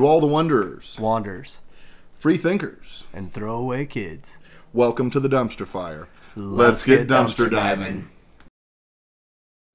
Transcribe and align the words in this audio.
To 0.00 0.06
all 0.06 0.18
the 0.18 0.26
wanderers, 0.26 0.98
Wanderers, 0.98 1.58
free 2.16 2.38
thinkers, 2.38 3.04
and 3.12 3.30
throwaway 3.30 3.84
kids. 3.84 4.38
welcome 4.72 5.10
to 5.10 5.20
the 5.20 5.28
dumpster 5.28 5.66
fire. 5.66 6.08
Let's 6.34 6.86
get 6.86 7.06
dumpster 7.06 7.50
diving. 7.50 8.08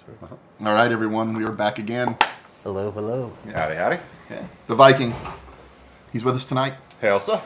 All 0.10 0.74
right, 0.74 0.92
everyone, 0.92 1.36
we 1.36 1.44
are 1.46 1.52
back 1.52 1.78
again. 1.78 2.18
Hello, 2.64 2.90
hello. 2.90 3.34
Howdy, 3.54 3.76
howdy. 3.76 4.00
The 4.66 4.74
Viking, 4.74 5.14
he's 6.12 6.26
with 6.26 6.34
us 6.34 6.48
tonight. 6.48 6.74
Hey 7.00 7.10
Elsa. 7.10 7.44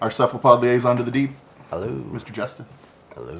Our 0.00 0.10
cephalopod 0.10 0.62
liaison 0.62 0.96
to 0.96 1.02
the 1.02 1.10
deep, 1.10 1.32
Hello. 1.68 1.88
Mr. 2.10 2.32
Justin. 2.32 2.64
Hello. 3.14 3.38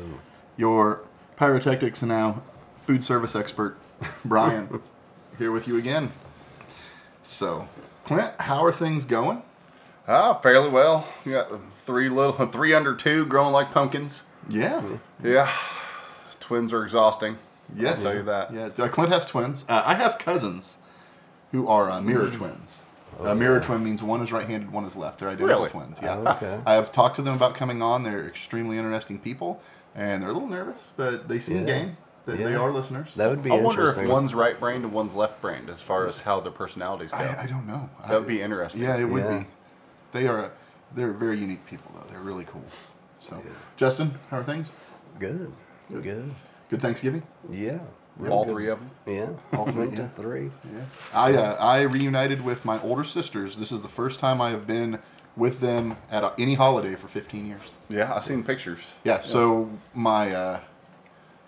Your 0.58 1.00
pyrotechnics 1.36 2.02
and 2.02 2.10
now 2.10 2.42
food 2.82 3.02
service 3.02 3.34
expert, 3.34 3.78
Brian, 4.27 4.82
here 5.38 5.52
with 5.52 5.66
you 5.66 5.78
again. 5.78 6.12
So, 7.22 7.66
Clint, 8.04 8.32
how 8.40 8.64
are 8.64 8.72
things 8.72 9.04
going? 9.04 9.42
Ah, 10.06 10.34
fairly 10.40 10.68
well. 10.70 11.06
You 11.24 11.32
got 11.32 11.48
three 11.78 12.08
little, 12.08 12.32
three 12.46 12.74
under 12.74 12.94
two, 12.94 13.24
growing 13.27 13.52
like 13.52 13.72
pumpkins. 13.72 14.20
Yeah. 14.48 14.82
Yeah, 15.22 15.50
twins 16.40 16.72
are 16.74 16.82
exhausting. 16.84 17.38
Yes. 17.74 18.04
I'll 18.04 18.12
tell 18.12 18.20
you 18.20 18.22
that. 18.24 18.52
Yeah. 18.52 18.84
Uh, 18.84 18.88
Clint 18.88 19.10
has 19.10 19.24
twins. 19.27 19.64
Uh, 19.68 19.82
I 19.86 19.94
have 19.94 20.18
cousins 20.18 20.77
who 21.52 21.66
are 21.66 21.90
uh, 21.90 22.00
mirror 22.02 22.28
twins. 22.28 22.82
a 23.22 23.34
mirror 23.34 23.60
twin 23.60 23.82
means 23.82 24.02
one 24.02 24.20
is 24.20 24.32
right-handed, 24.32 24.70
one 24.70 24.84
is 24.84 24.96
left. 24.96 25.20
They're 25.20 25.30
identical 25.30 25.56
Really? 25.56 25.70
twins. 25.70 25.98
Yeah. 26.02 26.16
Oh, 26.18 26.32
okay. 26.32 26.60
I 26.66 26.75
have 26.75 26.92
talked 26.92 27.16
to 27.16 27.22
them 27.22 27.34
about 27.34 27.55
coming 27.55 27.80
on. 27.80 28.02
They're 28.02 28.27
extremely 28.27 28.77
interesting 28.77 29.19
people, 29.19 29.62
and 29.94 30.22
they're 30.22 30.30
a 30.30 30.32
little 30.34 30.48
nervous, 30.48 30.92
but 30.97 31.27
they 31.27 31.38
seem 31.38 31.60
Yeah. 31.60 31.64
game. 31.78 31.97
They, 32.27 32.36
they 32.39 32.55
are 32.55 32.72
listeners. 32.72 33.14
That 33.17 33.28
would 33.30 33.42
be 33.42 33.50
I 33.50 33.56
wonder 33.61 33.89
if 33.89 34.08
one's 34.08 34.34
right 34.34 34.58
brained 34.58 34.84
and 34.84 34.92
one's 34.92 35.14
left 35.14 35.41
brained 35.42 35.69
as 35.69 35.80
far 35.80 36.08
as 36.08 36.20
how 36.20 36.41
their 36.41 36.53
personalities 36.53 37.11
go. 37.11 37.19
I, 37.19 37.42
I 37.42 37.47
don't 37.47 37.66
know. 37.66 37.91
that 38.08 38.19
would 38.19 38.28
be 38.28 38.41
interesting. 38.41 38.83
Yeah, 38.83 38.97
it 38.97 39.05
would 39.05 39.22
Yeah. 39.25 39.39
be. 39.41 39.47
They 40.12 40.27
are. 40.28 40.50
They're 40.94 41.12
very 41.12 41.39
unique 41.39 41.66
people, 41.66 41.91
though. 41.94 42.06
They're 42.11 42.20
really 42.20 42.44
cool. 42.44 42.64
So, 43.20 43.42
Justin, 43.77 44.14
how 44.31 44.39
are 44.39 44.44
things? 44.44 44.72
Good. 45.19 45.53
Good. 45.91 46.34
Good 46.70 46.81
Thanksgiving. 46.81 47.22
Yeah. 47.50 47.78
real 48.16 48.33
All 48.33 48.44
good. 48.44 48.53
three 48.53 48.69
of 48.69 48.78
them. 48.78 48.91
Yeah. 49.06 49.59
All 49.59 49.66
three, 49.66 49.91
yeah. 49.91 50.09
three. 50.09 50.50
Yeah. 50.72 50.84
I 51.12 51.34
uh, 51.34 51.56
I 51.59 51.83
reunited 51.83 52.42
with 52.42 52.64
my 52.64 52.81
older 52.83 53.05
sisters. 53.05 53.56
This 53.56 53.70
is 53.72 53.81
the 53.83 53.88
first 53.88 54.19
time 54.20 54.41
I 54.41 54.50
have 54.50 54.66
been 54.66 54.98
with 55.36 55.61
them 55.61 55.97
at 56.11 56.33
any 56.38 56.55
holiday 56.55 56.94
for 56.94 57.09
15 57.09 57.47
years. 57.47 57.61
Yeah, 57.88 58.14
I've 58.14 58.25
seen 58.25 58.44
pictures. 58.44 58.81
Yeah. 59.03 59.20
So 59.20 59.69
my 59.94 60.33
uh, 60.33 60.61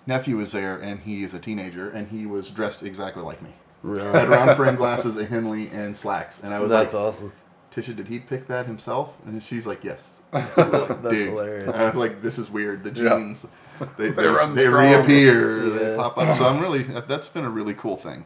nephew 0.06 0.36
was 0.36 0.52
there, 0.52 0.76
and 0.78 1.00
he 1.00 1.22
is 1.22 1.34
a 1.34 1.38
teenager, 1.38 1.90
and 1.90 2.08
he 2.08 2.26
was 2.26 2.50
dressed 2.50 2.82
exactly 2.82 3.22
like 3.22 3.42
me. 3.42 3.50
Had 3.82 3.90
Really? 3.90 4.26
round 4.26 4.56
frame 4.56 4.74
glasses, 4.76 5.16
a 5.16 5.24
Henley, 5.24 5.68
and 5.68 5.96
slacks. 5.96 6.42
And 6.42 6.52
I 6.52 6.58
was 6.60 6.70
That's 6.70 6.94
like, 6.94 7.02
awesome. 7.02 7.32
Tisha, 7.72 7.94
did 7.94 8.08
he 8.08 8.18
pick 8.18 8.46
that 8.48 8.66
himself? 8.66 9.14
And 9.26 9.42
she's 9.42 9.66
like, 9.66 9.84
yes. 9.84 10.22
That's 10.32 10.54
Dude. 11.02 11.28
hilarious. 11.28 11.74
I 11.76 11.84
was 11.86 11.94
like, 11.94 12.22
this 12.22 12.38
is 12.38 12.50
weird. 12.50 12.82
The 12.84 12.90
Yeah. 13.02 13.16
genes, 13.18 13.46
they, 13.98 14.08
they, 14.08 14.10
They 14.10 14.12
they 14.12 14.22
strong. 14.22 14.54
reappear, 14.56 15.68
they 15.70 15.96
pop 15.96 16.16
up. 16.18 16.34
So 16.36 16.48
I'm 16.48 16.60
really, 16.60 16.82
that's 16.84 17.28
been 17.28 17.44
a 17.44 17.50
really 17.50 17.74
cool 17.74 17.96
thing. 17.96 18.24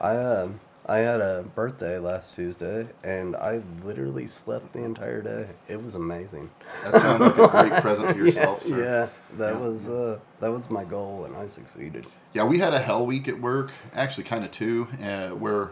I 0.00 0.10
uh, 0.16 0.48
I 0.88 0.98
had 0.98 1.20
a 1.20 1.44
birthday 1.54 1.98
last 1.98 2.34
Tuesday, 2.34 2.88
and 3.04 3.36
I 3.36 3.60
literally 3.84 4.26
slept 4.26 4.72
the 4.72 4.82
entire 4.82 5.20
day. 5.20 5.48
It 5.68 5.82
was 5.82 5.94
amazing. 5.94 6.50
That 6.84 6.96
sounds 7.02 7.20
like 7.20 7.36
a 7.36 7.68
great 7.68 7.82
present 7.82 8.10
for 8.12 8.16
yourself, 8.24 8.62
yeah, 8.64 8.74
sir. 8.74 8.84
yeah, 8.84 9.36
that 9.36 9.52
Yeah. 9.54 9.58
was 9.60 9.90
uh, 9.90 10.18
that 10.40 10.50
was 10.50 10.70
my 10.70 10.84
goal, 10.84 11.26
and 11.26 11.36
I 11.36 11.46
succeeded. 11.46 12.06
Yeah, 12.32 12.44
we 12.44 12.58
had 12.58 12.72
a 12.72 12.78
hell 12.78 13.04
week 13.04 13.28
at 13.28 13.38
work, 13.40 13.72
actually 13.94 14.24
kind 14.24 14.44
of 14.44 14.50
two, 14.50 14.88
uh, 15.02 15.28
where 15.30 15.70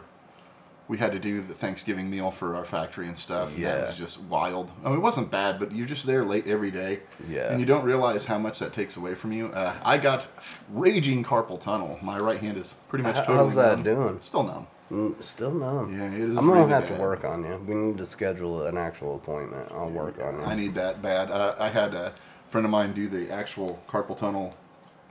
we 0.88 0.98
had 0.98 1.12
to 1.12 1.18
do 1.18 1.40
the 1.40 1.54
Thanksgiving 1.54 2.08
meal 2.10 2.30
for 2.30 2.54
our 2.54 2.64
factory 2.64 3.08
and 3.08 3.18
stuff. 3.18 3.54
and 3.56 3.64
that 3.64 3.78
Yeah. 3.80 3.86
was 3.86 3.96
just 3.96 4.20
wild. 4.20 4.70
I 4.84 4.88
mean, 4.90 4.98
it 4.98 5.02
wasn't 5.02 5.30
bad, 5.30 5.58
but 5.58 5.72
you're 5.72 5.86
just 5.86 6.06
there 6.06 6.24
late 6.24 6.46
every 6.46 6.70
day. 6.70 7.00
Yeah. 7.28 7.50
And 7.50 7.58
you 7.58 7.66
don't 7.66 7.84
realize 7.84 8.26
how 8.26 8.38
much 8.38 8.58
that 8.60 8.72
takes 8.72 8.96
away 8.96 9.14
from 9.16 9.32
you. 9.32 9.46
Uh, 9.48 9.74
I 9.82 9.98
got 9.98 10.26
raging 10.70 11.24
carpal 11.24 11.58
tunnel. 11.60 11.98
My 12.02 12.18
right 12.18 12.38
hand 12.38 12.56
is 12.58 12.76
pretty 12.88 13.02
much 13.02 13.16
totally 13.16 13.38
how's 13.38 13.54
that 13.56 13.78
numb. 13.78 13.82
doing? 13.82 14.18
Still 14.20 14.42
numb. 14.44 14.66
Mm, 14.90 15.20
Still 15.22 15.52
no. 15.52 15.88
Yeah, 15.90 16.06
it 16.12 16.20
is 16.20 16.36
I'm 16.36 16.46
gonna 16.46 16.60
really 16.60 16.70
have 16.70 16.88
bad. 16.88 16.96
to 16.96 17.00
work 17.02 17.24
on 17.24 17.44
you. 17.44 17.56
We 17.66 17.74
need 17.74 17.98
to 17.98 18.06
schedule 18.06 18.66
an 18.66 18.76
actual 18.78 19.16
appointment. 19.16 19.70
I'll 19.72 19.88
work 19.90 20.20
on 20.22 20.36
you. 20.36 20.42
I 20.42 20.54
need 20.54 20.74
that 20.76 21.02
bad. 21.02 21.30
Uh, 21.30 21.56
I 21.58 21.68
had 21.68 21.92
a 21.94 22.12
friend 22.50 22.64
of 22.64 22.70
mine 22.70 22.92
do 22.92 23.08
the 23.08 23.30
actual 23.30 23.82
carpal 23.88 24.16
tunnel 24.16 24.54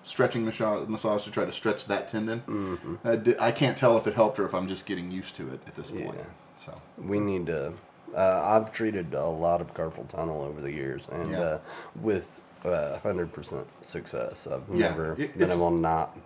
stretching 0.03 0.45
massage, 0.45 0.87
massage 0.87 1.23
to 1.25 1.31
try 1.31 1.43
to 1.45 1.51
stretch 1.51 1.87
that 1.87 2.07
tendon. 2.07 2.41
Mm-hmm. 2.47 2.95
I, 3.07 3.15
di- 3.17 3.35
I 3.39 3.51
can't 3.51 3.77
tell 3.77 3.97
if 3.97 4.07
it 4.07 4.13
helped 4.13 4.39
or 4.39 4.45
if 4.45 4.53
I'm 4.53 4.67
just 4.67 4.85
getting 4.85 5.11
used 5.11 5.35
to 5.37 5.49
it 5.49 5.59
at 5.67 5.75
this 5.75 5.91
point. 5.91 6.13
Yeah. 6.15 6.23
So 6.55 6.79
We 6.97 7.19
need 7.19 7.47
to. 7.47 7.73
Uh, 8.15 8.41
I've 8.45 8.71
treated 8.71 9.13
a 9.13 9.25
lot 9.27 9.59
of 9.59 9.73
carpal 9.73 10.07
tunnel 10.07 10.41
over 10.43 10.61
the 10.61 10.71
years, 10.71 11.05
and 11.11 11.31
Yeah. 11.31 11.39
uh, 11.39 11.59
with 12.01 12.39
uh, 12.63 12.97
hundred 12.99 13.33
percent 13.33 13.67
success. 13.81 14.47
I've 14.47 14.63
Yeah, 14.73 14.89
never 14.91 15.15
it- 15.21 15.37
been 15.37 15.51
able 15.51 15.69
to 15.71 15.75
not. 15.75 16.17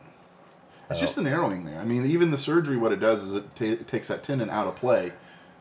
It's 0.90 1.00
just 1.00 1.18
oh. 1.18 1.22
the 1.24 1.30
narrowing 1.30 1.66
there. 1.66 1.80
I 1.80 1.86
mean, 1.86 2.06
even 2.06 2.32
the 2.32 2.38
surgery, 2.38 2.78
what 2.78 2.92
it 2.92 3.00
does 3.00 3.24
is 3.24 3.34
it, 3.34 3.56
ta 3.56 3.66
it 3.66 3.88
takes 3.88 4.08
that 4.08 4.24
tendon 4.24 4.50
out 4.50 4.68
of 4.68 4.76
play. 4.76 5.14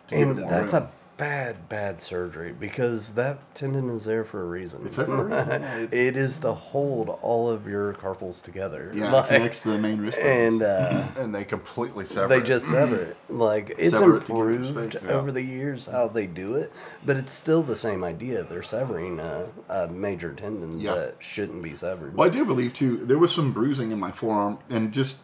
To 0.08 0.14
give 0.16 0.28
And 0.28 0.38
it 0.38 0.42
more 0.42 0.50
that's 0.50 0.72
room. 0.72 0.84
a 0.84 0.90
bad, 1.18 1.68
bad 1.68 2.00
surgery 2.00 2.52
because 2.58 3.14
that 3.14 3.54
tendon 3.54 3.90
is 3.90 4.04
there 4.06 4.24
for 4.24 4.40
a 4.40 4.46
reason. 4.46 4.82
It's 4.86 4.96
there 4.96 5.04
for 5.06 5.20
a 5.22 5.24
reason, 5.24 5.62
yeah, 5.62 5.76
it's- 5.82 5.92
it 5.92 6.16
is 6.16 6.38
to 6.38 6.52
hold 6.54 7.10
all 7.22 7.50
of 7.50 7.66
your 7.66 7.92
carpals 7.94 8.40
together. 8.40 8.92
yeah, 8.94 9.12
Like, 9.12 9.24
it 9.26 9.28
connects 9.36 9.62
the 9.62 9.76
main 9.78 10.00
wrist. 10.00 10.16
and 10.18 10.62
uh, 10.62 11.08
And 11.18 11.34
they 11.34 11.44
completely 11.44 12.04
sever 12.04 12.28
they 12.28 12.38
it. 12.38 12.46
just 12.46 12.66
sever 12.66 12.96
it. 12.96 13.16
Like 13.28 13.74
it's 13.78 13.90
Sever 13.90 14.16
it 14.16 14.20
to 14.20 14.26
give 14.28 14.36
you 14.36 14.42
improved 14.68 14.96
yeah. 15.04 15.10
over 15.12 15.30
the 15.30 15.42
years 15.42 15.86
how 15.86 16.08
they 16.08 16.26
do 16.26 16.54
it, 16.54 16.72
but 17.04 17.16
it's 17.16 17.32
still 17.32 17.62
the 17.62 17.76
same 17.76 18.02
idea. 18.02 18.42
They're 18.44 18.62
severing 18.62 19.20
a, 19.20 19.48
a 19.68 19.86
major 19.88 20.32
tendon 20.32 20.80
Yeah. 20.80 20.94
that 20.94 21.16
shouldn't 21.18 21.62
be 21.62 21.74
severed. 21.74 22.16
well, 22.16 22.26
I 22.26 22.30
do 22.32 22.44
believe 22.46 22.72
too. 22.72 22.96
There 23.04 23.18
was 23.18 23.32
some 23.34 23.52
bruising 23.52 23.90
in 23.90 23.98
my 23.98 24.10
forearm, 24.12 24.60
and 24.70 24.92
just 24.92 25.18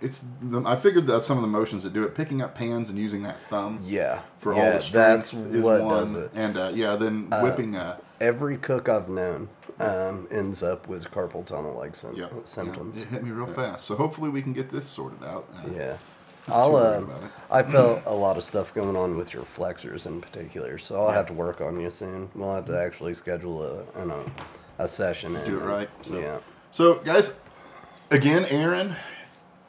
it's. 0.00 0.24
I 0.66 0.76
figured 0.76 1.06
that 1.08 1.24
some 1.24 1.38
of 1.38 1.42
the 1.42 1.48
motions 1.48 1.82
that 1.84 1.92
do 1.92 2.02
it, 2.04 2.14
picking 2.14 2.42
up 2.42 2.54
pans 2.54 2.88
and 2.90 2.98
using 2.98 3.22
that 3.24 3.40
thumb. 3.48 3.80
Yeah, 3.84 4.20
For 4.38 4.54
yeah, 4.54 4.60
all 4.66 4.72
the 4.72 4.80
strength 4.80 4.92
that's 4.92 5.32
is 5.34 5.62
what 5.62 5.82
one, 5.82 6.00
does 6.00 6.14
it. 6.14 6.30
and 6.34 6.56
uh, 6.56 6.70
yeah, 6.74 6.96
then 6.96 7.28
whipping. 7.42 7.76
Uh, 7.76 7.96
Every 8.20 8.58
cook 8.58 8.88
I've 8.90 9.08
known 9.08 9.48
um, 9.78 10.28
ends 10.30 10.62
up 10.62 10.86
with 10.88 11.10
carpal 11.10 11.44
tunnel 11.46 11.74
like 11.74 11.94
yeah, 12.14 12.26
symptoms. 12.44 12.96
Yeah, 12.96 13.02
it 13.04 13.08
hit 13.08 13.24
me 13.24 13.30
real 13.30 13.46
fast. 13.46 13.86
So 13.86 13.96
hopefully 13.96 14.28
we 14.28 14.42
can 14.42 14.52
get 14.52 14.68
this 14.70 14.84
sorted 14.86 15.22
out. 15.24 15.48
Uh, 15.56 15.70
Yeah. 15.74 15.96
I'll, 16.48 16.68
too 16.68 16.72
worried 16.74 17.02
about 17.04 17.22
it. 17.22 17.30
I 17.50 17.62
felt 17.72 18.02
a 18.06 18.14
lot 18.14 18.36
of 18.36 18.44
stuff 18.44 18.74
going 18.74 18.96
on 18.96 19.16
with 19.16 19.32
your 19.32 19.44
flexors 19.44 20.04
in 20.06 20.20
particular, 20.20 20.78
so 20.78 21.00
I'll 21.00 21.12
have 21.12 21.26
to 21.26 21.32
work 21.32 21.60
on 21.60 21.80
you 21.80 21.90
soon. 21.90 22.28
We'll 22.34 22.54
have 22.54 22.66
to 22.66 22.78
actually 22.78 23.14
schedule 23.14 23.62
a, 23.62 24.00
an, 24.00 24.10
a, 24.10 24.24
a 24.78 24.88
session. 24.88 25.32
Do 25.46 25.58
it 25.60 25.62
right. 25.64 25.88
So. 26.02 26.18
Yeah. 26.18 26.38
So, 26.72 26.94
guys, 26.98 27.34
again, 28.10 28.44
Aaron, 28.50 28.96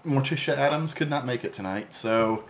Morticia 0.06 0.56
Addams 0.58 0.94
could 0.94 1.10
not 1.10 1.26
make 1.26 1.44
it 1.44 1.54
tonight. 1.54 1.94
So, 1.94 2.44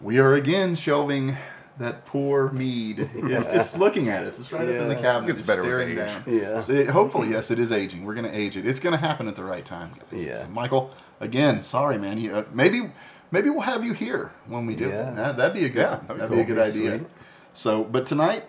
we 0.00 0.18
are 0.18 0.34
again 0.34 0.74
shelving 0.74 1.36
that 1.78 2.04
poor 2.06 2.50
mead. 2.50 3.10
It's 3.14 3.46
just 3.46 3.78
looking 3.78 4.08
at 4.08 4.24
us. 4.24 4.38
It's 4.38 4.52
right 4.52 4.62
up 4.68 4.68
in 4.74 4.88
the 4.88 4.94
cabinet. 4.96 5.30
It's 5.30 5.42
better 5.42 5.62
with 5.62 5.70
staring 5.70 5.90
age. 5.90 5.96
down. 5.96 6.22
Yeah. 6.26 6.60
So 6.60 6.72
it- 6.72 6.88
hopefully, 6.90 7.28
yes, 7.30 7.50
it 7.50 7.58
is 7.58 7.72
aging. 7.72 8.04
We're 8.04 8.14
going 8.14 8.30
to 8.30 8.36
age 8.36 8.56
it. 8.56 8.66
It's 8.66 8.80
going 8.80 8.92
to 8.92 8.98
happen 9.00 9.28
at 9.28 9.36
the 9.36 9.44
right 9.44 9.64
time, 9.64 9.92
guys. 10.10 10.26
Yeah. 10.26 10.42
So, 10.44 10.48
Michael, 10.50 10.90
again, 11.20 11.62
sorry, 11.62 11.96
man. 11.98 12.18
You, 12.18 12.34
uh, 12.34 12.44
maybe, 12.52 12.90
maybe 13.30 13.48
we'll 13.50 13.60
have 13.62 13.84
you 13.84 13.92
here 13.94 14.32
when 14.46 14.66
we 14.66 14.74
do 14.74 14.88
Yeah. 14.88 15.10
That, 15.12 15.36
that'd 15.38 15.54
be 15.54 15.64
a 15.64 15.68
good. 15.68 15.80
Yeah, 15.80 16.00
that'd, 16.06 16.16
that'd 16.18 16.30
be, 16.30 16.36
be 16.36 16.42
a 16.42 16.44
good 16.44 16.56
cool. 16.56 16.64
idea. 16.64 16.98
Sweet. 16.98 17.06
So, 17.54 17.84
but 17.84 18.06
tonight, 18.06 18.44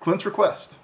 Clint's 0.00 0.24
request. 0.26 0.78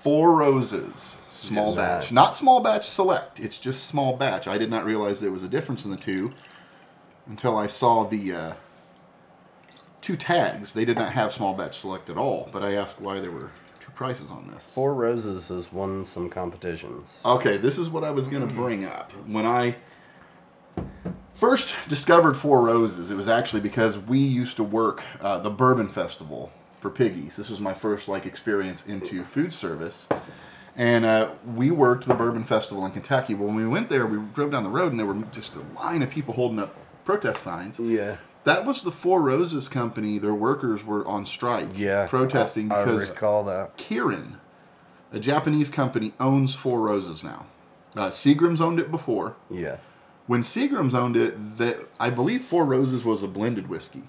Four 0.00 0.36
roses, 0.36 1.16
small 1.46 1.66
Yes, 1.66 1.76
batch. 1.76 2.12
Not 2.12 2.36
small 2.36 2.60
batch 2.60 2.88
select. 2.88 3.40
It's 3.40 3.58
just 3.58 3.86
small 3.86 4.16
batch. 4.16 4.46
I 4.46 4.58
did 4.58 4.70
not 4.70 4.84
realize 4.84 5.20
there 5.20 5.30
was 5.32 5.42
a 5.42 5.48
difference 5.48 5.84
in 5.84 5.90
the 5.90 5.96
two 5.96 6.32
until 7.26 7.56
I 7.56 7.66
saw 7.66 8.04
the 8.04 8.32
uh, 8.32 8.52
two 10.00 10.16
tags. 10.16 10.74
They 10.74 10.84
did 10.84 10.96
not 10.98 11.12
have 11.12 11.32
small 11.32 11.54
batch 11.54 11.78
select 11.78 12.10
at 12.10 12.16
all, 12.16 12.48
but 12.52 12.62
I 12.62 12.74
asked 12.74 13.00
why 13.00 13.20
there 13.20 13.32
were 13.32 13.50
two 13.80 13.90
prices 13.92 14.30
on 14.30 14.50
this. 14.52 14.72
Four 14.72 14.94
Roses 14.94 15.48
has 15.48 15.72
won 15.72 16.04
some 16.04 16.28
competitions. 16.28 17.18
Okay, 17.24 17.56
this 17.56 17.78
is 17.78 17.90
what 17.90 18.04
I 18.04 18.10
was 18.10 18.28
going 18.28 18.46
to 18.46 18.54
bring 18.54 18.84
up. 18.84 19.12
When 19.26 19.46
I 19.46 19.76
first 21.34 21.74
discovered 21.88 22.34
Four 22.36 22.62
Roses, 22.62 23.10
it 23.10 23.16
was 23.16 23.28
actually 23.28 23.60
because 23.60 23.98
we 23.98 24.18
used 24.18 24.56
to 24.56 24.64
work 24.64 25.02
uh, 25.20 25.38
the 25.38 25.50
Bourbon 25.50 25.88
Festival 25.88 26.52
for 26.80 26.90
Piggies. 26.90 27.36
This 27.36 27.50
was 27.50 27.60
my 27.60 27.74
first 27.74 28.08
like 28.08 28.26
experience 28.26 28.86
into 28.86 29.24
food 29.24 29.52
service. 29.52 30.08
And 30.76 31.06
uh, 31.06 31.30
we 31.54 31.70
worked 31.70 32.06
the 32.06 32.14
Bourbon 32.14 32.44
Festival 32.44 32.84
in 32.84 32.92
Kentucky. 32.92 33.34
When 33.34 33.54
we 33.54 33.66
went 33.66 33.88
there, 33.88 34.06
we 34.06 34.18
drove 34.34 34.50
down 34.50 34.62
the 34.62 34.68
road 34.70 34.90
and 34.90 34.98
there 35.00 35.06
were 35.06 35.14
just 35.32 35.56
a 35.56 35.62
line 35.74 36.02
of 36.02 36.10
people 36.10 36.34
holding 36.34 36.58
up 36.58 36.74
protest 37.04 37.42
signs. 37.42 37.78
Yeah. 37.80 38.16
That 38.44 38.66
was 38.66 38.82
the 38.82 38.92
Four 38.92 39.22
Roses 39.22 39.68
company. 39.68 40.18
Their 40.18 40.34
workers 40.34 40.84
were 40.84 41.06
on 41.06 41.24
strike, 41.26 41.68
Yeah. 41.74 42.06
protesting 42.06 42.70
I 42.70 42.84
because 42.84 43.10
recall 43.10 43.42
that. 43.44 43.76
Kirin, 43.78 44.34
a 45.12 45.18
Japanese 45.18 45.70
company, 45.70 46.12
owns 46.20 46.54
Four 46.54 46.82
Roses 46.82 47.24
now. 47.24 47.46
Uh, 47.96 48.10
Seagram's 48.10 48.60
owned 48.60 48.78
it 48.78 48.90
before. 48.90 49.34
Yeah. 49.50 49.76
When 50.26 50.42
Seagram's 50.42 50.94
owned 50.94 51.16
it, 51.16 51.56
that 51.58 51.78
I 51.98 52.10
believe 52.10 52.42
Four 52.42 52.66
Roses 52.66 53.02
was 53.04 53.22
a 53.22 53.28
blended 53.28 53.68
whiskey. 53.68 54.02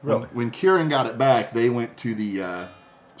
When, 0.00 0.16
Really? 0.16 0.28
when 0.32 0.50
Kirin 0.50 0.88
got 0.88 1.06
it 1.06 1.18
back, 1.18 1.52
they 1.52 1.68
went 1.68 1.96
to 1.98 2.14
the 2.14 2.42
uh, 2.42 2.66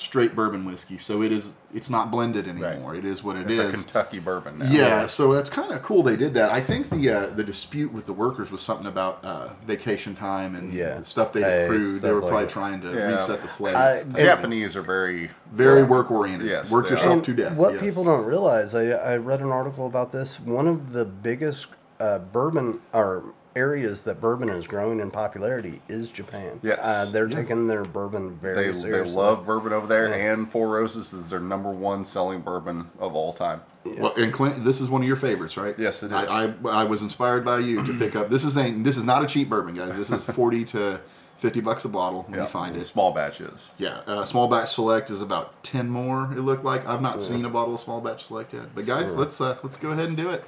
straight 0.02 0.34
bourbon 0.34 0.64
whiskey, 0.64 0.98
so 0.98 1.22
it 1.22 1.32
is 1.32 1.54
it's 1.74 1.88
not 1.88 2.10
blended 2.10 2.46
anymore. 2.46 2.94
It 2.94 3.04
is 3.06 3.22
what 3.24 3.36
it 3.36 3.50
It's 3.50 3.58
is. 3.58 3.72
a 3.72 3.76
Kentucky 3.76 4.18
bourbon 4.18 4.58
now. 4.58 4.70
Yeah, 4.70 5.06
so 5.06 5.32
that's 5.32 5.48
kind 5.48 5.72
of 5.72 5.80
cool. 5.82 6.02
They 6.02 6.16
did 6.16 6.34
that. 6.34 6.50
I 6.50 6.60
think 6.60 6.90
the 6.90 7.08
uh, 7.10 7.26
the 7.28 7.42
dispute 7.44 7.92
with 7.92 8.04
the 8.06 8.12
workers 8.12 8.50
was 8.50 8.60
something 8.60 8.86
about 8.86 9.24
uh, 9.24 9.48
vacation 9.66 10.14
time 10.14 10.54
and 10.54 10.72
Yeah. 10.72 10.98
the 10.98 11.04
stuff 11.04 11.32
they 11.32 11.40
Hey, 11.40 11.64
accrued. 11.64 12.02
they 12.02 12.12
were 12.12 12.20
like 12.20 12.28
probably 12.28 12.46
that. 12.46 12.52
trying 12.52 12.80
to 12.82 12.88
Yeah. 12.92 13.16
reset 13.16 13.40
the 13.42 13.48
slate. 13.48 13.76
I- 13.76 14.02
The 14.02 14.22
Japanese 14.22 14.76
are 14.76 14.82
very 14.82 15.30
Very 15.52 15.82
work 15.82 16.10
oriented. 16.10 16.48
Yes, 16.48 16.70
work 16.70 16.90
yourself 16.90 17.12
And 17.14 17.24
to 17.24 17.34
death. 17.34 17.56
What 17.56 17.74
yes. 17.74 17.82
people 17.82 18.04
don't 18.04 18.24
realize, 18.24 18.74
I, 18.74 18.88
I 18.90 19.16
read 19.16 19.40
an 19.40 19.50
article 19.50 19.86
about 19.86 20.12
this. 20.12 20.38
One 20.40 20.66
of 20.66 20.92
the 20.92 21.04
biggest 21.04 21.66
uh, 22.00 22.18
bourbon 22.18 22.80
or 22.92 23.22
areas 23.54 24.02
that 24.02 24.20
bourbon 24.20 24.48
is 24.48 24.66
growing 24.66 25.00
in 25.00 25.10
popularity 25.10 25.82
is 25.88 26.10
Japan. 26.10 26.58
Yes. 26.62 26.78
uh, 26.82 27.06
they're 27.12 27.28
Yeah. 27.28 27.36
taking 27.36 27.66
their 27.66 27.84
bourbon 27.84 28.30
very 28.30 28.72
They, 28.72 28.90
they 28.90 29.02
love 29.10 29.44
bourbon 29.46 29.72
over 29.72 29.86
there, 29.86 30.08
Yeah. 30.08 30.32
and 30.32 30.50
Four 30.50 30.68
Roses 30.68 31.12
is 31.12 31.28
their 31.30 31.40
number 31.40 31.70
one 31.70 32.04
selling 32.04 32.40
bourbon 32.40 32.90
of 32.98 33.14
all 33.14 33.32
time. 33.32 33.60
Well, 33.84 34.14
and 34.16 34.32
Clint, 34.32 34.64
this 34.64 34.80
is 34.80 34.88
one 34.88 35.02
of 35.02 35.08
your 35.08 35.16
favorites, 35.16 35.56
right? 35.56 35.74
Yes, 35.78 36.02
it 36.02 36.06
is. 36.06 36.12
I, 36.12 36.44
I, 36.46 36.52
I 36.70 36.84
was 36.84 37.02
inspired 37.02 37.44
by 37.44 37.58
you 37.58 37.84
to 37.84 37.92
pick 37.98 38.14
up. 38.14 38.30
This 38.30 38.44
is 38.44 38.56
ain't 38.56 38.84
this 38.84 38.96
is 38.96 39.04
not 39.04 39.22
a 39.22 39.26
cheap 39.26 39.48
bourbon, 39.48 39.74
guys. 39.74 39.96
This 39.96 40.10
is 40.10 40.22
forty 40.22 40.64
to 40.66 41.00
fifty 41.38 41.60
bucks 41.60 41.84
a 41.84 41.88
bottle 41.88 42.22
when 42.22 42.34
Yeah, 42.36 42.42
you 42.42 42.48
find 42.48 42.76
it. 42.76 42.86
Small 42.86 43.10
batches. 43.10 43.72
Yeah, 43.78 44.02
uh, 44.06 44.24
small 44.24 44.46
batch 44.46 44.72
select 44.72 45.10
is 45.10 45.20
about 45.20 45.60
ten 45.64 45.90
more. 45.90 46.30
It 46.32 46.42
looked 46.42 46.64
like 46.64 46.86
I've 46.86 47.02
not 47.02 47.20
seen 47.20 47.44
a 47.44 47.50
bottle 47.50 47.74
of 47.74 47.80
small 47.80 48.00
batch 48.00 48.24
select 48.24 48.54
yet. 48.54 48.72
But 48.72 48.86
guys, 48.86 49.16
let's 49.16 49.40
uh, 49.40 49.56
let's 49.64 49.76
go 49.78 49.90
ahead 49.90 50.06
and 50.06 50.16
do 50.16 50.30
it. 50.30 50.44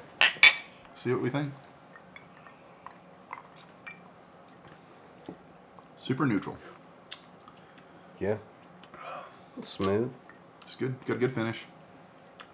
See 0.95 1.13
what 1.13 1.21
we 1.21 1.29
think. 1.29 1.53
Super 6.05 6.27
neutral. 6.27 6.59
Yeah. 8.21 8.37
Smooth. 9.63 10.11
It's 10.61 10.77
good. 10.77 10.95
Got 11.07 11.15
a 11.17 11.19
good 11.21 11.33
finish. 11.33 11.65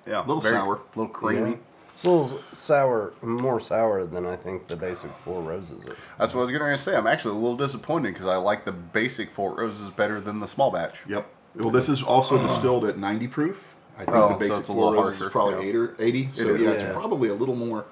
Yeah, 0.06 0.20
A 0.20 0.24
Little 0.24 0.40
very- 0.40 0.54
sour. 0.54 0.76
A 0.76 0.98
little 0.98 1.12
creamy. 1.12 1.50
Yeah. 1.50 1.56
It's 1.92 2.04
a 2.04 2.10
little 2.10 2.40
sour, 2.52 3.12
more 3.22 3.58
sour 3.58 4.06
than 4.06 4.24
I 4.24 4.36
think 4.36 4.68
the 4.68 4.76
basic 4.76 5.10
Four 5.16 5.42
Roses 5.42 5.82
is. 5.84 5.94
That's 6.16 6.32
what 6.32 6.42
I 6.42 6.44
was 6.44 6.56
going 6.56 6.72
to 6.72 6.78
say. 6.78 6.96
I'm 6.96 7.08
actually 7.08 7.32
a 7.32 7.38
little 7.40 7.56
disappointed 7.56 8.14
because 8.14 8.26
I 8.26 8.36
like 8.36 8.64
the 8.64 8.72
basic 8.72 9.30
Four 9.32 9.54
Roses 9.56 9.90
better 9.90 10.20
than 10.20 10.38
the 10.38 10.46
small 10.46 10.70
batch. 10.70 11.00
Yep. 11.08 11.26
Well, 11.56 11.70
this 11.70 11.88
is 11.88 12.02
also 12.04 12.38
distilled 12.38 12.84
at 12.86 12.96
ninety 12.96 13.26
proof. 13.26 13.74
I 13.98 14.04
think 14.04 14.16
Oh, 14.16 14.28
the 14.28 14.34
so 14.34 14.38
basic 14.38 14.58
it's 14.60 14.68
a 14.68 14.72
Four 14.72 14.84
little 14.90 15.02
Roses 15.02 15.14
is 15.14 15.18
harsher, 15.18 15.30
probably 15.32 15.54
yeah. 15.64 15.68
eight 15.70 15.76
or 15.76 15.96
eighty. 15.98 16.30
So 16.32 16.42
is. 16.54 16.60
yeah, 16.62 16.68
Yeah. 16.68 16.74
it's 16.74 16.92
probably 16.94 17.28
a 17.28 17.34
little 17.34 17.56
more. 17.56 17.84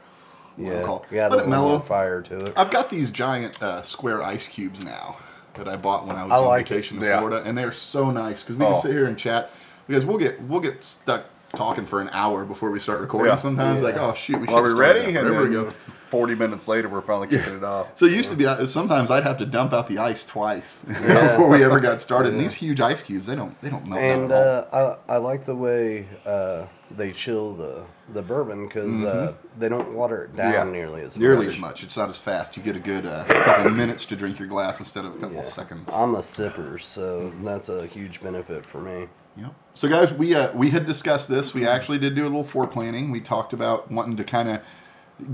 what 0.57 0.73
Yeah, 0.73 0.83
call 0.85 1.03
it? 1.11 1.15
got 1.15 1.33
a 1.33 1.37
little 1.37 1.51
more 1.51 1.63
mellow. 1.69 1.79
fire 1.81 2.23
to 2.23 2.37
it. 2.47 2.53
I've 2.57 2.71
got 2.71 2.89
these 2.89 3.11
giant 3.11 3.61
uh, 3.61 3.83
square 3.83 4.23
ice 4.23 4.47
cubes 4.49 4.83
now 4.83 5.17
that 5.59 5.69
I 5.69 5.77
bought 5.77 6.07
when 6.07 6.17
I 6.17 6.25
was 6.25 6.33
I 6.33 6.37
on 6.39 6.45
like 6.47 6.69
vacation 6.69 6.97
it. 6.97 7.03
in 7.03 7.07
Yeah. 7.09 7.19
Florida, 7.19 7.43
and 7.47 7.57
they're 7.59 7.73
so 7.73 8.11
nice 8.11 8.43
because 8.43 8.57
we 8.57 8.65
Oh. 8.65 8.73
can 8.73 8.81
sit 8.83 8.93
here 8.93 9.05
and 9.07 9.19
chat. 9.19 9.51
Because 9.87 10.05
we'll 10.07 10.19
get 10.19 10.41
we'll 10.43 10.61
get 10.61 10.83
stuck 10.83 11.25
talking 11.55 11.87
for 11.87 12.01
an 12.01 12.11
hour 12.13 12.45
before 12.45 12.71
we 12.71 12.79
start 12.81 13.01
recording. 13.01 13.31
Yeah. 13.33 13.37
Sometimes 13.37 13.83
like 13.83 13.97
oh 13.99 14.15
shoot, 14.15 14.41
we 14.41 14.47
Are 14.49 14.63
we 14.63 14.71
should've 14.71 14.77
started 14.77 14.79
ready? 14.79 15.13
that 15.13 15.25
And 15.25 15.29
forever 15.29 15.49
then 15.49 15.53
ago. 15.67 15.71
40 16.11 16.35
minutes 16.35 16.69
later, 16.69 16.89
we're 16.89 17.01
finally 17.01 17.29
kicking 17.29 17.57
it 17.57 17.65
off. 17.65 17.89
So 17.95 18.07
it 18.07 18.13
used 18.13 18.31
to 18.31 18.37
be 18.37 18.47
uh, 18.47 18.67
sometimes 18.67 19.11
I'd 19.11 19.25
have 19.25 19.39
to 19.39 19.47
dump 19.47 19.73
out 19.73 19.89
the 19.89 19.99
ice 19.99 20.25
twice 20.25 20.85
before 20.87 21.49
we 21.49 21.63
ever 21.65 21.81
got 21.81 22.01
started. 22.01 22.33
And 22.33 22.41
these 22.41 22.55
huge 22.55 22.81
ice 22.81 23.03
cubes, 23.03 23.27
they 23.27 23.35
don't 23.35 23.61
they 23.61 23.71
don't 23.71 23.87
melt 23.87 24.01
And 24.01 24.33
at 24.33 24.65
all. 24.75 24.79
uh, 24.81 24.97
I, 25.09 25.15
I 25.15 25.17
like 25.19 25.45
the 25.45 25.55
way 25.57 26.09
uh, 26.25 26.67
they 26.91 27.13
chill 27.13 27.55
the 27.55 27.85
the 28.15 28.23
bourbon 28.23 28.67
because 28.67 29.03
uh, 29.03 29.35
they 29.59 29.69
don't 29.69 29.93
water 29.95 30.25
it 30.25 30.35
down 30.35 30.53
Yeah. 30.53 30.65
nearly 30.65 31.03
as 31.03 31.19
nearly 31.19 31.47
much. 31.47 31.55
as 31.55 31.61
much. 31.61 31.85
It's 31.85 31.97
not 31.97 32.09
as 32.09 32.17
fast. 32.17 32.57
You 32.57 32.63
get 32.63 32.75
a 32.77 32.81
good 32.81 33.05
uh, 33.05 33.25
couple 33.27 33.67
of 33.67 33.77
minutes 33.77 34.07
to 34.07 34.17
drink 34.17 34.39
your 34.39 34.49
glass 34.49 34.79
instead 34.81 35.05
of 35.05 35.15
a 35.15 35.19
couple 35.19 35.37
Yeah. 35.37 35.43
of 35.43 35.53
seconds. 35.53 35.91
I'm 35.93 36.15
a 36.15 36.21
sipper, 36.21 36.81
so 36.81 37.29
that's 37.45 37.69
a 37.69 37.87
huge 37.87 38.23
benefit 38.23 38.65
for 38.65 38.81
me. 38.81 39.09
Yep. 39.37 39.55
So 39.75 39.89
guys, 39.89 40.13
we 40.13 40.35
uh, 40.35 40.53
we 40.55 40.71
had 40.71 40.87
discussed 40.87 41.29
this. 41.29 41.53
We 41.53 41.67
actually 41.67 41.99
did 41.99 42.15
do 42.15 42.23
a 42.23 42.31
little 42.33 42.43
foreplanning. 42.45 43.13
We 43.13 43.21
talked 43.21 43.53
about 43.53 43.91
wanting 43.91 44.17
to 44.17 44.25
kind 44.25 44.49
of 44.49 44.61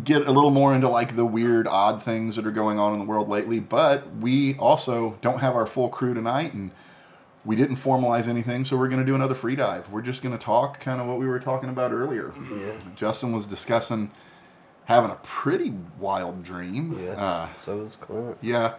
get 0.05 0.27
a 0.27 0.33
little 0.33 0.51
more 0.51 0.75
into 0.75 0.89
like 0.89 1.17
the 1.17 1.27
weird, 1.27 1.67
odd 1.67 2.03
things 2.03 2.37
that 2.37 2.47
are 2.47 2.53
going 2.53 2.79
on 2.79 2.93
in 2.93 2.99
the 2.99 3.05
world 3.05 3.29
lately. 3.29 3.61
But 3.61 4.17
we 4.17 4.57
also 4.57 5.19
don't 5.21 5.39
have 5.39 5.55
our 5.55 5.67
full 5.67 5.89
crew 5.89 6.15
tonight, 6.15 6.55
and 6.55 6.71
we 7.45 7.57
didn't 7.57 7.77
formalize 7.77 8.27
anything. 8.29 8.65
So 8.65 8.77
we're 8.77 8.89
going 8.89 9.01
to 9.01 9.07
do 9.07 9.15
another 9.15 9.35
free 9.35 9.57
dive. 9.57 9.91
We're 9.91 10.03
just 10.03 10.23
going 10.23 10.37
to 10.37 10.43
talk 10.43 10.81
kind 10.81 11.01
of 11.01 11.07
what 11.07 11.19
we 11.19 11.27
were 11.27 11.41
talking 11.41 11.69
about 11.69 11.93
earlier. 11.93 12.33
Yeah. 12.55 12.79
Justin 12.97 13.33
was 13.33 13.47
discussing 13.47 14.11
having 14.87 15.11
a 15.11 15.17
pretty 15.23 15.75
wild 15.99 16.43
dream. 16.43 16.99
Yeah. 16.99 17.13
Uh, 17.13 17.53
so 17.53 17.81
is 17.81 17.97
Clint. 17.97 18.39
yeah, 18.43 18.75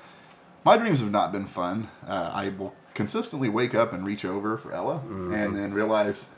my 0.64 0.78
dreams 0.78 1.00
have 1.02 1.12
not 1.12 1.32
been 1.32 1.46
fun. 1.46 1.90
Uh, 2.08 2.32
I 2.34 2.50
will 2.50 2.74
consistently 2.94 3.50
wake 3.50 3.76
up 3.76 3.94
and 3.94 4.06
reach 4.06 4.26
over 4.26 4.58
for 4.58 4.72
Ella, 4.72 5.02
and 5.08 5.56
then 5.56 5.74
realize, 5.74 6.30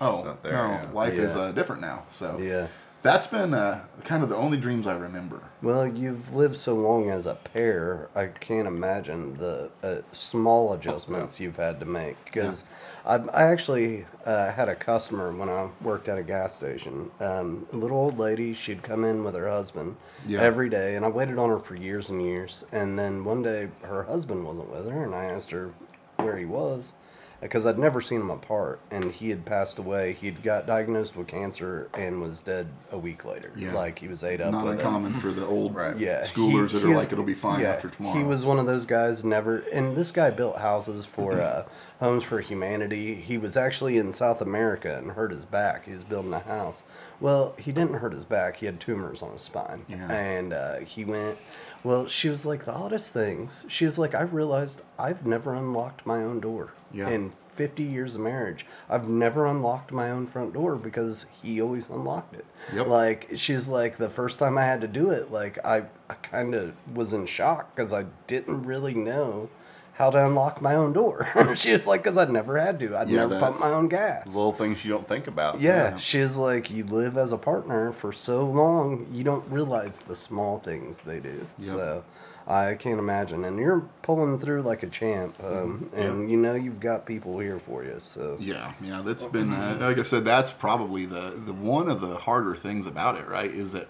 oh 0.00 0.24
not 0.24 0.42
there, 0.42 0.52
no, 0.52 0.72
yeah. 0.72 0.90
life 0.92 1.12
is 1.14 1.36
uh, 1.36 1.52
different 1.52 1.82
now. 1.82 2.04
So 2.10 2.38
Yeah. 2.40 2.68
That's 3.02 3.26
been 3.26 3.54
uh, 3.54 3.84
kind 4.04 4.22
of 4.22 4.28
the 4.28 4.36
only 4.36 4.58
dreams 4.58 4.86
I 4.86 4.96
remember. 4.96 5.40
Well, 5.62 5.86
you've 5.86 6.34
lived 6.34 6.56
so 6.56 6.74
long 6.74 7.10
as 7.10 7.26
a 7.26 7.34
pair. 7.34 8.08
I 8.14 8.26
can't 8.26 8.66
imagine 8.68 9.36
the 9.38 9.70
uh, 9.82 9.98
small 10.12 10.72
adjustments 10.72 11.40
you've 11.40 11.56
had 11.56 11.80
to 11.80 11.86
make. 11.86 12.22
Because 12.24 12.64
I, 13.06 13.16
I 13.16 13.42
actually 13.44 14.06
uh, 14.24 14.52
had 14.52 14.68
a 14.68 14.74
customer 14.74 15.32
when 15.32 15.48
I 15.48 15.68
worked 15.80 16.08
at 16.08 16.18
a 16.18 16.22
gas 16.22 16.54
station. 16.56 17.10
Um, 17.20 17.66
a 17.72 17.76
little 17.76 17.96
old 17.98 18.18
lady. 18.18 18.54
She'd 18.54 18.82
come 18.82 19.04
in 19.04 19.24
with 19.24 19.34
her 19.34 19.48
husband 19.48 19.96
Yeah. 20.26 20.40
every 20.40 20.68
day, 20.68 20.96
and 20.96 21.04
I 21.04 21.08
waited 21.08 21.38
on 21.38 21.50
her 21.50 21.58
for 21.58 21.74
years 21.76 22.10
and 22.10 22.22
years. 22.22 22.64
And 22.72 22.98
then 22.98 23.24
one 23.24 23.42
day, 23.42 23.68
her 23.82 24.04
husband 24.04 24.44
wasn't 24.44 24.70
with 24.70 24.88
her, 24.88 25.04
and 25.04 25.14
I 25.14 25.24
asked 25.26 25.50
her 25.52 25.72
where 26.16 26.36
he 26.36 26.44
was 26.44 26.92
because 27.40 27.64
I'd 27.66 27.78
never 27.78 28.00
seen 28.00 28.20
him 28.20 28.30
apart, 28.30 28.80
and 28.90 29.12
he 29.12 29.30
had 29.30 29.44
passed 29.44 29.78
away. 29.78 30.14
He'd 30.14 30.42
got 30.42 30.66
diagnosed 30.66 31.16
with 31.16 31.28
cancer 31.28 31.88
and 31.94 32.20
was 32.20 32.40
dead 32.40 32.66
a 32.90 32.98
week 32.98 33.24
later. 33.24 33.52
Yeah. 33.56 33.72
Like 33.74 33.98
he 34.00 34.08
was 34.08 34.24
ate 34.24 34.40
up. 34.40 34.52
Not 34.52 34.64
with 34.64 34.74
it. 34.74 34.76
uncommon 34.80 35.14
for 35.14 35.30
the 35.30 35.46
old 35.46 35.74
Right. 35.78 35.96
Yeah, 35.96 36.24
schoolers 36.24 36.70
he- 36.72 36.78
that 36.78 36.84
are 36.88 36.96
like 36.96 37.12
it'll 37.12 37.24
be 37.24 37.34
fine 37.34 37.60
yeah, 37.60 37.68
after 37.70 37.88
tomorrow. 37.88 38.16
He 38.18 38.24
was 38.24 38.44
one 38.44 38.58
of 38.58 38.66
those 38.66 38.86
guys 38.86 39.24
never, 39.24 39.58
and 39.72 39.96
this 39.96 40.10
guy 40.10 40.30
built 40.30 40.58
houses 40.58 41.04
for 41.06 41.40
uh, 41.40 41.64
Homes 42.00 42.24
for 42.24 42.40
Humanity. 42.40 43.14
He 43.14 43.38
was 43.38 43.56
actually 43.56 43.98
in 43.98 44.12
South 44.12 44.40
America 44.40 44.96
and 44.98 45.12
hurt 45.12 45.30
his 45.30 45.44
back. 45.44 45.84
He 45.86 45.92
was 45.92 46.04
building 46.04 46.32
a 46.34 46.40
house. 46.40 46.82
Well, 47.20 47.54
he 47.58 47.72
didn't 47.72 47.94
hurt 47.94 48.12
his 48.12 48.24
back. 48.24 48.56
He 48.56 48.66
had 48.66 48.78
tumors 48.80 49.22
on 49.22 49.32
his 49.32 49.42
spine, 49.42 49.84
Yeah. 49.88 50.10
and 50.10 50.52
uh, 50.52 50.76
he 50.80 51.04
went. 51.04 51.38
Well, 51.84 52.08
she 52.08 52.28
was 52.28 52.44
like 52.44 52.64
the 52.64 52.72
oddest 52.74 53.12
things. 53.12 53.64
She 53.68 53.84
was 53.84 53.98
like, 53.98 54.14
I 54.14 54.22
realized 54.22 54.82
I've 54.98 55.24
never 55.24 55.54
unlocked 55.54 56.04
my 56.04 56.22
own 56.22 56.40
door. 56.40 56.72
Yeah. 56.92 57.08
In 57.08 57.32
50 57.52 57.82
years 57.82 58.14
of 58.14 58.22
marriage, 58.22 58.64
I've 58.88 59.08
never 59.08 59.46
unlocked 59.46 59.92
my 59.92 60.10
own 60.10 60.26
front 60.26 60.54
door 60.54 60.76
because 60.76 61.26
he 61.42 61.60
always 61.60 61.90
unlocked 61.90 62.34
it. 62.34 62.46
Yep. 62.74 62.86
Like 62.86 63.28
she's 63.36 63.68
like 63.68 63.98
the 63.98 64.10
first 64.10 64.38
time 64.38 64.56
I 64.56 64.62
had 64.62 64.80
to 64.80 64.88
do 64.88 65.10
it, 65.10 65.30
like 65.30 65.58
I, 65.64 65.84
I 66.08 66.14
kind 66.14 66.54
of 66.54 66.74
was 66.92 67.12
in 67.12 67.26
shock 67.26 67.74
because 67.74 67.92
I 67.92 68.06
didn't 68.26 68.64
really 68.64 68.94
know 68.94 69.50
how 69.98 70.10
to 70.10 70.24
unlock 70.24 70.62
my 70.62 70.76
own 70.76 70.92
door. 70.92 71.28
she 71.56 71.72
was 71.72 71.86
like, 71.86 72.02
because 72.04 72.16
I'd 72.16 72.30
never 72.30 72.56
had 72.56 72.78
to. 72.80 72.96
I'd 72.96 73.08
Yeah, 73.08 73.26
never 73.26 73.40
pumped 73.40 73.58
my 73.58 73.70
own 73.70 73.88
gas. 73.88 74.26
Little 74.26 74.52
things 74.52 74.84
you 74.84 74.92
don't 74.92 75.06
think 75.08 75.26
about. 75.26 75.60
yeah, 75.60 75.96
she's 75.96 76.36
like, 76.36 76.70
you 76.70 76.84
live 76.84 77.18
as 77.18 77.32
a 77.32 77.36
partner 77.38 77.90
for 77.92 78.12
so 78.12 78.46
long, 78.46 79.08
you 79.12 79.24
don't 79.24 79.46
realize 79.50 79.98
the 79.98 80.14
small 80.14 80.58
things 80.58 80.98
they 80.98 81.18
do. 81.18 81.48
Yep. 81.58 81.68
So 81.68 82.04
I 82.46 82.74
can't 82.74 83.00
imagine. 83.00 83.44
And 83.44 83.58
you're 83.58 83.88
pulling 84.02 84.38
through 84.38 84.62
like 84.62 84.84
a 84.84 84.86
champ, 84.86 85.34
um, 85.42 85.90
and 85.92 86.30
you 86.30 86.36
know 86.36 86.54
you've 86.54 86.80
got 86.80 87.04
people 87.04 87.38
here 87.40 87.58
for 87.58 87.82
you. 87.84 88.00
So 88.02 88.36
Yeah, 88.40 88.72
yeah, 88.80 89.02
that's 89.04 89.24
been 89.26 89.52
uh, 89.52 89.78
like 89.80 89.98
I 89.98 90.02
said. 90.04 90.24
That's 90.24 90.52
probably 90.52 91.06
the 91.06 91.32
the 91.44 91.52
one 91.52 91.90
of 91.90 92.00
the 92.00 92.16
harder 92.16 92.54
things 92.54 92.86
about 92.86 93.16
it, 93.16 93.26
right? 93.26 93.50
Is 93.50 93.72
that 93.72 93.88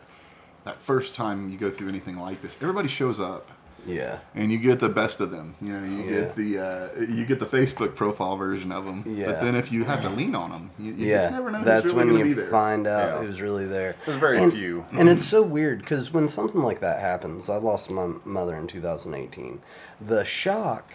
that 0.65 0.81
first 0.81 1.15
time 1.15 1.51
you 1.51 1.59
go 1.59 1.71
through 1.71 1.89
anything 1.89 2.17
like 2.19 2.41
this, 2.43 2.57
everybody 2.61 2.89
shows 2.89 3.21
up. 3.21 3.51
Yeah, 3.87 4.19
and 4.35 4.51
you 4.53 4.59
get 4.59 4.81
the 4.81 4.89
best 4.89 5.21
of 5.21 5.31
them. 5.31 5.55
You 5.61 5.73
know, 5.73 5.85
you 5.85 6.03
Yeah. 6.05 6.21
get 6.21 6.37
the 6.37 6.59
uh, 6.59 6.89
you 7.01 7.25
get 7.27 7.39
the 7.41 7.47
Facebook 7.47 7.95
profile 7.95 8.37
version 8.37 8.71
of 8.73 8.85
them. 8.87 9.05
Yeah. 9.07 9.27
But 9.27 9.41
then 9.41 9.55
if 9.55 9.71
you 9.73 9.85
have 9.85 10.03
to 10.03 10.09
lean 10.11 10.35
on 10.35 10.51
them, 10.51 10.71
you, 10.79 10.93
you 10.95 11.07
yeah. 11.07 11.21
just 11.23 11.33
never 11.33 11.51
know 11.51 11.65
That's 11.65 11.85
who's 11.85 11.93
really 11.95 12.07
when 12.07 12.19
you 12.19 12.25
be 12.25 12.33
there. 12.35 12.47
find 12.51 12.87
out 12.87 13.21
Yeah. 13.21 13.27
who's 13.27 13.41
really 13.41 13.67
there. 13.67 13.97
There's 14.07 14.19
very 14.19 14.39
and, 14.39 14.53
few. 14.53 14.85
And 14.93 15.09
it's 15.09 15.25
so 15.25 15.43
weird 15.43 15.81
because 15.81 16.13
when 16.13 16.29
something 16.29 16.63
like 16.63 16.81
that 16.81 17.01
happens, 17.01 17.49
I 17.49 17.57
lost 17.57 17.91
my 17.91 18.09
mother 18.25 18.57
in 18.57 18.67
2018. 18.67 19.61
The 20.01 20.25
shock 20.25 20.93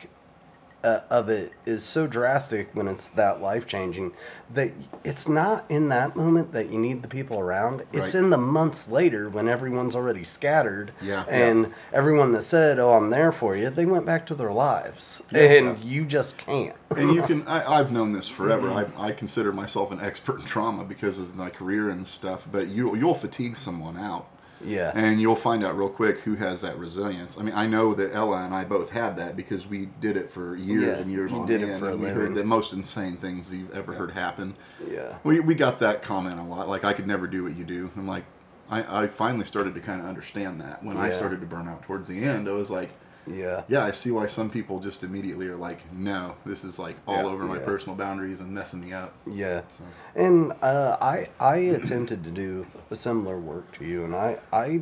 uh, 0.84 1.02
of 1.10 1.30
it 1.30 1.52
is 1.66 1.84
so 1.84 2.08
drastic 2.08 2.70
when 2.74 2.88
it's 2.88 3.08
that 3.10 3.42
life 3.42 3.66
changing 3.66 4.12
that 4.50 4.72
it's 5.04 5.28
not 5.28 5.66
in 5.70 5.90
that 5.90 6.16
moment 6.16 6.52
that 6.54 6.70
you 6.72 6.78
need 6.78 7.02
the 7.02 7.08
people 7.08 7.40
around. 7.40 7.82
It's 7.94 8.14
Right. 8.14 8.24
in 8.24 8.30
the 8.30 8.38
months 8.38 8.88
later 8.90 9.30
when 9.30 9.48
everyone's 9.48 9.96
already 9.96 10.24
scattered. 10.24 10.92
Yeah. 11.02 11.24
And 11.30 11.74
everyone 11.92 12.34
that 12.34 12.44
said, 12.44 12.80
"Oh, 12.80 12.94
I'm 12.94 13.10
there 13.10 13.32
for 13.32 13.56
you," 13.56 13.70
they 13.70 13.86
went 13.86 14.06
back 14.06 14.26
to 14.28 14.36
their 14.36 14.52
lives, 14.52 15.24
and 15.34 15.80
you 15.84 16.06
just 16.06 16.38
can't. 16.38 16.76
and 16.96 17.14
you 17.16 17.24
can 17.24 17.48
I, 17.48 17.80
I've 17.80 17.92
known 17.92 18.12
this 18.12 18.28
forever. 18.38 18.70
I, 18.72 18.86
I 18.98 19.12
consider 19.12 19.52
myself 19.54 19.92
an 19.92 20.00
expert 20.02 20.40
in 20.40 20.46
trauma 20.46 20.84
because 20.84 21.18
of 21.20 21.36
my 21.36 21.50
career 21.50 21.90
and 21.90 22.06
stuff. 22.06 22.48
But 22.52 22.68
you 22.68 22.96
you'll 22.96 23.16
fatigue 23.16 23.56
someone 23.58 23.98
out 23.98 24.28
Yeah. 24.66 24.92
And 24.96 25.22
you'll 25.22 25.36
find 25.36 25.64
out 25.64 25.78
real 25.78 25.90
quick 25.90 26.20
who 26.20 26.36
has 26.36 26.62
that 26.62 26.78
resilience. 26.78 27.38
I 27.38 27.44
mean, 27.44 27.56
I 27.56 27.68
know 27.68 27.94
that 27.94 28.14
Ella 28.14 28.44
and 28.44 28.54
I 28.54 28.64
both 28.64 28.90
had 28.90 29.18
that 29.18 29.36
because 29.36 29.68
we 29.68 29.90
did 30.00 30.18
it 30.18 30.30
for 30.32 30.56
years 30.56 30.84
Yeah, 30.84 31.02
and 31.02 31.12
years 31.12 31.32
you 31.32 31.40
on 31.40 31.46
did 31.46 31.62
it 31.62 31.70
end, 31.70 31.80
for 31.80 31.90
and 31.90 32.00
we 32.00 32.08
heard 32.08 32.36
the 32.36 32.44
most 32.44 32.74
insane 32.74 33.18
things 33.18 33.52
you've 33.54 33.74
ever 33.74 33.94
heard 33.94 34.12
happen. 34.12 34.56
Yeah. 34.90 35.18
We, 35.24 35.40
we 35.40 35.56
got 35.56 35.80
that 35.80 36.02
comment 36.02 36.40
a 36.40 36.44
lot. 36.44 36.68
Like, 36.70 36.84
I 36.84 36.94
could 36.94 37.08
never 37.08 37.28
do 37.28 37.44
what 37.44 37.56
you 37.56 37.64
do. 37.64 37.92
I'm 37.96 38.08
like, 38.08 38.24
I, 38.70 39.04
I 39.04 39.08
finally 39.08 39.46
started 39.46 39.76
to 39.76 39.82
kind 39.82 40.02
of 40.02 40.08
understand 40.08 40.62
that. 40.62 40.84
When 40.84 40.98
I 40.98 41.10
started 41.10 41.42
to 41.42 41.46
burn 41.46 41.68
out 41.68 41.84
towards 41.84 42.08
the 42.08 42.24
end, 42.24 42.48
I 42.48 42.52
was 42.52 42.70
like, 42.70 42.90
Yeah. 43.26 43.64
yeah, 43.68 43.84
I 43.86 43.92
see 43.92 44.12
why 44.12 44.28
some 44.28 44.50
people 44.50 44.80
just 44.80 45.04
immediately 45.04 45.48
are 45.48 45.56
like, 45.56 45.80
no, 45.94 46.36
this 46.46 46.64
is 46.64 46.78
like 46.78 46.96
all 47.08 47.16
Yeah. 47.24 47.26
over 47.32 47.46
my 47.46 47.58
Yeah. 47.58 47.66
personal 47.66 47.96
boundaries 47.96 48.40
and 48.40 48.52
messing 48.52 48.82
me 48.82 48.94
up. 48.94 49.14
Yeah. 49.26 49.62
So, 49.72 49.84
And 50.16 50.54
uh, 50.62 50.98
I 51.02 51.30
I 51.40 51.56
attempted 51.58 52.24
to 52.26 52.32
do 52.32 52.68
a 52.92 52.96
similar 52.96 53.40
work 53.40 53.72
to 53.78 53.86
you, 53.86 54.04
and 54.04 54.16
I 54.16 54.40
I 54.52 54.82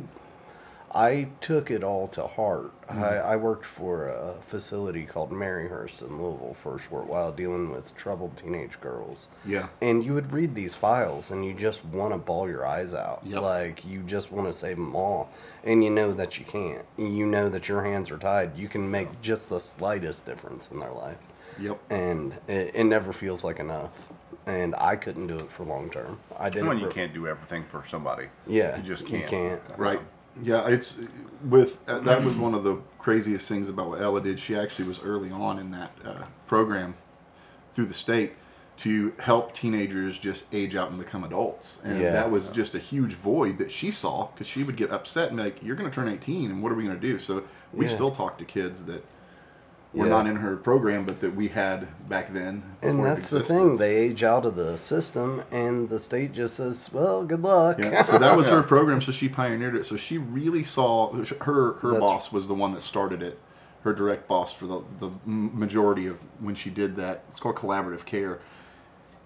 I 0.94 1.28
took 1.40 1.70
it 1.70 1.82
all 1.82 2.06
to 2.08 2.26
heart. 2.26 2.70
Mm-hmm. 2.88 3.02
I, 3.02 3.16
I 3.18 3.36
worked 3.36 3.64
for 3.64 4.08
a 4.08 4.34
facility 4.46 5.04
called 5.04 5.30
Maryhurst 5.32 6.02
in 6.02 6.20
Louisville 6.20 6.54
for 6.62 6.76
a 6.76 6.78
short 6.78 7.06
while, 7.06 7.32
dealing 7.32 7.70
with 7.70 7.96
troubled 7.96 8.36
teenage 8.36 8.78
girls. 8.80 9.28
yeah. 9.46 9.68
And 9.80 10.04
you 10.04 10.12
would 10.14 10.32
read 10.32 10.54
these 10.54 10.74
files, 10.74 11.30
and 11.30 11.44
you 11.44 11.54
just 11.54 11.82
want 11.86 12.12
to 12.12 12.18
bawl 12.18 12.48
your 12.48 12.66
eyes 12.66 12.92
out. 12.92 13.22
Yep. 13.24 13.40
Like 13.42 13.84
you 13.86 14.02
just 14.02 14.30
want 14.30 14.48
to 14.48 14.52
save 14.52 14.76
them 14.76 14.94
all, 14.94 15.30
and 15.64 15.82
you 15.82 15.88
know 15.90 16.12
that 16.12 16.38
you 16.38 16.44
can't. 16.44 16.84
You 16.98 17.24
know 17.26 17.48
that 17.48 17.68
your 17.68 17.82
hands 17.84 18.10
are 18.10 18.18
tied. 18.18 18.56
You 18.58 18.68
can 18.68 18.90
make 18.90 19.22
just 19.22 19.48
the 19.48 19.60
slightest 19.60 20.26
difference 20.26 20.70
in 20.70 20.78
their 20.78 20.92
life 20.92 21.18
Yep. 21.58 21.78
and 21.90 22.32
it, 22.48 22.72
it 22.74 22.84
never 22.84 23.12
feels 23.12 23.44
like 23.44 23.58
enough. 23.60 23.90
And 24.46 24.74
I 24.76 24.96
couldn't 24.96 25.28
do 25.28 25.36
it 25.36 25.50
for 25.50 25.64
long 25.64 25.88
term. 25.88 26.18
I 26.38 26.50
didn't. 26.50 26.66
When 26.68 26.78
you 26.78 26.88
can't 26.88 27.14
do 27.14 27.28
everything 27.28 27.64
for 27.64 27.84
somebody. 27.88 28.26
Yeah, 28.46 28.76
You 28.76 28.82
just 28.82 29.06
can't. 29.06 29.22
You 29.22 29.28
can't. 29.28 29.62
Right. 29.76 30.00
Yeah, 30.40 30.66
it's 30.68 30.98
with 31.44 31.78
uh, 31.88 32.00
that 32.00 32.22
was 32.24 32.36
one 32.36 32.54
of 32.54 32.62
the 32.64 32.76
craziest 32.98 33.48
things 33.48 33.68
about 33.68 33.88
what 33.88 34.00
Ella 34.00 34.20
did. 34.20 34.38
She 34.38 34.54
actually 34.56 34.88
was 34.88 35.02
early 35.02 35.30
on 35.30 35.58
in 35.58 35.70
that 35.72 35.90
uh, 36.04 36.24
program 36.46 36.94
through 37.72 37.86
the 37.86 37.94
state 37.94 38.32
to 38.78 39.12
help 39.18 39.52
teenagers 39.54 40.18
just 40.18 40.46
age 40.52 40.74
out 40.74 40.88
and 40.90 40.98
become 40.98 41.22
adults, 41.24 41.80
and 41.84 42.00
Yeah. 42.00 42.12
that 42.12 42.30
was 42.30 42.48
just 42.48 42.74
a 42.74 42.78
huge 42.78 43.12
void 43.12 43.58
that 43.58 43.70
she 43.70 43.90
saw 43.90 44.28
because 44.28 44.46
she 44.46 44.62
would 44.62 44.76
get 44.76 44.90
upset 44.90 45.28
and 45.28 45.36
be 45.36 45.42
like, 45.44 45.62
"You're 45.62 45.76
going 45.76 45.90
to 45.90 45.94
turn 45.94 46.08
18, 46.08 46.50
and 46.50 46.62
what 46.62 46.72
are 46.72 46.74
we 46.74 46.84
going 46.84 46.98
to 46.98 47.06
do?" 47.06 47.18
So 47.18 47.44
we 47.74 47.84
Yeah. 47.86 47.90
still 47.92 48.10
talk 48.10 48.38
to 48.38 48.44
kids 48.44 48.84
that 48.86 49.04
were 49.94 50.06
Yeah. 50.06 50.10
not 50.12 50.26
in 50.26 50.36
her 50.36 50.56
program, 50.56 51.04
but 51.04 51.20
that 51.20 51.34
we 51.36 51.48
had 51.48 51.86
back 52.08 52.32
then. 52.32 52.62
And 52.82 53.04
that's 53.04 53.28
the 53.30 53.40
thing. 53.40 53.76
They 53.76 53.96
age 53.96 54.22
out 54.24 54.46
of 54.46 54.56
the 54.56 54.78
system, 54.78 55.42
and 55.50 55.88
the 55.88 55.98
state 55.98 56.32
just 56.32 56.56
says, 56.56 56.88
"Well, 56.92 57.24
good 57.24 57.42
luck." 57.42 57.78
Yeah, 57.78 58.02
so 58.02 58.18
that 58.18 58.36
was 58.36 58.48
her 58.56 58.62
program. 58.62 59.02
So 59.02 59.12
she 59.12 59.28
pioneered 59.28 59.76
it. 59.76 59.84
So 59.86 59.96
she 59.96 60.16
really 60.18 60.64
saw 60.64 61.12
her 61.12 61.24
her 61.74 61.90
That's- 61.90 62.00
boss 62.00 62.32
was 62.32 62.48
the 62.48 62.54
one 62.54 62.72
that 62.72 62.82
started 62.82 63.22
it. 63.22 63.38
Her 63.82 63.92
direct 63.92 64.28
boss 64.28 64.52
for 64.54 64.66
the 64.66 64.80
the 65.00 65.10
majority 65.26 66.06
of 66.06 66.16
when 66.40 66.54
she 66.54 66.70
did 66.70 66.96
that. 66.96 67.24
It's 67.30 67.40
called 67.40 67.56
collaborative 67.56 68.04
care, 68.04 68.38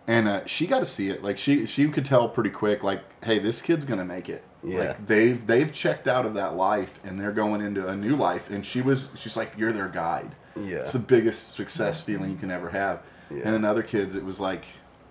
and 0.08 0.26
uh, 0.28 0.46
she 0.46 0.66
got 0.66 0.80
to 0.80 0.86
see 0.86 1.08
it. 1.10 1.22
Like 1.22 1.38
she 1.38 1.66
she 1.66 1.88
could 1.88 2.06
tell 2.06 2.28
pretty 2.28 2.50
quick. 2.50 2.82
Like, 2.82 3.02
hey, 3.24 3.38
this 3.38 3.60
kid's 3.62 3.84
gonna 3.84 4.04
make 4.04 4.28
it. 4.28 4.42
Yeah. 4.64 4.78
Like 4.80 5.06
they've 5.06 5.46
they've 5.46 5.72
checked 5.72 6.08
out 6.08 6.26
of 6.26 6.34
that 6.34 6.56
life 6.56 6.98
and 7.04 7.20
they're 7.20 7.30
going 7.32 7.60
into 7.60 7.86
a 7.86 7.94
new 7.94 8.16
life. 8.16 8.50
And 8.50 8.64
she 8.66 8.80
was 8.82 9.08
she's 9.14 9.36
like, 9.36 9.52
you're 9.56 9.72
their 9.72 9.88
guide. 9.88 10.34
Yeah. 10.58 10.78
It's 10.78 10.92
the 10.92 10.98
biggest 10.98 11.54
success 11.54 12.00
feeling 12.00 12.30
you 12.30 12.36
can 12.36 12.50
ever 12.50 12.68
have. 12.70 13.00
Yeah. 13.30 13.42
And 13.44 13.54
then 13.54 13.64
other 13.64 13.82
kids, 13.82 14.14
it 14.14 14.24
was 14.24 14.38
like 14.40 14.64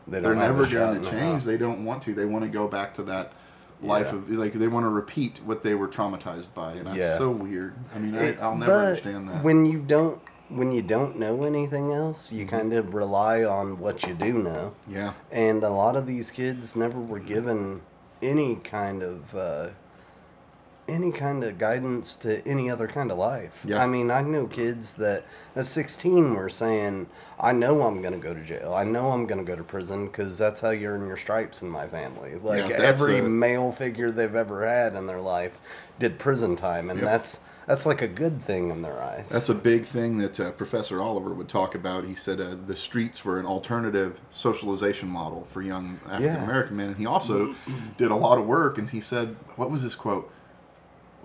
They 0.08 0.18
are 0.18 0.22
don't 0.22 0.38
have 0.38 0.56
a 0.58 0.62
never 0.64 0.74
going 0.74 1.02
to 1.02 1.10
change. 1.12 1.44
They 1.44 1.58
don't 1.58 1.84
want 1.86 2.04
to. 2.04 2.14
They 2.14 2.26
want 2.26 2.44
to 2.46 2.50
go 2.50 2.68
back 2.68 2.94
to 2.96 3.04
that 3.04 3.34
life 3.82 4.08
Yeah. 4.12 4.16
of 4.20 4.30
like 4.32 4.54
they 4.54 4.68
want 4.68 4.86
to 4.86 4.90
repeat 4.90 5.40
what 5.44 5.62
they 5.64 5.76
were 5.76 5.88
traumatized 5.88 6.54
by, 6.54 6.74
and 6.74 6.88
that's 6.88 6.98
Yeah. 6.98 7.18
so 7.18 7.30
weird. 7.32 7.74
I 7.96 8.00
mean, 8.00 8.16
I, 8.16 8.24
It- 8.30 8.40
I'll 8.42 8.56
never 8.56 8.72
but 8.72 8.86
understand 8.86 9.30
that. 9.30 9.44
When 9.44 9.66
you 9.66 9.80
don't, 9.80 10.20
when 10.50 10.72
you 10.72 10.82
don't 10.82 11.18
know 11.20 11.44
anything 11.44 11.92
else, 11.92 12.32
you 12.32 12.46
Mm-hmm. 12.46 12.56
kind 12.56 12.74
of 12.74 12.94
rely 12.94 13.44
on 13.44 13.80
what 13.80 14.04
you 14.04 14.14
do 14.14 14.34
know. 14.34 14.74
yeah, 14.88 15.14
And 15.32 15.64
a 15.64 15.70
lot 15.72 15.96
of 15.96 16.06
these 16.08 16.32
kids 16.32 16.76
never 16.76 17.00
were 17.00 17.20
given 17.20 17.82
any 18.22 18.56
kind 18.56 19.04
of 19.04 19.36
uh, 19.36 19.68
any 20.88 21.12
kind 21.12 21.44
of 21.44 21.58
guidance 21.58 22.16
to 22.16 22.48
any 22.48 22.70
other 22.70 22.88
kind 22.88 23.12
of 23.12 23.18
life. 23.18 23.64
Yeah. 23.66 23.82
I 23.84 23.88
mean, 23.88 24.12
I 24.12 24.22
know 24.22 24.46
kids 24.48 24.94
that 24.96 25.24
at 25.56 25.66
16 25.66 26.34
were 26.36 26.50
saying, 26.50 27.08
"I 27.40 27.54
know 27.54 27.82
I'm 27.84 28.02
going 28.02 28.14
to 28.14 28.20
go 28.20 28.34
to 28.34 28.42
jail. 28.44 28.74
I 28.74 28.84
know 28.84 29.12
I'm 29.12 29.26
going 29.26 29.40
to 29.44 29.46
go 29.46 29.56
to 29.56 29.64
prison 29.64 30.08
because 30.08 30.38
that's 30.38 30.62
how 30.62 30.70
you 30.70 30.88
earn 30.88 31.08
your 31.08 31.18
stripes 31.18 31.62
in 31.62 31.70
my 31.70 31.88
family." 31.88 32.36
Like 32.36 32.70
Yeah, 32.70 32.76
every 32.78 33.20
a- 33.20 33.24
male 33.24 33.72
figure 33.72 34.12
they've 34.12 34.36
ever 34.36 34.66
had 34.68 34.94
in 34.94 35.08
their 35.08 35.22
life 35.22 35.60
did 36.00 36.20
prison 36.20 36.56
time, 36.56 36.90
and 36.90 37.00
Yep. 37.00 37.10
that's 37.10 37.40
that's 37.68 37.88
like 37.88 38.04
a 38.04 38.08
good 38.08 38.44
thing 38.46 38.70
in 38.70 38.84
their 38.84 39.02
eyes. 39.02 39.28
that's 39.30 39.50
a 39.50 39.56
big 39.56 39.86
thing 39.86 40.20
that 40.20 40.40
uh, 40.40 40.52
Professor 40.52 41.02
Oliver 41.02 41.34
would 41.34 41.50
talk 41.50 41.74
about. 41.74 42.04
He 42.04 42.14
said 42.14 42.40
uh, 42.40 42.56
the 42.68 42.76
streets 42.76 43.26
were 43.26 43.40
an 43.40 43.48
alternative 43.48 44.22
socialization 44.30 45.10
model 45.10 45.48
for 45.50 45.64
young 45.64 46.00
African 46.08 46.44
American 46.44 46.78
men, 46.78 46.88
and 46.90 46.98
he 46.98 47.08
also 47.08 47.56
did 47.98 48.12
a 48.12 48.16
lot 48.16 48.38
of 48.38 48.46
work. 48.46 48.78
And 48.78 48.88
he 48.88 49.02
said, 49.02 49.36
what 49.56 49.72
was 49.72 49.82
his 49.82 49.96
quote? 49.96 50.32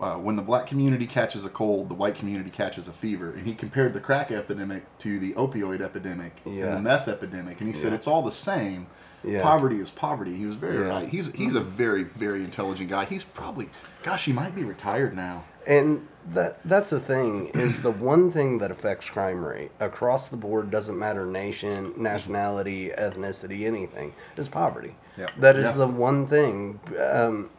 Uh, 0.00 0.14
when 0.16 0.35
the 0.37 0.42
black 0.42 0.66
community 0.66 1.07
catches 1.07 1.45
a 1.45 1.49
cold, 1.50 1.88
the 1.88 1.95
white 1.95 2.14
community 2.14 2.50
catches 2.50 2.88
a 2.88 2.92
fever. 2.92 3.33
And 3.33 3.47
he 3.47 3.54
compared 3.54 3.92
the 3.92 4.00
crack 4.00 4.30
epidemic 4.30 4.85
to 5.00 5.19
the 5.19 5.33
opioid 5.35 5.80
epidemic 5.83 6.40
Yeah. 6.45 6.66
and 6.69 6.76
the 6.78 6.83
meth 6.83 7.07
epidemic. 7.09 7.61
And 7.61 7.69
he 7.69 7.75
said 7.75 7.92
it's 7.92 8.07
all 8.07 8.23
the 8.23 8.33
same. 8.33 8.87
Yeah. 9.23 9.42
Poverty 9.42 9.78
is 9.78 9.90
poverty. 9.90 10.35
He 10.35 10.47
was 10.47 10.54
very 10.57 10.78
Yeah. 10.87 10.88
right. 10.88 11.09
He's 11.09 11.30
he's 11.33 11.54
a 11.54 11.61
very 11.61 12.04
very 12.04 12.42
intelligent 12.42 12.88
guy. 12.88 13.04
He's 13.04 13.25
probably, 13.25 13.69
gosh, 14.02 14.25
he 14.25 14.33
might 14.33 14.54
be 14.54 14.64
retired 14.64 15.14
now. 15.14 15.45
And 15.66 16.09
that 16.33 16.61
that's 16.64 16.88
the 16.88 17.00
thing 17.00 17.49
is 17.49 17.83
the 17.83 17.90
one 17.90 18.30
thing 18.30 18.59
that 18.59 18.71
affects 18.71 19.11
crime 19.11 19.45
rate 19.45 19.73
across 19.78 20.28
the 20.28 20.38
board 20.38 20.71
doesn't 20.71 20.99
matter 20.99 21.26
nation, 21.26 21.92
nationality, 21.99 22.90
ethnicity, 22.97 23.66
anything 23.66 24.14
is 24.38 24.49
poverty. 24.49 24.97
Yep. 25.19 25.30
That 25.38 25.57
is 25.57 25.64
Yeah. 25.66 25.73
the 25.73 25.87
one 25.88 26.26
thing. 26.26 26.80
Um, 26.99 27.50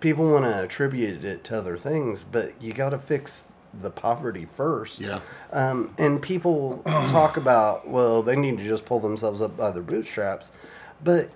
people 0.00 0.30
want 0.30 0.44
to 0.44 0.62
attribute 0.62 1.24
it 1.24 1.44
to 1.44 1.58
other 1.58 1.76
things, 1.76 2.24
but 2.24 2.60
you 2.60 2.72
got 2.72 2.90
to 2.90 2.98
fix 2.98 3.54
the 3.80 3.90
poverty 3.90 4.46
first. 4.46 5.00
Yeah. 5.00 5.20
Um, 5.52 5.94
and 5.98 6.20
people 6.20 6.82
talk 6.86 7.36
about 7.36 7.88
well, 7.88 8.22
they 8.22 8.36
need 8.36 8.58
to 8.58 8.64
just 8.64 8.84
pull 8.84 9.00
themselves 9.00 9.40
up 9.42 9.56
by 9.56 9.70
their 9.70 9.82
bootstraps, 9.82 10.52
but 11.02 11.30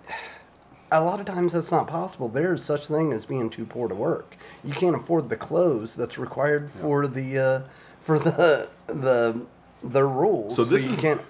a 0.93 1.02
lot 1.02 1.21
of 1.21 1.26
times 1.26 1.52
that's 1.52 1.71
not 1.71 1.87
possible. 1.87 2.29
There 2.29 2.55
is 2.55 2.64
such 2.64 2.87
thing 2.87 3.12
as 3.12 3.26
being 3.26 3.50
too 3.50 3.64
poor 3.64 3.88
to 3.88 3.95
work. 3.95 4.37
You 4.64 4.75
can't 4.75 4.97
afford 4.97 5.29
the 5.29 5.37
clothes 5.37 5.95
that's 5.95 6.19
required 6.19 6.71
for 6.71 7.07
the 7.07 7.38
uh, 7.38 7.62
for 8.00 8.19
the 8.19 8.69
the 8.87 9.43
the 9.83 10.05
rules. 10.05 10.57
So 10.57 10.64
this 10.64 10.85
you 10.85 10.93
is 10.93 11.00
can't. 11.00 11.21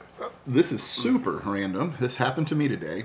this 0.47 0.73
is 0.73 0.83
super 0.83 1.43
random. 1.45 1.95
This 2.01 2.17
happened 2.17 2.49
to 2.49 2.55
me 2.55 2.69
today. 2.69 3.05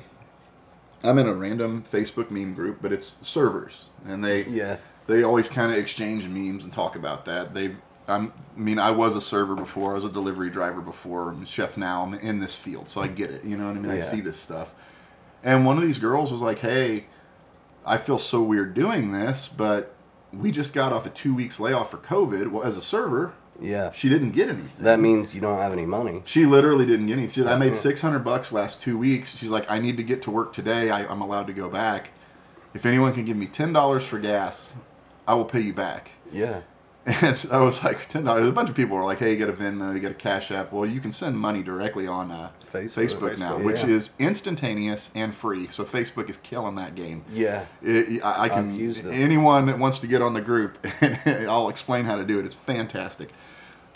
I'm 1.06 1.18
in 1.20 1.28
a 1.28 1.34
random 1.34 1.84
Facebook 1.90 2.30
meme 2.32 2.54
group, 2.54 2.80
but 2.82 2.92
it's 2.92 3.18
servers, 3.28 3.86
and 4.08 4.24
they 4.24 4.46
Yeah. 4.46 4.78
they 5.08 5.24
always 5.24 5.50
kind 5.50 5.72
of 5.72 5.78
exchange 5.78 6.28
memes 6.28 6.64
and 6.64 6.74
talk 6.74 6.96
about 6.96 7.26
that. 7.26 7.54
They, 7.54 7.76
I'm, 8.08 8.34
I 8.56 8.60
mean, 8.60 8.80
I 8.80 8.92
was 8.92 9.16
a 9.16 9.22
server 9.22 9.56
before. 9.56 9.92
I 9.92 9.96
was 9.96 10.06
a 10.06 10.10
delivery 10.12 10.50
driver 10.50 10.82
before. 10.82 11.30
I'm 11.30 11.44
a 11.44 11.46
chef 11.46 11.78
now. 11.78 12.04
I'm 12.04 12.14
in 12.16 12.40
this 12.40 12.56
field, 12.56 12.90
so 12.90 13.02
I 13.02 13.08
get 13.08 13.32
it. 13.32 13.44
You 13.44 13.58
know 13.58 13.68
what 13.68 13.76
I 13.76 13.80
mean? 13.80 13.92
I 13.92 14.00
see 14.02 14.22
this 14.22 14.38
stuff. 14.38 14.74
And 15.44 15.66
one 15.66 15.78
of 15.78 15.84
these 15.84 16.00
girls 16.00 16.32
was 16.32 16.42
like, 16.42 16.60
"Hey, 16.60 17.06
I 17.86 17.98
feel 17.98 18.18
so 18.18 18.42
weird 18.42 18.74
doing 18.74 19.12
this, 19.12 19.48
but 19.48 19.94
we 20.34 20.52
just 20.52 20.74
got 20.74 20.92
off 20.92 21.06
a 21.06 21.10
two 21.10 21.34
weeks 21.36 21.60
layoff 21.60 21.92
for 21.92 21.98
COVID. 21.98 22.50
Well, 22.52 22.64
as 22.64 22.78
a 22.78 22.82
server, 22.82 23.34
Yeah. 23.60 23.92
she 23.92 24.10
didn't 24.10 24.32
get 24.32 24.50
anything. 24.50 24.84
That 24.84 25.00
means 25.00 25.34
you 25.34 25.42
don't 25.42 25.60
have 25.60 25.72
any 25.72 25.86
money. 25.86 26.22
She 26.26 26.46
literally 26.46 26.86
didn't 26.86 27.08
get 27.08 27.14
anything. 27.14 27.44
She 27.44 27.50
I 27.50 27.58
made 27.58 27.76
six 27.76 28.02
hundred 28.02 28.20
bucks 28.20 28.52
last 28.52 28.82
two 28.82 28.98
weeks. 28.98 29.36
She's 29.38 29.50
like, 29.50 29.70
I 29.70 29.80
need 29.80 29.98
to 29.98 30.04
get 30.04 30.22
to 30.24 30.32
work 30.32 30.54
today. 30.54 30.90
I, 30.90 31.06
I'm 31.06 31.22
allowed 31.22 31.48
to 31.48 31.54
go 31.54 31.70
back. 31.70 32.12
If 32.74 32.86
anyone 32.86 33.14
can 33.14 33.26
give 33.26 33.38
me 33.38 33.46
ten 33.46 33.74
dollars 33.74 34.04
for 34.04 34.20
gas, 34.20 34.76
I 35.28 35.36
will 35.36 35.46
pay 35.46 35.62
you 35.62 35.74
back. 35.74 36.12
Yeah. 36.32 36.62
And 37.08 37.48
I 37.52 37.60
was 37.60 37.84
like, 37.84 38.10
ten 38.10 38.24
dollars. 38.24 38.50
A 38.50 38.52
bunch 38.52 38.68
of 38.68 38.76
people 38.76 38.98
were 38.98 39.04
like, 39.04 39.20
Hey, 39.20 39.34
you 39.34 39.38
got 39.38 39.50
a 39.50 39.54
Venmo, 39.54 39.94
you 39.94 40.00
got 40.00 40.10
a 40.10 40.16
Cash 40.16 40.50
App. 40.50 40.72
Well, 40.72 40.88
you 40.88 41.00
can 41.00 41.12
send 41.12 41.38
money 41.38 41.62
directly 41.62 42.08
on 42.08 42.32
uh, 42.32 42.50
Facebook. 42.66 43.06
Facebook, 43.06 43.38
now, 43.38 43.58
Facebook, 43.60 43.64
which 43.64 43.84
yeah. 43.84 43.90
is 43.90 44.10
instantaneous 44.18 45.12
and 45.14 45.36
free. 45.36 45.68
So 45.68 45.86
Facebook 45.86 46.32
is 46.32 46.38
killing 46.38 46.74
that 46.76 46.96
game. 46.96 47.24
Yeah. 47.32 47.66
It, 47.84 48.26
I, 48.26 48.46
I 48.46 48.50
can 48.50 48.72
anyone 49.12 49.68
that 49.68 49.78
wants 49.78 50.00
to 50.00 50.08
get 50.08 50.24
on 50.24 50.34
the 50.34 50.42
group, 50.42 50.84
I'll 51.26 51.70
explain 51.70 52.06
how 52.06 52.16
to 52.16 52.26
do 52.26 52.40
it. 52.40 52.46
It's 52.46 52.56
fantastic. 52.56 53.30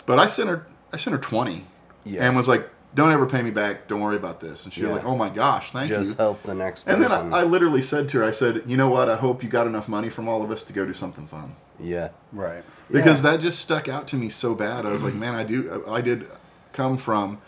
But 0.06 0.18
I 0.18 0.26
sent 0.26 0.48
her, 0.48 0.66
I 0.92 0.96
sent 0.96 1.12
her 1.14 1.20
twenty, 1.22 1.66
Yeah. 2.04 2.26
and 2.26 2.36
was 2.36 2.48
like, 2.48 2.68
"Don't 2.94 3.10
ever 3.12 3.26
pay 3.26 3.42
me 3.42 3.50
back. 3.50 3.86
Don't 3.88 4.00
worry 4.00 4.16
about 4.16 4.40
this." 4.40 4.64
And 4.64 4.72
she 4.72 4.82
was 4.82 4.90
Yeah. 4.90 4.96
like, 4.96 5.04
"Oh 5.04 5.16
my 5.16 5.28
gosh, 5.28 5.70
thank 5.72 5.90
you. 5.90 5.96
Just 5.98 6.18
help 6.18 6.42
the 6.42 6.54
next 6.54 6.84
person. 6.84 7.02
And 7.02 7.10
then 7.12 7.32
I, 7.32 7.40
I 7.40 7.44
literally 7.44 7.82
said 7.82 8.08
to 8.10 8.18
her, 8.18 8.24
"I 8.24 8.30
said, 8.32 8.62
you 8.66 8.76
know 8.76 8.88
what? 8.88 9.08
I 9.08 9.16
hope 9.16 9.42
you 9.42 9.48
got 9.48 9.66
enough 9.66 9.88
money 9.88 10.08
from 10.10 10.28
all 10.28 10.42
of 10.42 10.50
us 10.50 10.62
to 10.64 10.72
go 10.72 10.84
do 10.86 10.94
something 10.94 11.26
fun." 11.26 11.54
yeah. 11.78 12.08
Right. 12.32 12.62
because 12.90 13.22
that 13.22 13.40
just 13.40 13.58
stuck 13.60 13.88
out 13.88 14.08
to 14.08 14.16
me 14.16 14.28
so 14.28 14.54
bad. 14.54 14.84
I 14.84 14.90
was 14.92 15.02
like, 15.04 15.14
man, 15.14 15.34
I 15.34 15.44
do, 15.44 15.82
I 15.88 16.00
did 16.02 16.26
come 16.72 16.98
from 16.98 17.38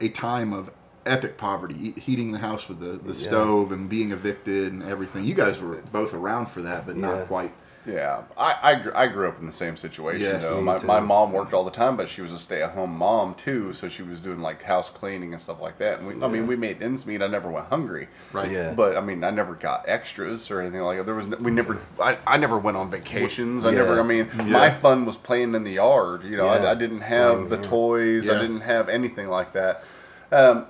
a 0.00 0.08
time 0.10 0.52
of 0.52 0.70
epic 1.06 1.38
poverty, 1.38 1.74
e- 1.96 2.00
heating 2.00 2.32
the 2.32 2.38
house 2.38 2.68
with 2.68 2.80
the, 2.80 2.98
the 3.10 3.18
Yeah. 3.18 3.28
stove 3.28 3.72
and 3.72 3.88
being 3.88 4.10
evicted 4.10 4.72
and 4.72 4.82
everything. 4.82 5.24
You 5.24 5.32
guys 5.34 5.58
were 5.60 5.76
both 5.92 6.12
around 6.12 6.50
for 6.50 6.60
that, 6.62 6.84
but 6.84 6.96
Yeah. 6.96 7.02
not 7.06 7.28
quite 7.28 7.52
Yeah, 7.88 8.22
I, 8.36 8.56
I, 8.62 8.74
gr- 8.74 8.94
I 8.94 9.06
grew 9.06 9.28
up 9.28 9.40
in 9.40 9.46
the 9.46 9.52
same 9.52 9.76
situation 9.76 10.20
Yes, 10.26 10.42
though. 10.44 10.58
me 10.58 10.62
My, 10.64 10.76
too. 10.78 10.86
my 10.86 11.00
mom 11.00 11.32
worked 11.32 11.54
all 11.54 11.64
the 11.64 11.70
time, 11.70 11.96
but 11.96 12.08
she 12.08 12.20
was 12.20 12.32
a 12.32 12.38
stay 12.38 12.62
at 12.62 12.72
home 12.72 12.90
mom 12.96 13.34
too, 13.34 13.72
so 13.72 13.88
she 13.88 14.02
was 14.02 14.20
doing 14.20 14.40
like 14.42 14.62
house 14.62 14.90
cleaning 14.90 15.32
and 15.32 15.40
stuff 15.40 15.60
like 15.60 15.78
that. 15.78 15.98
And 16.00 16.06
we, 16.06 16.22
I 16.22 16.28
mean, 16.28 16.46
we 16.46 16.54
made 16.56 16.82
ends 16.82 17.06
meet. 17.06 17.22
I 17.22 17.26
never 17.28 17.50
went 17.50 17.66
hungry. 17.68 18.08
Right. 18.32 18.50
Yeah. 18.50 18.72
But 18.74 18.96
I 18.96 19.00
mean, 19.00 19.24
I 19.24 19.30
never 19.30 19.54
got 19.54 19.88
extras 19.88 20.50
or 20.50 20.60
anything 20.60 20.82
like 20.82 20.98
that. 20.98 21.04
There 21.06 21.14
was 21.14 21.28
we 21.40 21.50
never. 21.50 21.80
I, 22.00 22.18
I 22.26 22.36
never 22.36 22.58
went 22.58 22.76
on 22.76 22.90
vacations. 22.90 23.64
I 23.64 23.72
never. 23.72 23.98
I 23.98 24.02
mean, 24.02 24.28
Yeah. 24.36 24.44
my 24.44 24.70
fun 24.70 25.06
was 25.06 25.16
playing 25.16 25.54
in 25.54 25.64
the 25.64 25.72
yard. 25.72 26.24
You 26.24 26.36
know, 26.36 26.44
Yeah, 26.44 26.64
I, 26.64 26.72
I 26.72 26.74
didn't 26.74 27.00
have 27.00 27.38
same 27.38 27.48
the 27.48 27.56
here. 27.56 27.64
toys. 27.64 28.28
I 28.28 28.40
didn't 28.40 28.60
have 28.60 28.88
anything 28.88 29.28
like 29.28 29.54
that. 29.54 29.82
Um, 30.30 30.66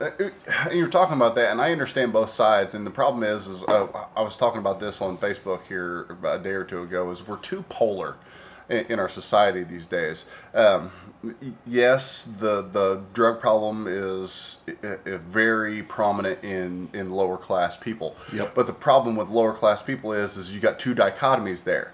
you're 0.72 0.88
talking 0.88 1.16
about 1.16 1.34
that, 1.34 1.50
and 1.50 1.60
I 1.60 1.72
understand 1.72 2.12
both 2.12 2.30
sides. 2.30 2.74
And 2.74 2.86
the 2.86 2.90
problem 2.90 3.24
is, 3.24 3.48
is 3.48 3.62
uh, 3.64 3.88
I 4.16 4.22
was 4.22 4.36
talking 4.36 4.60
about 4.60 4.80
this 4.80 5.00
on 5.00 5.18
Facebook 5.18 5.66
here 5.66 6.02
about 6.10 6.40
a 6.40 6.42
day 6.42 6.50
or 6.50 6.64
two 6.64 6.82
ago. 6.82 7.10
Is 7.10 7.26
we're 7.26 7.38
too 7.38 7.62
polar 7.68 8.16
in, 8.68 8.86
in 8.86 8.98
our 8.98 9.08
society 9.08 9.64
these 9.64 9.86
days. 9.86 10.26
Um, 10.54 10.92
yes, 11.66 12.24
the 12.24 12.62
the 12.62 13.02
drug 13.12 13.40
problem 13.40 13.86
is 13.88 14.58
very 15.04 15.82
prominent 15.82 16.44
in 16.44 16.88
in 16.92 17.10
lower 17.10 17.36
class 17.36 17.76
people. 17.76 18.16
Yep. 18.32 18.54
But 18.54 18.66
the 18.66 18.72
problem 18.72 19.16
with 19.16 19.28
lower 19.28 19.52
class 19.52 19.82
people 19.82 20.12
is, 20.12 20.36
is 20.36 20.54
you 20.54 20.60
got 20.60 20.78
two 20.78 20.94
dichotomies 20.94 21.64
there. 21.64 21.92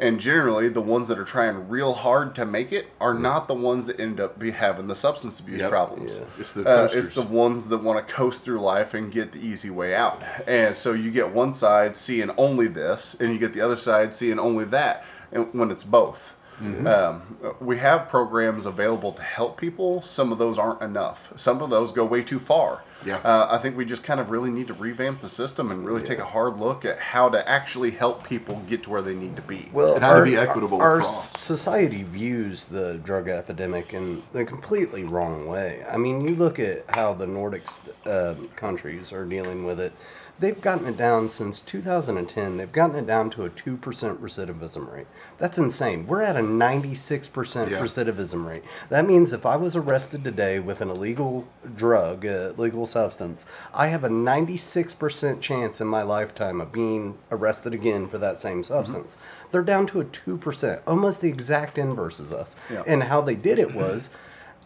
And 0.00 0.18
generally, 0.18 0.68
the 0.70 0.80
ones 0.80 1.08
that 1.08 1.18
are 1.18 1.24
trying 1.24 1.68
real 1.68 1.92
hard 1.92 2.34
to 2.36 2.46
make 2.46 2.72
it 2.72 2.86
are 3.00 3.12
not 3.14 3.48
the 3.48 3.54
ones 3.54 3.84
that 3.86 4.00
end 4.00 4.18
up 4.18 4.38
be 4.38 4.50
having 4.52 4.86
the 4.86 4.94
substance 4.94 5.38
abuse 5.40 5.60
Yep. 5.60 5.70
problems. 5.70 6.16
Yeah. 6.18 6.24
It's 6.38 6.54
the 6.54 6.66
Uh, 6.66 6.88
it's 6.90 7.10
the 7.10 7.22
ones 7.22 7.68
that 7.68 7.78
want 7.82 8.06
to 8.06 8.12
coast 8.12 8.42
through 8.42 8.60
life 8.60 8.94
and 8.94 9.12
get 9.12 9.32
the 9.32 9.38
easy 9.46 9.68
way 9.70 9.94
out. 9.94 10.22
And 10.46 10.74
so 10.74 10.92
you 10.94 11.10
get 11.10 11.30
one 11.34 11.52
side 11.52 11.96
seeing 11.96 12.30
only 12.38 12.66
this, 12.66 13.14
and 13.20 13.32
you 13.32 13.38
get 13.38 13.52
the 13.52 13.60
other 13.60 13.76
side 13.76 14.14
seeing 14.14 14.38
only 14.38 14.64
that, 14.66 15.04
and 15.30 15.52
when 15.52 15.70
it's 15.70 15.84
both. 15.84 16.34
Mm-hmm. 16.60 16.86
Um, 16.86 17.22
we 17.60 17.78
have 17.78 18.08
programs 18.08 18.66
available 18.66 19.12
to 19.12 19.22
help 19.22 19.58
people. 19.58 20.02
Some 20.02 20.30
of 20.32 20.38
those 20.38 20.58
aren't 20.58 20.82
enough. 20.82 21.32
Some 21.36 21.62
of 21.62 21.70
those 21.70 21.92
go 21.92 22.04
way 22.04 22.22
too 22.22 22.38
far. 22.38 22.82
Yeah. 23.04 23.16
Uh, 23.16 23.48
I 23.50 23.58
think 23.58 23.76
we 23.76 23.84
just 23.86 24.02
kind 24.02 24.20
of 24.20 24.30
really 24.30 24.50
need 24.50 24.68
to 24.68 24.74
revamp 24.74 25.20
the 25.20 25.28
system 25.28 25.70
and 25.70 25.86
really 25.86 26.02
take 26.02 26.18
a 26.18 26.24
hard 26.24 26.58
look 26.58 26.84
at 26.84 26.98
how 26.98 27.30
to 27.30 27.48
actually 27.48 27.92
help 27.92 28.28
people 28.28 28.62
get 28.68 28.82
to 28.82 28.90
where 28.90 29.00
they 29.00 29.14
need 29.14 29.36
to 29.36 29.42
be. 29.42 29.70
Well, 29.72 29.96
It 29.96 30.02
had 30.02 30.18
to 30.18 30.24
be 30.24 30.36
equitable 30.36 30.80
Our, 30.80 31.02
society 31.02 32.02
views 32.02 32.64
the 32.64 32.98
drug 32.98 33.28
epidemic 33.28 33.94
in 33.94 34.22
the 34.32 34.44
completely 34.44 35.04
wrong 35.04 35.46
way. 35.46 35.84
I 35.90 35.96
mean, 35.96 36.20
you 36.20 36.34
look 36.34 36.58
at 36.58 36.84
how 36.90 37.14
the 37.14 37.26
Nordic 37.26 37.62
uh, 38.04 38.34
countries 38.56 39.12
are 39.12 39.24
dealing 39.24 39.64
with 39.64 39.80
it. 39.80 39.92
They've 40.40 40.60
gotten 40.60 40.86
it 40.86 40.96
down 40.96 41.28
since 41.28 41.60
2010. 41.60 42.56
They've 42.56 42.72
gotten 42.72 42.96
it 42.96 43.06
down 43.06 43.28
to 43.30 43.44
a 43.44 43.50
2% 43.50 43.78
recidivism 43.78 44.90
rate. 44.90 45.06
That's 45.36 45.58
insane. 45.58 46.06
We're 46.06 46.22
at 46.22 46.34
a 46.34 46.40
96% 46.42 47.70
Yeah. 47.70 47.80
recidivism 47.80 48.46
rate. 48.46 48.64
That 48.88 49.06
means 49.06 49.34
if 49.34 49.44
I 49.44 49.56
was 49.56 49.76
arrested 49.76 50.24
today 50.24 50.58
with 50.58 50.80
an 50.80 50.88
illegal 50.88 51.44
drug, 51.76 52.24
uh, 52.24 52.52
illegal 52.56 52.86
substance, 52.86 53.44
I 53.74 53.88
have 53.88 54.02
a 54.02 54.08
96% 54.08 55.42
chance 55.42 55.78
in 55.78 55.86
my 55.86 56.02
lifetime 56.02 56.62
of 56.62 56.72
being 56.72 57.18
arrested 57.30 57.74
again 57.74 58.08
for 58.08 58.16
that 58.16 58.40
same 58.40 58.62
substance. 58.62 59.18
They're 59.50 59.62
down 59.62 59.84
to 59.88 60.00
a 60.00 60.04
2%, 60.04 60.80
almost 60.86 61.20
the 61.20 61.28
exact 61.28 61.76
inverse 61.76 62.18
as 62.18 62.32
us. 62.32 62.56
Yeah. 62.70 62.82
And 62.86 63.04
how 63.04 63.20
they 63.20 63.34
did 63.34 63.58
it 63.58 63.74
was 63.74 64.08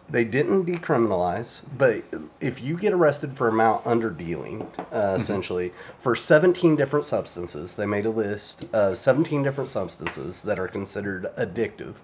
they 0.08 0.24
didn't 0.24 0.66
decriminalize, 0.66 1.62
but 1.76 2.04
if 2.40 2.62
you 2.62 2.76
get 2.76 2.92
arrested 2.92 3.36
for 3.36 3.48
amount 3.48 3.86
under 3.86 4.10
dealing, 4.10 4.70
uh, 4.92 5.16
essentially, 5.18 5.72
for 5.98 6.14
17 6.14 6.76
different 6.76 7.06
substances, 7.06 7.74
they 7.74 7.86
made 7.86 8.04
a 8.04 8.10
list 8.10 8.66
of 8.72 8.98
17 8.98 9.42
different 9.42 9.70
substances 9.70 10.42
that 10.42 10.58
are 10.58 10.68
considered 10.68 11.32
addictive. 11.36 11.96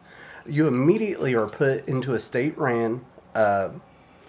You 0.46 0.66
immediately 0.66 1.34
are 1.34 1.46
put 1.46 1.86
into 1.86 2.14
a 2.14 2.18
state 2.18 2.56
ran 2.56 3.04
uh, 3.34 3.70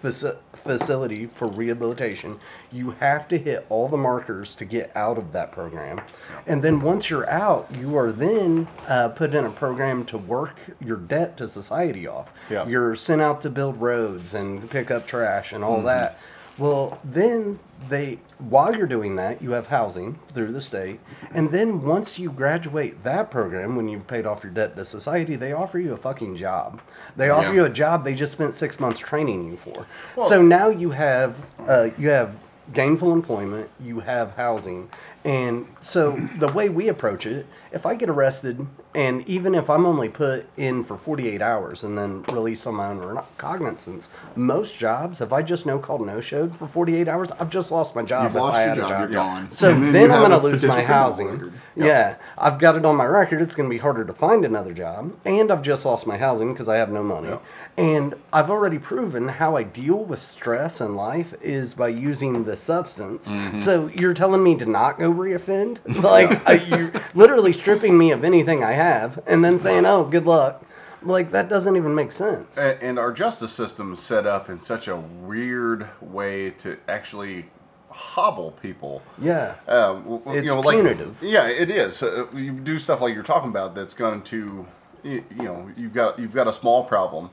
faci- 0.02 0.36
facility 0.52 1.26
for 1.26 1.48
rehabilitation. 1.48 2.38
You 2.72 2.92
have 3.00 3.28
to 3.28 3.38
hit 3.38 3.66
all 3.68 3.88
the 3.88 3.96
markers 3.96 4.54
to 4.56 4.64
get 4.64 4.90
out 4.96 5.18
of 5.18 5.32
that 5.32 5.52
program. 5.52 6.00
And 6.46 6.62
then 6.62 6.80
once 6.80 7.10
you're 7.10 7.28
out, 7.30 7.68
you 7.72 7.96
are 7.96 8.12
then 8.12 8.68
uh, 8.88 9.08
put 9.08 9.34
in 9.34 9.44
a 9.44 9.50
program 9.50 10.04
to 10.06 10.18
work 10.18 10.58
your 10.80 10.96
debt 10.96 11.36
to 11.38 11.48
society 11.48 12.06
off. 12.06 12.32
Yeah. 12.50 12.66
You're 12.66 12.96
sent 12.96 13.22
out 13.22 13.40
to 13.42 13.50
build 13.50 13.80
roads 13.80 14.34
and 14.34 14.68
pick 14.70 14.90
up 14.90 15.06
trash 15.06 15.52
and 15.52 15.62
all 15.64 15.82
that. 15.82 16.18
Well, 16.62 17.00
then 17.02 17.58
they, 17.88 18.20
while 18.38 18.76
you're 18.76 18.86
doing 18.86 19.16
that, 19.16 19.42
you 19.42 19.50
have 19.50 19.66
housing 19.66 20.20
through 20.28 20.52
the 20.52 20.60
state. 20.60 21.00
And 21.34 21.50
then 21.50 21.82
once 21.82 22.20
you 22.20 22.30
graduate 22.30 23.02
that 23.02 23.32
program, 23.32 23.74
when 23.74 23.88
you've 23.88 24.06
paid 24.06 24.26
off 24.26 24.44
your 24.44 24.52
debt 24.52 24.76
to 24.76 24.84
society, 24.84 25.34
they 25.34 25.52
offer 25.52 25.80
you 25.80 25.92
a 25.92 25.96
fucking 25.96 26.36
job. 26.36 26.80
They 27.16 27.30
offer 27.30 27.48
Yeah. 27.48 27.52
you 27.54 27.64
a 27.64 27.68
job 27.68 28.04
they 28.04 28.14
just 28.14 28.30
spent 28.30 28.54
six 28.54 28.78
months 28.78 29.00
training 29.00 29.50
you 29.50 29.56
for. 29.56 29.86
so 30.24 30.40
now 30.40 30.68
you 30.68 30.90
have, 30.90 31.40
uh, 31.66 31.88
you 31.98 32.10
have 32.10 32.36
gainful 32.72 33.12
employment, 33.12 33.68
you 33.80 33.98
have 33.98 34.36
housing. 34.36 34.88
And 35.24 35.66
so 35.82 36.16
the 36.38 36.50
way 36.52 36.68
we 36.68 36.88
approach 36.88 37.26
it, 37.26 37.46
if 37.72 37.84
I 37.84 37.94
get 37.94 38.08
arrested 38.08 38.66
and 38.94 39.26
even 39.28 39.54
if 39.54 39.68
I'm 39.68 39.84
only 39.84 40.08
put 40.08 40.46
in 40.56 40.84
for 40.84 40.96
48 40.96 41.42
hours 41.42 41.82
and 41.82 41.96
then 41.98 42.22
released 42.24 42.66
on 42.66 42.74
my 42.74 42.88
own 42.88 42.98
recognizance, 42.98 44.08
most 44.36 44.78
jobs, 44.78 45.20
if 45.20 45.32
I 45.32 45.42
just 45.42 45.66
no 45.66 45.78
called 45.78 46.06
no 46.06 46.20
showed 46.20 46.54
for 46.54 46.66
48 46.66 47.08
hours, 47.08 47.32
I've 47.32 47.50
just 47.50 47.72
lost 47.72 47.96
my 47.96 48.02
job. 48.02 48.24
You've 48.24 48.34
lost 48.36 48.60
your 48.60 48.84
a 48.84 48.88
job, 48.88 49.00
you're 49.00 49.08
gone. 49.08 49.50
So 49.50 49.72
then 49.72 49.92
then, 49.92 50.10
I'm 50.10 50.20
going 50.20 50.30
to 50.30 50.38
lose 50.38 50.64
my 50.64 50.82
housing. 50.82 51.28
record. 51.28 51.52
Yeah, 51.74 52.16
I've 52.36 52.58
got 52.58 52.76
it 52.76 52.84
on 52.84 52.96
my 52.96 53.06
record. 53.06 53.40
It's 53.40 53.54
going 53.54 53.68
to 53.68 53.74
be 53.74 53.78
harder 53.78 54.04
to 54.04 54.12
find 54.12 54.44
another 54.44 54.72
job, 54.74 55.12
and 55.24 55.50
I've 55.50 55.62
just 55.62 55.84
lost 55.84 56.06
my 56.06 56.18
housing 56.18 56.52
because 56.52 56.68
I 56.68 56.76
have 56.76 56.90
no 56.90 57.02
money. 57.02 57.38
And 57.76 58.14
I've 58.32 58.50
already 58.50 58.78
proven 58.78 59.28
how 59.28 59.56
I 59.56 59.62
deal 59.62 60.04
with 60.04 60.18
stress 60.18 60.80
in 60.80 60.94
life 60.94 61.34
is 61.40 61.74
by 61.74 61.88
using 61.88 62.44
the 62.44 62.56
substance. 62.56 63.30
Mm-hmm. 63.30 63.56
So 63.56 63.88
you're 63.88 64.14
telling 64.14 64.42
me 64.42 64.56
to 64.56 64.66
not 64.66 64.98
go 64.98 65.12
reoffend? 65.12 65.71
Like 65.86 66.46
I, 66.48 66.54
you're 66.54 66.92
literally 67.14 67.52
stripping 67.52 67.96
me 67.98 68.10
of 68.12 68.24
anything 68.24 68.62
I 68.64 68.72
have, 68.72 69.20
and 69.26 69.44
then 69.44 69.58
saying, 69.58 69.86
"Oh, 69.86 70.04
good 70.04 70.26
luck." 70.26 70.64
Like 71.02 71.30
that 71.32 71.48
doesn't 71.48 71.76
even 71.76 71.94
make 71.94 72.12
sense. 72.12 72.56
And, 72.58 72.80
and 72.82 72.98
our 72.98 73.12
justice 73.12 73.52
system 73.52 73.92
is 73.94 74.00
set 74.00 74.26
up 74.26 74.48
in 74.48 74.58
such 74.58 74.86
a 74.88 74.96
weird 74.96 75.88
way 76.00 76.50
to 76.50 76.78
actually 76.88 77.46
hobble 77.90 78.52
people. 78.62 79.02
Yeah. 79.20 79.54
Um, 79.68 80.02
w- 80.02 80.18
w- 80.20 80.38
It's 80.38 80.46
you 80.46 80.54
know, 80.54 80.60
like, 80.60 80.76
punitive. 80.76 81.16
Yeah, 81.20 81.48
it 81.48 81.70
is. 81.70 82.02
Uh, 82.02 82.26
you 82.34 82.52
do 82.52 82.78
stuff 82.78 83.00
like 83.00 83.14
you're 83.14 83.22
talking 83.24 83.50
about 83.50 83.74
that's 83.74 83.94
going 83.94 84.22
to, 84.22 84.66
you, 85.02 85.24
you 85.36 85.42
know, 85.42 85.70
you've 85.76 85.92
got 85.92 86.18
you've 86.18 86.34
got 86.34 86.46
a 86.48 86.52
small 86.52 86.84
problem, 86.84 87.30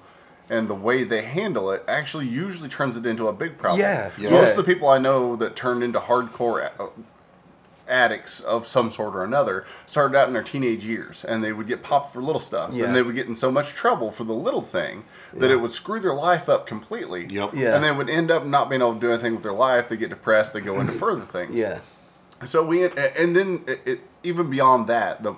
and 0.49 0.67
the 0.67 0.75
way 0.75 1.03
they 1.03 1.21
handle 1.21 1.71
it 1.71 1.83
actually 1.87 2.27
usually 2.27 2.69
turns 2.69 2.97
it 2.97 3.05
into 3.05 3.27
a 3.27 3.33
big 3.33 3.57
problem. 3.57 3.79
Yeah, 3.81 4.09
yeah. 4.19 4.31
Most 4.31 4.57
of 4.57 4.65
the 4.65 4.73
people 4.73 4.87
I 4.89 4.97
know 4.97 5.35
that 5.37 5.55
turned 5.55 5.83
into 5.83 5.99
hardcore 5.99 6.63
a- 6.65 6.81
uh, 6.83 6.89
addicts 7.89 8.39
of 8.39 8.65
some 8.67 8.91
sort 8.91 9.15
or 9.15 9.23
another 9.23 9.65
started 9.85 10.17
out 10.17 10.27
in 10.27 10.33
their 10.33 10.43
teenage 10.43 10.85
years, 10.85 11.25
and 11.25 11.43
they 11.43 11.51
would 11.51 11.67
get 11.67 11.83
popped 11.83 12.13
for 12.13 12.21
little 12.21 12.39
stuff, 12.39 12.71
Yeah. 12.73 12.85
and 12.85 12.95
they 12.95 13.01
would 13.01 13.15
get 13.15 13.27
in 13.27 13.35
so 13.35 13.51
much 13.51 13.69
trouble 13.73 14.11
for 14.11 14.23
the 14.23 14.33
little 14.33 14.61
thing 14.61 15.03
that 15.33 15.51
it 15.51 15.57
would 15.57 15.71
screw 15.71 15.99
their 15.99 16.13
life 16.13 16.47
up 16.49 16.65
completely. 16.65 17.25
Yep. 17.29 17.51
Yeah. 17.53 17.75
And 17.75 17.83
they 17.83 17.91
would 17.91 18.09
end 18.09 18.31
up 18.31 18.45
not 18.45 18.69
being 18.69 18.81
able 18.81 18.93
to 18.95 18.99
do 18.99 19.11
anything 19.11 19.33
with 19.33 19.43
their 19.43 19.51
life. 19.53 19.89
They 19.89 19.97
get 19.97 20.09
depressed. 20.09 20.53
They 20.53 20.61
go 20.61 20.79
into 20.79 20.93
further 21.05 21.25
things. 21.25 21.55
Yeah. 21.55 21.79
So 22.45 22.63
we 22.65 22.85
and 22.85 23.35
then 23.35 23.63
it, 23.67 23.81
it, 23.85 23.99
even 24.23 24.49
beyond 24.49 24.87
that, 24.87 25.23
the 25.23 25.35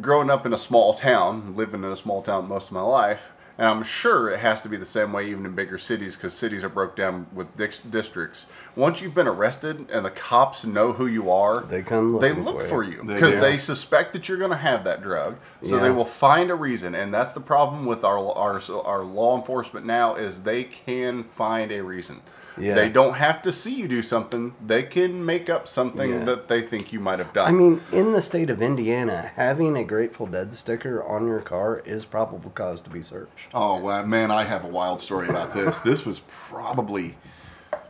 growing 0.00 0.30
up 0.30 0.46
in 0.46 0.52
a 0.52 0.58
small 0.58 0.94
town, 0.94 1.54
living 1.54 1.84
in 1.84 1.90
a 1.90 1.96
small 1.96 2.22
town 2.22 2.48
most 2.48 2.68
of 2.68 2.72
my 2.72 2.80
life, 2.80 3.32
and 3.58 3.66
I'm 3.66 3.82
sure 3.82 4.28
it 4.28 4.40
has 4.40 4.62
to 4.62 4.68
be 4.68 4.76
the 4.76 4.84
same 4.84 5.12
way 5.12 5.28
even 5.30 5.46
in 5.46 5.54
bigger 5.54 5.78
cities 5.78 6.14
because 6.16 6.34
cities 6.34 6.62
are 6.62 6.68
broke 6.68 6.94
down 6.96 7.26
with 7.32 7.56
dix- 7.56 7.78
districts. 7.78 8.46
Once 8.74 9.00
you've 9.00 9.14
been 9.14 9.26
arrested 9.26 9.88
and 9.90 10.04
the 10.04 10.10
cops 10.10 10.64
know 10.64 10.92
who 10.92 11.06
you 11.06 11.30
are, 11.30 11.62
They 11.62 11.82
come 11.82 12.18
they 12.20 12.32
look 12.32 12.62
for 12.62 12.68
for 12.68 12.82
you. 12.82 13.02
you 13.02 13.02
They 13.04 13.14
because 13.14 13.38
they 13.38 13.56
suspect 13.56 14.12
that 14.12 14.28
you're 14.28 14.38
going 14.38 14.50
to 14.50 14.56
have 14.56 14.84
that 14.84 15.02
drug. 15.02 15.36
So 15.64 15.78
they 15.78 15.90
will 15.90 16.04
find 16.04 16.50
a 16.50 16.54
reason, 16.54 16.94
and 16.94 17.12
that's 17.12 17.32
the 17.32 17.40
problem 17.40 17.86
with 17.86 18.04
our 18.04 18.18
our 18.18 18.60
our 18.84 19.02
law 19.04 19.36
enforcement 19.36 19.86
now 19.86 20.14
is 20.16 20.42
they 20.42 20.64
can 20.64 21.24
find 21.24 21.72
a 21.72 21.82
reason. 21.82 22.20
Yeah. 22.58 22.74
They 22.74 22.88
don't 22.88 23.14
have 23.14 23.42
to 23.42 23.52
see 23.52 23.74
you 23.74 23.86
do 23.88 24.02
something. 24.02 24.54
They 24.64 24.82
can 24.82 25.24
make 25.24 25.50
up 25.50 25.68
something 25.68 26.10
Yeah. 26.10 26.24
that 26.24 26.48
they 26.48 26.62
think 26.62 26.92
you 26.92 27.00
might 27.00 27.18
have 27.18 27.32
done. 27.32 27.48
I 27.48 27.52
mean, 27.52 27.80
in 27.92 28.12
the 28.12 28.22
state 28.22 28.48
of 28.50 28.62
Indiana, 28.62 29.30
having 29.36 29.76
a 29.76 29.84
Grateful 29.84 30.26
Dead 30.26 30.54
sticker 30.54 31.02
on 31.04 31.26
your 31.26 31.40
car 31.40 31.80
is 31.84 32.04
probable 32.04 32.50
cause 32.50 32.80
to 32.82 32.90
be 32.90 33.02
searched. 33.02 33.48
Oh 33.54 33.80
well, 33.80 34.06
man, 34.06 34.30
I 34.30 34.44
have 34.44 34.64
a 34.64 34.68
wild 34.68 35.00
story 35.00 35.28
about 35.28 35.54
this. 35.54 35.78
This 35.80 36.04
was 36.06 36.20
probably 36.20 37.16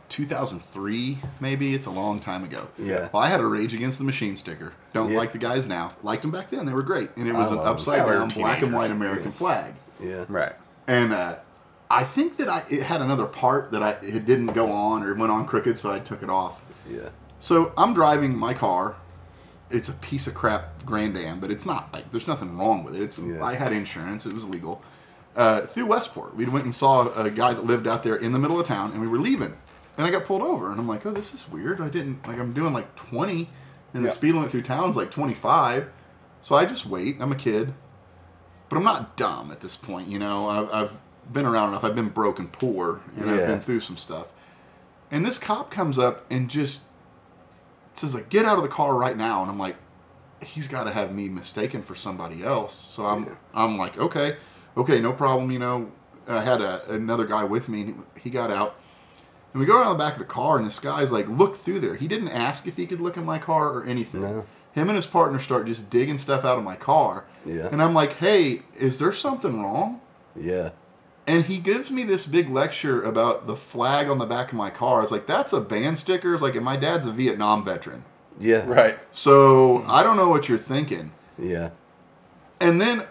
2003, 0.09 1.17
maybe. 1.39 1.73
It's 1.73 1.85
a 1.85 1.91
long 1.91 2.19
time 2.19 2.43
ago. 2.43 2.67
Yeah. 2.77 3.09
Well, 3.11 3.21
I 3.23 3.27
had 3.29 3.39
a 3.39 3.45
Rage 3.45 3.73
Against 3.73 3.97
the 3.97 4.03
Machine 4.05 4.37
sticker. 4.37 4.73
Don't 4.93 5.11
Yeah. 5.11 5.17
like 5.17 5.31
the 5.31 5.37
guys 5.37 5.67
now. 5.67 5.91
Liked 6.03 6.21
them 6.21 6.31
back 6.31 6.49
then. 6.49 6.65
They 6.65 6.73
were 6.73 6.83
great, 6.83 7.09
and 7.17 7.27
it 7.27 7.33
was 7.33 7.49
I 7.51 7.53
an 7.53 7.59
upside 7.59 7.97
Yeah, 7.99 8.05
we 8.05 8.11
were 8.11 8.17
down 8.19 8.29
black 8.29 8.61
and 8.61 8.73
white 8.73 8.91
American 8.91 9.31
flag. 9.31 9.73
Yeah. 10.01 10.25
right. 10.29 10.53
And 10.87 11.11
uh, 11.13 11.35
I 11.89 12.03
think 12.03 12.37
that 12.37 12.49
I 12.49 12.63
it 12.69 12.83
had 12.83 13.01
another 13.01 13.25
part 13.25 13.71
that 13.71 13.81
I 13.81 13.91
it 14.05 14.25
didn't 14.25 14.47
go 14.47 14.71
on 14.71 15.03
or 15.03 15.11
it 15.11 15.17
went 15.17 15.31
on 15.31 15.45
crooked, 15.45 15.77
so 15.77 15.91
I 15.91 15.99
took 15.99 16.21
it 16.23 16.29
off. 16.29 16.61
Yeah. 16.89 17.09
So 17.39 17.71
I'm 17.77 17.93
driving 17.93 18.37
my 18.37 18.53
car, 18.53 18.95
it's 19.69 19.89
a 19.89 19.93
piece 19.93 20.27
of 20.27 20.33
crap 20.33 20.85
Grand 20.85 21.17
Am, 21.17 21.39
but 21.39 21.51
it's 21.51 21.65
not 21.65 21.91
like 21.93 22.11
there's 22.11 22.27
nothing 22.27 22.57
wrong 22.57 22.83
with 22.83 22.95
it. 22.95 23.01
It's 23.01 23.19
Yeah. 23.19 23.43
I 23.43 23.55
had 23.55 23.73
insurance; 23.73 24.25
it 24.25 24.33
was 24.33 24.45
legal. 24.45 24.81
Uh, 25.35 25.61
through 25.61 25.85
Westport, 25.85 26.35
we 26.35 26.45
went 26.47 26.65
and 26.65 26.73
saw 26.73 27.09
a 27.13 27.29
guy 27.29 27.53
that 27.53 27.63
lived 27.63 27.87
out 27.87 28.01
there 28.03 28.15
in 28.15 28.33
the 28.33 28.39
middle 28.39 28.59
of 28.59 28.65
town, 28.65 28.91
and 28.91 29.01
we 29.01 29.07
were 29.07 29.19
leaving, 29.19 29.55
and 29.97 30.07
I 30.07 30.09
got 30.09 30.25
pulled 30.25 30.41
over, 30.41 30.71
and 30.71 30.79
I'm 30.79 30.87
like, 30.87 31.05
oh, 31.05 31.11
this 31.11 31.33
is 31.33 31.47
weird. 31.47 31.79
I 31.79 31.89
didn't 31.89 32.27
like 32.27 32.39
I'm 32.39 32.53
doing 32.53 32.73
like 32.73 32.95
20, 32.95 33.47
and 33.93 34.03
the 34.03 34.11
speed 34.11 34.33
limit 34.33 34.51
through 34.51 34.63
town's 34.63 34.95
like 34.95 35.11
25, 35.11 35.89
so 36.41 36.55
I 36.55 36.65
just 36.65 36.85
wait. 36.85 37.17
I'm 37.19 37.31
a 37.31 37.35
kid, 37.35 37.73
but 38.67 38.77
I'm 38.77 38.83
not 38.83 39.15
dumb 39.15 39.51
at 39.51 39.59
this 39.61 39.77
point. 39.77 40.07
You 40.07 40.19
know, 40.19 40.49
I've, 40.49 40.73
I've 40.73 40.97
been 41.31 41.45
around 41.45 41.69
enough. 41.69 41.83
I've 41.83 41.95
been 41.95 42.09
broke 42.09 42.39
and 42.39 42.51
poor, 42.51 43.01
and 43.17 43.29
I've 43.29 43.47
been 43.47 43.59
through 43.61 43.81
some 43.81 43.97
stuff. 43.97 44.27
And 45.11 45.25
this 45.25 45.39
cop 45.39 45.71
comes 45.71 45.97
up 45.97 46.25
and 46.29 46.49
just 46.49 46.81
says 47.95 48.13
like, 48.13 48.29
"Get 48.29 48.45
out 48.45 48.57
of 48.57 48.63
the 48.63 48.69
car 48.69 48.95
right 48.95 49.15
now!" 49.15 49.41
And 49.41 49.49
I'm 49.49 49.59
like, 49.59 49.77
he's 50.43 50.67
got 50.67 50.83
to 50.83 50.91
have 50.91 51.13
me 51.13 51.29
mistaken 51.29 51.81
for 51.81 51.95
somebody 51.95 52.43
else. 52.43 52.75
So 52.75 53.05
I'm 53.05 53.25
Yeah. 53.25 53.35
I'm 53.53 53.77
like, 53.77 53.97
okay, 53.97 54.37
okay, 54.75 54.99
no 54.99 55.13
problem. 55.13 55.51
You 55.51 55.59
know, 55.59 55.91
I 56.27 56.43
had 56.43 56.61
a, 56.61 56.89
another 56.91 57.25
guy 57.25 57.43
with 57.43 57.69
me. 57.69 57.81
And 57.81 58.03
he 58.19 58.29
got 58.29 58.51
out, 58.51 58.75
and 59.53 59.59
we 59.59 59.65
go 59.65 59.79
around 59.79 59.97
the 59.97 60.03
back 60.03 60.13
of 60.13 60.19
the 60.19 60.25
car, 60.25 60.57
and 60.57 60.65
this 60.65 60.79
guy's 60.79 61.11
like, 61.11 61.27
look 61.27 61.55
through 61.55 61.79
there. 61.79 61.95
He 61.95 62.07
didn't 62.07 62.29
ask 62.29 62.67
if 62.67 62.77
he 62.77 62.85
could 62.85 63.01
look 63.01 63.17
in 63.17 63.25
my 63.25 63.39
car 63.39 63.71
or 63.71 63.85
anything. 63.85 64.21
No. 64.21 64.45
Him 64.73 64.89
and 64.89 64.95
his 64.95 65.07
partner 65.07 65.39
start 65.39 65.65
just 65.65 65.89
digging 65.89 66.19
stuff 66.19 66.45
out 66.45 66.59
of 66.59 66.63
my 66.63 66.75
car. 66.75 67.25
Yeah. 67.45 67.67
And 67.71 67.81
I'm 67.81 67.95
like, 67.95 68.13
hey, 68.17 68.61
is 68.77 68.99
there 68.99 69.11
something 69.11 69.59
wrong? 69.63 70.01
Yeah. 70.35 70.69
And 71.27 71.43
he 71.45 71.57
gives 71.57 71.91
me 71.91 72.03
this 72.03 72.25
big 72.25 72.49
lecture 72.49 73.03
about 73.03 73.47
the 73.47 73.55
flag 73.57 74.07
on 74.09 74.17
the 74.17 74.25
back 74.25 74.47
of 74.47 74.57
my 74.57 74.69
car. 74.69 75.03
It's 75.03 75.11
like, 75.11 75.27
that's 75.27 75.51
a 75.51 75.59
band 75.59 75.99
sticker. 75.99 76.33
It's 76.33 76.41
like, 76.41 76.55
and 76.55 76.63
my 76.63 76.77
dad's 76.77 77.05
a 77.05 77.11
Vietnam 77.11 77.65
veteran. 77.65 78.05
Yeah. 78.39 78.65
Right. 78.65 78.97
So 79.11 79.83
I 79.87 80.03
don't 80.03 80.15
know 80.15 80.29
what 80.29 80.47
you're 80.47 80.57
thinking. 80.57 81.11
Yeah. 81.37 81.71
And 82.61 82.79
then 82.79 83.03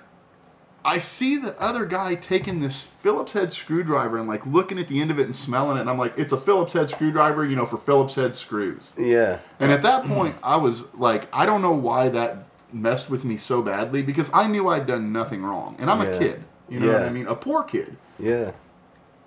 I 0.83 0.99
see 0.99 1.37
the 1.37 1.61
other 1.61 1.85
guy 1.85 2.15
taking 2.15 2.61
this 2.61 2.83
Phillips 2.83 3.33
head 3.33 3.53
screwdriver 3.53 4.17
and 4.19 4.27
like 4.27 4.47
looking 4.47 4.79
at 4.79 4.89
the 4.89 5.01
end 5.01 5.11
of 5.11 5.19
it 5.19 5.25
and 5.25 5.37
smelling 5.37 5.77
it. 5.77 5.81
And 5.83 5.91
I'm 5.91 5.99
like, 5.99 6.15
it's 6.17 6.33
a 6.33 6.37
Phillips 6.41 6.73
head 6.73 6.89
screwdriver, 6.89 7.45
you 7.45 7.55
know, 7.57 7.67
for 7.67 7.77
Phillips 7.77 8.15
head 8.15 8.35
screws. 8.35 8.95
Yeah. 8.97 9.41
And 9.61 9.71
at 9.71 9.83
that 9.83 10.07
point, 10.07 10.37
I 10.43 10.57
was 10.57 10.93
like, 10.95 11.29
I 11.35 11.45
don't 11.45 11.61
know 11.61 11.75
why 11.75 12.09
that 12.09 12.45
messed 12.73 13.11
with 13.11 13.25
me 13.25 13.37
so 13.37 13.61
badly 13.63 14.03
because 14.03 14.31
I 14.33 14.47
knew 14.47 14.69
I'd 14.69 14.87
done 14.87 15.13
nothing 15.13 15.43
wrong. 15.43 15.77
And 15.79 15.91
I'm 15.91 16.01
Yeah. 16.01 16.09
a 16.09 16.19
kid. 16.19 16.45
You 16.69 16.81
know 16.81 16.93
what 16.93 17.03
I 17.03 17.11
mean? 17.11 17.27
A 17.27 17.35
poor 17.35 17.63
kid. 17.63 17.97
Yeah. 18.19 18.53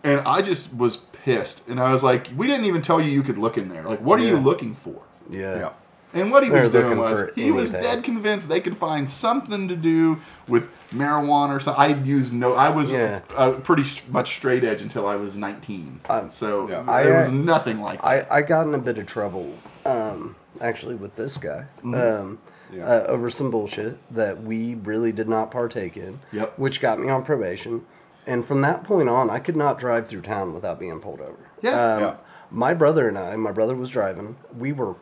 And 0.04 0.22
I 0.22 0.42
just 0.42 0.74
was 0.74 0.98
pissed. 0.98 1.68
And 1.68 1.80
I 1.80 1.92
was 1.92 2.04
like, 2.04 2.28
we 2.36 2.48
didn't 2.48 2.66
even 2.66 2.82
tell 2.82 3.02
you 3.02 3.10
you 3.12 3.24
could 3.24 3.38
look 3.38 3.58
in 3.58 3.70
there. 3.70 3.84
Like, 3.84 4.00
what 4.02 4.20
are 4.20 4.24
you 4.24 4.38
looking 4.38 4.76
for? 4.76 5.02
Yeah. 5.30 5.56
Yeah. 5.60 5.70
And 6.12 6.32
what 6.32 6.44
he 6.44 6.50
They're 6.50 6.64
was 6.64 6.72
doing 6.72 6.98
was 6.98 7.20
for 7.20 7.34
he 7.36 7.52
was 7.52 7.72
dead 7.72 8.04
convinced 8.04 8.50
they 8.50 8.62
could 8.62 8.76
find 8.78 9.08
something 9.08 9.68
to 9.68 9.76
do 9.76 10.20
with 10.48 10.68
marijuana 10.92 11.56
or 11.56 11.60
something. 11.60 11.80
I 11.80 12.04
used 12.04 12.34
no. 12.34 12.56
I 12.56 12.70
was 12.70 12.92
Yeah. 12.92 13.22
uh, 13.38 13.52
pretty 13.52 13.84
much 14.10 14.36
straight 14.38 14.64
edge 14.64 14.82
until 14.82 15.06
I 15.06 15.16
was 15.18 15.38
19. 15.38 16.02
Um, 16.10 16.30
so 16.32 16.68
Yeah. 16.68 16.82
it 16.82 16.90
I, 16.90 17.16
was 17.16 17.30
uh, 17.30 17.34
nothing 17.34 17.80
like 17.82 18.04
I, 18.04 18.18
that. 18.18 18.32
I 18.32 18.42
got 18.42 18.66
in 18.66 18.74
a 18.74 18.80
bit 18.80 18.98
of 18.98 19.06
trouble, 19.06 19.54
um, 19.86 20.36
actually, 20.60 20.96
with 20.96 21.16
this 21.16 21.38
guy 21.38 21.66
Mm-hmm. 21.84 21.94
um, 21.94 22.40
Yeah. 22.72 22.86
uh, 22.86 23.06
over 23.08 23.30
some 23.30 23.50
bullshit 23.52 23.98
that 24.14 24.44
we 24.44 24.76
really 24.76 25.12
did 25.12 25.28
not 25.28 25.52
partake 25.52 25.98
in, 25.98 26.20
Yep. 26.32 26.58
which 26.60 26.80
got 26.82 27.00
me 27.00 27.10
on 27.10 27.24
probation. 27.24 27.86
And 28.28 28.46
from 28.46 28.62
that 28.62 28.84
point 28.84 29.10
on, 29.10 29.30
I 29.30 29.40
could 29.40 29.56
not 29.56 29.80
drive 29.80 30.08
through 30.08 30.22
town 30.22 30.54
without 30.54 30.80
being 30.80 31.00
pulled 31.00 31.22
over. 31.22 31.50
Yeah. 31.62 31.72
Um, 31.96 32.02
Yeah. 32.02 32.16
My 32.52 32.74
brother 32.74 33.08
and 33.08 33.18
I, 33.18 33.36
my 33.36 33.52
brother 33.52 33.76
was 33.76 33.90
driving. 33.90 34.36
We 34.58 34.72
were, 34.72 34.96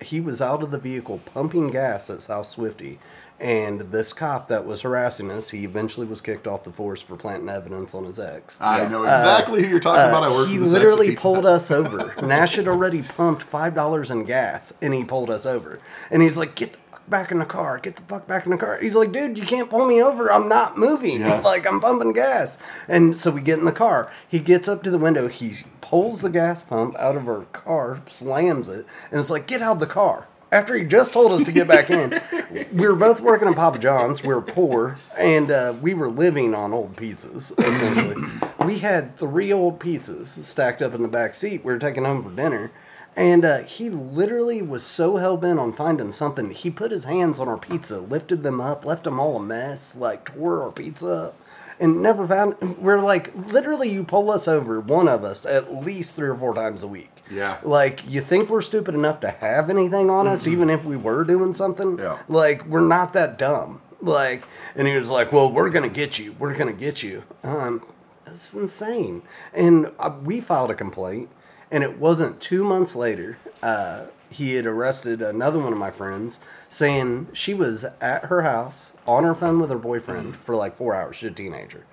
he 0.00 0.20
was 0.20 0.40
out 0.42 0.62
of 0.62 0.70
the 0.70 0.78
vehicle 0.78 1.20
pumping 1.24 1.70
gas 1.70 2.08
at 2.10 2.22
South 2.22 2.46
Swifty. 2.46 2.98
And 3.40 3.80
this 3.92 4.12
cop 4.12 4.48
that 4.48 4.66
was 4.66 4.82
harassing 4.82 5.30
us, 5.30 5.50
he 5.50 5.62
eventually 5.62 6.08
was 6.08 6.20
kicked 6.20 6.48
off 6.48 6.64
the 6.64 6.72
force 6.72 7.00
for 7.00 7.14
planting 7.14 7.48
evidence 7.48 7.94
on 7.94 8.02
his 8.04 8.18
ex. 8.18 8.58
I 8.60 8.88
know 8.88 9.04
exactly 9.04 9.62
who 9.62 9.68
you're 9.68 9.78
talking 9.78 10.08
about. 10.08 10.24
I 10.24 10.28
worked 10.28 10.48
Uh, 10.48 10.52
he 10.54 10.58
literally 10.58 11.14
pulled 11.14 11.46
us 11.46 11.70
over. 11.70 12.12
Nash 12.26 12.56
had 12.56 12.66
already 12.66 13.02
pumped 13.02 13.44
five 13.44 13.76
dollars 13.76 14.10
in 14.10 14.24
gas, 14.24 14.74
and 14.82 14.92
he 14.92 15.04
pulled 15.04 15.30
us 15.30 15.46
over. 15.46 15.78
And 16.10 16.20
he's 16.20 16.36
like, 16.36 16.56
"Get 16.56 16.72
the 16.72 16.78
back 17.10 17.30
in 17.30 17.38
the 17.38 17.44
car! 17.44 17.78
Get 17.78 17.96
the 17.96 18.02
fuck 18.02 18.26
back 18.26 18.44
in 18.44 18.50
the 18.50 18.58
car!" 18.58 18.78
He's 18.80 18.94
like, 18.94 19.12
"Dude, 19.12 19.38
you 19.38 19.44
can't 19.46 19.70
pull 19.70 19.86
me 19.86 20.02
over. 20.02 20.32
I'm 20.32 20.48
not 20.48 20.78
moving. 20.78 21.20
Yeah. 21.20 21.40
Like 21.40 21.66
I'm 21.66 21.80
pumping 21.80 22.12
gas." 22.12 22.58
And 22.86 23.16
so 23.16 23.30
we 23.30 23.40
get 23.40 23.58
in 23.58 23.64
the 23.64 23.72
car. 23.72 24.10
He 24.28 24.38
gets 24.38 24.68
up 24.68 24.82
to 24.84 24.90
the 24.90 24.98
window. 24.98 25.28
He 25.28 25.54
pulls 25.80 26.22
the 26.22 26.30
gas 26.30 26.62
pump 26.62 26.96
out 26.98 27.16
of 27.16 27.28
our 27.28 27.44
car, 27.46 28.00
slams 28.06 28.68
it, 28.68 28.86
and 29.10 29.20
it's 29.20 29.30
like, 29.30 29.46
"Get 29.46 29.62
out 29.62 29.74
of 29.74 29.80
the 29.80 29.86
car." 29.86 30.28
After 30.50 30.74
he 30.74 30.84
just 30.84 31.12
told 31.12 31.32
us 31.32 31.44
to 31.44 31.52
get 31.52 31.68
back 31.68 31.90
in, 31.90 32.18
we 32.72 32.86
were 32.86 32.96
both 32.96 33.20
working 33.20 33.48
at 33.48 33.54
Papa 33.54 33.78
John's. 33.78 34.22
We 34.22 34.32
were 34.32 34.40
poor, 34.40 34.96
and 35.18 35.50
uh, 35.50 35.74
we 35.82 35.92
were 35.92 36.08
living 36.08 36.54
on 36.54 36.72
old 36.72 36.96
pizzas. 36.96 37.52
Essentially, 37.58 38.24
we 38.64 38.78
had 38.78 39.16
three 39.18 39.52
old 39.52 39.78
pizzas 39.78 40.42
stacked 40.42 40.80
up 40.80 40.94
in 40.94 41.02
the 41.02 41.08
back 41.08 41.34
seat. 41.34 41.64
We 41.64 41.72
were 41.72 41.78
taking 41.78 42.04
home 42.04 42.22
for 42.22 42.30
dinner, 42.30 42.70
and 43.18 43.44
uh, 43.44 43.58
he 43.58 43.90
literally 43.90 44.62
was 44.62 44.82
so 44.82 45.16
hell 45.16 45.36
bent 45.36 45.58
on 45.58 45.72
finding 45.72 46.12
something. 46.12 46.52
He 46.52 46.70
put 46.70 46.92
his 46.92 47.04
hands 47.04 47.40
on 47.40 47.48
our 47.48 47.58
pizza, 47.58 48.00
lifted 48.00 48.44
them 48.44 48.60
up, 48.60 48.84
left 48.86 49.04
them 49.04 49.18
all 49.18 49.36
a 49.36 49.40
mess, 49.40 49.96
like 49.96 50.24
tore 50.24 50.62
our 50.62 50.70
pizza 50.70 51.08
up. 51.08 51.36
And 51.80 52.02
never 52.02 52.26
found. 52.26 52.78
We're 52.80 53.00
like, 53.00 53.32
literally, 53.52 53.88
you 53.88 54.02
pull 54.02 54.32
us 54.32 54.48
over, 54.48 54.80
one 54.80 55.06
of 55.06 55.22
us, 55.22 55.46
at 55.46 55.72
least 55.72 56.16
three 56.16 56.28
or 56.28 56.36
four 56.36 56.52
times 56.52 56.82
a 56.82 56.88
week. 56.88 57.22
Yeah. 57.30 57.58
Like, 57.62 58.02
you 58.10 58.20
think 58.20 58.50
we're 58.50 58.62
stupid 58.62 58.96
enough 58.96 59.20
to 59.20 59.30
have 59.30 59.70
anything 59.70 60.10
on 60.10 60.26
us, 60.26 60.48
even 60.48 60.70
if 60.70 60.84
we 60.84 60.96
were 60.96 61.22
doing 61.22 61.52
something? 61.52 61.96
Yeah. 61.96 62.18
Like, 62.28 62.66
we're 62.66 62.80
not 62.80 63.12
that 63.12 63.38
dumb. 63.38 63.80
Like, 64.00 64.42
and 64.74 64.88
he 64.88 64.96
was 64.96 65.08
like, 65.08 65.30
well, 65.32 65.52
we're 65.52 65.70
going 65.70 65.88
to 65.88 65.94
get 65.94 66.18
you. 66.18 66.34
We're 66.36 66.56
going 66.56 66.74
to 66.74 66.80
get 66.80 67.04
you. 67.04 67.22
Um, 67.44 67.86
it's 68.26 68.54
insane. 68.54 69.22
And 69.52 69.92
uh, 70.00 70.16
we 70.22 70.40
filed 70.40 70.72
a 70.72 70.74
complaint, 70.74 71.30
and 71.70 71.82
it 71.84 71.98
wasn't 71.98 72.40
two 72.40 72.64
months 72.64 72.96
later. 72.96 73.38
Uh, 73.62 74.06
he 74.30 74.54
had 74.54 74.66
arrested 74.66 75.22
another 75.22 75.58
one 75.58 75.72
of 75.72 75.78
my 75.78 75.90
friends 75.90 76.40
saying 76.68 77.28
she 77.32 77.54
was 77.54 77.84
at 78.00 78.26
her 78.26 78.42
house 78.42 78.92
on 79.06 79.24
her 79.24 79.34
phone 79.34 79.58
with 79.58 79.70
her 79.70 79.78
boyfriend 79.78 80.36
for 80.36 80.54
like 80.54 80.74
four 80.74 80.94
hours. 80.94 81.16
She's 81.16 81.30
a 81.30 81.34
teenager 81.34 81.86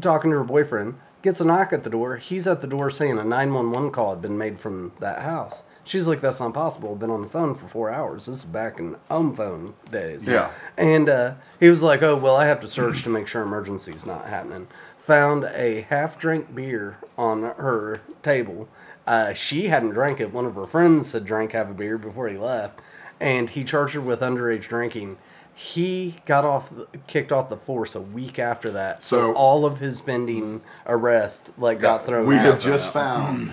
talking 0.00 0.30
to 0.30 0.38
her 0.38 0.44
boyfriend, 0.44 0.94
gets 1.22 1.40
a 1.40 1.44
knock 1.44 1.72
at 1.72 1.82
the 1.82 1.90
door. 1.90 2.16
He's 2.16 2.46
at 2.46 2.60
the 2.60 2.66
door 2.66 2.90
saying 2.90 3.18
a 3.18 3.24
911 3.24 3.90
call 3.90 4.10
had 4.10 4.22
been 4.22 4.38
made 4.38 4.58
from 4.58 4.92
that 5.00 5.20
house. 5.20 5.64
She's 5.84 6.06
like, 6.06 6.20
that's 6.20 6.38
not 6.38 6.54
possible. 6.54 6.92
I've 6.92 7.00
been 7.00 7.10
on 7.10 7.22
the 7.22 7.28
phone 7.28 7.56
for 7.56 7.66
four 7.66 7.90
hours. 7.90 8.26
This 8.26 8.38
is 8.38 8.44
back 8.44 8.78
in 8.78 8.96
home 9.10 9.34
phone 9.34 9.74
days. 9.90 10.28
Yeah. 10.28 10.52
And 10.76 11.08
uh, 11.08 11.34
he 11.58 11.70
was 11.70 11.82
like, 11.82 12.02
oh, 12.02 12.16
well, 12.16 12.36
I 12.36 12.46
have 12.46 12.60
to 12.60 12.68
search 12.68 13.02
to 13.02 13.10
make 13.10 13.26
sure 13.26 13.42
emergency's 13.42 14.06
not 14.06 14.28
happening. 14.28 14.68
Found 14.98 15.44
a 15.44 15.80
half 15.90 16.18
drink 16.18 16.54
beer 16.54 16.98
on 17.18 17.42
her 17.42 18.00
table. 18.22 18.68
Uh, 19.06 19.32
she 19.32 19.68
hadn't 19.68 19.90
drank 19.90 20.20
it. 20.20 20.32
One 20.32 20.44
of 20.46 20.54
her 20.54 20.66
friends 20.66 21.12
had 21.12 21.24
drank 21.24 21.52
half 21.52 21.68
a 21.70 21.74
beer 21.74 21.98
before 21.98 22.28
he 22.28 22.36
left. 22.36 22.80
And 23.20 23.50
he 23.50 23.64
charged 23.64 23.94
her 23.94 24.00
with 24.00 24.20
underage 24.20 24.62
drinking. 24.68 25.18
He 25.54 26.16
got 26.24 26.44
off, 26.44 26.70
the, 26.70 26.86
kicked 27.06 27.30
off 27.30 27.48
the 27.48 27.56
force 27.56 27.94
a 27.94 28.00
week 28.00 28.38
after 28.38 28.70
that. 28.72 29.02
So, 29.02 29.16
So- 29.18 29.34
all 29.34 29.64
of 29.66 29.80
his 29.80 30.00
pending 30.00 30.62
arrest 30.86 31.52
like 31.58 31.78
got 31.80 32.06
thrown 32.06 32.26
We 32.26 32.36
out. 32.36 32.44
have 32.46 32.58
just 32.60 32.92
found 32.92 33.52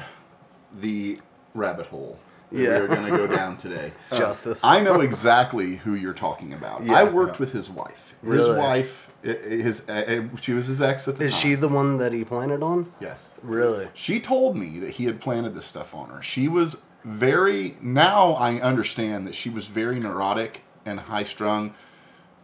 the 0.79 1.19
rabbit 1.53 1.87
hole 1.87 2.17
that 2.51 2.59
Yeah. 2.61 2.79
we're 2.79 2.87
going 2.87 3.05
to 3.11 3.17
go 3.17 3.27
down 3.27 3.57
today. 3.57 3.91
Justice. 4.13 4.61
I 4.63 4.79
know 4.81 5.01
exactly 5.01 5.75
who 5.77 5.93
you're 5.93 6.13
talking 6.13 6.53
about. 6.53 6.83
Yeah. 6.83 6.93
I 6.93 7.03
worked 7.03 7.39
with 7.39 7.51
his 7.53 7.69
wife. 7.69 8.15
His 8.21 8.29
Really? 8.31 8.57
wife, 8.57 9.08
i- 9.08 9.08
i- 9.08 9.08
his 9.23 9.87
uh, 9.89 10.23
she 10.41 10.53
was 10.53 10.67
his 10.67 10.81
ex 10.81 11.07
at 11.07 11.17
the 11.17 11.25
Is 11.25 11.33
time. 11.33 11.41
she 11.41 11.55
the 11.55 11.67
one 11.67 11.97
that 11.97 12.13
he 12.13 12.23
planted 12.23 12.63
on? 12.63 12.91
Yes. 12.99 13.35
Really? 13.41 13.87
She 13.93 14.19
told 14.19 14.55
me 14.57 14.79
that 14.79 14.91
he 14.91 15.05
had 15.05 15.19
planted 15.19 15.55
this 15.55 15.65
stuff 15.65 15.93
on 15.93 16.09
her. 16.09 16.21
She 16.21 16.47
was 16.47 16.77
very. 17.03 17.75
Now 17.81 18.33
I 18.33 18.55
understand 18.61 19.27
that 19.27 19.35
she 19.35 19.49
was 19.49 19.67
very 19.67 19.99
neurotic 19.99 20.63
and 20.85 20.99
high 20.99 21.23
strung 21.23 21.73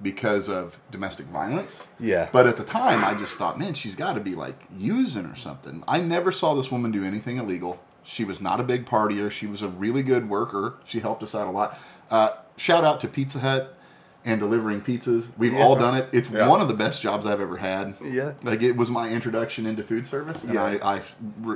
because 0.02 0.50
of 0.50 0.78
domestic 0.92 1.26
violence. 1.28 1.88
Yeah. 2.00 2.30
But 2.32 2.48
at 2.48 2.58
the 2.58 2.66
time, 2.66 3.04
I 3.04 3.14
just 3.14 3.38
thought, 3.38 3.58
man, 3.58 3.74
she's 3.74 3.96
got 3.96 4.14
to 4.14 4.20
be 4.20 4.36
like 4.36 4.60
using 4.78 5.26
or 5.26 5.36
something. 5.36 5.84
I 5.88 6.02
never 6.02 6.32
saw 6.32 6.54
this 6.54 6.70
woman 6.70 6.92
do 6.92 7.04
anything 7.04 7.38
illegal. 7.38 7.80
She 8.04 8.26
was 8.26 8.42
not 8.42 8.60
a 8.60 8.64
big 8.64 8.86
partier. 8.86 9.32
She 9.32 9.48
was 9.48 9.62
a 9.64 9.68
really 9.68 10.04
good 10.04 10.30
worker. 10.30 10.76
She 10.84 11.00
helped 11.00 11.24
us 11.24 11.34
out 11.34 11.48
a 11.48 11.52
lot. 11.52 11.80
Uh, 12.12 12.32
shout 12.58 12.84
out 12.84 13.00
to 13.02 13.08
Pizza 13.08 13.40
Hut 13.40 13.78
and 14.26 14.40
delivering 14.40 14.82
pizzas. 14.82 15.28
We've 15.38 15.54
all 15.56 15.76
done 15.76 15.96
it. 15.96 16.10
It's 16.12 16.30
Yeah. 16.30 16.48
one 16.48 16.60
of 16.60 16.68
the 16.68 16.74
best 16.74 17.02
jobs 17.02 17.26
I've 17.26 17.40
ever 17.40 17.58
had. 17.58 17.96
Yeah. 18.04 18.34
Like 18.44 18.62
it 18.64 18.76
was 18.76 18.90
my 18.90 19.10
introduction 19.10 19.66
into 19.66 19.84
food 19.84 20.08
service, 20.08 20.44
and 20.44 20.54
Yeah. 20.56 20.64
I, 20.64 20.96
I 20.96 21.02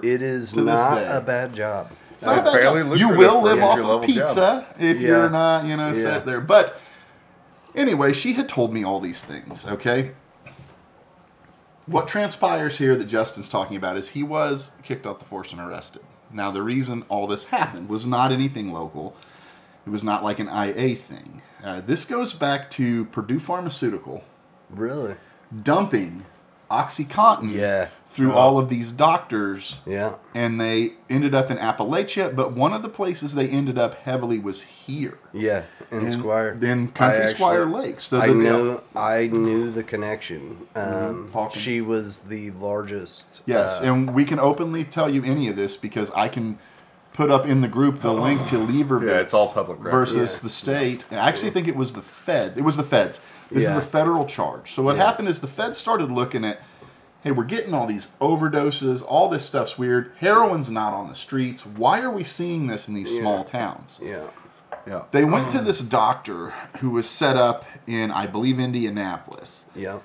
It 0.03 0.21
is 0.21 0.55
not 0.55 0.99
a 1.03 1.19
bad 1.21 1.53
job. 1.55 1.89
It's 2.15 2.25
not 2.25 2.39
a 2.39 2.43
bad 2.43 2.61
job. 2.61 2.97
You 2.97 3.09
will 3.17 3.41
live 3.41 3.61
off 3.63 3.79
of 3.79 4.03
pizza 4.03 4.35
job. 4.35 4.65
if 4.79 4.99
Yeah. 5.01 5.07
you're 5.07 5.29
not, 5.29 5.65
you 5.65 5.75
know, 5.77 5.87
Yeah. 5.93 6.01
set 6.03 6.25
there. 6.25 6.41
But 6.41 6.79
anyway, 7.75 8.13
she 8.13 8.33
had 8.33 8.47
told 8.47 8.73
me 8.73 8.83
all 8.83 8.99
these 8.99 9.23
things. 9.23 9.65
Okay. 9.67 10.11
What 11.87 12.07
transpires 12.07 12.77
here 12.77 12.95
that 12.95 13.05
Justin's 13.05 13.49
talking 13.49 13.75
about 13.75 13.97
is 13.97 14.09
he 14.09 14.21
was 14.21 14.71
kicked 14.83 15.07
off 15.07 15.17
the 15.19 15.25
force 15.25 15.51
and 15.51 15.59
arrested. 15.59 16.03
Now, 16.31 16.51
the 16.51 16.61
reason 16.61 17.03
all 17.09 17.25
this 17.25 17.45
happened 17.45 17.89
was 17.89 18.05
not 18.05 18.31
anything 18.31 18.71
local. 18.71 19.15
It 19.87 19.89
was 19.89 20.03
not 20.03 20.23
like 20.23 20.37
an 20.37 20.47
IA 20.49 20.93
thing. 20.93 21.41
Uh, 21.63 21.81
this 21.81 22.05
goes 22.05 22.33
back 22.33 22.71
to 22.71 23.05
Purdue 23.05 23.39
Pharmaceutical 23.39 24.23
Really? 24.69 25.15
dumping 25.63 26.25
OxyContin 26.71 27.51
Yeah. 27.51 27.87
through 28.07 28.33
all 28.33 28.59
of 28.59 28.69
these 28.69 28.91
doctors, 28.93 29.77
Yeah. 29.87 30.13
and 30.35 30.61
they 30.61 30.93
ended 31.09 31.33
up 31.33 31.49
in 31.49 31.57
Appalachia. 31.57 32.35
But 32.35 32.53
one 32.53 32.73
of 32.73 32.83
the 32.83 32.89
places 32.89 33.33
they 33.33 33.47
ended 33.47 33.77
up 33.79 33.95
heavily 34.03 34.37
was 34.39 34.61
here. 34.61 35.17
Yeah. 35.33 35.63
In 35.91 36.07
Squire. 36.09 36.57
in 36.61 36.89
Country 36.89 37.23
I 37.23 37.27
Squire 37.33 37.63
actually- 37.63 37.81
Lakes. 37.81 38.03
So 38.03 38.19
I 38.21 38.27
the- 38.27 38.33
knew 38.35 38.81
I 38.95 39.27
knew 39.31 39.71
the 39.71 39.81
connection. 39.83 40.57
Um, 40.75 41.29
Hawkins. 41.33 41.61
she 41.61 41.81
was 41.81 42.19
the 42.21 42.51
largest. 42.51 43.41
Yes, 43.47 43.79
uh, 43.81 43.85
and 43.85 44.13
we 44.13 44.23
can 44.23 44.39
openly 44.39 44.83
tell 44.83 45.09
you 45.09 45.23
any 45.23 45.47
of 45.49 45.55
this 45.55 45.75
because 45.75 46.11
I 46.15 46.27
can 46.29 46.59
put 47.19 47.29
up 47.29 47.45
in 47.45 47.59
the 47.59 47.67
group 47.67 47.99
the 47.99 48.13
link 48.13 48.47
to 48.47 48.55
Levervitz. 48.55 49.09
Yeah, 49.09 49.19
it's 49.19 49.33
all 49.33 49.49
public 49.51 49.77
record. 49.79 49.91
versus 49.91 50.35
Yeah. 50.35 50.39
the 50.41 50.49
state. 50.49 51.05
And 51.11 51.19
I 51.19 51.27
actually 51.27 51.49
think 51.49 51.67
it 51.67 51.75
was 51.75 51.93
the 51.93 52.01
feds. 52.01 52.57
It 52.57 52.63
was 52.63 52.77
the 52.77 52.83
feds. 52.83 53.19
This 53.51 53.65
Yeah. 53.65 53.71
is 53.71 53.75
a 53.75 53.81
federal 53.81 54.23
charge. 54.25 54.73
So 54.73 54.81
what 54.83 54.95
Yeah. 54.95 55.03
happened 55.05 55.27
is 55.27 55.41
the 55.41 55.47
feds 55.47 55.77
started 55.77 56.09
looking 56.09 56.45
at, 56.45 56.61
hey, 57.21 57.31
we're 57.31 57.43
getting 57.43 57.73
all 57.73 57.87
these 57.87 58.07
overdoses. 58.21 59.03
All 59.05 59.27
this 59.27 59.43
stuff's 59.45 59.77
weird. 59.77 60.13
Heroin's 60.21 60.69
not 60.71 60.93
on 60.93 61.09
the 61.09 61.13
streets. 61.15 61.65
Why 61.65 61.99
are 61.99 62.09
we 62.09 62.23
seeing 62.23 62.67
this 62.67 62.87
in 62.87 62.93
these 62.93 63.19
small 63.19 63.43
towns? 63.43 63.99
yeah. 64.01 64.21
Yeah. 64.87 65.01
They 65.11 65.25
went 65.25 65.51
to 65.51 65.59
this 65.59 65.79
doctor 65.79 66.53
who 66.79 66.89
was 66.91 67.07
set 67.09 67.35
up 67.35 67.65
in, 67.85 68.11
I 68.11 68.27
believe, 68.27 68.61
Indianapolis. 68.61 69.65
Yeah. 69.75 69.97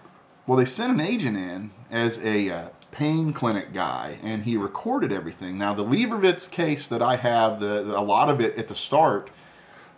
Well, 0.48 0.58
they 0.58 0.64
sent 0.64 0.92
an 0.94 1.00
agent 1.00 1.36
in 1.36 1.70
as 1.92 2.18
a 2.24 2.50
uh, 2.50 2.62
pain 2.94 3.32
clinic 3.32 3.72
guy, 3.72 4.18
and 4.22 4.44
he 4.44 4.56
recorded 4.56 5.10
everything. 5.10 5.58
Now, 5.58 5.74
the 5.74 5.84
Levervitz 5.84 6.48
case 6.48 6.86
that 6.86 7.02
I 7.02 7.16
have, 7.16 7.58
the, 7.58 7.82
the- 7.82 7.98
a 7.98 8.00
lot 8.00 8.30
of 8.30 8.40
it 8.40 8.56
at 8.56 8.68
the 8.68 8.74
start 8.76 9.30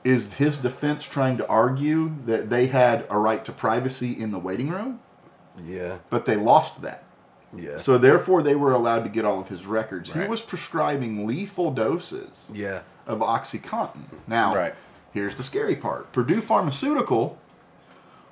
is 0.03 0.33
his 0.35 0.57
defense 0.57 1.07
trying 1.07 1.37
to 1.37 1.47
argue 1.47 2.15
that 2.25 2.49
they 2.49 2.67
had 2.69 3.07
a 3.11 3.19
right 3.19 3.45
to 3.45 3.53
privacy 3.53 4.13
in 4.19 4.31
the 4.31 4.39
waiting 4.39 4.71
room, 4.71 5.01
Yeah. 5.63 5.99
but 6.09 6.25
they 6.25 6.37
lost 6.37 6.81
that. 6.83 7.03
Yeah. 7.55 7.77
So 7.77 7.99
therefore, 7.99 8.43
they 8.43 8.55
were 8.55 8.73
allowed 8.73 9.03
to 9.05 9.11
get 9.11 9.25
all 9.27 9.41
of 9.41 9.49
his 9.49 9.67
records. 9.67 10.13
He 10.13 10.25
was 10.25 10.41
prescribing 10.43 11.27
lethal 11.27 11.71
doses 11.73 12.49
yeah. 12.53 12.81
of 13.07 13.19
OxyContin. 13.19 14.05
Now, 14.27 14.55
Right. 14.55 14.75
here's 15.13 15.35
the 15.37 15.43
scary 15.45 15.77
part: 15.77 16.13
Purdue 16.13 16.41
Pharmaceutical 16.41 17.39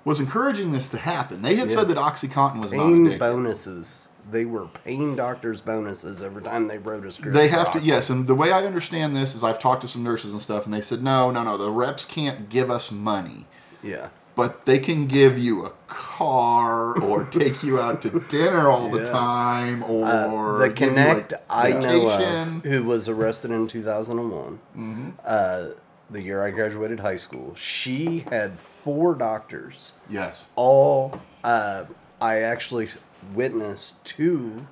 was 0.05 0.21
encouraging 0.21 0.73
this 0.73 0.89
to 0.91 0.99
happen. 0.99 1.43
They 1.43 1.57
had 1.57 1.69
Yeah. 1.71 1.77
said 1.77 1.89
that 1.89 1.97
OxyContin 1.97 2.61
was 2.63 2.73
not 2.73 2.81
Pain 2.83 3.07
addictive. 3.07 3.19
bonuses. 3.19 4.09
They 4.31 4.45
were 4.45 4.67
paying 4.67 5.17
doctors' 5.17 5.61
bonuses 5.61 6.23
every 6.23 6.43
time 6.43 6.67
they 6.67 6.79
wrote 6.79 7.05
a 7.05 7.13
script. 7.13 7.35
They 7.35 7.49
have 7.49 7.73
to, 7.73 7.81
yes. 7.81 8.09
And 8.11 8.27
the 8.27 8.35
way 8.35 8.53
I 8.53 8.65
understand 8.65 9.15
this 9.17 9.35
is 9.35 9.45
I've 9.45 9.59
talked 9.59 9.83
to 9.83 9.89
some 9.89 10.03
nurses 10.03 10.33
and 10.33 10.41
stuff, 10.41 10.65
and 10.65 10.73
they 10.73 10.81
said, 10.81 11.03
no, 11.03 11.31
no, 11.31 11.43
no, 11.45 11.57
the 11.59 11.71
reps 11.71 12.07
can't 12.07 12.49
give 12.49 12.71
us 12.71 12.91
money, 12.91 13.47
Yeah. 13.83 14.09
but 14.35 14.65
they 14.67 14.79
can 14.79 15.07
give 15.07 15.39
you 15.39 15.67
a 15.67 15.71
car 15.89 16.99
or 17.01 17.25
take 17.31 17.63
you 17.63 17.79
out 17.81 18.01
to 18.03 18.21
dinner 18.29 18.69
all 18.69 18.91
the 18.91 19.05
time 19.07 19.83
or 19.83 20.05
Uh, 20.07 20.59
the 20.69 20.71
Connect 20.73 21.33
like, 21.33 21.43
I 21.51 21.71
know 21.73 22.09
of, 22.09 22.65
who 22.65 22.85
was 22.85 23.09
arrested 23.09 23.51
in 23.51 23.69
2001, 23.69 24.59
Mm-hmm. 24.77 25.09
uh, 25.25 25.67
the 26.11 26.23
year 26.23 26.43
I 26.45 26.51
graduated 26.51 27.01
high 27.01 27.17
school, 27.17 27.55
she 27.57 28.25
had 28.31 28.59
four 28.59 29.15
doctors. 29.15 29.93
Yes. 30.09 30.47
All 30.55 31.21
uh, 31.43 31.85
I 32.21 32.41
actually 32.41 32.89
witnessed 33.33 34.05
two 34.05 34.67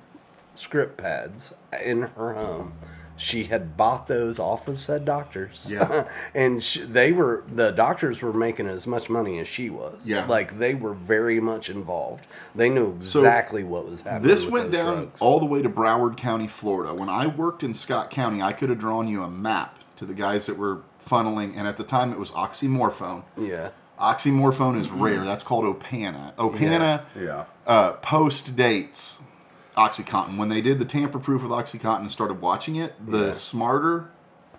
script 0.55 0.97
pads 0.97 1.53
in 1.83 2.03
her 2.03 2.33
home. 2.33 2.73
She 3.15 3.43
had 3.45 3.77
bought 3.77 4.07
those 4.07 4.39
off 4.39 4.67
of 4.67 4.79
said 4.79 5.05
doctors. 5.05 5.69
Yeah. 5.71 6.07
and 6.35 6.63
sh 6.63 6.79
they 6.83 7.11
were 7.11 7.43
the 7.47 7.69
doctors 7.71 8.21
were 8.23 8.33
making 8.33 8.67
as 8.67 8.87
much 8.87 9.07
money 9.07 9.37
as 9.37 9.47
she 9.47 9.69
was. 9.69 9.99
Yeah. 10.03 10.25
like 10.25 10.57
they 10.57 10.73
were 10.73 10.93
very 10.95 11.39
much 11.39 11.69
involved. 11.69 12.25
They 12.55 12.69
knew 12.69 12.97
So, 13.01 13.19
exactly 13.19 13.63
what 13.63 13.87
was 13.87 14.01
happening. 14.01 14.27
This 14.27 14.47
went 14.47 14.71
down 14.71 14.95
drugs. 14.95 15.21
all 15.21 15.39
the 15.39 15.45
way 15.45 15.61
to 15.61 15.69
Broward 15.69 16.17
County, 16.17 16.47
Florida. 16.47 16.93
When 16.93 17.07
I 17.09 17.27
worked 17.27 17.63
in 17.63 17.75
Scott 17.75 18.09
County, 18.09 18.41
I 18.41 18.51
could 18.51 18.69
have 18.69 18.79
drawn 18.79 19.07
you 19.07 19.21
a 19.21 19.29
map 19.29 19.77
to 19.97 20.05
the 20.05 20.15
guys 20.15 20.47
that 20.47 20.57
were 20.57 20.81
funneling, 21.07 21.53
and 21.55 21.67
at 21.67 21.77
the 21.77 21.83
time 21.83 22.11
it 22.11 22.17
was 22.17 22.31
oxymorphone. 22.31 23.23
Yeah. 23.37 23.69
Oxymorphone 24.03 24.77
is 24.79 24.89
rare. 24.91 25.23
That's 25.23 25.43
called 25.43 25.63
Opana. 25.63 26.33
Opana 26.35 27.03
Yeah. 27.19 27.45
uh, 27.65 27.93
post 27.93 28.55
dates 28.57 29.19
OxyContin. 29.77 30.37
When 30.37 30.49
they 30.49 30.61
did 30.61 30.79
the 30.79 30.85
tamper 30.85 31.19
proof 31.19 31.41
with 31.41 31.51
OxyContin 31.51 32.01
and 32.01 32.11
started 32.11 32.41
watching 32.41 32.75
it, 32.75 32.93
the 33.05 33.27
Yeah. 33.27 33.31
smarter 33.31 34.09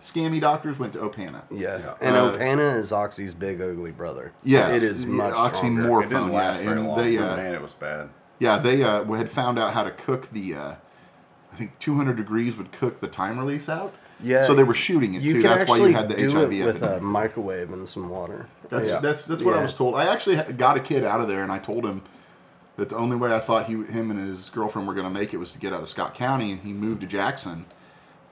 scammy 0.00 0.40
doctors 0.40 0.78
went 0.78 0.94
to 0.94 0.98
Opana. 1.00 1.42
Yeah, 1.50 1.78
Yeah. 1.78 1.94
and 2.00 2.16
Uh, 2.16 2.32
Opana 2.32 2.76
is 2.78 2.90
Oxy's 2.90 3.34
big 3.34 3.60
ugly 3.60 3.90
brother. 3.90 4.32
Yes, 4.42 4.76
it 4.78 4.82
is 4.82 5.04
much 5.06 5.34
Oxymorphone. 5.34 5.52
stronger. 5.54 6.02
It 6.04 6.08
didn't 6.08 6.32
yeah, 6.32 6.38
last 6.38 6.60
very 6.62 6.78
and 6.78 6.88
long. 6.88 6.98
they, 6.98 7.16
but 7.18 7.32
uh, 7.32 7.36
man, 7.36 7.54
it 7.54 7.62
was 7.62 7.74
bad. 7.74 8.08
Yeah, 8.38 8.58
they 8.58 8.82
uh, 8.82 9.04
had 9.04 9.30
found 9.30 9.58
out 9.58 9.74
how 9.74 9.84
to 9.84 9.90
cook 9.90 10.30
the. 10.30 10.54
Uh, 10.54 10.74
I 11.52 11.56
think 11.56 11.78
200 11.78 12.16
degrees 12.16 12.56
would 12.56 12.72
cook 12.72 13.00
the 13.00 13.06
time 13.06 13.38
release 13.38 13.68
out. 13.68 13.94
Yeah, 14.24 14.46
So 14.46 14.54
they 14.54 14.64
were 14.64 14.74
shooting 14.74 15.14
it 15.14 15.22
too. 15.22 15.42
That's 15.42 15.68
why 15.68 15.76
you 15.78 15.86
had 15.92 16.08
the 16.08 16.16
do 16.16 16.30
HIV 16.30 16.52
it 16.52 16.64
with 16.64 16.82
a 16.82 17.00
microwave 17.00 17.72
and 17.72 17.86
some 17.88 18.08
water. 18.08 18.48
That's 18.70 18.88
Yeah. 18.88 18.98
that's 19.00 19.26
that's 19.26 19.42
what 19.42 19.54
I 19.56 19.62
was 19.62 19.74
told. 19.74 19.94
I 19.94 20.06
actually 20.06 20.36
got 20.54 20.76
a 20.76 20.80
kid 20.80 21.04
out 21.04 21.20
of 21.20 21.28
there, 21.28 21.42
and 21.42 21.52
I 21.52 21.58
told 21.58 21.84
him 21.84 22.02
that 22.76 22.88
the 22.88 22.96
only 22.96 23.16
way 23.16 23.32
I 23.34 23.38
thought 23.38 23.66
he, 23.66 23.74
him 23.74 24.10
and 24.10 24.18
his 24.18 24.50
girlfriend 24.50 24.88
were 24.88 24.94
going 24.94 25.06
to 25.06 25.12
make 25.12 25.32
it 25.32 25.36
was 25.36 25.52
to 25.52 25.58
get 25.58 25.72
out 25.72 25.80
of 25.80 25.88
Scott 25.88 26.14
County, 26.14 26.50
and 26.52 26.60
he 26.62 26.72
moved 26.72 27.02
to 27.02 27.06
Jackson. 27.06 27.66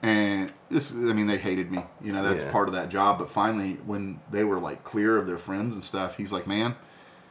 And 0.02 0.52
this, 0.68 0.92
I 0.92 0.96
mean, 0.96 1.28
they 1.28 1.36
hated 1.38 1.70
me. 1.70 1.84
You 2.02 2.12
know, 2.12 2.24
that's 2.28 2.42
Yeah. 2.42 2.50
part 2.50 2.66
of 2.66 2.74
that 2.74 2.88
job. 2.88 3.18
But 3.20 3.30
finally, 3.30 3.74
when 3.86 4.18
they 4.32 4.42
were 4.42 4.58
like 4.58 4.82
clear 4.82 5.16
of 5.16 5.28
their 5.28 5.38
friends 5.38 5.74
and 5.76 5.84
stuff, 5.84 6.16
he's 6.16 6.32
like, 6.32 6.46
man. 6.46 6.74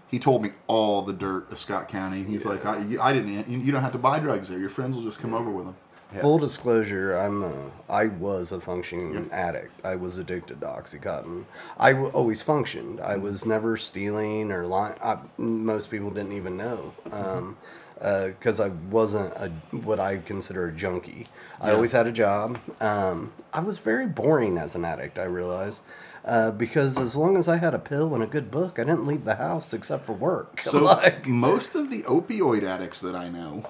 He 0.07 0.19
told 0.19 0.43
me 0.43 0.51
all 0.67 1.03
the 1.03 1.13
dirt 1.13 1.49
of 1.53 1.57
Scott 1.57 1.87
County. 1.87 2.23
He's 2.23 2.45
like, 2.45 2.65
I, 2.65 2.83
I 2.99 3.13
didn't. 3.13 3.47
You 3.49 3.71
don't 3.71 3.81
have 3.81 3.93
to 3.93 3.97
buy 3.97 4.19
drugs 4.19 4.49
there. 4.49 4.59
Your 4.59 4.67
friends 4.69 4.97
will 4.97 5.03
just 5.05 5.21
come 5.21 5.33
over 5.33 5.49
with 5.49 5.65
them. 5.67 5.75
Full 6.19 6.39
disclosure, 6.39 7.15
I'm 7.15 7.43
a, 7.43 7.71
I 7.89 8.07
was 8.07 8.51
a 8.51 8.59
functioning 8.59 9.29
addict. 9.31 9.71
I 9.83 9.95
was 9.95 10.17
addicted 10.17 10.59
to 10.59 10.65
OxyContin. 10.65 11.45
I 11.79 11.93
w- 11.93 12.11
always 12.11 12.41
functioned. 12.41 12.99
I 12.99 13.15
was 13.15 13.45
never 13.45 13.77
stealing 13.77 14.51
or 14.51 14.65
lying. 14.65 14.95
I, 15.01 15.19
most 15.37 15.89
people 15.89 16.09
didn't 16.09 16.33
even 16.33 16.57
know. 16.57 16.93
Um, 17.11 17.57
because 18.01 18.59
I 18.59 18.69
wasn't 18.69 19.31
a 19.35 19.49
what 19.77 19.99
I 19.99 20.17
consider 20.17 20.67
a 20.67 20.71
junkie. 20.71 21.27
I 21.59 21.71
always 21.71 21.91
had 21.91 22.07
a 22.07 22.11
job. 22.11 22.57
Um, 22.79 23.31
I 23.53 23.59
was 23.59 23.77
very 23.77 24.07
boring 24.07 24.57
as 24.57 24.73
an 24.73 24.83
addict. 24.85 25.19
I 25.19 25.25
realized 25.25 25.83
uh, 26.25 26.49
because 26.49 26.97
as 26.97 27.15
long 27.15 27.37
as 27.37 27.47
I 27.47 27.57
had 27.57 27.75
a 27.75 27.79
pill 27.79 28.13
and 28.15 28.23
a 28.23 28.27
good 28.27 28.49
book, 28.49 28.79
I 28.79 28.85
didn't 28.85 29.05
leave 29.05 29.23
the 29.23 29.35
house 29.35 29.71
except 29.73 30.05
for 30.05 30.13
work. 30.13 30.61
So 30.71 30.83
like, 30.83 31.27
most 31.27 31.75
of 31.75 31.91
the 31.91 32.01
opioid 32.03 32.63
addicts 32.63 33.01
that 33.01 33.15
I 33.15 33.29
know 33.29 33.65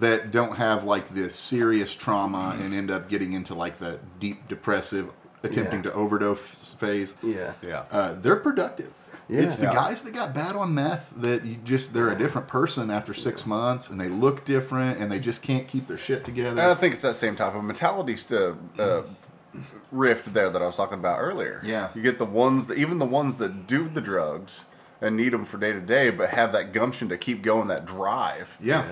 that 0.00 0.30
don't 0.30 0.56
have 0.56 0.84
like 0.84 1.14
this 1.14 1.34
serious 1.34 1.94
trauma 1.94 2.56
and 2.60 2.72
end 2.72 2.90
up 2.90 3.08
getting 3.08 3.32
into 3.34 3.54
like 3.54 3.78
the 3.78 3.98
deep 4.20 4.48
depressive 4.48 5.10
attempting 5.42 5.84
Yeah. 5.84 5.90
to 5.90 5.92
overdose 5.96 6.40
phase 6.78 7.14
yeah, 7.22 7.52
Yeah. 7.62 7.82
uh, 7.90 8.14
they're 8.14 8.36
productive 8.36 8.92
Yeah. 9.28 9.40
it's 9.42 9.56
the 9.56 9.64
Yeah. 9.64 9.74
guys 9.74 10.02
that 10.02 10.14
got 10.14 10.32
bad 10.34 10.56
on 10.56 10.72
meth 10.74 11.12
that 11.16 11.44
you 11.44 11.56
just 11.64 11.92
they're 11.94 12.10
a 12.10 12.16
different 12.18 12.48
person 12.48 12.90
after 12.90 13.12
six 13.12 13.44
months 13.46 13.90
and 13.90 14.00
they 14.00 14.08
look 14.08 14.44
different 14.44 14.98
and 15.00 15.10
they 15.12 15.18
just 15.20 15.42
can't 15.42 15.66
keep 15.68 15.86
their 15.88 15.98
shit 15.98 16.24
together. 16.24 16.50
And 16.50 16.60
I 16.60 16.64
together 16.64 16.80
think 16.80 16.94
it's 16.94 17.02
that 17.02 17.14
same 17.16 17.36
type 17.36 17.54
of 17.54 17.62
mentality 17.64 18.16
st- 18.16 18.56
uh, 18.78 19.02
rift 19.90 20.32
there 20.32 20.48
that 20.50 20.62
I 20.62 20.66
was 20.66 20.76
talking 20.76 20.98
about 20.98 21.18
earlier. 21.20 21.60
Yeah. 21.64 21.88
You 21.94 22.02
get 22.02 22.18
the 22.18 22.24
ones 22.24 22.66
that, 22.68 22.78
even 22.78 22.98
the 22.98 23.04
ones 23.04 23.36
that 23.38 23.66
do 23.66 23.88
the 23.88 24.00
drugs 24.00 24.64
and 25.00 25.16
need 25.16 25.32
them 25.32 25.44
for 25.44 25.58
day 25.58 25.72
to 25.72 25.80
day, 25.80 26.10
but 26.10 26.30
have 26.30 26.52
that 26.52 26.72
gumption 26.72 27.08
to 27.10 27.18
keep 27.18 27.42
going, 27.42 27.68
that 27.68 27.84
drive. 27.84 28.56
yeah, 28.60 28.84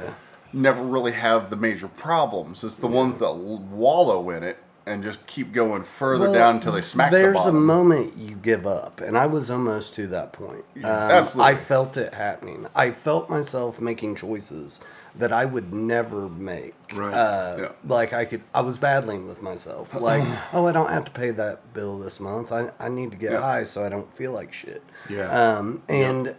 Never 0.53 0.83
really 0.83 1.13
have 1.13 1.51
the 1.51 1.57
major 1.57 1.89
problems. 1.89 2.65
It's 2.65 2.79
the 2.79 2.87
ones 2.87 3.19
that 3.19 3.33
wallow 3.35 4.31
in 4.31 4.43
it 4.43 4.59
and 4.87 5.03
just 5.03 5.25
keep 5.27 5.53
going 5.53 5.83
further 5.83 6.25
Well, 6.25 6.33
down 6.33 6.55
until 6.57 6.73
they 6.73 6.81
smack 6.81 7.11
the 7.13 7.19
There's 7.19 7.37
bottom. 7.37 7.57
a 7.57 7.61
moment 7.61 8.17
you 8.17 8.35
give 8.35 8.67
up, 8.67 9.01
and 9.01 9.17
I 9.17 9.27
was 9.27 9.51
almost 9.51 9.95
to 9.95 10.07
that 10.09 10.33
point. 10.33 10.65
Um, 10.79 10.85
absolutely. 10.87 11.53
I 11.53 11.57
felt 11.57 11.97
it 11.97 12.15
happening. 12.15 12.67
I 12.75 12.91
felt 12.91 13.31
myself 13.31 13.81
making 13.81 14.17
choices 14.17 14.81
that 15.21 15.33
I 15.33 15.45
would 15.45 15.73
never 15.73 16.29
make. 16.29 16.75
Right. 16.95 17.15
Uh, 17.15 17.57
Yeah. 17.61 17.69
Like 17.87 18.13
I 18.13 18.25
could, 18.25 18.43
I 18.55 18.61
was 18.63 18.79
battling 18.79 19.29
with 19.29 19.43
myself. 19.43 19.95
Like, 20.01 20.25
oh, 20.53 20.67
I 20.67 20.73
don't 20.73 20.91
have 20.91 21.05
to 21.05 21.11
pay 21.13 21.31
that 21.31 21.73
bill 21.73 21.99
this 21.99 22.19
month. 22.21 22.51
I, 22.53 22.71
I 22.81 22.89
need 22.89 23.11
to 23.13 23.17
get 23.17 23.33
Yeah. 23.33 23.41
high 23.41 23.65
so 23.65 23.85
I 23.85 23.89
don't 23.89 24.13
feel 24.17 24.33
like 24.33 24.53
shit. 24.53 24.83
Yeah. 25.09 25.29
Um, 25.31 25.83
and 25.89 26.35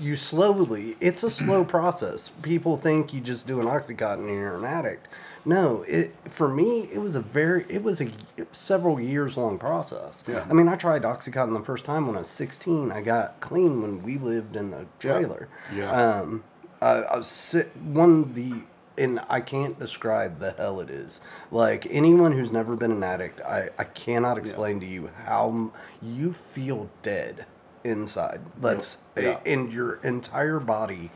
you 0.00 0.16
slowly, 0.16 0.96
it's 1.00 1.22
a 1.22 1.30
slow 1.30 1.64
process. 1.64 2.28
People 2.42 2.76
think 2.76 3.12
you 3.12 3.20
just 3.20 3.46
do 3.46 3.60
an 3.60 3.66
oxycontin 3.66 4.20
and 4.20 4.30
you're 4.30 4.54
an 4.56 4.64
addict. 4.64 5.08
No, 5.44 5.84
it 5.86 6.12
for 6.28 6.48
me 6.48 6.88
it 6.92 6.98
was 6.98 7.14
a 7.14 7.20
very 7.20 7.64
it 7.68 7.84
was 7.84 8.00
a 8.00 8.08
several 8.50 8.98
years 9.00 9.36
long 9.36 9.58
process. 9.60 10.24
Yeah. 10.26 10.44
I 10.50 10.52
mean, 10.52 10.68
I 10.68 10.74
tried 10.74 11.02
oxycontin 11.02 11.56
the 11.56 11.64
first 11.64 11.84
time 11.84 12.06
when 12.08 12.16
I 12.16 12.20
was 12.20 12.28
16. 12.28 12.90
I 12.90 13.00
got 13.00 13.38
clean 13.38 13.80
when 13.80 14.02
we 14.02 14.18
lived 14.18 14.56
in 14.56 14.70
the 14.72 14.86
trailer. 14.98 15.48
Yeah. 15.72 15.90
Um, 15.92 16.42
I, 16.80 17.02
I 17.02 17.16
was 17.16 17.56
one 17.82 18.34
the 18.34 18.62
and 18.98 19.20
I 19.28 19.40
can't 19.40 19.78
describe 19.78 20.38
the 20.38 20.52
hell 20.52 20.80
it 20.80 20.90
is. 20.90 21.20
Like 21.50 21.86
anyone 21.90 22.32
who's 22.32 22.50
never 22.50 22.76
been 22.76 22.92
an 22.92 23.02
addict, 23.02 23.40
I 23.42 23.70
I 23.78 23.84
cannot 23.84 24.38
explain 24.38 24.80
to 24.80 24.86
you 24.86 25.10
how 25.24 25.72
you 26.02 26.32
feel 26.32 26.88
dead 27.02 27.46
inside. 27.84 28.40
Let's 28.60 28.98
Yeah. 29.16 29.22
Eh, 29.44 29.52
and 29.52 29.72
your 29.72 29.94
entire 30.02 30.60
body 30.60 31.10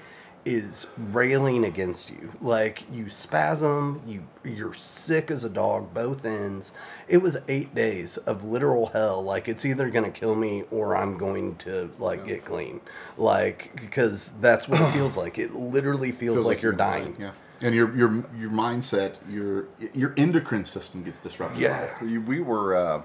is 0.55 0.87
railing 0.97 1.65
against 1.65 2.11
you. 2.11 2.33
Like 2.41 2.85
you 2.93 3.09
spasm, 3.09 4.03
you 4.07 4.25
you're 4.45 4.75
sick 4.75 5.31
as 5.31 5.45
a 5.45 5.49
dog 5.49 5.93
both 5.95 6.25
ends. 6.25 6.73
It 7.09 7.19
was 7.19 7.37
8 7.49 7.75
days 7.75 8.17
of 8.19 8.45
literal 8.45 8.87
hell. 8.87 9.23
Like 9.23 9.49
it's 9.49 9.65
either 9.65 9.91
going 9.91 10.11
to 10.11 10.19
kill 10.19 10.35
me 10.35 10.65
or 10.71 10.97
I'm 10.97 11.17
going 11.19 11.57
to 11.57 11.91
like 11.99 12.27
get 12.27 12.45
clean. 12.45 12.81
Like 13.17 13.81
because 13.81 14.33
that's 14.41 14.69
what 14.69 14.81
it 14.81 14.93
feels 14.95 15.17
like. 15.17 15.39
It 15.39 15.55
literally 15.55 16.13
feels, 16.13 16.37
Feels 16.37 16.47
like, 16.47 16.63
you're 16.63 16.73
dying. 16.73 17.13
die, 17.15 17.21
Yeah. 17.21 17.31
And 17.63 17.75
your 17.75 17.95
your 17.95 18.25
your 18.39 18.51
mindset, 18.51 19.17
your 19.29 19.69
your 19.93 20.15
endocrine 20.17 20.65
system 20.65 21.03
gets 21.05 21.19
disrupted. 21.19 21.61
Yeah. 21.61 21.95
We, 22.03 22.17
we 22.19 22.41
were. 22.41 22.75
Uh, 22.75 23.03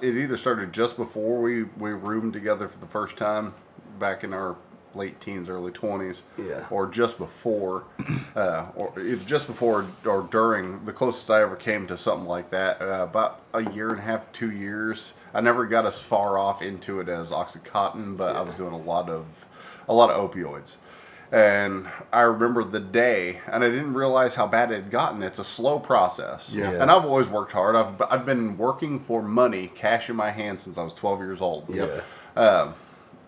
it 0.00 0.16
either 0.16 0.38
started 0.38 0.72
just 0.72 0.96
before 0.96 1.42
we 1.42 1.64
we 1.64 1.90
roomed 1.90 2.32
together 2.32 2.66
for 2.68 2.78
the 2.78 2.86
first 2.86 3.18
time, 3.18 3.52
back 3.98 4.24
in 4.24 4.32
our 4.32 4.56
late 4.96 5.20
teens, 5.20 5.48
early 5.48 5.72
twenties. 5.72 6.22
Yeah. 6.38 6.66
Or 6.70 6.86
just 6.86 7.18
before, 7.18 7.84
uh, 8.36 8.66
or 8.74 8.92
just 9.26 9.46
before 9.46 9.86
or 10.04 10.22
during. 10.30 10.84
The 10.84 10.92
closest 10.92 11.30
I 11.30 11.42
ever 11.42 11.56
came 11.56 11.86
to 11.88 11.96
something 11.96 12.26
like 12.26 12.50
that, 12.50 12.80
uh, 12.80 13.02
about 13.02 13.40
a 13.52 13.70
year 13.72 13.90
and 13.90 13.98
a 13.98 14.02
half, 14.02 14.30
two 14.32 14.50
years. 14.50 15.14
I 15.32 15.40
never 15.40 15.66
got 15.66 15.84
as 15.84 15.98
far 15.98 16.38
off 16.38 16.62
into 16.62 17.00
it 17.00 17.08
as 17.08 17.30
OxyContin, 17.30 18.16
but 18.16 18.36
I 18.36 18.42
was 18.42 18.56
doing 18.56 18.72
a 18.72 18.78
lot 18.78 19.08
of 19.08 19.26
a 19.88 19.94
lot 19.94 20.10
of 20.10 20.30
opioids. 20.30 20.76
And 21.32 21.88
I 22.12 22.20
remember 22.20 22.62
the 22.62 22.78
day, 22.78 23.40
and 23.48 23.64
I 23.64 23.68
didn't 23.68 23.94
realize 23.94 24.36
how 24.36 24.46
bad 24.46 24.70
it 24.70 24.74
had 24.74 24.90
gotten. 24.92 25.22
It's 25.22 25.40
a 25.40 25.44
slow 25.44 25.80
process. 25.80 26.52
Yeah. 26.54 26.70
And 26.70 26.90
I've 26.90 27.04
always 27.04 27.28
worked 27.28 27.50
hard. 27.50 27.74
I've, 27.74 28.00
I've 28.08 28.24
been 28.24 28.56
working 28.56 29.00
for 29.00 29.20
money, 29.20 29.66
cash 29.74 30.08
in 30.08 30.14
my 30.14 30.30
hand, 30.30 30.60
since 30.60 30.78
I 30.78 30.84
was 30.84 30.94
12 30.94 31.18
years 31.20 31.40
old. 31.40 31.74
Yep. 31.74 32.04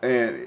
And 0.02 0.46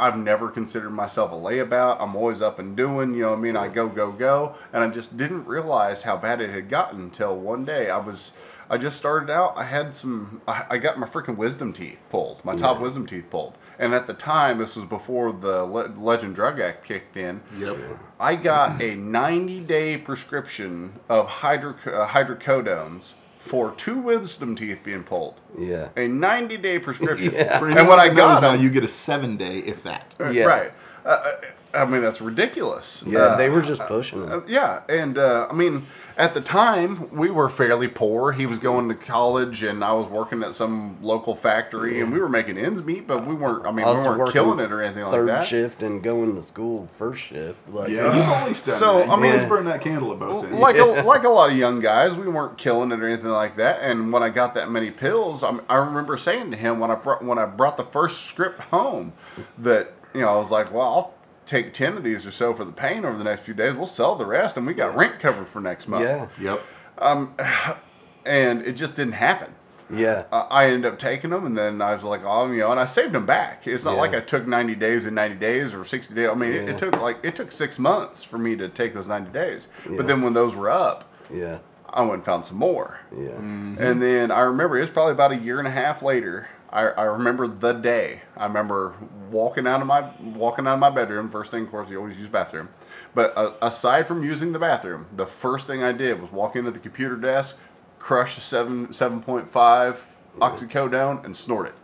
I've 0.00 0.16
never 0.16 0.48
considered 0.48 0.90
myself 0.90 1.30
a 1.30 1.34
layabout. 1.34 1.98
I'm 2.00 2.16
always 2.16 2.40
up 2.40 2.58
and 2.58 2.74
doing, 2.74 3.12
you 3.12 3.22
know 3.22 3.30
what 3.30 3.38
I 3.38 3.42
mean? 3.42 3.56
I 3.56 3.68
go, 3.68 3.86
go, 3.86 4.10
go. 4.10 4.54
And 4.72 4.82
I 4.82 4.88
just 4.88 5.16
didn't 5.18 5.46
realize 5.46 6.04
how 6.04 6.16
bad 6.16 6.40
it 6.40 6.48
had 6.48 6.70
gotten 6.70 7.00
until 7.00 7.36
one 7.36 7.66
day 7.66 7.90
I 7.90 7.98
was, 7.98 8.32
I 8.70 8.78
just 8.78 8.96
started 8.96 9.28
out. 9.28 9.52
I 9.56 9.64
had 9.64 9.94
some, 9.94 10.40
I, 10.48 10.64
I 10.70 10.78
got 10.78 10.98
my 10.98 11.06
freaking 11.06 11.36
wisdom 11.36 11.74
teeth 11.74 11.98
pulled, 12.08 12.42
my 12.46 12.56
top 12.56 12.80
wisdom 12.80 13.06
teeth 13.06 13.28
pulled. 13.28 13.58
And 13.78 13.94
at 13.94 14.06
the 14.06 14.14
time, 14.14 14.56
this 14.58 14.74
was 14.74 14.86
before 14.86 15.32
the 15.32 15.64
Le- 15.64 15.92
Legend 15.98 16.34
Drug 16.34 16.58
Act 16.60 16.84
kicked 16.84 17.18
in. 17.18 17.42
Yep. 17.58 17.76
I 18.18 18.36
got 18.36 18.80
a 18.80 18.94
90 18.94 19.60
day 19.60 19.98
prescription 19.98 20.98
of 21.10 21.28
hydro, 21.28 21.72
uh, 21.86 22.08
hydrocodones 22.08 23.14
for 23.40 23.72
two 23.72 23.98
wisdom 23.98 24.54
teeth 24.54 24.80
being 24.84 25.02
pulled. 25.02 25.40
Yeah. 25.58 25.88
A 25.96 26.06
90 26.06 26.56
day 26.58 26.78
prescription. 26.78 27.34
Yeah. 27.40 27.58
And 27.58 27.72
anyone 27.72 27.88
when 27.88 27.98
I 27.98 28.08
that 28.08 28.16
got 28.16 28.34
knows 28.34 28.42
now, 28.42 28.52
you 28.62 28.70
get 28.70 28.84
a 28.84 28.88
seven 28.88 29.36
day, 29.36 29.58
if 29.58 29.82
that. 29.82 30.14
Yeah. 30.20 30.44
right. 30.44 30.72
Uh, 31.04 31.08
uh, 31.08 31.40
I 31.72 31.84
mean, 31.84 32.02
that's 32.02 32.20
ridiculous. 32.20 33.04
Yeah, 33.06 33.20
Uh, 33.20 33.36
they 33.36 33.48
were 33.48 33.62
just 33.62 33.82
pushing 33.82 34.28
uh, 34.28 34.38
it. 34.38 34.48
yeah, 34.48 34.80
and 34.88 35.16
uh, 35.16 35.46
I 35.48 35.54
mean, 35.54 35.86
at 36.16 36.34
the 36.34 36.40
time 36.40 37.08
we 37.16 37.30
were 37.30 37.48
fairly 37.48 37.86
poor. 37.86 38.32
He 38.32 38.44
was 38.44 38.58
going 38.58 38.88
to 38.88 38.94
college, 38.96 39.62
and 39.62 39.84
I 39.84 39.92
was 39.92 40.08
working 40.08 40.42
at 40.42 40.54
some 40.54 40.98
local 41.00 41.36
factory, 41.36 42.00
and 42.00 42.12
we 42.12 42.18
were 42.18 42.28
making 42.28 42.58
ends 42.58 42.82
meet. 42.82 43.06
But 43.06 43.24
we 43.24 43.34
weren't. 43.34 43.66
I 43.66 43.70
mean, 43.72 43.86
I 43.86 43.90
we 43.90 43.96
was 43.98 44.06
weren't 44.06 44.18
working 44.18 44.32
killing 44.32 44.58
it 44.58 44.72
or 44.72 44.82
anything 44.82 45.04
like 45.04 45.12
that. 45.12 45.40
Third 45.40 45.46
shift 45.46 45.82
and 45.84 46.02
going 46.02 46.34
to 46.34 46.42
school 46.42 46.88
first 46.92 47.22
shift. 47.22 47.68
Like 47.68 47.88
Yeah, 47.90 48.16
you've 48.16 48.28
always 48.28 48.62
done 48.64 48.76
So, 48.76 48.98
that. 48.98 49.08
I 49.08 49.14
You 49.14 49.20
mean- 49.22 49.30
always 49.32 49.44
burn 49.48 49.64
that 49.66 49.80
candle 49.80 50.12
at 50.12 50.18
both 50.18 50.44
ends. 50.46 50.58
like 50.58 50.76
a, 50.76 50.84
like 51.06 51.22
a 51.24 51.28
lot 51.28 51.50
of 51.50 51.56
young 51.56 51.78
guys, 51.78 52.14
we 52.14 52.26
weren't 52.26 52.58
killing 52.58 52.90
it 52.90 53.00
or 53.00 53.06
anything 53.06 53.28
like 53.30 53.56
that. 53.56 53.78
And 53.80 54.12
when 54.12 54.22
I 54.24 54.28
got 54.30 54.54
that 54.54 54.70
many 54.70 54.90
pills, 54.90 55.44
I, 55.44 55.56
I 55.68 55.76
remember 55.76 56.16
saying 56.16 56.50
to 56.50 56.56
him 56.56 56.80
when 56.80 56.90
I 56.90 56.96
brought 56.96 57.24
when 57.24 57.38
I 57.38 57.46
brought 57.46 57.76
the 57.76 57.84
first 57.84 58.24
script 58.24 58.60
home 58.72 59.12
that 59.58 59.92
you 60.12 60.22
know 60.22 60.30
I 60.34 60.36
was 60.36 60.50
like, 60.50 60.72
well, 60.72 60.82
I'll 60.82 61.14
take 61.50 61.72
ten 61.72 61.96
of 61.96 62.04
these 62.04 62.24
or 62.26 62.30
so 62.30 62.54
for 62.54 62.64
the 62.64 62.72
pain 62.72 63.04
over 63.04 63.18
the 63.18 63.24
next 63.24 63.42
few 63.42 63.54
days. 63.54 63.74
We'll 63.74 63.86
sell 63.86 64.14
the 64.16 64.24
rest, 64.26 64.56
and 64.56 64.66
we 64.66 64.72
got 64.74 64.94
rent 64.96 65.18
covered 65.18 65.48
for 65.48 65.60
next 65.60 65.88
month. 65.88 66.04
yeah, 66.04 66.28
Yep. 66.40 66.62
Um, 66.98 67.34
and 68.26 68.62
it 68.62 68.72
just 68.72 68.94
didn't 68.94 69.14
happen. 69.14 69.54
yeah, 69.92 70.24
I 70.32 70.40
I 70.50 70.66
ended 70.66 70.92
up 70.92 70.98
taking 70.98 71.30
them, 71.30 71.44
and 71.46 71.56
then 71.58 71.82
I 71.82 71.94
was 71.94 72.04
like, 72.04 72.20
oh, 72.24 72.50
you 72.50 72.60
know, 72.60 72.70
and 72.70 72.78
I 72.80 72.84
saved 72.84 73.12
them 73.12 73.26
back. 73.26 73.66
It's 73.66 73.84
not 73.84 73.94
Yeah. 73.94 74.00
like 74.00 74.14
I 74.14 74.20
took 74.20 74.46
ninety 74.46 74.74
days 74.74 75.06
in 75.06 75.14
ninety 75.14 75.36
days 75.36 75.74
or 75.74 75.84
sixty 75.84 76.14
days. 76.14 76.28
I 76.30 76.34
mean, 76.34 76.52
it, 76.52 76.64
Yeah. 76.64 76.70
it 76.74 76.78
took 76.78 77.00
like 77.00 77.18
it 77.24 77.34
took 77.34 77.50
six 77.52 77.78
months 77.78 78.22
for 78.22 78.38
me 78.38 78.54
to 78.56 78.68
take 78.68 78.94
those 78.94 79.08
ninety 79.08 79.30
days. 79.32 79.66
Yeah. 79.88 79.96
But 79.96 80.06
then 80.06 80.22
when 80.22 80.32
those 80.34 80.54
were 80.54 80.70
up, 80.70 81.08
yeah, 81.32 81.58
I 81.88 82.02
went 82.02 82.14
and 82.14 82.24
found 82.24 82.44
some 82.44 82.58
more. 82.58 83.00
yeah. 83.16 83.30
And 83.30 84.00
then 84.00 84.30
I 84.30 84.40
remember 84.42 84.76
it 84.78 84.82
was 84.82 84.90
probably 84.90 85.12
about 85.12 85.32
a 85.32 85.36
year 85.36 85.58
and 85.58 85.66
a 85.66 85.72
half 85.72 86.02
later. 86.02 86.48
I, 86.72 86.82
I 86.82 87.02
remember 87.04 87.48
the 87.48 87.72
day. 87.72 88.22
I 88.36 88.46
remember 88.46 88.94
walking 89.30 89.66
out 89.66 89.80
of 89.80 89.86
my 89.86 90.10
walking 90.20 90.66
out 90.66 90.74
of 90.74 90.80
my 90.80 90.90
bedroom. 90.90 91.28
First 91.28 91.50
thing, 91.50 91.64
of 91.64 91.70
course, 91.70 91.90
you 91.90 91.98
always 91.98 92.18
use 92.18 92.28
bathroom. 92.28 92.68
But 93.14 93.32
uh, 93.36 93.54
aside 93.60 94.06
from 94.06 94.22
using 94.24 94.52
the 94.52 94.58
bathroom, 94.60 95.06
the 95.14 95.26
first 95.26 95.66
thing 95.66 95.82
I 95.82 95.92
did 95.92 96.20
was 96.20 96.30
walk 96.30 96.54
into 96.54 96.70
the 96.70 96.78
computer 96.78 97.16
desk, 97.16 97.58
crush 97.98 98.38
a 98.38 98.40
seven 98.40 98.92
seven 98.92 99.20
point 99.20 99.48
five 99.48 100.06
oxycodone, 100.38 101.24
and 101.24 101.36
snort 101.36 101.66
it. 101.68 101.74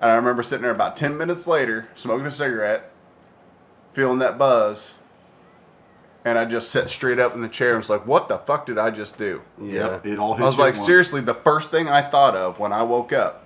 And 0.00 0.10
I 0.10 0.14
remember 0.14 0.42
sitting 0.42 0.62
there 0.62 0.70
about 0.70 0.96
ten 0.96 1.16
minutes 1.16 1.46
later, 1.46 1.88
smoking 1.94 2.26
a 2.26 2.30
cigarette, 2.30 2.92
feeling 3.94 4.18
that 4.18 4.38
buzz, 4.38 4.94
and 6.24 6.38
I 6.38 6.44
just 6.44 6.70
sat 6.70 6.90
straight 6.90 7.18
up 7.18 7.34
in 7.34 7.40
the 7.40 7.48
chair 7.48 7.70
and 7.70 7.78
was 7.78 7.90
like, 7.90 8.06
"What 8.06 8.28
the 8.28 8.38
fuck 8.38 8.66
did 8.66 8.76
I 8.78 8.90
just 8.90 9.16
do?" 9.16 9.40
Yeah. 9.58 9.92
Yep. 9.92 10.06
It 10.06 10.18
all 10.18 10.34
hit 10.34 10.42
I 10.42 10.46
was 10.46 10.58
you 10.58 10.62
like, 10.64 10.74
once. 10.74 10.86
seriously, 10.86 11.20
the 11.22 11.34
first 11.34 11.70
thing 11.70 11.88
I 11.88 12.02
thought 12.02 12.36
of 12.36 12.58
when 12.58 12.72
I 12.72 12.82
woke 12.82 13.12
up 13.12 13.39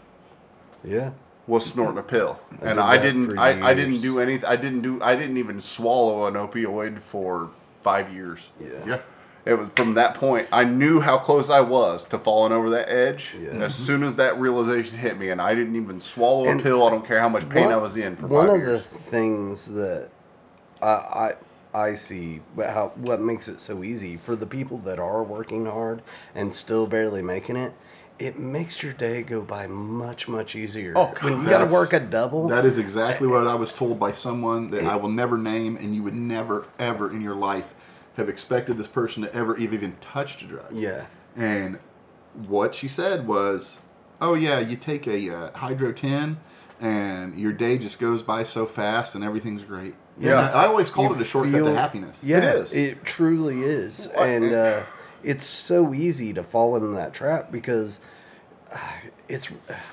Yeah. 0.84 1.10
was 1.46 1.66
snorting 1.66 1.98
a 1.98 2.02
pill, 2.02 2.38
and 2.50 2.60
did 2.60 2.78
I 2.78 2.96
that 2.96 3.02
didn't. 3.02 3.34
for 3.34 3.38
I, 3.40 3.70
I 3.70 3.74
didn't 3.74 3.92
years. 3.92 4.02
do 4.02 4.18
anything. 4.20 4.44
I 4.48 4.56
didn't 4.56 4.80
do. 4.82 5.00
I 5.02 5.16
didn't 5.16 5.36
even 5.38 5.60
swallow 5.60 6.26
an 6.26 6.34
opioid 6.34 7.00
for 7.00 7.50
five 7.82 8.12
years. 8.12 8.50
Yeah. 8.60 8.86
Yeah. 8.86 8.98
It 9.46 9.58
was 9.58 9.68
from 9.70 9.92
that 9.94 10.14
point 10.14 10.48
I 10.50 10.64
knew 10.64 11.00
how 11.00 11.18
close 11.18 11.50
I 11.50 11.60
was 11.60 12.06
to 12.06 12.18
falling 12.18 12.52
over 12.52 12.70
that 12.70 12.88
edge. 12.88 13.36
Yeah. 13.38 13.50
As 13.50 13.74
soon 13.74 14.02
as 14.02 14.16
that 14.16 14.38
realization 14.40 14.96
hit 14.96 15.18
me, 15.18 15.28
and 15.28 15.40
I 15.40 15.54
didn't 15.54 15.76
even 15.76 16.00
swallow 16.00 16.46
And 16.48 16.60
a 16.60 16.62
pill. 16.62 16.82
I 16.86 16.90
don't 16.90 17.06
care 17.06 17.20
how 17.20 17.28
much 17.28 17.46
pain 17.50 17.68
I 17.68 17.76
was 17.76 17.96
in 17.98 18.16
for 18.16 18.26
one 18.26 18.46
five 18.46 18.54
of 18.56 18.60
years. 18.62 18.82
the 18.82 18.88
things 18.98 19.66
that 19.74 20.08
I, 20.80 20.86
I 20.86 21.34
I 21.74 21.94
see 21.94 22.40
but 22.56 22.70
how 22.70 22.92
what 22.94 23.20
makes 23.20 23.46
it 23.48 23.60
so 23.60 23.82
easy 23.84 24.16
for 24.16 24.34
the 24.34 24.46
people 24.46 24.78
that 24.78 24.98
are 24.98 25.22
working 25.22 25.66
hard 25.66 26.00
and 26.34 26.54
still 26.54 26.86
barely 26.86 27.20
making 27.20 27.56
it. 27.56 27.74
It 28.18 28.38
makes 28.38 28.82
your 28.82 28.92
day 28.92 29.22
go 29.22 29.42
by 29.42 29.66
much 29.66 30.28
much 30.28 30.54
easier. 30.54 30.92
Oh, 30.96 31.12
when 31.20 31.42
you 31.42 31.48
got 31.50 31.66
to 31.66 31.72
work 31.72 31.92
a 31.92 32.00
double. 32.00 32.46
That 32.48 32.64
is 32.64 32.78
exactly 32.78 33.26
what 33.26 33.46
I 33.46 33.54
was 33.56 33.72
told 33.72 33.98
by 33.98 34.12
someone 34.12 34.68
that 34.70 34.84
I 34.84 34.94
will 34.96 35.08
never 35.08 35.36
name, 35.36 35.76
and 35.76 35.94
you 35.96 36.02
would 36.04 36.14
never, 36.14 36.66
ever 36.78 37.10
in 37.10 37.20
your 37.20 37.34
life 37.34 37.74
have 38.16 38.28
expected 38.28 38.78
this 38.78 38.86
person 38.86 39.24
to 39.24 39.34
ever 39.34 39.56
even 39.56 39.96
touched 40.00 40.42
a 40.42 40.46
drug. 40.46 40.66
yeah. 40.72 41.06
And 41.36 41.80
what 42.46 42.76
she 42.76 42.86
said 42.86 43.26
was, 43.26 43.80
"Oh 44.20 44.34
yeah, 44.34 44.60
you 44.60 44.76
take 44.76 45.08
a 45.08 45.34
uh, 45.36 45.58
Hydro 45.58 45.90
10, 45.92 46.36
and 46.80 47.36
your 47.38 47.52
day 47.52 47.78
just 47.78 47.98
goes 47.98 48.22
by 48.22 48.44
so 48.44 48.64
fast, 48.66 49.16
and 49.16 49.24
everything's 49.24 49.64
great." 49.64 49.94
Yeah. 50.16 50.46
And 50.46 50.54
I 50.56 50.66
always 50.66 50.90
called 50.90 51.10
You 51.10 51.16
it 51.16 51.22
a 51.22 51.24
shortcut 51.24 51.52
feel- 51.52 51.66
to 51.66 51.74
happiness. 51.74 52.22
Yeah, 52.22 52.38
It 52.38 52.44
is. 52.44 52.74
It 52.76 53.04
truly 53.04 53.62
is, 53.62 54.08
What- 54.14 54.28
and 54.28 54.54
uh, 54.54 54.82
it's 55.24 55.46
so 55.46 55.94
easy 55.94 56.32
to 56.32 56.42
fall 56.42 56.76
into 56.76 56.88
that 56.88 57.14
trap 57.14 57.50
because 57.50 58.00
it's. 59.28 59.48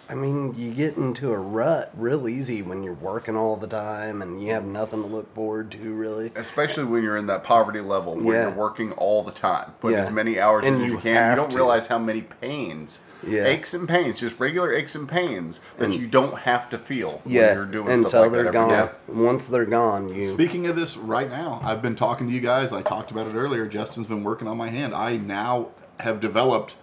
I 0.09 0.15
mean, 0.15 0.53
you 0.57 0.71
get 0.73 0.97
into 0.97 1.31
a 1.31 1.37
rut 1.37 1.91
real 1.95 2.27
easy 2.27 2.61
when 2.61 2.83
you're 2.83 2.93
working 2.93 3.35
all 3.35 3.55
the 3.55 3.67
time 3.67 4.21
and 4.21 4.41
you 4.43 4.51
have 4.53 4.65
nothing 4.65 5.01
to 5.01 5.07
look 5.07 5.33
forward 5.33 5.71
to. 5.71 5.93
Really, 5.93 6.31
Especially 6.35 6.83
when 6.83 7.03
you're 7.03 7.17
in 7.17 7.27
that 7.27 7.43
poverty 7.43 7.81
level 7.81 8.15
where 8.15 8.35
Yeah. 8.35 8.49
you're 8.49 8.57
working 8.57 8.91
all 8.93 9.23
the 9.23 9.31
time, 9.31 9.73
putting 9.79 9.97
Yeah. 9.97 10.05
as 10.05 10.11
many 10.11 10.39
hours 10.39 10.65
And 10.65 10.81
as 10.81 10.87
you 10.87 10.93
you 10.93 10.97
can. 10.99 11.29
You 11.31 11.35
don't 11.35 11.51
to. 11.51 11.55
realize 11.57 11.87
how 11.87 11.97
many 11.99 12.21
pains, 12.21 12.99
Yeah. 13.25 13.45
aches 13.45 13.73
and 13.73 13.87
pains, 13.87 14.19
just 14.19 14.39
regular 14.39 14.73
aches 14.73 14.95
and 14.95 15.07
pains 15.07 15.59
that 15.77 15.85
And- 15.85 15.93
you 15.93 16.07
don't 16.07 16.39
have 16.39 16.69
to 16.71 16.77
feel 16.77 17.21
yeah, 17.25 17.47
when 17.49 17.55
you're 17.57 17.65
doing 17.65 17.89
until 17.89 18.09
stuff 18.09 18.21
like 18.23 18.31
they're 18.31 18.43
that 18.45 18.53
gone. 18.53 18.89
Once 19.07 19.47
they're 19.47 19.65
gone, 19.65 20.09
you. 20.09 20.27
Speaking 20.27 20.65
of 20.67 20.75
this 20.75 20.97
right 20.97 21.29
now, 21.29 21.61
I've 21.63 21.81
been 21.81 21.95
talking 21.95 22.27
to 22.27 22.33
you 22.33 22.41
guys. 22.41 22.73
I 22.73 22.81
talked 22.81 23.11
about 23.11 23.27
it 23.27 23.35
earlier. 23.35 23.65
Justin's 23.65 24.07
been 24.07 24.23
working 24.23 24.47
on 24.47 24.57
my 24.57 24.69
hand. 24.69 24.93
I 24.93 25.15
now 25.17 25.67
have 26.01 26.19
developed 26.19 26.75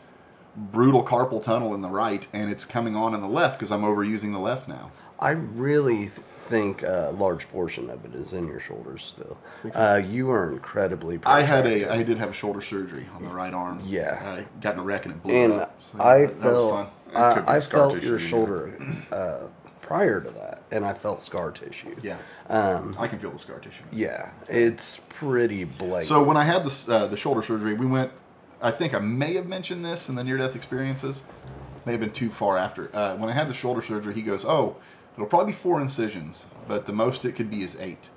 brutal 0.57 1.05
carpal 1.05 1.43
tunnel 1.43 1.75
in 1.75 1.83
the 1.83 1.89
right, 1.89 2.27
and 2.33 2.51
it's 2.51 2.65
coming 2.65 2.97
on 2.97 3.15
in 3.15 3.21
the 3.21 3.29
left 3.29 3.59
because 3.59 3.71
I'm 3.73 3.83
overusing 3.83 4.33
the 4.33 4.39
left 4.39 4.69
now. 4.69 4.91
I 5.21 5.31
really 5.31 5.97
th- 5.97 6.11
think 6.37 6.83
a 6.83 7.13
large 7.17 7.49
portion 7.51 7.91
of 7.91 8.05
it 8.05 8.15
is 8.15 8.33
in 8.35 8.47
your 8.47 8.61
shoulders 8.61 9.03
still. 9.03 9.37
Uh, 9.75 10.01
you 10.05 10.31
are 10.31 10.53
incredibly. 10.53 11.19
I 11.25 11.43
had 11.43 11.67
a 11.67 11.93
I 11.93 12.03
did 12.05 12.19
have 12.19 12.31
a 12.31 12.35
shoulder 12.35 12.61
surgery 12.61 13.07
on 13.15 13.23
the 13.25 13.29
right 13.29 13.53
arm. 13.53 13.81
Yeah. 13.85 14.21
I 14.25 14.47
got 14.61 14.75
in 14.75 14.81
a 14.81 14.83
wreck 14.85 15.07
and 15.07 15.15
it 15.17 15.23
blew 15.23 15.35
and 15.35 15.53
up. 15.55 15.77
So 15.83 16.01
I 16.01 16.27
that, 16.27 16.41
that 16.41 16.53
was 16.53 16.55
felt 16.55 16.73
fun. 16.73 16.87
I, 17.17 17.31
It 17.31 17.35
could 17.35 17.47
be 17.47 17.51
I 17.53 17.61
felt 17.61 17.95
tissue, 17.95 18.07
your 18.09 18.19
shoulder 18.21 18.79
uh, 19.11 19.39
prior 19.81 20.21
to 20.21 20.31
that, 20.31 20.63
and 20.71 20.85
I 20.85 20.95
felt 20.95 21.21
scar 21.21 21.51
tissue. 21.51 21.97
Yeah, 22.03 22.19
Um, 22.49 22.95
I 22.99 23.09
can 23.09 23.19
feel 23.19 23.31
the 23.33 23.39
scar 23.41 23.59
tissue. 23.59 23.83
yeah, 23.91 24.31
it's 24.49 25.01
pretty 25.09 25.65
blatant. 25.65 26.05
So 26.05 26.23
when 26.23 26.37
I 26.37 26.45
had 26.45 26.65
this 26.65 26.89
uh, 26.89 27.09
the 27.09 27.17
shoulder 27.17 27.43
surgery, 27.43 27.75
we 27.75 27.87
went. 27.87 28.13
I 28.61 28.71
think 28.71 28.95
I 28.95 28.99
may 28.99 29.35
have 29.35 29.47
mentioned 29.47 29.85
this 29.85 30.09
in 30.09 30.15
the 30.15 30.25
near 30.25 30.37
death 30.37 30.57
experiences. 30.57 31.25
May 31.87 31.93
have 31.93 32.01
been 32.01 32.11
too 32.11 32.31
far 32.31 32.59
after. 32.59 32.91
Uh, 32.95 33.17
when 33.17 33.31
I 33.31 33.33
had 33.33 33.49
the 33.49 33.55
shoulder 33.55 33.81
surgery, 33.81 34.15
he 34.15 34.23
goes, 34.23 34.45
"Oh, 34.45 34.77
it'll 35.15 35.29
probably 35.29 35.53
be 35.53 35.57
four 35.57 35.81
incisions, 35.81 36.47
but 36.67 36.87
the 36.87 36.93
most 36.93 37.25
it 37.25 37.33
could 37.33 37.51
be 37.51 37.63
is 37.63 37.77
eight. 37.81 38.09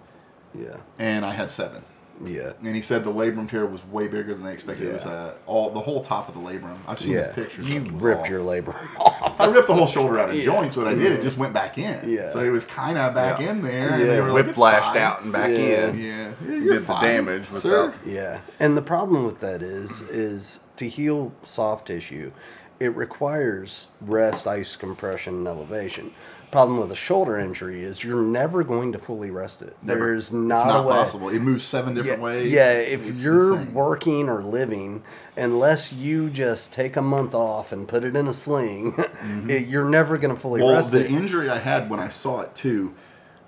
Yeah. 0.53 0.77
And 0.99 1.25
I 1.25 1.31
had 1.31 1.51
seven. 1.51 1.83
Yeah. 2.25 2.53
And 2.63 2.75
he 2.75 2.81
said 2.81 3.03
the 3.03 3.11
labrum 3.13 3.49
tear 3.49 3.65
was 3.65 3.85
way 3.87 4.07
bigger 4.07 4.33
than 4.33 4.43
they 4.43 4.53
expected. 4.53 4.87
It 4.89 4.93
was 4.93 5.05
uh, 5.05 5.33
all 5.45 5.69
the 5.69 5.79
whole 5.79 6.03
top 6.03 6.27
of 6.27 6.35
the 6.35 6.41
labrum. 6.41 6.77
I've 6.87 6.99
seen 6.99 7.13
Yeah. 7.13 7.27
the 7.27 7.33
pictures. 7.33 7.69
You 7.69 7.81
of 7.81 7.85
it 7.87 7.91
ripped 7.93 8.21
all- 8.21 8.27
your 8.29 8.39
labrum 8.41 8.75
off. 8.99 9.39
I 9.39 9.45
ripped 9.47 9.67
the 9.67 9.73
whole 9.75 9.87
shoulder 9.87 10.17
out 10.19 10.29
of 10.29 10.35
Yeah. 10.35 10.43
joints. 10.43 10.77
What 10.77 10.87
I 10.87 10.93
did, 10.95 11.11
it 11.13 11.21
just 11.21 11.37
went 11.37 11.53
back 11.53 11.77
in. 11.77 12.09
Yeah. 12.09 12.29
So 12.29 12.39
it 12.39 12.49
was 12.49 12.65
kind 12.65 12.97
of 12.97 13.13
back 13.13 13.39
Yeah. 13.39 13.51
in 13.51 13.61
there. 13.61 13.89
And 13.89 14.01
Yeah. 14.01 14.07
they 14.07 14.21
were 14.21 14.31
like, 14.31 14.45
"It's 14.47 14.57
Whiplashed 14.57 14.81
fine." 14.93 14.97
out 14.97 15.21
and 15.23 15.31
back 15.31 15.49
Yeah. 15.49 15.87
in. 15.89 15.99
Yeah. 15.99 16.31
yeah 16.47 16.55
you're 16.55 16.73
Did 16.73 16.81
the 16.83 16.85
fine, 16.85 17.03
damage 17.03 17.47
sir. 17.49 17.53
without- 17.87 17.93
Yeah, 18.05 18.39
and 18.59 18.77
the 18.77 18.81
problem 18.81 19.25
with 19.25 19.39
that 19.41 19.61
is, 19.61 20.01
is 20.01 20.59
to 20.77 20.87
heal 20.87 21.31
soft 21.43 21.87
tissue, 21.87 22.31
it 22.79 22.95
requires 22.95 23.87
rest, 24.01 24.47
ice 24.47 24.75
compression, 24.75 25.35
and 25.35 25.47
elevation. 25.47 26.11
Problem 26.51 26.79
with 26.79 26.91
a 26.91 26.95
shoulder 26.95 27.39
injury 27.39 27.81
is 27.81 28.03
you're 28.03 28.21
never 28.21 28.63
going 28.65 28.91
to 28.91 28.99
fully 28.99 29.31
rest 29.31 29.61
it. 29.61 29.77
Never. 29.81 29.99
There's 30.07 30.33
not, 30.33 30.57
it's 30.59 30.65
not 30.67 30.83
a 30.83 30.87
way. 30.87 30.93
possible. 30.95 31.29
It 31.29 31.39
moves 31.41 31.63
seven 31.63 31.93
different 31.93 32.19
yeah, 32.19 32.23
ways. 32.25 32.51
Yeah, 32.51 32.71
if 32.73 33.07
It's 33.09 33.23
you're 33.23 33.53
insane. 33.57 33.73
working 33.73 34.27
or 34.27 34.41
living, 34.43 35.01
unless 35.37 35.93
you 35.93 36.29
just 36.29 36.73
take 36.73 36.97
a 36.97 37.01
month 37.01 37.33
off 37.33 37.71
and 37.71 37.87
put 37.87 38.03
it 38.03 38.17
in 38.17 38.27
a 38.27 38.33
sling, 38.33 38.95
it, 39.49 39.69
you're 39.69 39.89
never 39.89 40.17
going 40.17 40.35
to 40.35 40.39
fully 40.39 40.59
Mm-hmm. 40.59 40.67
Well, 40.67 40.75
rest 40.75 40.91
the 40.91 41.05
it. 41.05 41.11
injury 41.11 41.49
I 41.49 41.57
had 41.57 41.89
when 41.89 42.01
I 42.01 42.09
saw 42.09 42.41
it 42.41 42.53
too, 42.53 42.95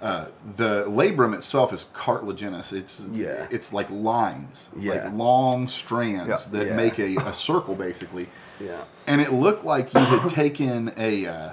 uh, 0.01 0.27
the 0.55 0.85
labrum 0.85 1.33
itself 1.35 1.73
is 1.73 1.89
cartilaginous. 1.93 2.71
It's 2.71 3.01
Yeah. 3.11 3.47
it's 3.51 3.73
like 3.73 3.89
lines, 3.89 4.69
Yeah. 4.79 4.93
like 5.05 5.13
long 5.13 5.67
strands 5.67 6.29
Yeah. 6.29 6.37
that 6.51 6.67
Yeah. 6.67 6.75
make 6.77 6.99
a, 6.99 7.15
a 7.17 7.33
circle 7.33 7.75
basically. 7.75 8.27
yeah, 8.61 8.83
And 9.07 9.19
it 9.19 9.33
looked 9.33 9.65
like 9.65 9.93
you 9.93 9.99
had 9.99 10.29
taken 10.29 10.93
a 10.95 11.25
uh, 11.25 11.49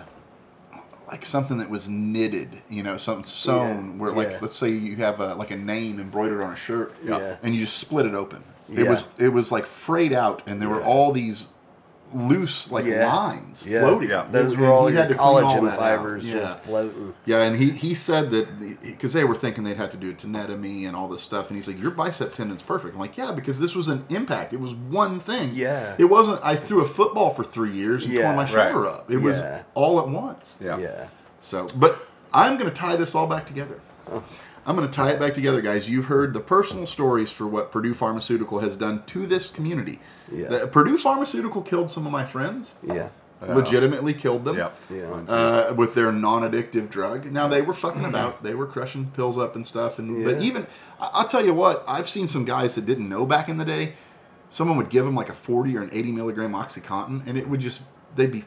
like 1.11 1.27
something 1.27 1.59
that 1.59 1.69
was 1.71 1.89
knitted, 1.89 2.49
you 2.69 2.83
know, 2.83 2.97
something 2.97 3.27
sewn. 3.27 3.93
Yeah, 3.95 4.01
Where 4.01 4.13
like 4.13 4.31
yeah. 4.31 4.39
let's 4.43 4.55
say 4.57 4.71
you 4.71 4.97
have 4.97 5.21
a 5.21 5.35
like 5.35 5.51
a 5.51 5.57
name 5.57 5.99
embroidered 6.01 6.41
on 6.41 6.53
a 6.53 6.57
shirt, 6.57 6.95
Yeah. 7.05 7.37
and 7.43 7.55
you 7.55 7.63
just 7.65 7.79
split 7.79 8.07
it 8.07 8.15
open. 8.15 8.43
It 8.73 8.89
was 8.89 9.05
it 9.19 9.31
was 9.31 9.51
like 9.51 9.67
frayed 9.67 10.13
out, 10.13 10.43
and 10.47 10.63
there 10.63 10.69
were 10.69 10.83
all 10.83 11.11
these 11.13 11.49
loose 12.13 12.71
like 12.71 12.85
Yeah. 12.85 13.13
lines 13.15 13.65
yeah. 13.67 13.81
floating. 13.81 14.11
Yeah. 14.11 14.25
Those 14.31 14.57
were 14.57 14.67
all 14.73 14.87
he 14.87 14.95
your 14.95 15.03
had 15.03 15.09
to 15.11 15.15
clean 15.15 15.27
all 15.27 15.43
collagen 15.43 15.71
out. 15.71 15.79
fibers 15.79 16.25
Yeah. 16.25 16.35
just 16.41 16.59
floating. 16.61 17.15
Yeah, 17.25 17.43
and 17.43 17.57
he, 17.57 17.71
he 17.71 17.95
said 17.95 18.31
that 18.33 18.81
because 18.83 19.13
they 19.13 19.25
were 19.25 19.35
thinking 19.35 19.65
they'd 19.65 19.77
have 19.77 19.91
to 19.91 19.97
do 19.97 20.15
anatomy 20.23 20.85
and 20.87 20.97
all 20.97 21.09
this 21.09 21.23
stuff, 21.23 21.49
and 21.51 21.59
he's 21.59 21.67
like, 21.69 21.81
"Your 21.81 21.91
bicep 21.93 22.33
tendon's 22.33 22.63
perfect." 22.63 22.95
I'm 22.95 23.01
like, 23.01 23.17
"Yeah, 23.17 23.33
because 23.33 23.61
this 23.61 23.75
was 23.75 23.89
an 23.89 24.05
impact. 24.09 24.53
It 24.53 24.61
was 24.61 24.75
one 24.75 25.21
thing. 25.21 25.51
Yeah. 25.55 25.95
it 25.99 26.05
wasn't. 26.07 26.41
I 26.45 26.57
threw 26.57 26.83
a 26.83 26.89
football 26.89 27.33
for 27.35 27.45
three 27.45 27.73
years 27.73 28.05
and 28.05 28.13
Yeah. 28.15 28.23
tore 28.23 28.35
my 28.35 28.45
shoulder 28.45 28.81
Right. 28.81 28.93
up. 28.95 29.11
It 29.11 29.19
was 29.19 29.43
all 29.75 30.01
at 30.01 30.09
once. 30.09 30.59
Yeah. 30.61 30.79
yeah. 30.79 31.09
So, 31.41 31.69
but 31.77 32.07
I'm 32.33 32.59
going 32.59 32.69
to 32.71 32.77
tie 32.77 32.97
this 32.97 33.15
all 33.15 33.27
back 33.27 33.47
together. 33.47 33.81
Oh. 34.11 34.23
I'm 34.67 34.77
going 34.77 34.89
to 34.89 34.95
tie 34.95 35.11
it 35.11 35.19
back 35.21 35.35
together, 35.35 35.61
guys. 35.63 35.89
You've 35.89 36.07
heard 36.07 36.35
the 36.35 36.41
personal 36.41 36.87
stories 36.87 37.31
for 37.33 37.47
what 37.47 37.73
Purdue 37.73 37.95
Pharmaceutical 37.95 38.59
has 38.61 38.77
done 38.77 39.03
to 39.07 39.27
this 39.27 39.51
community. 39.51 40.01
Yeah. 40.31 40.49
The- 40.49 40.67
Purdue 40.67 40.99
Pharmaceutical 40.99 41.63
killed 41.63 41.91
some 41.91 42.05
of 42.07 42.13
my 42.13 42.25
friends. 42.25 42.75
Yeah. 42.83 43.09
Yeah. 43.43 43.55
Legitimately 43.55 44.13
killed 44.13 44.45
them 44.45 44.59
Yep. 44.59 44.77
Yeah. 44.91 45.07
uh, 45.27 45.73
with 45.75 45.95
their 45.95 46.13
non-addictive 46.13 46.91
drug. 46.91 47.33
Now 47.33 47.49
they 47.49 47.63
were 47.63 47.73
fucking 47.73 48.05
about. 48.05 48.43
They 48.43 48.55
were 48.55 48.67
crushing 48.67 49.11
pills 49.13 49.39
up 49.39 49.57
and 49.57 49.67
stuff. 49.67 49.99
And 49.99 50.25
but 50.27 50.43
even 50.43 50.67
I- 51.01 51.09
I'll 51.15 51.27
tell 51.29 51.43
you 51.43 51.55
what, 51.55 51.83
I've 51.89 52.07
seen 52.09 52.29
some 52.29 52.45
guys 52.45 52.75
that 52.75 52.85
didn't 52.85 53.09
know 53.09 53.25
back 53.25 53.49
in 53.49 53.57
the 53.57 53.65
day. 53.65 53.95
Someone 54.51 54.77
would 54.77 54.91
give 54.91 55.07
them 55.07 55.15
like 55.15 55.31
a 55.31 55.33
forty 55.33 55.75
or 55.75 55.81
an 55.81 55.89
eighty 55.91 56.13
milligram 56.13 56.53
OxyContin, 56.53 57.27
and 57.27 57.39
it 57.39 57.49
would 57.49 57.61
just 57.61 57.81
they'd 58.15 58.31
be 58.31 58.45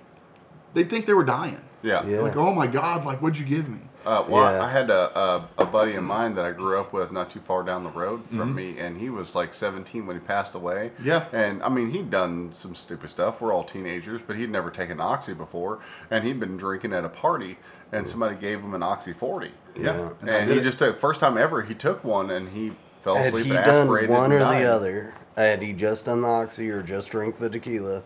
they'd 0.75 0.91
think 0.91 1.07
they 1.07 1.13
were 1.15 1.23
dying. 1.23 1.61
Yeah. 1.81 2.05
Yeah. 2.05 2.19
Like 2.19 2.35
oh 2.37 2.53
my 2.53 2.67
god, 2.67 3.03
like 3.03 3.19
what'd 3.19 3.39
you 3.39 3.47
give 3.47 3.67
me? 3.69 3.79
Uh, 4.05 4.25
well, 4.27 4.51
Yeah. 4.51 4.63
I 4.63 4.69
had 4.69 4.89
a, 4.89 5.17
a, 5.17 5.49
a 5.59 5.65
buddy 5.65 5.95
of 5.95 6.03
mine 6.03 6.35
that 6.35 6.45
I 6.45 6.51
grew 6.51 6.79
up 6.79 6.91
with 6.93 7.11
not 7.11 7.29
too 7.29 7.39
far 7.39 7.63
down 7.63 7.83
the 7.83 7.89
road 7.89 8.23
from 8.29 8.53
me, 8.53 8.77
and 8.77 8.97
he 8.97 9.09
was 9.09 9.35
like 9.35 9.53
17 9.53 10.05
when 10.05 10.19
he 10.19 10.25
passed 10.25 10.55
away. 10.55 10.91
Mm-hmm. 10.95 11.07
Yeah. 11.07 11.25
And 11.31 11.63
I 11.63 11.69
mean, 11.69 11.91
he'd 11.91 12.09
done 12.09 12.51
some 12.53 12.75
stupid 12.75 13.09
stuff. 13.09 13.39
We're 13.41 13.53
all 13.53 13.63
teenagers, 13.63 14.21
but 14.25 14.35
he'd 14.35 14.49
never 14.49 14.69
taken 14.69 14.99
Oxy 14.99 15.33
before, 15.33 15.79
and 16.11 16.23
he'd 16.25 16.39
been 16.39 16.57
drinking 16.57 16.93
at 16.93 17.05
a 17.05 17.09
party, 17.09 17.57
and 17.91 18.07
somebody 18.07 18.35
gave 18.35 18.59
him 18.61 18.73
an 18.73 18.83
Oxy 18.83 19.13
40. 19.13 19.51
Yeah, 19.75 20.09
Yeah. 20.25 20.35
And 20.35 20.49
he 20.51 20.57
it. 20.57 20.63
just 20.63 20.79
took 20.79 20.99
first 20.99 21.19
time 21.19 21.37
ever 21.37 21.61
he 21.61 21.73
took 21.73 22.03
one, 22.03 22.29
and 22.29 22.49
he 22.49 22.73
fell 22.99 23.17
asleep 23.17 23.45
Had 23.47 23.65
he 23.65 23.71
done 23.71 23.87
one 24.09 24.31
or 24.31 24.39
died. 24.39 24.63
the 24.63 24.71
other, 24.73 25.13
had 25.35 25.61
he 25.61 25.73
just 25.73 26.05
done 26.05 26.21
the 26.21 26.27
oxy 26.27 26.69
or 26.69 26.81
just 26.83 27.09
drink 27.09 27.37
the 27.39 27.49
tequila, 27.49 28.03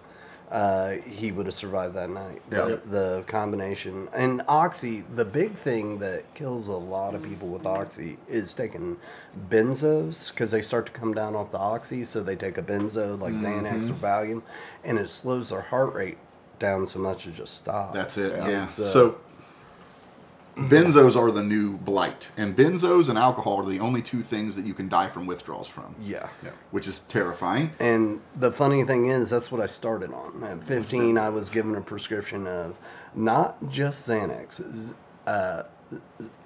uh, 0.51 0.91
he 1.05 1.31
would 1.31 1.45
have 1.45 1.55
survived 1.55 1.93
that 1.95 2.09
night. 2.09 2.41
Yeah. 2.51 2.65
The, 2.65 2.81
the 2.89 3.23
combination 3.27 4.07
and 4.13 4.41
oxy, 4.47 5.01
the 5.01 5.25
big 5.25 5.55
thing 5.55 5.99
that 5.99 6.33
kills 6.35 6.67
a 6.67 6.77
lot 6.77 7.15
of 7.15 7.23
people 7.23 7.49
with 7.49 7.65
oxy 7.65 8.17
is 8.29 8.53
taking 8.53 8.97
benzos 9.49 10.29
because 10.31 10.51
they 10.51 10.61
start 10.61 10.85
to 10.87 10.91
come 10.91 11.13
down 11.13 11.35
off 11.35 11.51
the 11.51 11.57
oxy, 11.57 12.03
so 12.03 12.21
they 12.23 12.35
take 12.35 12.57
a 12.57 12.61
benzo 12.63 13.19
like 13.19 13.33
Mm-hmm. 13.33 13.65
Xanax 13.65 13.89
or 13.89 13.93
Valium, 13.93 14.41
and 14.83 14.97
it 14.97 15.09
slows 15.09 15.49
their 15.49 15.61
heart 15.61 15.93
rate 15.93 16.17
down 16.59 16.87
so 16.87 16.97
much 16.99 17.27
it 17.27 17.35
just 17.35 17.55
stops. 17.57 17.93
That's 17.93 18.17
it. 18.17 18.33
Yeah. 18.35 18.49
Yeah. 18.49 18.63
Uh, 18.63 18.67
so 18.67 19.17
benzos 20.57 21.15
are 21.15 21.31
the 21.31 21.43
new 21.43 21.77
blight, 21.77 22.29
and 22.37 22.55
benzos 22.55 23.09
and 23.09 23.17
alcohol 23.17 23.57
are 23.57 23.69
the 23.69 23.79
only 23.79 24.01
two 24.01 24.21
things 24.21 24.55
that 24.55 24.65
you 24.65 24.73
can 24.73 24.89
die 24.89 25.07
from 25.07 25.25
withdrawals 25.25 25.67
from. 25.67 25.95
yeah. 26.01 26.27
Yeah. 26.43 26.49
Which 26.71 26.87
is 26.87 26.99
terrifying. 27.01 27.71
And 27.79 28.21
the 28.35 28.51
funny 28.51 28.83
thing 28.83 29.07
is, 29.07 29.29
that's 29.29 29.51
what 29.51 29.61
I 29.61 29.67
started 29.67 30.11
on. 30.13 30.43
At 30.43 30.63
15, 30.63 31.17
I 31.17 31.29
was 31.29 31.49
given 31.49 31.75
a 31.75 31.81
prescription 31.81 32.47
of 32.47 32.77
not 33.15 33.69
just 33.69 34.07
Xanax, 34.07 34.93
uh, 35.25 35.63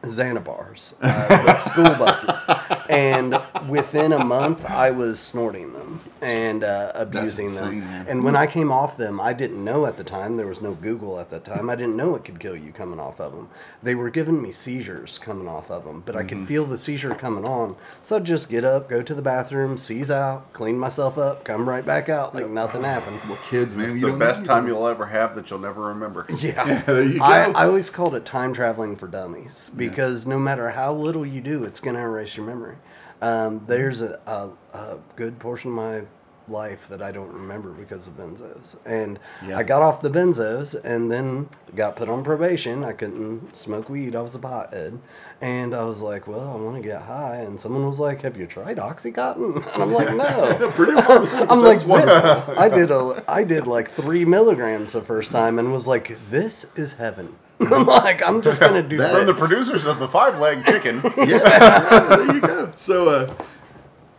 Xanabars, 0.03 0.95
uh, 1.01 1.27
the 1.45 1.53
school 1.55 1.83
buses. 1.95 2.43
And 2.89 3.39
within 3.69 4.11
a 4.11 4.25
month, 4.25 4.65
I 4.65 4.91
was 4.91 5.17
snorting 5.17 5.71
them 5.71 6.01
and 6.21 6.61
uh, 6.61 6.91
abusing 6.93 7.53
them. 7.55 7.79
man. 7.79 8.05
And 8.09 8.23
when 8.25 8.35
I 8.35 8.47
came 8.47 8.69
off 8.69 8.97
them, 8.97 9.21
I 9.21 9.31
didn't 9.31 9.63
know 9.63 9.85
at 9.85 9.95
the 9.95 10.03
time, 10.03 10.35
there 10.35 10.45
was 10.47 10.61
no 10.61 10.73
Google 10.73 11.17
at 11.17 11.29
that 11.29 11.45
time, 11.45 11.69
I 11.69 11.77
didn't 11.77 11.95
know 11.95 12.15
it 12.15 12.25
could 12.25 12.37
kill 12.41 12.57
you 12.57 12.73
coming 12.73 12.99
off 12.99 13.21
of 13.21 13.31
them. 13.31 13.47
They 13.81 13.95
were 13.95 14.09
giving 14.09 14.41
me 14.41 14.51
seizures 14.51 15.17
coming 15.19 15.47
off 15.47 15.71
of 15.71 15.85
them, 15.85 16.03
but 16.05 16.17
I 16.17 16.19
Mm-hmm. 16.23 16.39
could 16.39 16.47
feel 16.49 16.65
the 16.65 16.77
seizure 16.77 17.15
coming 17.15 17.45
on. 17.47 17.77
So 18.01 18.17
I'd 18.17 18.25
just 18.25 18.49
get 18.49 18.65
up, 18.65 18.89
go 18.89 19.01
to 19.01 19.13
the 19.15 19.21
bathroom, 19.21 19.77
seize 19.77 20.11
out, 20.11 20.51
clean 20.51 20.77
myself 20.77 21.17
up, 21.17 21.45
come 21.45 21.69
right 21.69 21.85
back 21.85 22.09
out 22.09 22.35
like 22.35 22.49
nothing 22.49 22.83
happened. 22.83 23.21
Well, 23.29 23.39
kids, 23.49 23.77
man, 23.77 23.85
It's 23.89 24.01
the 24.01 24.11
best 24.11 24.45
time 24.45 24.67
you'll 24.67 24.85
ever 24.87 25.05
have 25.05 25.33
that 25.35 25.49
you'll 25.49 25.59
never 25.59 25.83
remember. 25.87 26.25
Yeah. 26.39 26.81
there 26.85 27.03
you 27.05 27.19
go. 27.19 27.23
I, 27.25 27.51
I 27.51 27.67
always 27.67 27.89
called 27.89 28.15
it 28.15 28.25
time 28.25 28.51
traveling 28.53 28.97
for 28.97 29.07
dummies 29.07 29.60
because 29.69 30.25
no 30.25 30.39
matter 30.39 30.71
how 30.71 30.93
little 30.93 31.25
you 31.25 31.41
do, 31.41 31.63
it's 31.63 31.79
going 31.79 31.95
to 31.95 32.01
erase 32.01 32.35
your 32.37 32.45
memory. 32.45 32.75
Um, 33.21 33.63
there's 33.67 34.01
a, 34.01 34.19
a, 34.25 34.49
a 34.77 34.97
good 35.15 35.37
portion 35.39 35.69
of 35.71 35.75
my 35.77 36.01
life 36.47 36.89
that 36.89 37.01
I 37.01 37.11
don't 37.11 37.31
remember 37.31 37.69
because 37.71 38.07
of 38.07 38.17
benzos. 38.17 38.75
And 38.85 39.19
Yeah. 39.47 39.57
I 39.57 39.63
got 39.63 39.81
off 39.83 40.01
the 40.01 40.09
benzos 40.09 40.75
and 40.83 41.09
then 41.11 41.47
got 41.75 41.95
put 41.95 42.09
on 42.09 42.23
probation. 42.23 42.83
I 42.83 42.91
couldn't 42.93 43.55
smoke 43.55 43.89
weed. 43.89 44.15
I 44.15 44.21
was 44.21 44.35
a 44.35 44.39
pothead. 44.39 44.99
And 45.39 45.73
I 45.73 45.83
was 45.85 46.01
like, 46.01 46.27
well, 46.27 46.49
I 46.51 46.55
want 46.61 46.75
to 46.75 46.81
get 46.81 47.03
high. 47.03 47.37
And 47.37 47.59
someone 47.59 47.85
was 47.85 47.99
like, 47.99 48.21
have 48.23 48.37
you 48.37 48.47
tried 48.47 48.77
Oxycontin? 48.77 49.63
And 49.73 49.83
I'm 49.83 49.93
like, 49.93 50.13
no. 50.15 50.69
Purdue 50.75 50.97
Pharmaceuticals, 50.97 51.47
I'm 51.49 51.59
like. 51.61 52.57
I 52.57 52.69
did 52.75 52.91
a, 52.91 53.23
I 53.27 53.43
did 53.43 53.67
like 53.67 53.89
three 53.89 54.25
milligrams 54.25 54.91
the 54.93 55.01
first 55.01 55.31
time, 55.31 55.57
and 55.59 55.71
was 55.71 55.87
like, 55.87 56.17
"This 56.29 56.65
is 56.75 56.93
heaven." 56.93 57.35
I'm 57.71 57.85
like, 57.85 58.27
I'm 58.27 58.41
just 58.41 58.59
gonna 58.59 58.83
do 58.83 58.97
That- 58.97 59.13
From 59.15 59.25
the 59.25 59.33
producers 59.33 59.85
of 59.85 59.99
the 59.99 60.07
Five 60.07 60.39
Leg 60.39 60.65
Chicken. 60.65 61.01
yeah, 61.17 61.99
there 62.15 62.33
you 62.35 62.41
go. 62.41 62.71
So, 62.75 63.09
uh, 63.09 63.33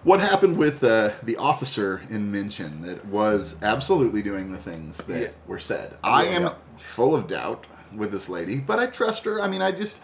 what 0.05 0.21
happened 0.21 0.57
with 0.57 0.83
uh, 0.83 1.11
the 1.23 1.37
officer 1.37 2.03
in 2.11 2.31
Minchin 2.33 2.83
that 2.83 3.05
was 3.07 3.57
absolutely 3.63 4.23
doing 4.23 4.51
the 4.53 4.59
things 4.59 4.99
that 5.07 5.21
Yeah. 5.21 5.29
were 5.47 5.59
said? 5.59 5.97
I 6.03 6.25
am 6.25 6.43
Yeah. 6.43 6.55
full 6.77 7.15
of 7.15 7.27
doubt 7.29 7.67
with 7.95 8.11
this 8.13 8.29
lady, 8.29 8.57
but 8.57 8.79
I 8.79 8.87
trust 8.87 9.25
her. 9.25 9.41
I 9.41 9.49
mean, 9.49 9.63
I 9.63 9.71
just 9.73 10.01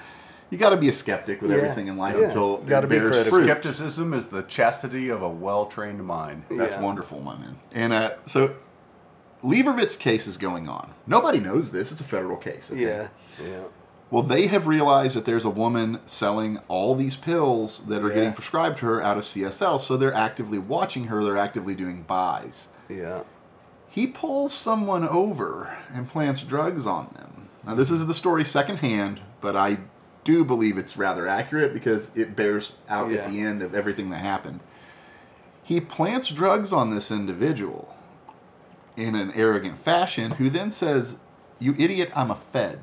you 0.50 0.56
got 0.56 0.70
to 0.70 0.76
be 0.78 0.88
a 0.88 0.92
skeptic 0.92 1.42
with 1.42 1.50
Yeah. 1.50 1.58
everything 1.58 1.88
in 1.88 1.96
life 1.98 2.16
Yeah. 2.18 2.26
until 2.28 2.58
Gotta 2.58 2.86
be 2.86 2.96
bears 2.98 3.10
critical. 3.28 3.42
Skepticism 3.44 4.14
is 4.14 4.28
the 4.28 4.42
chastity 4.44 5.10
of 5.10 5.20
a 5.20 5.28
well-trained 5.28 6.02
mind. 6.02 6.44
That's 6.50 6.74
Yeah. 6.76 6.80
wonderful, 6.80 7.20
my 7.20 7.36
man. 7.36 7.56
And 7.72 7.92
uh, 7.92 8.10
so, 8.24 8.54
Levervitz 9.42 9.98
case 9.98 10.26
is 10.26 10.36
going 10.36 10.68
on. 10.68 10.92
Nobody 11.06 11.38
knows 11.40 11.70
this. 11.72 11.92
It's 11.92 12.00
a 12.00 12.04
federal 12.04 12.36
case. 12.36 12.70
okay? 12.70 12.80
Yeah, 12.80 13.08
yeah, 13.42 13.62
Well, 14.10 14.22
they 14.22 14.46
have 14.48 14.66
realized 14.66 15.14
that 15.16 15.24
there's 15.26 15.44
a 15.44 15.50
woman 15.50 16.00
selling 16.06 16.58
all 16.68 16.94
these 16.96 17.14
pills 17.16 17.82
that 17.88 18.02
are 18.02 18.08
Yeah. 18.08 18.14
getting 18.14 18.32
prescribed 18.32 18.78
to 18.78 18.86
her 18.86 19.02
out 19.02 19.16
of 19.18 19.24
CSL, 19.26 19.78
so 19.78 19.96
they're 19.96 20.14
actively 20.14 20.58
watching 20.58 21.04
her. 21.04 21.22
They're 21.22 21.36
actively 21.36 21.74
doing 21.74 22.02
buys. 22.06 22.68
yeah. 22.88 23.20
He 23.90 24.06
pulls 24.06 24.52
someone 24.52 25.08
over 25.08 25.76
and 25.94 26.08
plants 26.08 26.42
drugs 26.42 26.86
on 26.86 27.08
them. 27.14 27.48
Now, 27.66 27.74
this 27.74 27.90
is 27.90 28.06
the 28.06 28.14
story 28.14 28.44
secondhand, 28.44 29.20
but 29.40 29.56
I 29.56 29.78
do 30.24 30.44
believe 30.44 30.76
it's 30.78 30.96
rather 30.96 31.26
accurate 31.26 31.72
because 31.72 32.10
it 32.14 32.36
bears 32.36 32.76
out 32.88 33.10
Yeah. 33.10 33.20
at 33.22 33.30
the 33.32 33.40
end 33.40 33.62
of 33.62 33.74
everything 33.74 34.10
that 34.10 34.18
happened. 34.18 34.60
He 35.62 35.80
plants 35.80 36.28
drugs 36.28 36.72
on 36.72 36.90
this 36.94 37.10
individual 37.10 37.94
in 38.98 39.14
an 39.14 39.32
arrogant 39.34 39.78
fashion, 39.78 40.32
who 40.32 40.50
then 40.50 40.70
says, 40.70 41.18
You 41.58 41.74
idiot, 41.78 42.10
I'm 42.14 42.30
a 42.30 42.34
Fed. 42.36 42.80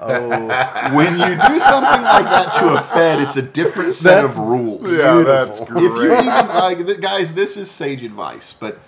Oh, 0.00 0.28
when 0.94 1.14
you 1.14 1.26
do 1.48 1.58
something 1.58 2.02
like 2.02 2.24
that 2.24 2.54
to 2.60 2.78
a 2.78 2.82
Fed, 2.82 3.20
it's 3.20 3.36
a 3.36 3.42
different 3.42 3.94
set 3.94 4.14
That's- 4.22 4.38
of 4.38 4.44
rules. 4.44 4.82
Yeah, 4.88 5.22
that's 5.22 5.58
Beautiful. 5.60 5.76
if 5.76 5.82
you 5.82 6.08
great. 6.08 6.20
even 6.20 6.48
like, 6.48 7.00
guys, 7.00 7.34
this 7.34 7.56
is 7.56 7.68
sage 7.70 8.04
advice, 8.04 8.54
but 8.58 8.78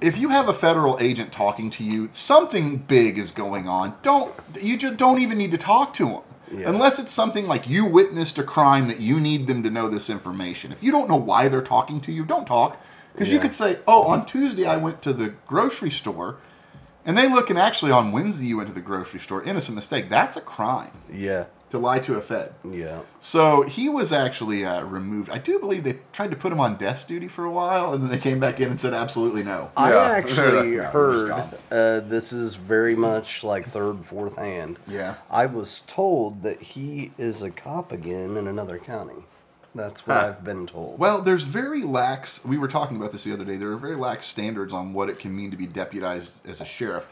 if 0.00 0.18
you 0.18 0.30
have 0.30 0.48
a 0.48 0.52
federal 0.52 0.98
agent 1.00 1.30
talking 1.32 1.70
to 1.70 1.84
you, 1.84 2.08
something 2.10 2.78
big 2.78 3.16
is 3.16 3.30
going 3.30 3.68
on. 3.68 3.94
Don't 4.02 4.34
you 4.60 4.76
just 4.76 4.96
don't 4.96 5.20
even 5.20 5.38
need 5.38 5.52
to 5.52 5.58
talk 5.58 5.94
to 5.94 6.06
them. 6.06 6.20
Yeah. 6.50 6.68
Unless 6.68 6.98
it's 6.98 7.12
something 7.12 7.46
like 7.46 7.68
you 7.68 7.84
witnessed 7.84 8.36
a 8.38 8.42
crime 8.42 8.88
that 8.88 9.00
you 9.00 9.20
need 9.20 9.46
them 9.46 9.62
to 9.62 9.70
know 9.70 9.88
this 9.88 10.10
information. 10.10 10.72
If 10.72 10.82
you 10.82 10.90
don't 10.90 11.08
know 11.08 11.16
why 11.16 11.46
they're 11.48 11.62
talking 11.62 12.00
to 12.02 12.12
you, 12.12 12.24
don't 12.24 12.46
talk. 12.46 12.78
Because 13.12 13.30
you 13.32 13.38
could 13.40 13.54
say, 13.54 13.78
"Oh, 13.86 14.02
on 14.04 14.26
Tuesday 14.26 14.64
I 14.66 14.76
went 14.76 15.02
to 15.02 15.12
the 15.12 15.34
grocery 15.46 15.90
store," 15.90 16.36
and 17.04 17.16
they 17.18 17.28
look 17.28 17.50
and 17.50 17.58
actually 17.58 17.92
on 17.92 18.12
Wednesday 18.12 18.46
you 18.46 18.56
went 18.56 18.68
to 18.68 18.74
the 18.74 18.80
grocery 18.80 19.20
store. 19.20 19.42
Innocent 19.42 19.74
mistake. 19.74 20.08
That's 20.08 20.36
a 20.36 20.40
crime 20.40 20.92
yeah, 21.10 21.46
to 21.70 21.78
lie 21.78 21.98
to 22.00 22.14
a 22.14 22.20
Fed. 22.22 22.54
yeah. 22.64 23.00
So 23.20 23.62
he 23.62 23.88
was 23.88 24.12
actually 24.12 24.64
uh, 24.64 24.82
removed. 24.84 25.28
I 25.30 25.38
do 25.38 25.58
believe 25.58 25.84
they 25.84 25.98
tried 26.12 26.30
to 26.30 26.36
put 26.36 26.52
him 26.52 26.60
on 26.60 26.76
desk 26.76 27.06
duty 27.08 27.28
for 27.28 27.44
a 27.44 27.50
while, 27.50 27.92
and 27.92 28.02
then 28.02 28.10
they 28.10 28.18
came 28.18 28.40
back 28.40 28.60
in 28.60 28.70
and 28.70 28.80
said 28.80 28.94
absolutely 28.94 29.42
no. 29.42 29.70
I 29.76 29.92
Yeah. 29.92 30.00
actually 30.16 30.76
Yeah, 30.76 30.90
heard 30.90 31.30
uh, 31.70 32.00
this 32.00 32.32
is 32.32 32.54
very 32.54 32.96
much 32.96 33.44
like 33.44 33.68
third, 33.68 34.04
fourth 34.04 34.36
hand. 34.36 34.78
Yeah. 34.88 35.16
I 35.30 35.46
was 35.46 35.82
told 35.86 36.42
that 36.44 36.62
he 36.62 37.12
is 37.18 37.42
a 37.42 37.50
cop 37.50 37.92
again 37.92 38.36
in 38.36 38.46
another 38.48 38.78
county. 38.78 39.24
That's 39.74 40.06
what 40.06 40.16
Huh. 40.18 40.26
I've 40.26 40.44
been 40.44 40.66
told. 40.66 40.98
Well, 40.98 41.20
there's 41.22 41.44
very 41.44 41.82
lax. 41.82 42.44
We 42.44 42.58
were 42.58 42.68
talking 42.68 42.96
about 42.96 43.12
this 43.12 43.24
the 43.24 43.32
other 43.32 43.44
day. 43.44 43.56
There 43.56 43.72
are 43.72 43.76
very 43.76 43.96
lax 43.96 44.26
standards 44.26 44.72
on 44.72 44.92
what 44.92 45.08
it 45.08 45.18
can 45.18 45.34
mean 45.34 45.50
to 45.50 45.56
be 45.56 45.66
deputized 45.66 46.32
as 46.46 46.60
a 46.60 46.64
sheriff. 46.64 47.06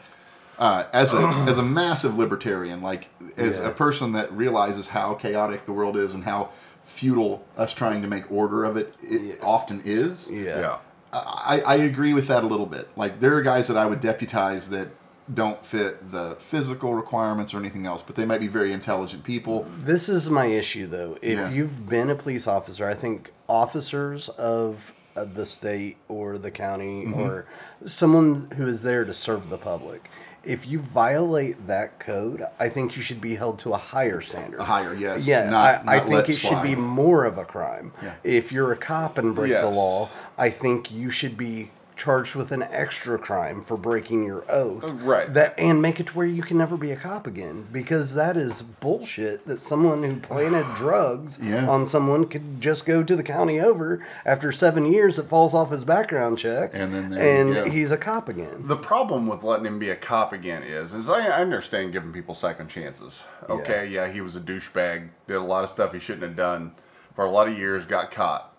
Uh, 0.59 0.83
as 0.93 1.13
a 1.13 1.17
as 1.47 1.57
a 1.57 1.63
massive 1.63 2.17
libertarian, 2.17 2.81
like 2.81 3.09
as 3.35 3.59
Yeah. 3.59 3.69
a 3.69 3.71
person 3.71 4.11
that 4.13 4.31
realizes 4.31 4.89
how 4.89 5.15
chaotic 5.15 5.65
the 5.65 5.73
world 5.73 5.97
is 5.97 6.13
and 6.13 6.23
how 6.23 6.49
futile 6.85 7.43
us 7.57 7.73
trying 7.73 8.01
to 8.03 8.07
make 8.07 8.31
order 8.31 8.63
of 8.63 8.77
it, 8.77 8.93
it 9.01 9.39
often 9.41 9.81
is. 9.85 10.29
yeah. 10.29 10.59
yeah. 10.59 10.77
I, 11.13 11.61
I 11.65 11.75
agree 11.75 12.13
with 12.13 12.27
that 12.27 12.43
a 12.43 12.47
little 12.47 12.65
bit. 12.67 12.87
Like 12.95 13.19
there 13.19 13.35
are 13.35 13.41
guys 13.41 13.67
that 13.69 13.75
I 13.77 13.85
would 13.85 13.99
deputize 14.01 14.69
that 14.69 14.87
don't 15.33 15.65
fit 15.65 16.11
the 16.11 16.35
physical 16.39 16.93
requirements 16.93 17.53
or 17.53 17.57
anything 17.57 17.85
else, 17.85 18.01
but 18.01 18.15
they 18.15 18.25
might 18.25 18.39
be 18.39 18.47
very 18.47 18.73
intelligent 18.73 19.23
people. 19.23 19.65
This 19.79 20.09
is 20.09 20.29
my 20.29 20.45
issue, 20.47 20.87
though. 20.87 21.17
If 21.21 21.37
Yeah. 21.37 21.49
you've 21.49 21.87
been 21.87 22.09
a 22.09 22.15
police 22.15 22.47
officer, 22.47 22.87
I 22.87 22.93
think 22.93 23.31
officers 23.47 24.29
of 24.29 24.91
the 25.15 25.45
state 25.45 25.97
or 26.07 26.37
the 26.37 26.51
county 26.51 27.05
Mm-hmm. 27.05 27.19
or 27.19 27.45
someone 27.85 28.47
who 28.57 28.67
is 28.67 28.83
there 28.83 29.03
to 29.05 29.13
serve 29.13 29.49
the 29.49 29.57
public, 29.57 30.09
if 30.43 30.65
you 30.67 30.79
violate 30.79 31.67
that 31.67 31.99
code, 31.99 32.45
I 32.59 32.69
think 32.69 32.95
you 32.95 33.01
should 33.03 33.21
be 33.21 33.35
held 33.35 33.59
to 33.59 33.73
a 33.73 33.77
higher 33.77 34.21
standard. 34.21 34.59
A 34.61 34.63
higher, 34.63 34.93
yes. 34.95 35.27
Yeah, 35.27 35.49
Not- 35.49 35.87
I, 35.87 35.97
I 35.97 35.99
think 35.99 36.29
it 36.29 36.35
should 36.37 36.63
be 36.63 36.75
more 36.75 37.25
of 37.25 37.37
a 37.37 37.45
crime. 37.45 37.91
Yeah. 38.01 38.13
If 38.23 38.51
you're 38.51 38.71
a 38.71 38.77
cop 38.77 39.17
and 39.17 39.35
break 39.35 39.51
the 39.53 39.69
law, 39.69 40.09
I 40.37 40.49
think 40.49 40.91
you 40.91 41.11
should 41.11 41.37
be 41.37 41.71
charged 41.95 42.35
with 42.35 42.51
an 42.51 42.63
extra 42.63 43.19
crime 43.19 43.61
for 43.63 43.77
breaking 43.77 44.23
your 44.25 44.43
oath. 44.49 44.83
Uh, 44.83 44.93
right. 44.95 45.33
That 45.33 45.53
and 45.59 45.81
make 45.81 45.99
it 45.99 46.07
to 46.07 46.13
where 46.13 46.25
you 46.25 46.41
can 46.41 46.57
never 46.57 46.75
be 46.77 46.91
a 46.91 46.95
cop 46.95 47.27
again 47.27 47.67
because 47.71 48.13
that 48.15 48.35
is 48.37 48.61
bullshit 48.61 49.45
that 49.45 49.61
someone 49.61 50.03
who 50.03 50.15
planted 50.19 50.73
drugs 50.75 51.39
Yeah. 51.41 51.67
on 51.69 51.85
someone 51.85 52.25
could 52.27 52.59
just 52.61 52.85
go 52.85 53.03
to 53.03 53.15
the 53.15 53.23
county 53.23 53.59
over 53.59 54.05
after 54.25 54.51
7 54.51 54.85
years 54.91 55.19
it 55.19 55.23
falls 55.27 55.53
off 55.53 55.71
his 55.71 55.85
background 55.85 56.37
check 56.39 56.71
And 56.73 56.93
then 56.93 57.13
and 57.13 57.53
go. 57.53 57.69
he's 57.69 57.91
a 57.91 57.97
cop 57.97 58.29
again. 58.29 58.67
The 58.67 58.77
problem 58.77 59.27
with 59.27 59.43
letting 59.43 59.65
him 59.65 59.77
be 59.79 59.89
a 59.89 59.95
cop 59.95 60.33
again 60.33 60.63
is, 60.63 60.93
is 60.93 61.09
I, 61.09 61.27
I 61.27 61.41
understand 61.41 61.91
giving 61.91 62.11
people 62.13 62.33
second 62.33 62.69
chances. 62.69 63.23
Okay, 63.49 63.87
yeah. 63.87 64.07
he 64.11 64.21
was 64.21 64.35
a 64.35 64.39
douchebag, 64.39 65.09
did 65.27 65.35
a 65.35 65.39
lot 65.39 65.63
of 65.63 65.69
stuff 65.69 65.93
he 65.93 65.99
shouldn't 65.99 66.23
have 66.23 66.35
done 66.35 66.71
for 67.15 67.25
a 67.25 67.29
lot 67.29 67.47
of 67.47 67.57
years, 67.57 67.85
got 67.85 68.09
caught. 68.11 68.50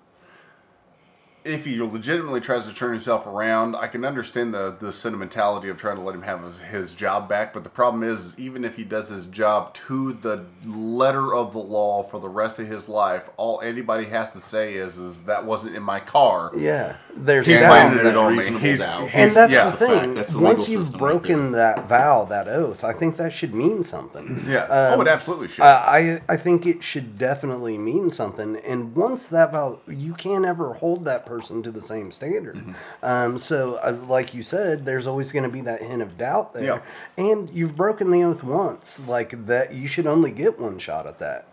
If 1.44 1.64
he 1.64 1.80
legitimately 1.80 2.40
tries 2.40 2.66
to 2.66 2.72
turn 2.72 2.92
himself 2.92 3.26
around, 3.26 3.74
I 3.76 3.86
can 3.86 4.04
understand 4.04 4.54
the 4.54 4.76
the 4.78 4.92
sentimentality 4.92 5.68
of 5.68 5.76
trying 5.76 5.96
to 5.96 6.02
let 6.02 6.14
him 6.14 6.22
have 6.22 6.58
his, 6.60 6.94
job 6.94 7.28
back. 7.28 7.52
But 7.52 7.64
the 7.64 7.70
problem 7.70 8.02
is, 8.02 8.24
is, 8.24 8.38
even 8.38 8.64
if 8.64 8.76
he 8.76 8.84
does 8.84 9.08
his 9.08 9.26
job 9.26 9.74
to 9.74 10.12
the 10.12 10.44
letter 10.64 11.34
of 11.34 11.52
the 11.52 11.58
law 11.58 12.02
for 12.02 12.20
the 12.20 12.28
rest 12.28 12.58
of 12.58 12.66
his 12.66 12.88
life, 12.88 13.30
all 13.36 13.60
anybody 13.60 14.04
has 14.04 14.30
to 14.32 14.40
say 14.40 14.74
is, 14.74 14.98
is 14.98 15.24
that 15.24 15.44
wasn't 15.44 15.74
in 15.74 15.82
my 15.82 16.00
car. 16.00 16.52
Yeah. 16.56 16.96
There's 17.14 17.46
He 17.46 17.52
doubt. 17.54 17.68
planted 17.68 18.00
it 18.00 18.04
That's 18.04 18.16
on 18.16 18.32
me. 18.32 18.38
reasonable 18.38 18.66
He's, 18.66 18.80
doubt. 18.80 19.00
he's- 19.02 19.12
and 19.14 19.30
that's 19.32 19.52
yeah. 19.52 19.64
the 19.64 19.70
That's 19.70 19.82
a 19.82 19.86
fact. 19.86 20.00
thing. 20.00 20.14
That's 20.14 20.32
the 20.32 20.38
Once 20.38 20.68
you've 20.68 20.86
system 20.86 21.00
right 21.00 21.10
broken 21.12 21.52
that 21.52 21.88
vow, 21.88 22.24
that 22.24 22.48
oath, 22.48 22.84
I 22.84 22.92
think 22.94 23.16
that 23.16 23.32
should 23.32 23.54
mean 23.54 23.84
something. 23.84 24.44
Yeah. 24.48 24.64
Um, 24.64 24.98
oh, 24.98 25.02
it 25.02 25.08
absolutely 25.08 25.48
should. 25.48 25.62
Uh, 25.62 25.82
I 25.86 26.20
I 26.28 26.36
think 26.36 26.66
it 26.66 26.82
should 26.82 27.18
definitely 27.18 27.76
mean 27.78 28.10
something. 28.10 28.56
And 28.56 28.96
once 28.96 29.28
that 29.28 29.52
vow, 29.52 29.80
you 29.86 30.14
can't 30.14 30.44
ever 30.46 30.74
hold 30.74 31.04
that 31.04 31.26
person 31.26 31.62
to 31.62 31.70
the 31.70 31.82
same 31.82 32.10
standard. 32.10 32.56
Mm-hmm. 32.56 32.72
Um, 33.04 33.38
so, 33.38 33.74
uh, 33.76 33.96
like 34.08 34.32
you 34.34 34.42
said, 34.42 34.86
there's 34.86 35.06
always 35.06 35.32
going 35.32 35.44
to 35.44 35.50
be 35.50 35.60
that 35.60 35.82
hint 35.82 36.02
of 36.02 36.16
doubt 36.16 36.54
there. 36.54 36.64
Yeah. 36.64 36.80
And 37.16 37.50
you've 37.50 37.76
broken 37.76 38.10
the 38.10 38.24
oath 38.24 38.42
once, 38.42 39.06
like 39.06 39.46
that. 39.46 39.74
You 39.74 39.86
should 39.86 40.06
only 40.06 40.30
get 40.30 40.58
one 40.58 40.78
shot 40.78 41.06
at 41.06 41.18
that. 41.18 41.46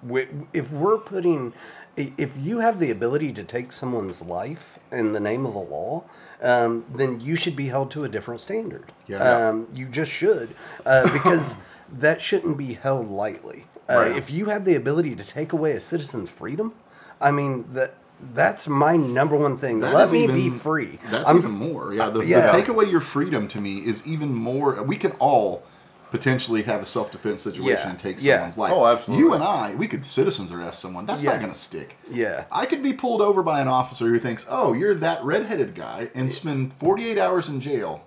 If 0.54 0.72
we're 0.72 0.98
putting, 0.98 1.54
if 1.98 2.34
you 2.38 2.60
have 2.60 2.80
the 2.80 2.90
ability 2.92 3.34
to 3.34 3.44
take 3.44 3.74
someone's 3.74 4.22
life 4.22 4.79
in 4.92 5.14
the 5.14 5.20
name 5.20 5.46
of 5.46 5.54
the 5.54 5.60
law. 5.60 6.04
Um, 6.42 6.86
then 6.94 7.20
you 7.20 7.36
should 7.36 7.56
be 7.56 7.68
held 7.68 7.92
to 7.92 8.04
a 8.04 8.10
different 8.10 8.42
standard. 8.42 8.86
Yeah. 9.08 9.18
Um, 9.50 9.68
you 9.74 9.86
just 9.88 10.12
should, 10.12 10.56
uh, 10.86 11.04
because 11.14 11.56
that 11.92 12.22
shouldn't 12.22 12.58
be 12.58 12.74
held 12.74 13.10
lightly. 13.10 13.66
Uh, 13.90 13.94
Right. 13.96 14.16
If 14.16 14.30
you 14.32 14.46
have 14.46 14.66
the 14.66 14.76
ability 14.76 15.16
to 15.16 15.24
take 15.24 15.52
away 15.52 15.72
a 15.72 15.80
citizen's 15.80 16.30
freedom, 16.30 16.74
I 17.20 17.32
mean 17.32 17.66
that 17.74 17.96
that's 18.34 18.68
my 18.68 18.96
number 18.98 19.36
one 19.36 19.58
thing. 19.58 19.80
That 19.80 19.94
Let 19.94 20.12
me 20.12 20.24
even- 20.26 20.36
be 20.36 20.50
free. 20.50 21.00
That's 21.10 21.26
I'm- 21.26 21.38
even 21.38 21.52
more. 21.52 21.94
Yeah, 21.94 22.10
the, 22.10 22.20
yeah. 22.26 22.48
the 22.48 22.52
take 22.52 22.68
away 22.68 22.86
your 22.86 23.00
freedom 23.02 23.48
to 23.50 23.60
me 23.60 23.80
is 23.80 24.06
even 24.06 24.34
more. 24.34 24.82
We 24.84 24.96
can 24.98 25.12
all 25.20 25.64
potentially 26.12 26.64
have 26.64 26.82
a 26.82 26.86
self 26.86 27.12
defense 27.12 27.42
situation 27.44 27.78
Yeah, 27.86 27.90
and 27.90 28.00
take 28.00 28.22
yeah. 28.22 28.36
someone's 28.38 28.58
life. 28.58 28.72
Oh, 28.74 28.86
absolutely. 28.86 29.26
You 29.26 29.34
and 29.34 29.44
I, 29.44 29.76
we 29.76 29.88
could 29.88 30.04
citizens 30.04 30.52
arrest 30.52 30.80
someone. 30.80 31.06
That's 31.06 31.24
Yeah. 31.24 31.32
not 31.32 31.40
going 31.42 31.54
to 31.54 31.58
stick. 31.60 31.98
Yeah. 32.10 32.46
I 32.52 32.66
could 32.66 32.82
be 32.84 32.94
pulled 32.94 33.22
over 33.22 33.44
by 33.44 33.62
an 33.62 33.68
officer 33.68 34.08
who 34.08 34.20
thinks, 34.20 34.46
"Oh, 34.50 34.74
you're 34.74 34.96
that 34.96 35.24
redheaded 35.24 35.76
guy," 35.76 36.10
and 36.16 36.32
spend 36.32 36.74
48 36.74 37.18
hours 37.18 37.50
in 37.50 37.60
jail. 37.62 38.04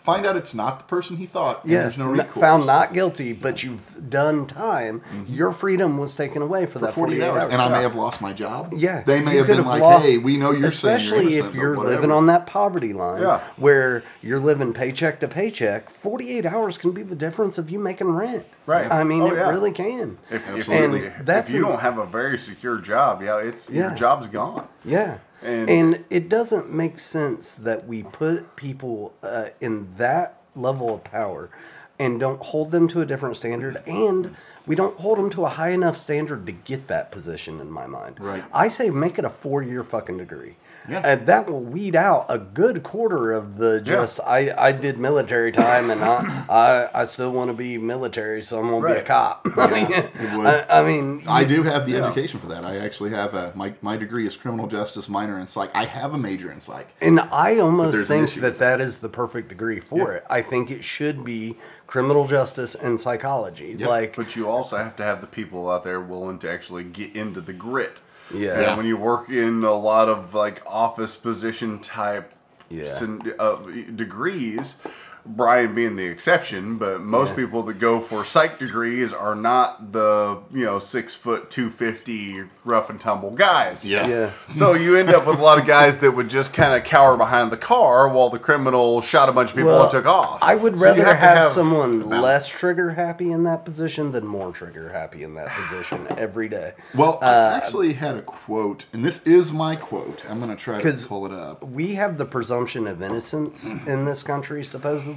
Find 0.00 0.24
out 0.24 0.34
it's 0.34 0.54
not 0.54 0.78
the 0.78 0.84
person 0.86 1.18
he 1.18 1.26
thought. 1.26 1.62
And 1.62 1.72
Yeah, 1.72 1.82
there's 1.82 1.98
no 1.98 2.06
n- 2.10 2.16
recourse. 2.16 2.40
found 2.40 2.64
not 2.66 2.94
guilty, 2.94 3.34
but 3.34 3.62
you've 3.62 4.08
done 4.08 4.46
time. 4.46 5.00
Mm-hmm. 5.00 5.32
Your 5.34 5.52
freedom 5.52 5.98
was 5.98 6.16
taken 6.16 6.40
away 6.40 6.64
for, 6.64 6.78
for 6.78 6.86
that 6.86 6.94
48 6.94 7.22
hours, 7.22 7.44
and 7.44 7.60
I 7.60 7.68
may 7.68 7.82
have 7.82 7.94
lost 7.94 8.22
my 8.22 8.32
job. 8.32 8.72
Yeah, 8.74 9.02
they 9.02 9.20
may 9.20 9.36
have 9.36 9.44
could 9.46 9.58
been 9.58 9.66
like, 9.66 9.82
lost- 9.82 10.06
"Hey, 10.06 10.16
we 10.16 10.38
know 10.38 10.52
you're 10.52 10.68
especially 10.68 11.18
saying 11.26 11.30
you're 11.32 11.46
if 11.48 11.54
you're 11.54 11.76
living 11.76 12.10
on 12.10 12.26
that 12.26 12.46
poverty 12.46 12.94
line, 12.94 13.20
Yeah. 13.20 13.40
where 13.56 14.02
you're 14.22 14.40
living 14.40 14.72
paycheck 14.72 15.20
to 15.20 15.28
paycheck. 15.28 15.90
Forty-eight 15.90 16.46
hours 16.46 16.78
can 16.78 16.92
be 16.92 17.02
the 17.02 17.14
difference 17.14 17.58
of 17.58 17.68
you 17.70 17.78
making 17.78 18.08
rent. 18.08 18.46
Right. 18.64 18.90
I 18.90 19.04
mean, 19.04 19.20
Oh, 19.22 19.26
it 19.26 19.34
yeah. 19.36 19.50
really 19.50 19.72
can. 19.72 20.16
If, 20.30 20.48
if, 20.48 20.56
Absolutely. 20.56 21.00
you, 21.00 21.12
And 21.18 21.26
that's 21.26 21.50
if 21.50 21.56
you 21.56 21.64
an- 21.66 21.72
don't 21.72 21.80
have 21.82 21.98
a 21.98 22.06
very 22.06 22.38
secure 22.38 22.78
job, 22.78 23.20
yeah, 23.22 23.36
it's 23.38 23.68
Yeah. 23.70 23.88
your 23.88 23.96
job's 23.96 24.28
gone. 24.28 24.66
Yeah. 24.82 25.18
And- 25.42 25.70
And, 25.70 26.04
it 26.10 26.28
doesn't 26.28 26.72
make 26.72 26.98
sense 26.98 27.54
that 27.54 27.86
we 27.86 28.02
put 28.02 28.56
people 28.56 29.14
uh, 29.22 29.46
in 29.60 29.88
that 29.96 30.40
level 30.54 30.94
of 30.94 31.04
power 31.04 31.50
and 31.98 32.18
don't 32.18 32.40
hold 32.42 32.70
them 32.70 32.88
to 32.88 33.00
a 33.00 33.06
different 33.06 33.36
standard 33.36 33.82
and 33.86 34.34
we 34.66 34.74
don't 34.74 34.98
hold 34.98 35.18
them 35.18 35.30
to 35.30 35.44
a 35.44 35.48
high 35.48 35.70
enough 35.70 35.98
standard 35.98 36.46
to 36.46 36.52
get 36.52 36.86
that 36.88 37.10
position 37.10 37.60
in 37.60 37.70
my 37.70 37.86
mind. 37.86 38.18
Right. 38.20 38.42
I 38.52 38.68
say 38.68 38.90
make 38.90 39.18
it 39.18 39.24
a 39.24 39.30
four 39.30 39.62
year 39.62 39.82
fucking 39.84 40.18
degree. 40.18 40.56
Yeah. 40.88 41.02
And 41.04 41.26
that 41.26 41.46
will 41.46 41.60
weed 41.60 41.94
out 41.94 42.26
a 42.28 42.38
good 42.38 42.82
quarter 42.82 43.32
of 43.32 43.58
the 43.58 43.80
just 43.80 44.18
I, 44.26 44.52
I 44.56 44.72
did 44.72 44.98
military 44.98 45.52
time 45.52 45.90
and 45.90 46.02
I 46.02 46.44
I, 46.94 47.02
I 47.02 47.04
still 47.04 47.30
want 47.32 47.50
to 47.50 47.54
be 47.54 47.78
military 47.78 48.42
so 48.42 48.58
I'm 48.58 48.68
gonna 48.70 48.86
be 48.86 48.92
a 48.92 48.94
Right. 48.96 49.04
cop. 49.04 49.46
I 49.56 49.66
mean. 49.70 50.46
I, 50.46 50.66
I 50.70 50.82
mean 50.84 51.22
I 51.28 51.44
do 51.44 51.62
have 51.62 51.86
the 51.86 51.92
Yeah. 51.92 52.06
education 52.06 52.40
for 52.40 52.46
that. 52.48 52.64
I 52.64 52.78
actually 52.78 53.10
have 53.10 53.34
a 53.34 53.52
my, 53.54 53.74
my 53.82 53.96
degree 53.96 54.26
is 54.26 54.36
criminal 54.36 54.66
justice 54.66 55.08
minor 55.08 55.38
in 55.38 55.46
psych. 55.46 55.70
I 55.74 55.84
have 55.84 56.14
a 56.14 56.18
major 56.18 56.50
in 56.50 56.60
psych. 56.60 56.88
And 57.00 57.20
I 57.20 57.58
almost 57.58 58.06
think 58.08 58.32
that 58.34 58.58
that 58.58 58.80
is 58.80 58.98
the 58.98 59.08
perfect 59.08 59.48
degree 59.48 59.80
for 59.80 60.12
Yeah. 60.12 60.16
it. 60.18 60.24
I 60.30 60.42
think 60.42 60.70
it 60.70 60.82
should 60.82 61.24
be 61.24 61.56
criminal 61.86 62.26
justice 62.26 62.74
and 62.74 63.00
psychology. 63.00 63.76
Yep. 63.78 63.88
Like, 63.88 64.16
But 64.16 64.34
you 64.36 64.48
also 64.48 64.76
have 64.76 64.96
to 64.96 65.02
have 65.04 65.20
the 65.20 65.26
people 65.26 65.70
out 65.70 65.84
there 65.84 66.00
willing 66.00 66.38
to 66.40 66.50
actually 66.50 66.84
get 66.84 67.14
into 67.14 67.40
the 67.40 67.52
grit. 67.52 68.00
Yeah. 68.34 68.60
And 68.70 68.76
when 68.76 68.86
you 68.86 68.96
work 68.96 69.28
in 69.28 69.64
a 69.64 69.72
lot 69.74 70.08
of 70.08 70.34
like 70.34 70.62
office 70.66 71.16
position 71.16 71.78
type 71.80 72.32
Yeah. 72.68 72.86
uh, 73.38 73.56
degrees, 73.94 74.76
Brian 75.26 75.74
being 75.74 75.96
the 75.96 76.04
exception, 76.06 76.76
but 76.76 77.00
most 77.00 77.30
Yeah. 77.30 77.36
people 77.36 77.62
that 77.64 77.78
go 77.78 78.00
for 78.00 78.24
psych 78.24 78.58
degrees 78.58 79.12
are 79.12 79.34
not 79.34 79.92
the 79.92 80.38
you 80.52 80.64
know 80.64 80.78
six 80.78 81.14
foot 81.14 81.50
two 81.50 81.70
fifty 81.70 82.42
rough 82.64 82.90
and 82.90 83.00
tumble 83.00 83.30
guys. 83.30 83.88
Yeah. 83.88 84.06
Yeah. 84.06 84.30
So 84.50 84.74
you 84.74 84.96
end 84.96 85.10
up 85.10 85.26
with 85.26 85.38
a 85.38 85.42
lot 85.42 85.58
of 85.58 85.66
guys 85.66 85.98
that 86.00 86.12
would 86.12 86.28
just 86.28 86.52
kind 86.52 86.74
of 86.74 86.84
cower 86.84 87.16
behind 87.16 87.50
the 87.50 87.56
car 87.56 88.08
while 88.08 88.30
the 88.30 88.38
criminal 88.38 89.00
shot 89.00 89.28
a 89.28 89.32
bunch 89.32 89.50
of 89.50 89.56
people 89.56 89.80
and 89.82 89.90
took 89.90 90.06
off. 90.06 90.38
I 90.42 90.54
would 90.54 90.78
So 90.78 90.84
rather 90.86 91.04
have 91.04 91.16
have, 91.18 91.38
have 91.38 91.50
someone 91.50 92.00
balance. 92.00 92.22
less 92.22 92.48
trigger 92.48 92.90
happy 92.90 93.30
in 93.32 93.44
that 93.44 93.64
position 93.64 94.12
than 94.12 94.26
more 94.26 94.52
trigger 94.52 94.90
happy 94.90 95.22
in 95.22 95.34
that 95.34 95.48
position 95.48 96.06
every 96.16 96.48
day. 96.48 96.72
Well, 96.94 97.18
I 97.22 97.26
uh, 97.26 97.50
actually 97.56 97.94
had 97.94 98.16
a 98.16 98.22
quote, 98.22 98.86
and 98.92 99.04
this 99.04 99.22
is 99.26 99.52
my 99.52 99.76
quote. 99.76 100.24
I'm 100.28 100.40
going 100.40 100.54
to 100.54 100.62
try 100.62 100.80
to 100.80 100.92
pull 101.06 101.26
it 101.26 101.32
up. 101.32 101.64
we 101.64 101.94
have 101.94 102.18
the 102.18 102.24
presumption 102.24 102.86
of 102.86 103.02
innocence 103.02 103.64
in 103.86 104.04
this 104.04 104.22
country, 104.22 104.62
supposedly, 104.64 105.09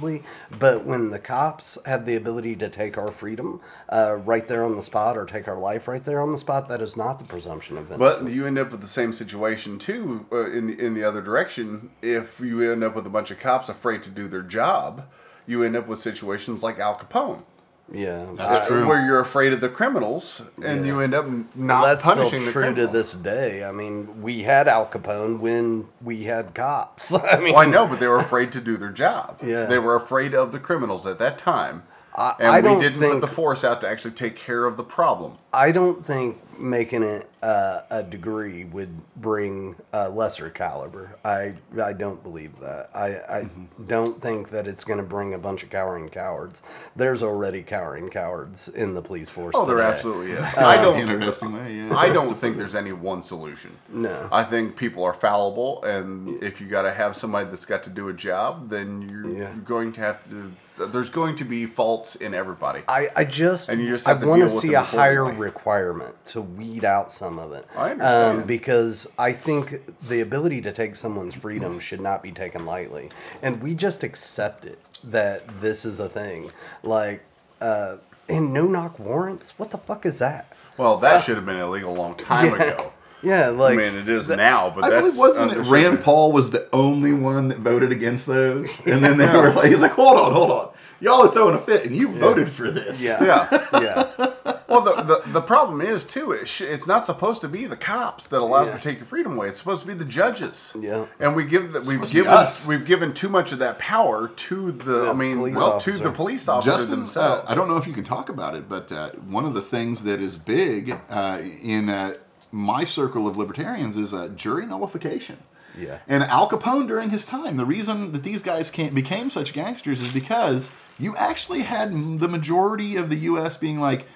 but 0.58 0.84
when 0.84 1.10
the 1.10 1.18
cops 1.18 1.78
have 1.86 2.06
the 2.06 2.16
ability 2.16 2.56
to 2.56 2.68
take 2.68 2.98
our 2.98 3.08
freedom 3.08 3.60
uh, 3.88 4.16
right 4.16 4.46
there 4.48 4.64
on 4.64 4.76
the 4.76 4.82
spot 4.82 5.16
or 5.16 5.24
take 5.24 5.48
our 5.48 5.58
life 5.58 5.88
right 5.88 6.04
there 6.04 6.20
on 6.20 6.32
the 6.32 6.38
spot, 6.38 6.68
that 6.68 6.80
is 6.80 6.96
not 6.96 7.18
the 7.18 7.24
presumption 7.24 7.76
of 7.78 7.90
innocence. 7.90 8.22
But 8.28 8.32
you 8.32 8.46
end 8.46 8.58
up 8.58 8.70
with 8.70 8.80
the 8.80 8.86
same 8.86 9.12
situation 9.12 9.78
too 9.78 10.26
uh, 10.32 10.50
in 10.50 10.66
the 10.66 10.78
in 10.78 10.94
the 10.94 11.04
other 11.04 11.22
direction. 11.22 11.90
If 12.02 12.40
you 12.40 12.60
end 12.72 12.84
up 12.84 12.94
with 12.94 13.06
a 13.06 13.10
bunch 13.10 13.30
of 13.30 13.38
cops 13.38 13.68
afraid 13.68 14.02
to 14.04 14.10
do 14.10 14.28
their 14.28 14.42
job, 14.42 15.06
you 15.46 15.62
end 15.62 15.76
up 15.76 15.86
with 15.86 15.98
situations 15.98 16.62
like 16.62 16.78
Al 16.78 16.96
Capone. 16.96 17.44
Yeah, 17.92 18.26
That's 18.34 18.66
I- 18.66 18.68
true. 18.68 18.86
Where 18.88 19.04
you're 19.04 19.20
afraid 19.20 19.52
of 19.52 19.60
the 19.60 19.68
criminals, 19.68 20.42
and 20.62 20.86
you 20.86 21.00
end 21.00 21.14
up 21.14 21.26
not 21.54 21.82
Well, 21.82 21.94
that's 21.94 22.04
punishing 22.04 22.40
still 22.40 22.62
the 22.62 22.72
true 22.72 22.74
to 22.74 22.86
this 22.86 23.12
day. 23.12 23.64
I 23.64 23.72
mean, 23.72 24.22
we 24.22 24.42
had 24.42 24.68
Al 24.68 24.86
Capone 24.86 25.38
when 25.40 25.88
we 26.02 26.24
had 26.24 26.54
cops. 26.54 27.12
I 27.14 27.38
mean, 27.40 27.52
Well, 27.54 27.62
I 27.62 27.66
know, 27.66 27.86
but 27.86 28.00
they 28.00 28.08
were 28.08 28.18
afraid 28.18 28.52
to 28.52 28.60
do 28.60 28.76
their 28.76 28.90
job. 28.90 29.38
Yeah. 29.42 29.66
They 29.66 29.78
were 29.78 29.94
afraid 29.96 30.34
of 30.34 30.52
the 30.52 30.58
criminals 30.60 31.06
at 31.06 31.18
that 31.18 31.38
time. 31.38 31.82
I- 32.16 32.34
and 32.38 32.48
I 32.48 32.60
we 32.60 32.80
didn't 32.80 33.00
think- 33.00 33.12
put 33.14 33.20
the 33.20 33.26
force 33.26 33.64
out 33.64 33.80
to 33.82 33.88
actually 33.88 34.12
take 34.12 34.36
care 34.36 34.64
of 34.66 34.76
the 34.76 34.84
problem. 34.84 35.38
I 35.52 35.72
don't 35.72 36.04
think 36.04 36.40
making 36.58 37.02
it 37.02 37.28
uh, 37.42 37.80
a 37.90 38.02
degree 38.04 38.62
would 38.64 38.88
bring 39.16 39.74
a 39.92 40.08
lesser 40.08 40.48
caliber. 40.50 41.16
I 41.24 41.54
I 41.82 41.92
don't 41.92 42.22
believe 42.22 42.58
that. 42.60 42.90
I, 42.94 43.06
I 43.06 43.40
Mm-hmm. 43.42 43.86
don't 43.86 44.22
think 44.22 44.50
that 44.50 44.66
it's 44.68 44.84
going 44.84 44.98
to 45.00 45.04
bring 45.04 45.34
a 45.34 45.38
bunch 45.38 45.62
of 45.64 45.70
cowering 45.70 46.08
cowards. 46.08 46.62
There's 46.94 47.22
already 47.24 47.62
cowering 47.62 48.08
cowards 48.08 48.68
in 48.68 48.94
the 48.94 49.02
police 49.02 49.28
force. 49.28 49.54
Oh, 49.56 49.66
there 49.66 49.80
absolutely 49.80 50.32
is. 50.32 50.54
I 50.56 50.80
don't. 50.80 50.98
Interesting 50.98 51.52
way, 51.52 51.74
yeah. 51.74 51.96
I 51.96 52.12
don't 52.12 52.36
think 52.36 52.56
there's 52.56 52.76
any 52.76 52.92
one 52.92 53.20
solution. 53.20 53.76
No. 53.88 54.28
I 54.30 54.44
think 54.44 54.76
people 54.76 55.02
are 55.04 55.14
fallible, 55.14 55.82
and 55.82 56.40
if 56.42 56.60
you 56.60 56.68
got 56.68 56.82
to 56.82 56.92
have 56.92 57.16
somebody 57.16 57.50
that's 57.50 57.66
got 57.66 57.82
to 57.84 57.90
do 57.90 58.08
a 58.08 58.12
job, 58.12 58.70
then 58.70 59.02
you're, 59.08 59.26
Yeah. 59.28 59.52
you're 59.52 59.62
going 59.64 59.92
to 59.94 60.00
have 60.00 60.22
to. 60.30 60.52
There's 60.76 61.10
going 61.10 61.36
to 61.36 61.44
be 61.44 61.66
faults 61.66 62.16
in 62.16 62.34
everybody. 62.34 62.82
I, 62.88 63.08
I 63.14 63.24
just 63.24 63.68
And 63.68 63.80
you 63.80 63.86
just 63.86 64.06
I 64.06 64.10
have 64.10 64.20
to 64.22 64.26
want 64.26 64.42
to 64.42 64.48
see 64.50 64.74
a 64.74 64.82
higher 64.82 65.24
requirement 65.24 66.14
to 66.26 66.40
weed 66.40 66.84
out 66.84 67.12
some 67.12 67.38
of 67.38 67.52
it. 67.52 67.66
I 67.76 67.92
understand. 67.92 68.38
Um, 68.40 68.46
because 68.46 69.06
I 69.16 69.32
think 69.32 69.82
the 70.08 70.20
ability 70.20 70.62
to 70.62 70.72
take 70.72 70.96
someone's 70.96 71.34
freedom 71.34 71.78
should 71.78 72.00
not 72.00 72.22
be 72.22 72.32
taken 72.32 72.66
lightly, 72.66 73.10
and 73.40 73.62
we 73.62 73.74
just 73.74 74.02
accept 74.02 74.64
it 74.64 74.80
that 75.04 75.60
this 75.60 75.84
is 75.84 76.00
a 76.00 76.08
thing. 76.08 76.50
Like, 76.82 77.22
uh, 77.60 77.96
and 78.28 78.52
no 78.52 78.66
knock 78.66 78.98
warrants. 78.98 79.58
What 79.58 79.70
the 79.70 79.78
fuck 79.78 80.04
is 80.04 80.18
that? 80.18 80.52
Well, 80.76 80.96
that 80.98 81.22
should 81.22 81.36
have 81.36 81.46
been 81.46 81.58
illegal 81.60 81.94
a 81.94 81.98
long 81.98 82.16
time 82.16 82.46
Yeah. 82.58 82.62
ago. 82.72 82.92
Yeah, 83.24 83.48
like 83.48 83.74
I 83.74 83.76
mean, 83.90 83.96
it 83.96 84.08
is 84.08 84.28
now, 84.28 84.70
but 84.74 84.84
I 84.84 84.90
that's 84.90 85.16
believe 85.16 85.18
wasn't 85.18 85.52
uh, 85.52 85.60
it 85.60 85.66
Rand 85.66 86.02
Paul 86.02 86.32
was 86.32 86.50
the 86.50 86.68
only 86.72 87.12
one 87.12 87.48
that 87.48 87.58
voted 87.58 87.90
against 87.92 88.26
those, 88.26 88.80
and 88.86 89.02
then 89.04 89.16
they 89.18 89.26
were 89.26 89.52
like, 89.52 89.66
he's 89.70 89.82
like, 89.82 89.92
hold 89.92 90.18
on, 90.18 90.32
hold 90.32 90.50
on, 90.50 90.70
y'all 91.00 91.22
are 91.26 91.30
throwing 91.32 91.54
a 91.54 91.60
fit, 91.60 91.84
and 91.86 91.96
you 91.96 92.08
voted 92.08 92.48
for 92.50 92.70
this. 92.70 93.02
yeah, 93.02 93.22
Yeah. 93.24 93.62
yeah. 93.80 94.30
Well, 94.66 94.80
the, 94.80 95.02
the 95.02 95.30
the 95.32 95.40
problem 95.40 95.80
is 95.80 96.04
too. 96.04 96.32
It 96.32 96.48
sh- 96.48 96.62
it's 96.62 96.86
not 96.86 97.04
supposed 97.04 97.40
to 97.42 97.48
be 97.48 97.66
the 97.66 97.76
cops 97.76 98.26
that 98.28 98.40
allows 98.40 98.70
Yeah. 98.70 98.76
to 98.78 98.82
take 98.82 98.96
your 98.96 99.06
freedom 99.06 99.36
away. 99.36 99.48
It's 99.48 99.58
supposed 99.58 99.82
to 99.82 99.86
be 99.86 99.94
the 99.94 100.04
judges. 100.06 100.74
Yeah. 100.78 101.06
And 101.20 101.36
we 101.36 101.44
give 101.44 101.72
that 101.74 101.84
we've 101.86 101.96
supposed 101.96 102.10
to 102.10 102.14
be 102.16 102.22
given 102.22 102.32
us. 102.32 102.66
we've 102.66 102.84
given 102.84 103.14
too 103.14 103.28
much 103.28 103.52
of 103.52 103.60
that 103.60 103.78
power 103.78 104.28
to 104.28 104.72
the. 104.72 105.10
I 105.10 105.12
mean, 105.12 105.36
police 105.36 105.54
well, 105.56 105.78
to 105.78 105.92
the 105.92 106.10
police 106.10 106.48
officer 106.48 106.70
Justin, 106.76 106.92
uh, 106.94 106.96
themselves. 106.96 107.44
I 107.46 107.54
don't 107.54 107.68
know 107.68 107.76
if 107.76 107.86
you 107.86 107.92
can 107.92 108.02
talk 108.04 108.28
about 108.30 108.56
it, 108.56 108.68
but 108.68 108.90
uh, 108.90 109.10
one 109.28 109.44
of 109.44 109.54
the 109.54 109.62
things 109.62 110.02
that 110.04 110.20
is 110.20 110.36
big 110.38 110.98
uh, 111.08 111.40
in 111.62 111.88
uh, 111.88 112.14
my 112.54 112.84
circle 112.84 113.26
of 113.26 113.36
libertarians 113.36 113.96
is 113.96 114.14
uh, 114.14 114.28
jury 114.28 114.64
nullification. 114.64 115.38
Yeah. 115.76 115.98
And 116.06 116.22
Al 116.22 116.48
Capone 116.48 116.86
during 116.86 117.10
his 117.10 117.26
time, 117.26 117.56
the 117.56 117.64
reason 117.64 118.12
that 118.12 118.22
these 118.22 118.44
guys 118.44 118.70
can't, 118.70 118.94
became 118.94 119.28
such 119.28 119.52
gangsters 119.52 120.00
is 120.00 120.12
because 120.12 120.70
you 120.96 121.16
actually 121.16 121.62
had 121.62 122.20
the 122.20 122.28
majority 122.28 122.94
of 122.94 123.10
the 123.10 123.16
U.S. 123.16 123.56
being 123.56 123.80
like, 123.80 124.06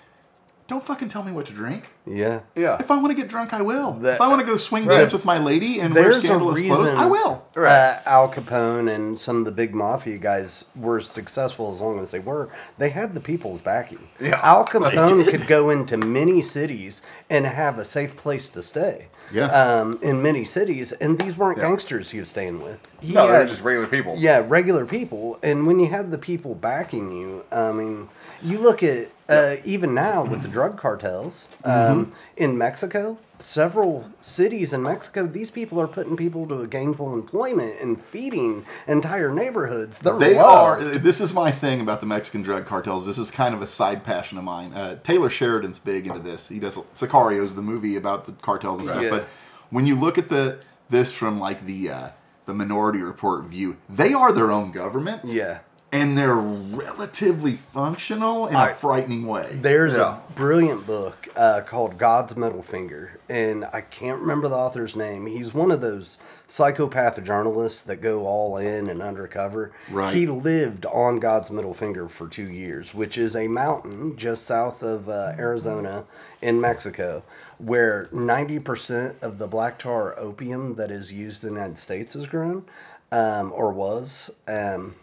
"Don't 0.69 0.85
fucking 0.85 1.09
tell 1.09 1.23
me 1.23 1.33
what 1.33 1.47
to 1.47 1.53
drink. 1.53 1.89
yeah. 2.07 2.41
Yeah. 2.55 2.77
If 2.79 2.91
I 2.91 2.97
want 2.97 3.09
to 3.09 3.15
get 3.15 3.29
drunk, 3.29 3.53
I 3.55 3.63
will. 3.63 3.93
That- 3.95 4.15
if 4.17 4.21
I 4.21 4.29
want 4.29 4.41
to 4.41 4.47
go 4.47 4.57
swing 4.59 4.85
Right. 4.87 4.99
dance 4.99 5.13
with 5.13 5.25
my 5.25 5.39
lady 5.39 5.81
and 5.81 5.95
wear 5.95 6.05
There's 6.05 6.19
a 6.19 6.23
scandalous 6.23 6.63
clothes, 6.63 6.89
I 6.91 7.07
will." 7.07 7.43
Right. 7.55 7.71
uh, 7.73 8.01
Al 8.07 8.29
Capone 8.31 8.89
and 8.95 9.19
some 9.19 9.39
of 9.39 9.45
the 9.47 9.51
big 9.51 9.75
mafia 9.75 10.19
guys 10.19 10.65
were 10.77 11.01
successful 11.01 11.73
as 11.75 11.81
long 11.81 11.99
as 12.01 12.11
they 12.11 12.19
were. 12.21 12.51
They 12.79 12.91
had 12.91 13.15
the 13.15 13.21
people's 13.21 13.61
backing. 13.63 14.09
Yeah, 14.21 14.41
Al 14.43 14.65
Capone 14.73 15.27
could 15.29 15.47
go 15.47 15.71
into 15.71 15.97
many 15.97 16.43
cities 16.43 17.01
and 17.31 17.47
have 17.47 17.79
a 17.79 17.85
safe 17.85 18.17
place 18.17 18.49
to 18.51 18.63
stay. 18.63 19.09
Yeah. 19.33 19.47
Um, 19.47 19.99
in 20.03 20.23
many 20.23 20.45
cities, 20.45 20.93
and 20.93 21.19
these 21.19 21.37
weren't 21.37 21.59
Yeah. 21.59 21.65
gangsters 21.69 22.11
he 22.13 22.21
was 22.21 22.29
staying 22.31 22.63
with. 22.63 22.91
He 23.01 23.13
no, 23.15 23.27
they're 23.27 23.45
just 23.47 23.63
regular 23.63 23.87
people. 23.87 24.15
yeah, 24.17 24.43
regular 24.47 24.87
people. 24.87 25.39
And 25.43 25.67
when 25.67 25.79
you 25.81 25.87
have 25.89 26.11
the 26.11 26.17
people 26.19 26.55
backing 26.55 27.13
you, 27.13 27.45
I 27.53 27.73
mean, 27.73 28.09
you 28.43 28.59
look 28.59 28.83
at 28.83 29.09
uh, 29.29 29.57
even 29.65 29.95
now 29.95 30.25
with 30.25 30.43
the 30.43 30.49
drug 30.49 30.77
cartels 30.79 31.49
um, 31.65 31.73
Mm-hmm. 32.07 32.13
in 32.37 32.57
Mexico, 32.59 33.19
several 33.39 34.11
cities 34.21 34.73
in 34.73 34.83
Mexico, 34.83 35.27
these 35.27 35.51
people 35.51 35.81
are 35.81 35.87
putting 35.87 36.17
people 36.17 36.47
to 36.49 36.67
gainful 36.67 37.13
employment 37.13 37.75
and 37.81 38.01
feeding 38.01 38.65
entire 38.87 39.31
neighborhoods. 39.31 39.99
They're 39.99 40.19
They 40.19 40.39
are. 40.39 40.83
This 40.83 41.21
is 41.21 41.35
my 41.35 41.51
thing 41.51 41.81
about 41.81 42.01
the 42.01 42.07
Mexican 42.07 42.43
drug 42.43 42.67
cartels. 42.67 43.07
This 43.07 43.19
is 43.19 43.31
kind 43.31 43.55
of 43.55 43.63
a 43.63 43.67
side 43.67 44.03
passion 44.03 44.39
of 44.39 44.45
mine. 44.45 44.73
Uh, 44.73 44.97
Taylor 45.05 45.31
Sheridan's 45.31 45.79
big 45.79 46.07
into 46.07 46.21
this. 46.21 46.49
He 46.49 46.59
does 46.59 46.77
Sicarios, 46.95 47.55
the 47.55 47.63
movie 47.63 47.97
about 47.97 48.27
the 48.27 48.33
cartels 48.33 48.79
and 48.81 48.89
stuff. 48.89 49.03
Yeah. 49.03 49.11
But 49.11 49.29
when 49.71 49.87
you 49.87 49.95
look 50.01 50.17
at 50.19 50.29
the 50.31 50.59
this 50.91 51.13
from 51.13 51.39
like 51.39 51.67
the 51.67 51.91
uh, 51.91 52.09
the 52.47 52.55
Minority 52.55 53.03
Report 53.03 53.45
view, 53.45 53.77
they 53.91 54.15
are 54.15 54.33
their 54.33 54.51
own 54.51 54.73
government. 54.73 55.21
Yeah. 55.25 55.59
And 55.91 56.19
they're 56.19 56.35
relatively 56.35 57.53
functional 57.53 58.47
in 58.47 58.55
a 58.55 58.59
I- 58.59 58.73
frightening 58.75 59.27
way. 59.27 59.59
There's 59.63 59.97
Yeah. 59.97 60.19
a 60.29 60.33
brilliant 60.35 60.87
book 60.87 61.29
uh, 61.35 61.63
called 61.65 61.97
God's 61.97 62.37
Middle 62.37 62.63
Finger, 62.63 63.19
and 63.27 63.65
I 63.73 63.81
can't 63.81 64.21
remember 64.21 64.49
the 64.49 64.57
author's 64.57 64.95
name. 64.95 65.25
He's 65.25 65.55
one 65.55 65.71
of 65.71 65.81
those 65.81 66.19
psychopath 66.47 67.23
journalists 67.25 67.81
that 67.83 68.03
go 68.03 68.27
all 68.27 68.59
in 68.59 68.91
and 68.91 69.01
undercover. 69.01 69.73
Right. 69.91 70.15
He 70.15 70.27
lived 70.27 70.85
on 70.85 71.21
God's 71.21 71.51
Middle 71.51 71.73
Finger 71.75 72.07
for 72.07 72.29
two 72.29 72.51
years, 72.51 72.93
which 72.93 73.17
is 73.17 73.35
a 73.35 73.49
mountain 73.49 74.15
just 74.19 74.45
south 74.45 74.83
of 74.83 75.09
uh, 75.09 75.33
Arizona 75.39 76.05
in 76.43 76.61
Mexico, 76.61 77.23
where 77.57 78.09
90% 78.13 79.23
of 79.23 79.39
the 79.39 79.47
black 79.49 79.79
tar 79.79 80.19
opium 80.19 80.75
that 80.75 80.91
is 80.91 81.13
used 81.15 81.45
in 81.45 81.51
the 81.51 81.55
United 81.55 81.79
States 81.79 82.15
is 82.15 82.27
grown, 82.27 82.65
um, 83.11 83.53
or 83.55 83.73
was. 83.73 84.31
Um, 84.47 84.97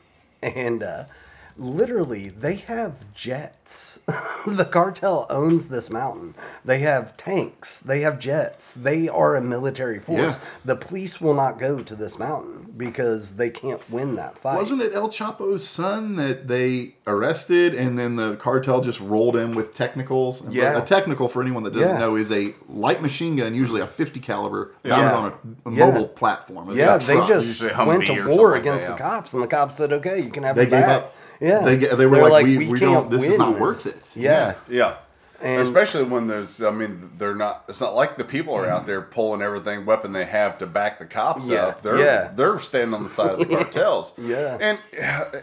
and 0.55 0.83
uh, 0.83 1.05
literally 1.57 2.29
they 2.29 2.55
have 2.55 2.93
jets 3.13 3.99
the 4.45 4.65
cartel 4.65 5.25
owns 5.29 5.69
this 5.69 5.89
mountain 5.89 6.35
they 6.65 6.79
have 6.79 7.15
tanks 7.17 7.79
they 7.79 8.01
have 8.01 8.19
jets 8.19 8.73
they 8.73 9.07
are 9.07 9.35
a 9.35 9.41
military 9.41 9.99
force 9.99 10.19
Yeah. 10.19 10.37
the 10.65 10.75
police 10.75 11.21
will 11.21 11.33
not 11.33 11.57
go 11.57 11.79
to 11.79 11.95
this 11.95 12.19
mountain 12.19 12.73
because 12.77 13.37
they 13.37 13.49
can't 13.49 13.89
win 13.89 14.15
that 14.15 14.37
fight 14.37 14.57
Wasn't 14.57 14.81
it 14.81 14.93
El 14.93 15.07
Chapo's 15.09 15.65
son 15.65 16.17
that 16.17 16.49
they 16.49 16.95
arrested 17.07 17.73
and 17.73 17.97
then 17.97 18.17
the 18.17 18.35
cartel 18.35 18.81
just 18.81 18.99
rolled 18.99 19.37
in 19.37 19.55
with 19.55 19.73
technicals? 19.73 20.41
And 20.41 20.53
Yeah. 20.53 20.77
A 20.77 20.81
technical, 20.81 21.29
for 21.29 21.41
anyone 21.41 21.63
that 21.63 21.73
doesn't 21.73 21.87
Yeah. 21.87 21.99
know, 21.99 22.17
is 22.17 22.33
a 22.33 22.53
light 22.67 23.01
machine 23.01 23.37
gun, 23.37 23.55
usually 23.55 23.79
a 23.79 23.87
50 23.87 24.19
caliber, 24.19 24.71
mounted 24.83 25.03
Yeah. 25.05 25.15
on 25.15 25.25
a, 25.25 25.69
a 25.69 25.73
Yeah. 25.73 25.85
mobile 25.91 26.07
platform. 26.09 26.75
yeah 26.75 26.97
they 26.97 27.15
just 27.25 27.61
went 27.63 28.01
to 28.01 28.07
something 28.07 28.27
war 28.37 28.51
like 28.51 28.61
against 28.61 28.87
that, 28.87 28.97
the 28.97 29.03
cops 29.03 29.33
and 29.33 29.41
the 29.41 29.47
cops 29.47 29.77
said 29.77 29.93
okay 29.93 30.19
you 30.19 30.29
can 30.29 30.43
have 30.43 30.57
They 30.57 30.63
it 30.63 30.69
gave 30.71 30.81
back 30.81 30.89
up. 31.03 31.14
Yeah 31.39 31.59
They, 31.63 31.75
they 31.77 32.05
were 32.05 32.15
They're 32.15 32.29
like, 32.29 32.45
we, 32.45 32.57
we, 32.57 32.79
can't 32.79 33.09
don't, 33.09 33.11
this 33.11 33.23
is 33.23 33.37
not 33.37 33.59
worth 33.59 33.83
this." 33.83 33.95
it. 33.95 34.03
yeah 34.15 34.55
Yeah. 34.67 34.95
And- 35.41 35.61
Especially 35.61 36.03
when 36.03 36.27
there's, 36.27 36.61
I 36.63 36.71
mean, 36.71 37.11
they're 37.17 37.35
not. 37.35 37.65
It's 37.67 37.81
not 37.81 37.95
like 37.95 38.17
the 38.17 38.23
people 38.23 38.53
are 38.55 38.67
out 38.67 38.85
there 38.85 39.01
pulling 39.01 39.41
everything 39.41 39.85
weapon 39.85 40.13
they 40.13 40.25
have 40.25 40.57
to 40.59 40.65
back 40.65 40.99
the 40.99 41.05
cops 41.05 41.47
Yeah, 41.49 41.67
up. 41.67 41.81
They're 41.81 41.99
yeah. 41.99 42.31
they're 42.33 42.57
standing 42.59 42.93
on 42.93 43.03
the 43.03 43.09
side 43.09 43.31
of 43.31 43.39
the 43.39 43.45
cartels. 43.55 44.13
Yeah. 44.17 44.57
and 44.61 44.79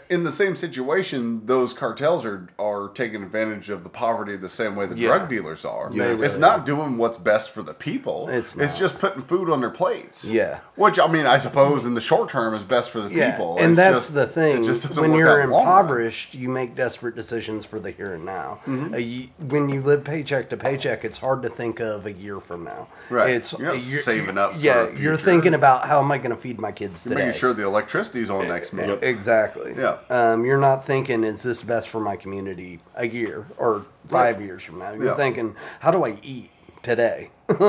in 0.09 0.25
the 0.25 0.33
same 0.33 0.57
situation, 0.57 1.47
those 1.47 1.73
cartels 1.73 2.25
are 2.25 2.49
are 2.59 2.89
taking 2.95 3.23
advantage 3.23 3.71
of 3.71 3.83
the 3.85 3.89
poverty 3.91 4.37
the 4.37 4.49
same 4.49 4.77
way 4.77 4.87
the 4.87 4.97
Yeah. 4.97 5.09
drug 5.09 5.29
dealers 5.29 5.65
are. 5.65 5.91
They 5.91 6.13
it's 6.15 6.39
not 6.39 6.65
doing 6.67 6.97
what's 6.99 7.19
best 7.19 7.51
for 7.51 7.63
the 7.63 7.75
people. 7.75 8.29
It's 8.29 8.57
it's 8.57 8.79
just 8.79 8.99
putting 8.99 9.23
food 9.23 9.51
on 9.51 9.61
their 9.61 9.71
plates. 9.71 10.25
Yeah. 10.25 10.61
which 10.77 10.99
I 10.99 11.07
mean, 11.07 11.27
I 11.27 11.39
suppose 11.39 11.85
in 11.87 11.95
the 11.95 12.01
short 12.01 12.31
term 12.31 12.55
is 12.55 12.65
best 12.65 12.91
for 12.91 13.01
the 13.01 13.13
Yeah, 13.13 13.31
people. 13.33 13.59
and 13.59 13.73
It's 13.73 13.77
that's 13.77 13.95
just- 14.07 14.15
the 14.15 14.27
thing. 14.27 14.63
It 14.63 14.67
just 14.67 14.87
doesn't 14.87 15.01
When 15.03 15.11
work 15.13 15.19
you're 15.19 15.41
out 15.41 15.45
in 15.45 15.51
the 15.51 15.55
long 15.55 15.63
impoverished, 15.63 16.35
you 16.35 16.49
make 16.49 16.75
desperate 16.75 17.15
decisions 17.15 17.65
for 17.65 17.79
the 17.79 17.91
here 17.91 18.15
and 18.15 18.25
now. 18.25 18.61
Mm-hmm. 18.67 18.95
Uh, 18.95 18.97
you, 18.97 19.29
when 19.49 19.69
you 19.69 19.82
live 19.83 20.05
paycheck 20.05 20.49
to 20.51 20.57
paycheck, 20.57 21.05
it's 21.05 21.19
hard 21.19 21.43
to 21.43 21.49
think 21.49 21.81
of 21.81 22.07
a 22.07 22.13
year 22.13 22.39
from 22.41 22.65
now. 22.65 22.89
Right. 23.11 23.31
It's 23.31 23.53
You're 23.53 23.71
not 23.73 23.81
saving 23.81 24.39
up 24.39 24.55
Yeah, 24.57 24.91
you're 24.97 25.17
thinking 25.17 25.55
about 25.55 25.87
how 25.87 26.01
am 26.01 26.11
I 26.11 26.19
going 26.19 26.31
to 26.35 26.37
feed 26.37 26.59
my 26.61 26.73
kids 26.73 27.05
You're 27.05 27.15
today. 27.15 27.27
making 27.27 27.39
sure 27.41 27.53
the 27.53 27.65
electricity's 27.67 28.31
on 28.31 28.49
next 28.49 28.73
month. 28.73 29.03
Exactly. 29.03 29.75
Yeah. 29.77 29.99
Um, 30.11 30.45
you're 30.45 30.59
not 30.61 30.85
thinking, 30.85 31.25
is 31.25 31.43
this 31.43 31.63
best 31.63 31.89
for 31.89 32.01
my 32.01 32.17
community 32.17 32.81
a 32.95 33.07
year 33.07 33.47
or 33.59 33.85
five 34.09 34.41
years 34.41 34.63
from 34.63 34.79
now? 34.79 34.93
You're 34.93 35.07
Yeah. 35.07 35.15
thinking, 35.17 35.57
how 35.81 35.91
do 35.91 36.05
I 36.05 36.19
eat 36.23 36.51
today? 36.83 37.31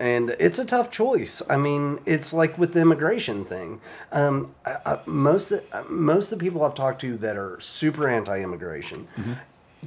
and 0.00 0.30
it's 0.38 0.58
a 0.58 0.64
tough 0.64 0.90
choice. 0.90 1.42
I 1.48 1.56
mean, 1.56 2.00
it's 2.06 2.32
like 2.32 2.58
with 2.58 2.72
the 2.72 2.80
immigration 2.80 3.44
thing. 3.44 3.80
Um, 4.10 4.54
I, 4.66 4.76
I, 4.84 4.98
most 5.06 5.52
of, 5.52 5.90
most 5.90 6.32
of 6.32 6.38
the 6.38 6.44
people 6.44 6.62
I've 6.64 6.74
talked 6.74 7.00
to 7.02 7.16
that 7.18 7.36
are 7.36 7.58
super 7.60 8.08
anti-immigration, 8.08 9.08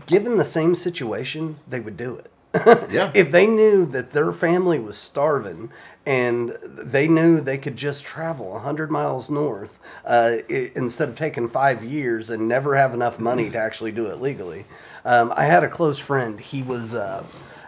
given 0.06 0.38
the 0.38 0.46
same 0.46 0.76
situation, 0.76 1.58
they 1.68 1.80
would 1.80 1.98
do 1.98 2.16
it. 2.18 2.32
Yeah. 2.92 3.12
if 3.16 3.32
they 3.32 3.48
knew 3.48 3.86
that 3.88 4.12
their 4.12 4.32
family 4.32 4.80
was 4.80 4.98
starving 4.98 5.72
and 6.06 6.58
they 6.64 7.08
knew 7.08 7.42
they 7.42 7.58
could 7.58 7.76
just 7.76 8.04
travel 8.06 8.52
100 8.52 8.90
miles 8.90 9.30
north 9.30 9.78
uh, 10.06 10.38
i- 10.50 10.72
instead 10.76 11.10
of 11.10 11.16
taking 11.16 11.50
five 11.50 11.84
years 11.84 12.30
and 12.30 12.48
never 12.48 12.76
have 12.76 12.94
enough 12.94 13.20
money 13.20 13.50
to 13.50 13.58
actually 13.58 13.92
do 13.92 14.08
it 14.08 14.22
legally. 14.22 14.66
Um, 15.04 15.34
I 15.36 15.46
had 15.46 15.64
a 15.64 15.70
close 15.70 16.00
friend. 16.00 16.40
He 16.40 16.64
was. 16.64 16.94
Uh, 16.94 17.24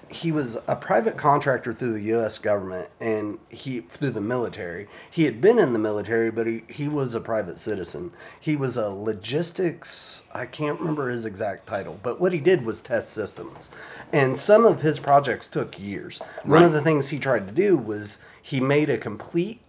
he 0.09 0.31
was 0.31 0.57
a 0.67 0.75
private 0.75 1.17
contractor 1.17 1.73
through 1.73 1.93
the 1.93 2.03
U.S. 2.03 2.37
government 2.37 2.89
and 2.99 3.39
he 3.49 3.81
through 3.81 4.11
the 4.11 4.21
military. 4.21 4.87
He 5.09 5.25
had 5.25 5.41
been 5.41 5.59
in 5.59 5.73
the 5.73 5.79
military, 5.79 6.31
but 6.31 6.47
he, 6.47 6.63
he 6.67 6.87
was 6.87 7.13
a 7.13 7.19
private 7.19 7.59
citizen. 7.59 8.11
He 8.39 8.55
was 8.55 8.77
a 8.77 8.89
logistics. 8.89 10.23
I 10.33 10.45
can't 10.45 10.79
remember 10.79 11.09
his 11.09 11.25
exact 11.25 11.67
title, 11.67 11.99
but 12.03 12.19
what 12.21 12.33
he 12.33 12.39
did 12.39 12.65
was 12.65 12.79
test 12.79 13.09
systems, 13.09 13.69
and 14.13 14.39
some 14.39 14.65
of 14.65 14.81
his 14.81 14.99
projects 14.99 15.47
took 15.47 15.79
years. 15.79 16.19
One 16.43 16.63
of 16.63 16.73
the 16.73 16.81
things 16.81 17.09
he 17.09 17.19
tried 17.19 17.47
to 17.47 17.53
do 17.53 17.77
was 17.77 18.19
he 18.41 18.59
made 18.59 18.89
a 18.89 18.97
complete 18.97 19.61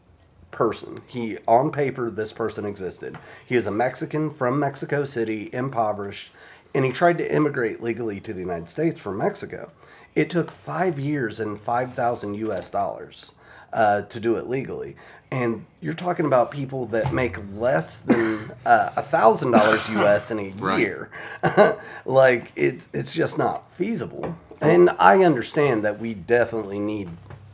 person. 0.50 1.00
He 1.06 1.38
on 1.46 1.70
paper 1.72 2.10
this 2.10 2.32
person 2.32 2.64
existed. 2.64 3.18
He 3.44 3.54
is 3.54 3.66
a 3.66 3.70
Mexican 3.70 4.30
from 4.30 4.58
Mexico 4.58 5.04
City, 5.04 5.50
impoverished, 5.52 6.32
and 6.74 6.84
he 6.84 6.92
tried 6.92 7.18
to 7.18 7.34
immigrate 7.34 7.82
legally 7.82 8.20
to 8.20 8.32
the 8.32 8.40
United 8.40 8.68
States 8.68 9.00
from 9.00 9.18
Mexico. 9.18 9.70
It 10.18 10.30
took 10.30 10.50
five 10.50 10.98
years 10.98 11.38
and 11.38 11.60
five 11.60 11.94
thousand 11.94 12.34
U.S. 12.34 12.70
dollars 12.70 13.32
uh, 13.72 14.02
to 14.02 14.18
do 14.18 14.34
it 14.34 14.48
legally, 14.48 14.96
and 15.30 15.64
you're 15.80 15.94
talking 15.94 16.26
about 16.26 16.50
people 16.50 16.86
that 16.86 17.12
make 17.12 17.36
less 17.54 17.98
than 17.98 18.50
uh, 18.66 18.90
a 18.96 19.02
thousand 19.02 19.52
dollars 19.52 19.88
U.S. 20.00 20.32
in 20.32 20.40
a 20.40 20.48
Right. 20.56 20.80
year. 20.80 21.10
like 22.04 22.50
it's 22.56 22.88
it's 22.92 23.12
just 23.14 23.38
not 23.38 23.70
feasible. 23.72 24.34
And 24.60 24.90
I 24.98 25.22
understand 25.22 25.84
that 25.84 26.00
we 26.00 26.14
definitely 26.14 26.80
need 26.80 27.10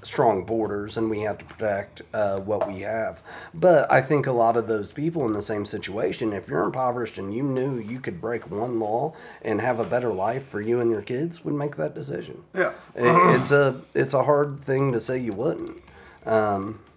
strong 0.07 0.45
borders 0.45 0.97
and 0.97 1.09
we 1.11 1.21
have 1.21 1.39
to 1.39 1.45
protect 1.45 2.03
uh, 2.13 2.39
what 2.41 2.67
we 2.69 2.81
have. 2.81 3.23
But 3.53 3.91
I 3.91 4.01
think 4.01 4.27
a 4.27 4.33
lot 4.33 4.57
of 4.57 4.69
those 4.69 4.93
people 4.93 5.25
in 5.27 5.33
the 5.33 5.43
same 5.43 5.65
situation, 5.67 6.33
if 6.33 6.49
you're 6.49 6.63
impoverished 6.65 7.19
and 7.19 7.33
you 7.35 7.43
knew 7.43 7.79
you 7.79 8.01
could 8.01 8.21
break 8.21 8.51
one 8.51 8.79
law 8.81 9.15
and 9.43 9.61
have 9.61 9.79
a 9.81 9.85
better 9.85 10.13
life 10.13 10.47
for 10.47 10.61
you 10.61 10.81
and 10.81 10.91
your 10.91 11.03
kids, 11.03 11.45
would 11.45 11.55
make 11.55 11.77
that 11.77 11.95
decision. 11.95 12.43
Yeah. 12.55 12.73
It- 12.95 13.41
it's 13.41 13.51
a 13.51 13.81
it's 13.95 14.15
a 14.15 14.25
hard 14.25 14.61
thing 14.61 14.93
to 14.93 15.01
say 15.01 15.19
you 15.19 15.33
wouldn't. 15.33 15.83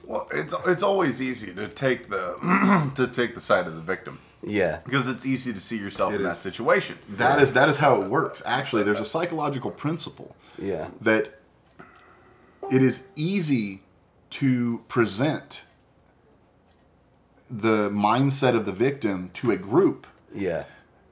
Well, 0.06 0.28
it's 0.32 0.54
it's 0.66 0.84
always 0.84 1.22
easy 1.22 1.54
to 1.54 1.68
take 1.68 2.10
the 2.10 2.92
to 2.96 3.08
take 3.08 3.36
the 3.36 3.42
side 3.42 3.68
of 3.68 3.76
the 3.76 3.82
victim 3.82 4.20
Yeah. 4.42 4.80
because 4.86 5.08
it's 5.10 5.26
easy 5.26 5.52
to 5.54 5.60
see 5.60 5.78
yourself 5.78 6.14
It 6.14 6.18
in 6.18 6.24
that 6.24 6.38
situation. 6.38 6.98
That 7.10 7.42
is 7.42 7.54
that 7.54 7.68
is 7.70 7.78
how 7.78 8.02
it 8.02 8.10
works. 8.10 8.42
Actually, 8.46 8.84
there's 8.84 9.00
a 9.02 9.06
psychological 9.06 9.72
principle 9.72 10.36
Yeah. 10.58 10.88
that 11.02 11.40
it 12.72 12.82
is 12.82 13.08
easy 13.16 13.82
to 14.32 14.84
present 14.88 15.64
the 17.50 17.90
mindset 17.90 18.56
of 18.56 18.66
the 18.66 18.72
victim 18.72 19.30
to 19.36 19.52
a 19.52 19.58
group, 19.58 20.06
Yeah. 20.34 20.66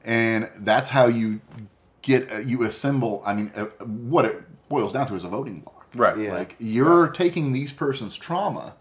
and 0.03 0.49
that's 0.57 0.89
how 0.89 1.05
you 1.07 1.39
get 2.01 2.31
uh, 2.31 2.39
you 2.39 2.63
assemble. 2.63 3.23
I 3.25 3.33
mean, 3.33 3.51
uh, 3.55 3.65
what 3.85 4.25
it 4.25 4.43
boils 4.69 4.91
down 4.91 5.07
to 5.07 5.15
is 5.15 5.23
a 5.23 5.29
voting 5.29 5.61
block. 5.61 5.87
Right. 5.95 6.17
Yeah. 6.17 6.33
Like 6.33 6.55
you're 6.59 7.07
taking 7.07 7.53
these 7.53 7.71
person's 7.71 8.15
trauma 8.17 8.73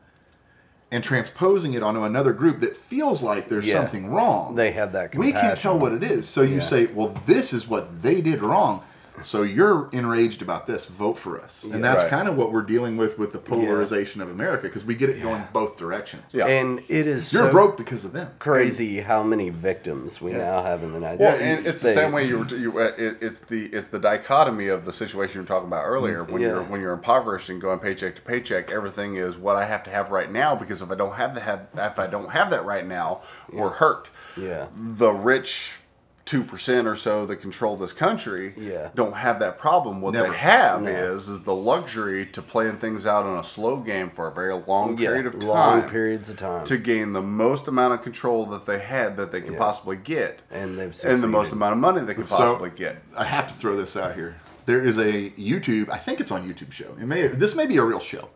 and 0.91 1.03
transposing 1.05 1.75
it 1.75 1.83
onto 1.83 2.03
another 2.03 2.33
group 2.33 2.61
that 2.61 2.77
feels 2.77 3.23
like 3.23 3.49
there's 3.49 3.67
Yeah. 3.67 3.81
something 3.81 4.11
wrong. 4.11 4.57
They 4.57 4.73
have 4.73 4.93
that 4.93 5.15
We 5.15 5.33
can't 5.33 5.59
tell 5.59 5.79
what 5.79 5.93
it 5.93 6.03
is. 6.03 6.29
So 6.29 6.43
you 6.43 6.57
Yeah. 6.57 6.63
say, 6.63 6.87
well, 6.87 7.15
this 7.27 7.53
is 7.53 7.69
what 7.69 8.03
they 8.03 8.21
did 8.21 8.43
wrong. 8.43 8.83
So 9.23 9.43
you're 9.43 9.89
enraged 9.93 10.43
about 10.43 10.67
this. 10.67 10.87
Vote 10.87 11.15
for 11.17 11.41
us. 11.41 11.63
And 11.65 11.75
Yeah. 11.75 11.81
that's 11.81 12.03
Right. 12.03 12.11
kind 12.11 12.29
of 12.29 12.37
what 12.37 12.51
we're 12.53 12.63
dealing 12.63 12.97
with 12.97 13.17
with 13.19 13.33
the 13.33 13.39
polarization 13.39 14.21
of 14.21 14.29
America 14.29 14.65
because 14.65 14.85
we 14.85 14.95
get 14.97 15.09
it 15.09 15.23
going 15.23 15.45
both 15.53 15.77
directions. 15.77 16.25
Yeah. 16.33 16.47
And 16.47 16.81
it 16.89 17.07
is 17.07 17.33
You're 17.33 17.45
so 17.45 17.53
broke 17.53 17.77
because 17.77 18.05
of 18.05 18.13
them. 18.13 18.31
crazy 18.41 19.01
how 19.03 19.23
many 19.23 19.51
victims 19.51 20.21
we 20.21 20.33
Yeah. 20.33 20.39
now 20.39 20.63
have 20.65 20.83
in 20.83 20.89
the 20.91 20.95
United 20.99 21.21
Well, 21.21 21.37
States. 21.37 21.43
and 21.59 21.67
it's 21.67 21.81
the 21.83 21.93
same 21.93 22.13
way 22.13 22.25
you 22.27 22.39
were. 22.41 22.45
You, 22.47 22.79
uh, 22.79 22.93
it, 22.99 23.19
it's 23.21 23.39
the 23.39 23.67
it's 23.67 23.87
the 23.89 24.01
dichotomy 24.01 24.67
of 24.69 24.85
the 24.85 24.93
situation 24.93 25.37
you 25.37 25.43
were 25.43 25.47
talking 25.49 25.69
about 25.69 25.85
earlier. 25.85 26.25
When 26.25 26.43
Yeah. 26.43 26.49
you're 26.49 26.63
when 26.63 26.81
you're 26.81 26.93
impoverished 26.93 27.49
and 27.51 27.61
going 27.61 27.79
paycheck 27.79 28.17
to 28.17 28.23
paycheck, 28.23 28.71
everything 28.73 29.17
is 29.17 29.37
what 29.39 29.55
I 29.57 29.65
have 29.65 29.85
to 29.85 29.91
have 29.91 30.11
right 30.11 30.31
now 30.31 30.57
because 30.57 30.83
if 30.83 30.91
I 30.91 30.97
don't 30.97 31.15
have 31.15 31.35
that, 31.37 31.69
if 31.77 31.99
I 32.01 32.09
don't 32.09 32.31
have 32.31 32.51
that 32.51 32.65
right 32.65 32.87
now, 32.87 33.21
we're 33.53 33.71
hurt. 33.71 34.09
Yeah. 34.37 34.67
The 34.77 35.13
rich 35.13 35.79
two 36.25 36.43
percent 36.43 36.89
or 36.89 36.97
so 36.97 37.27
that 37.27 37.37
control 37.37 37.77
this 37.77 37.93
country 37.93 38.55
Yeah. 38.57 38.89
don't 38.95 39.13
have 39.15 39.39
that 39.41 39.59
problem. 39.59 40.01
What 40.01 40.15
Never. 40.15 40.29
they 40.29 40.37
have 40.39 40.81
No. 40.83 40.91
is 40.91 41.29
is 41.29 41.43
the 41.43 41.55
luxury 41.55 42.25
to 42.27 42.41
playing 42.41 42.79
things 42.79 43.07
out 43.07 43.27
on 43.27 43.39
a 43.39 43.45
slow 43.45 43.77
game 43.77 44.09
for 44.09 44.27
a 44.27 44.31
very 44.33 44.55
long 44.67 44.97
Yeah, 44.97 45.09
period 45.11 45.27
of 45.27 45.39
time. 45.39 45.49
long 45.49 45.83
periods 45.83 46.31
of 46.31 46.37
time. 46.39 46.65
to 46.65 46.79
gain 46.79 47.13
the 47.13 47.21
most 47.21 47.69
amount 47.69 47.93
of 47.95 48.03
control 48.03 48.47
that 48.47 48.65
they 48.65 48.79
had 48.79 49.19
that 49.19 49.33
they 49.33 49.43
could 49.43 49.53
Yeah. 49.53 49.59
possibly 49.59 49.97
get 49.97 50.41
And 50.51 50.79
they've 50.79 50.99
and 51.05 51.23
the 51.23 51.27
most 51.29 51.53
amount 51.53 51.73
of 51.75 51.79
money 51.79 52.01
they 52.01 52.15
could 52.15 52.29
So- 52.29 52.37
possibly 52.39 52.71
get. 52.71 53.03
I 53.17 53.25
have 53.25 53.49
to 53.49 53.55
throw 53.55 53.77
this 53.77 53.95
out 53.97 54.15
here. 54.15 54.37
There 54.67 54.83
is 54.83 54.97
a 54.97 55.29
YouTube, 55.39 55.91
I 55.91 55.99
think 55.99 56.21
it's 56.21 56.31
on 56.31 56.49
YouTube 56.49 56.73
show. 56.73 56.97
It 56.99 57.07
may 57.07 57.27
this 57.27 57.55
may 57.55 57.67
be 57.67 57.77
a 57.77 57.83
real 57.83 58.01
show. 58.01 58.31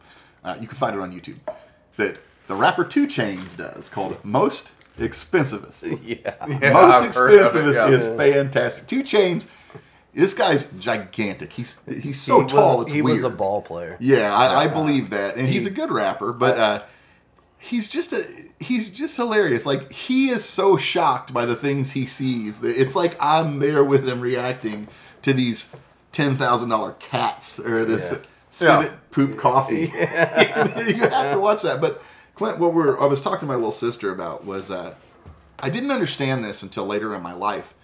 Uh, 0.45 0.57
you 0.61 0.69
can 0.69 0.77
find 0.77 0.95
it 0.95 1.01
on 1.01 1.11
YouTube. 1.11 1.39
That 1.97 2.19
the 2.49 2.55
rapper 2.55 2.85
2 2.85 3.07
Chainz 3.07 3.57
does 3.57 3.89
called 3.89 4.19
Most 4.23 4.73
Expensivest. 4.99 5.99
yeah. 6.05 6.35
Yeah, 6.61 6.73
Most 6.73 6.95
I've 6.95 7.15
heard 7.15 7.33
it, 7.35 7.43
Expensivest 7.53 7.75
yeah. 7.75 7.89
is 7.89 8.07
fantastic. 8.07 8.87
2 8.89 9.03
Chainz. 9.03 9.47
This 10.15 10.35
guy's 10.35 10.65
gigantic. 10.81 11.53
He's 11.53 11.81
he's 11.87 12.21
so 12.21 12.41
he 12.41 12.47
tall. 12.49 12.79
Was, 12.85 12.93
he 12.93 13.03
weird. 13.03 13.17
was 13.17 13.25
a 13.25 13.31
ball 13.31 13.63
player. 13.63 13.97
Yeah, 14.01 14.35
I, 14.35 14.65
I 14.65 14.67
believe 14.69 15.11
that, 15.11 15.37
and 15.37 15.47
he's 15.47 15.67
a 15.67 15.71
good 15.71 15.93
rapper, 15.93 16.33
but 16.33 16.59
uh, 16.59 16.83
he's 17.59 17.89
just 17.89 18.13
a 18.13 18.27
he's 18.59 18.91
just 18.91 19.17
hilarious. 19.17 19.65
Like 19.67 19.93
he 19.93 20.31
is 20.31 20.45
so 20.45 20.77
shocked 20.77 21.33
by 21.33 21.45
the 21.47 21.55
things 21.55 21.93
he 21.93 22.07
sees. 22.07 22.61
that 22.63 22.77
It's 22.81 22.97
like 22.97 23.17
I'm 23.21 23.61
there 23.61 23.85
with 23.85 24.09
him 24.09 24.21
reacting 24.21 24.89
to 25.23 25.33
these 25.33 25.71
ten 26.11 26.37
thousand 26.37 26.71
dollar 26.71 26.93
cats 26.99 27.61
or 27.61 27.85
this 27.85 28.11
Yeah. 28.13 28.19
civet 28.51 28.87
Yeah. 28.91 28.97
poop 29.13 29.39
coffee. 29.39 29.75
you 29.95 31.03
have 31.09 31.33
to 31.35 31.39
watch 31.39 31.63
that. 31.63 31.81
But 31.81 32.03
Clint, 32.39 32.59
what 32.59 32.73
we're 32.73 32.99
I 33.01 33.07
was 33.07 33.21
talking 33.21 33.41
to 33.41 33.47
my 33.47 33.57
little 33.57 33.73
sister 33.73 34.13
about 34.13 34.45
was 34.45 34.71
uh, 34.71 34.95
I 35.59 35.71
didn't 35.71 35.91
understand 35.91 36.45
this 36.45 36.63
until 36.63 36.87
later 36.87 37.13
in 37.15 37.21
my 37.21 37.33
life 37.35 37.75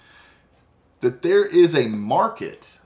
that 1.00 1.22
there 1.22 1.44
is 1.44 1.74
a 1.74 1.88
market 1.88 2.78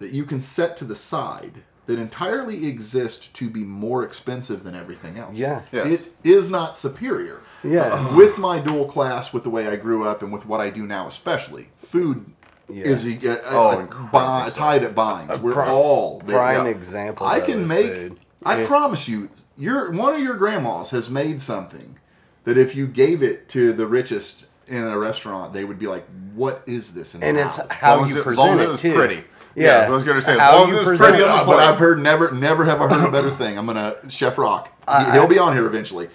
that 0.00 0.10
you 0.12 0.24
can 0.24 0.42
set 0.42 0.76
to 0.78 0.84
the 0.84 0.96
side 0.96 1.62
that 1.86 2.00
entirely 2.00 2.66
exists 2.66 3.28
to 3.28 3.48
be 3.48 3.62
more 3.62 4.02
expensive 4.02 4.64
than 4.64 4.74
everything 4.74 5.16
else. 5.16 5.36
Yeah. 5.38 5.62
Yes. 5.70 5.86
It 5.86 6.12
is 6.24 6.50
not 6.50 6.76
superior. 6.76 7.40
Yeah. 7.62 8.16
With 8.16 8.36
my 8.38 8.58
dual 8.58 8.86
class, 8.86 9.32
with 9.32 9.44
the 9.44 9.50
way 9.50 9.68
I 9.68 9.76
grew 9.76 10.02
up, 10.04 10.22
and 10.24 10.32
with 10.32 10.44
what 10.44 10.60
I 10.60 10.70
do 10.70 10.84
now, 10.84 11.06
especially, 11.06 11.68
food 11.78 12.26
Yeah. 12.68 12.82
is 12.84 13.06
a, 13.06 13.10
a, 13.28 13.40
Oh, 13.50 13.68
a, 13.70 13.78
incredibly 13.78 14.10
bi- 14.10 14.48
a 14.48 14.50
tie 14.50 14.78
that 14.80 14.96
binds. 14.96 15.38
We're 15.38 15.52
pri- 15.52 15.70
all 15.70 16.18
there. 16.26 16.36
Prime 16.36 16.64
Yeah. 16.66 16.72
example. 16.72 17.24
I 17.28 17.38
can 17.38 17.68
make. 17.68 17.92
food. 17.94 18.18
I 18.46 18.60
Yeah. 18.60 18.66
promise 18.66 19.08
you, 19.08 19.28
your 19.56 19.90
one 19.90 20.14
of 20.14 20.20
your 20.20 20.34
grandmas 20.36 20.90
has 20.90 21.10
made 21.10 21.40
something 21.40 21.98
that 22.44 22.56
if 22.56 22.74
you 22.74 22.86
gave 22.86 23.22
it 23.22 23.48
to 23.50 23.72
the 23.72 23.86
richest 23.86 24.46
in 24.68 24.82
a 24.84 24.98
restaurant, 24.98 25.52
they 25.52 25.64
would 25.64 25.78
be 25.78 25.86
like, 25.86 26.06
"What 26.34 26.62
is 26.66 26.92
this?" 26.94 27.14
And 27.14 27.36
it's 27.36 27.56
how?" 27.56 27.64
As 27.64 27.70
how 27.76 27.94
long 27.96 28.04
as 28.04 28.10
you 28.14 28.20
it- 28.20 28.24
present 28.24 28.60
it, 28.60 28.68
it 28.70 28.78
too. 28.78 28.94
pretty. 28.94 29.24
Yeah, 29.54 29.86
I 29.86 29.90
was 29.90 30.04
gonna 30.04 30.20
say, 30.20 30.34
as 30.34 30.38
How 30.38 30.58
long 30.58 30.66
as 30.68 30.72
you 30.74 30.78
it's 30.80 30.86
present 30.86 31.14
pretty 31.14 31.22
it. 31.24 31.46
but. 31.46 31.60
I've 31.60 31.78
heard 31.78 31.98
never, 31.98 32.30
never 32.30 32.64
have 32.66 32.80
I 32.82 32.88
heard 32.94 33.08
a 33.08 33.10
better 33.10 33.30
thing. 33.30 33.56
I'm 33.58 33.66
gonna 33.66 33.94
Chef 34.08 34.36
Rock. 34.38 34.70
He, 34.86 35.12
he'll 35.12 35.26
be 35.26 35.38
on 35.38 35.54
here 35.54 35.66
eventually. 35.66 36.10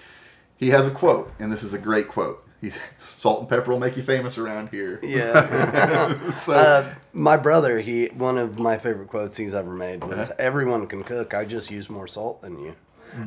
He 0.56 0.70
has 0.70 0.86
a 0.86 0.90
quote, 0.90 1.32
and 1.40 1.50
this 1.52 1.62
is 1.64 1.74
a 1.74 1.78
great 1.78 2.06
quote. 2.08 2.46
Salt 3.00 3.40
and 3.40 3.48
pepper 3.48 3.72
will 3.72 3.78
make 3.80 3.96
you 3.96 4.02
famous 4.02 4.38
around 4.38 4.68
here. 4.70 5.00
Yeah. 5.02 6.18
So, 6.42 6.52
uh, 6.52 6.94
my 7.12 7.36
brother, 7.36 7.80
he 7.80 8.06
one 8.06 8.38
of 8.38 8.58
my 8.58 8.78
favorite 8.78 9.08
quotes 9.08 9.36
he's 9.36 9.54
ever 9.54 9.70
made 9.72 10.02
was, 10.04 10.30
"Everyone 10.38 10.86
can 10.86 11.02
cook. 11.04 11.34
I 11.34 11.44
just 11.44 11.70
use 11.70 11.88
more 11.90 12.06
salt 12.08 12.42
than 12.42 12.58
you." 12.58 12.74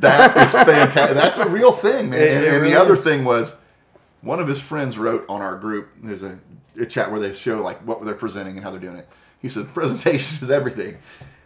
that 0.00 0.36
is 0.36 0.52
fantastic. 0.52 1.16
That's 1.16 1.38
a 1.38 1.48
real 1.48 1.72
thing, 1.72 2.10
man. 2.10 2.20
It- 2.20 2.28
and 2.36 2.44
it 2.44 2.48
and 2.52 2.56
really 2.62 2.70
the 2.74 2.80
other 2.80 2.94
is. 2.94 3.04
thing 3.04 3.24
was, 3.24 3.60
one 4.20 4.40
of 4.40 4.48
his 4.48 4.60
friends 4.60 4.98
wrote 4.98 5.24
on 5.28 5.40
our 5.42 5.56
group. 5.56 5.88
There's 6.02 6.22
a, 6.24 6.38
a 6.80 6.86
chat 6.86 7.10
where 7.10 7.20
they 7.20 7.32
show 7.32 7.62
like 7.62 7.78
what 7.86 8.04
they're 8.04 8.14
presenting 8.14 8.56
and 8.56 8.64
how 8.64 8.70
they're 8.70 8.80
doing 8.80 8.96
it. 8.96 9.08
He 9.40 9.48
said, 9.48 9.72
"Presentation 9.74 10.38
is 10.42 10.50
everything," 10.50 10.98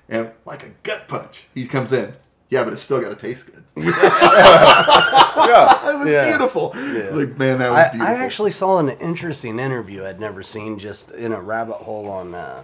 and 0.09 0.31
like 0.45 0.65
a 0.67 0.71
gut 0.83 1.07
punch, 1.09 1.47
he 1.55 1.67
comes 1.67 1.93
in. 1.93 2.15
Yeah, 2.51 2.65
but 2.65 2.73
it's 2.73 2.83
still 2.83 3.01
got 3.01 3.11
to 3.11 3.17
taste 3.17 3.47
good. 3.47 3.63
yeah. 3.77 5.79
It 5.91 5.99
was 5.99 6.09
Yeah. 6.09 6.23
beautiful. 6.25 6.71
Like 6.75 7.39
man, 7.39 7.59
that 7.59 7.71
was 7.71 7.79
I, 7.79 7.89
beautiful. 7.91 8.15
I 8.15 8.25
actually 8.25 8.51
saw 8.51 8.79
an 8.79 8.91
interesting 8.91 9.59
interview 9.59 10.05
I'd 10.05 10.21
never 10.21 10.43
seen 10.43 10.79
just 10.79 11.11
in 11.13 11.33
a 11.33 11.41
rabbit 11.41 11.77
hole 11.77 12.09
on 12.09 12.35
uh, 12.35 12.63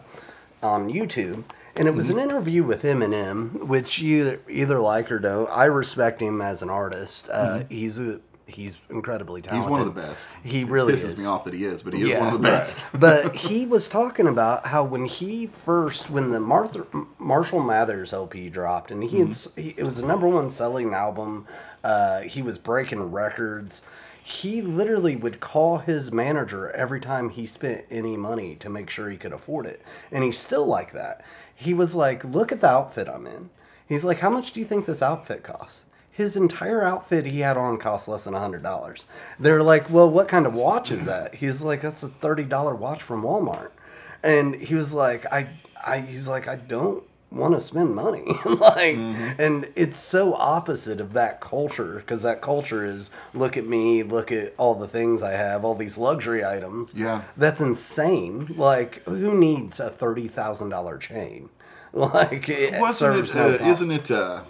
on 0.62 0.90
YouTube, 0.90 1.44
and 1.76 1.86
it 1.88 1.94
was 1.94 2.08
Mm-hmm. 2.08 2.18
an 2.18 2.24
interview 2.24 2.64
with 2.64 2.82
Eminem, 2.82 3.64
which 3.64 3.98
you 3.98 4.40
either 4.48 4.80
like 4.80 5.10
or 5.12 5.18
don't. 5.18 5.48
I 5.50 5.64
respect 5.66 6.20
him 6.20 6.40
as 6.40 6.62
an 6.62 6.70
artist. 6.70 7.28
Uh, 7.30 7.64
He's 7.68 7.98
a 8.00 8.20
he's 8.46 8.76
incredibly 8.90 9.42
Mm-hmm. 9.42 9.56
He's 9.56 9.64
one 9.64 9.80
of 9.80 9.94
the 9.94 10.00
best. 10.00 10.26
He 10.44 10.64
really 10.64 10.94
pisses 10.94 11.04
is. 11.04 11.18
me 11.18 11.26
off 11.26 11.44
that 11.44 11.54
he 11.54 11.64
is, 11.64 11.82
but 11.82 11.92
he 11.94 12.10
is 12.10 12.18
one 12.18 12.28
of 12.28 12.32
the 12.34 12.38
best. 12.48 12.86
but 12.98 13.34
he 13.36 13.66
was 13.66 13.88
talking 13.88 14.26
about 14.26 14.68
how 14.68 14.84
when 14.84 15.06
he 15.06 15.46
first, 15.46 16.08
when 16.10 16.30
the 16.30 16.40
Martha, 16.40 16.86
Marshall 17.18 17.62
Mathers 17.62 18.12
LP 18.12 18.48
dropped, 18.48 18.90
and 18.90 19.02
he, 19.04 19.18
Mm-hmm. 19.18 19.60
he 19.60 19.68
it 19.76 19.82
was 19.84 19.96
the 19.98 20.06
number 20.06 20.28
one 20.28 20.50
selling 20.50 20.94
album. 20.94 21.46
Uh, 21.84 22.20
he 22.22 22.42
was 22.42 22.58
breaking 22.58 23.10
records. 23.12 23.82
He 24.22 24.60
literally 24.60 25.14
would 25.14 25.38
call 25.38 25.78
his 25.78 26.10
manager 26.10 26.70
every 26.72 27.00
time 27.00 27.28
he 27.30 27.46
spent 27.46 27.84
any 27.90 28.16
money 28.16 28.56
to 28.56 28.68
make 28.68 28.90
sure 28.90 29.08
he 29.08 29.16
could 29.16 29.32
afford 29.32 29.66
it, 29.66 29.80
and 30.10 30.24
he's 30.24 30.36
still 30.38 30.66
like 30.66 30.92
that. 30.92 31.24
He 31.54 31.72
was 31.74 31.94
like, 31.94 32.24
"Look 32.24 32.50
at 32.52 32.60
the 32.60 32.68
outfit 32.68 33.08
I'm 33.08 33.26
in." 33.26 33.50
He's 33.88 34.02
like, 34.04 34.18
"How 34.18 34.30
much 34.30 34.52
do 34.52 34.58
you 34.60 34.66
think 34.66 34.84
this 34.86 35.00
outfit 35.02 35.42
costs?" 35.44 35.84
His 36.16 36.34
entire 36.36 36.82
outfit 36.82 37.26
he 37.26 37.40
had 37.40 37.56
on 37.58 37.76
cost 37.76 38.08
less 38.08 38.24
than 38.24 38.32
a 38.34 38.40
hundred 38.40 38.62
dollars. 38.62 39.06
They're 39.38 39.62
like, 39.62 39.90
"Well, 39.90 40.08
what 40.10 40.28
kind 40.28 40.46
of 40.46 40.54
watch 40.54 40.90
is 40.90 41.04
that?" 41.04 41.34
He's 41.36 41.62
like, 41.62 41.82
"That's 41.82 42.02
a 42.02 42.08
thirty 42.08 42.44
dollar 42.44 42.74
watch 42.74 43.02
from 43.02 43.22
Walmart," 43.22 43.70
and 44.22 44.54
he 44.54 44.74
was 44.74 44.94
like, 44.94 45.26
"I, 45.30 45.48
I," 45.86 45.98
he's 45.98 46.26
like, 46.26 46.48
"I 46.48 46.56
don't 46.56 47.04
want 47.30 47.52
to 47.52 47.60
spend 47.60 47.94
money," 47.94 48.24
like, 48.46 48.96
and 48.96 49.68
it's 49.76 49.98
so 49.98 50.32
opposite 50.34 51.02
of 51.02 51.12
that 51.12 51.40
culture 51.42 51.96
because 51.96 52.22
that 52.22 52.40
culture 52.40 52.86
is 52.86 53.10
look 53.34 53.58
at 53.58 53.66
me, 53.66 54.02
look 54.02 54.32
at 54.32 54.54
all 54.56 54.74
the 54.74 54.88
things 54.88 55.22
I 55.22 55.32
have, 55.32 55.66
all 55.66 55.74
these 55.74 55.98
luxury 55.98 56.42
items. 56.42 56.94
Yeah. 56.94 57.22
that's 57.36 57.60
insane. 57.60 58.54
Like, 58.56 59.02
who 59.04 59.36
needs 59.38 59.80
a 59.80 59.90
thirty 59.90 60.28
thousand 60.28 60.70
dollar 60.70 60.96
chain? 60.96 61.50
Like, 61.92 62.48
it 62.50 62.78
Wasn't 62.78 62.96
serves 62.98 63.30
it? 63.30 63.36
no 63.36 63.54
Uh, 63.54 63.68
isn't 63.70 63.90
it? 63.90 64.10
Uh, 64.10 64.42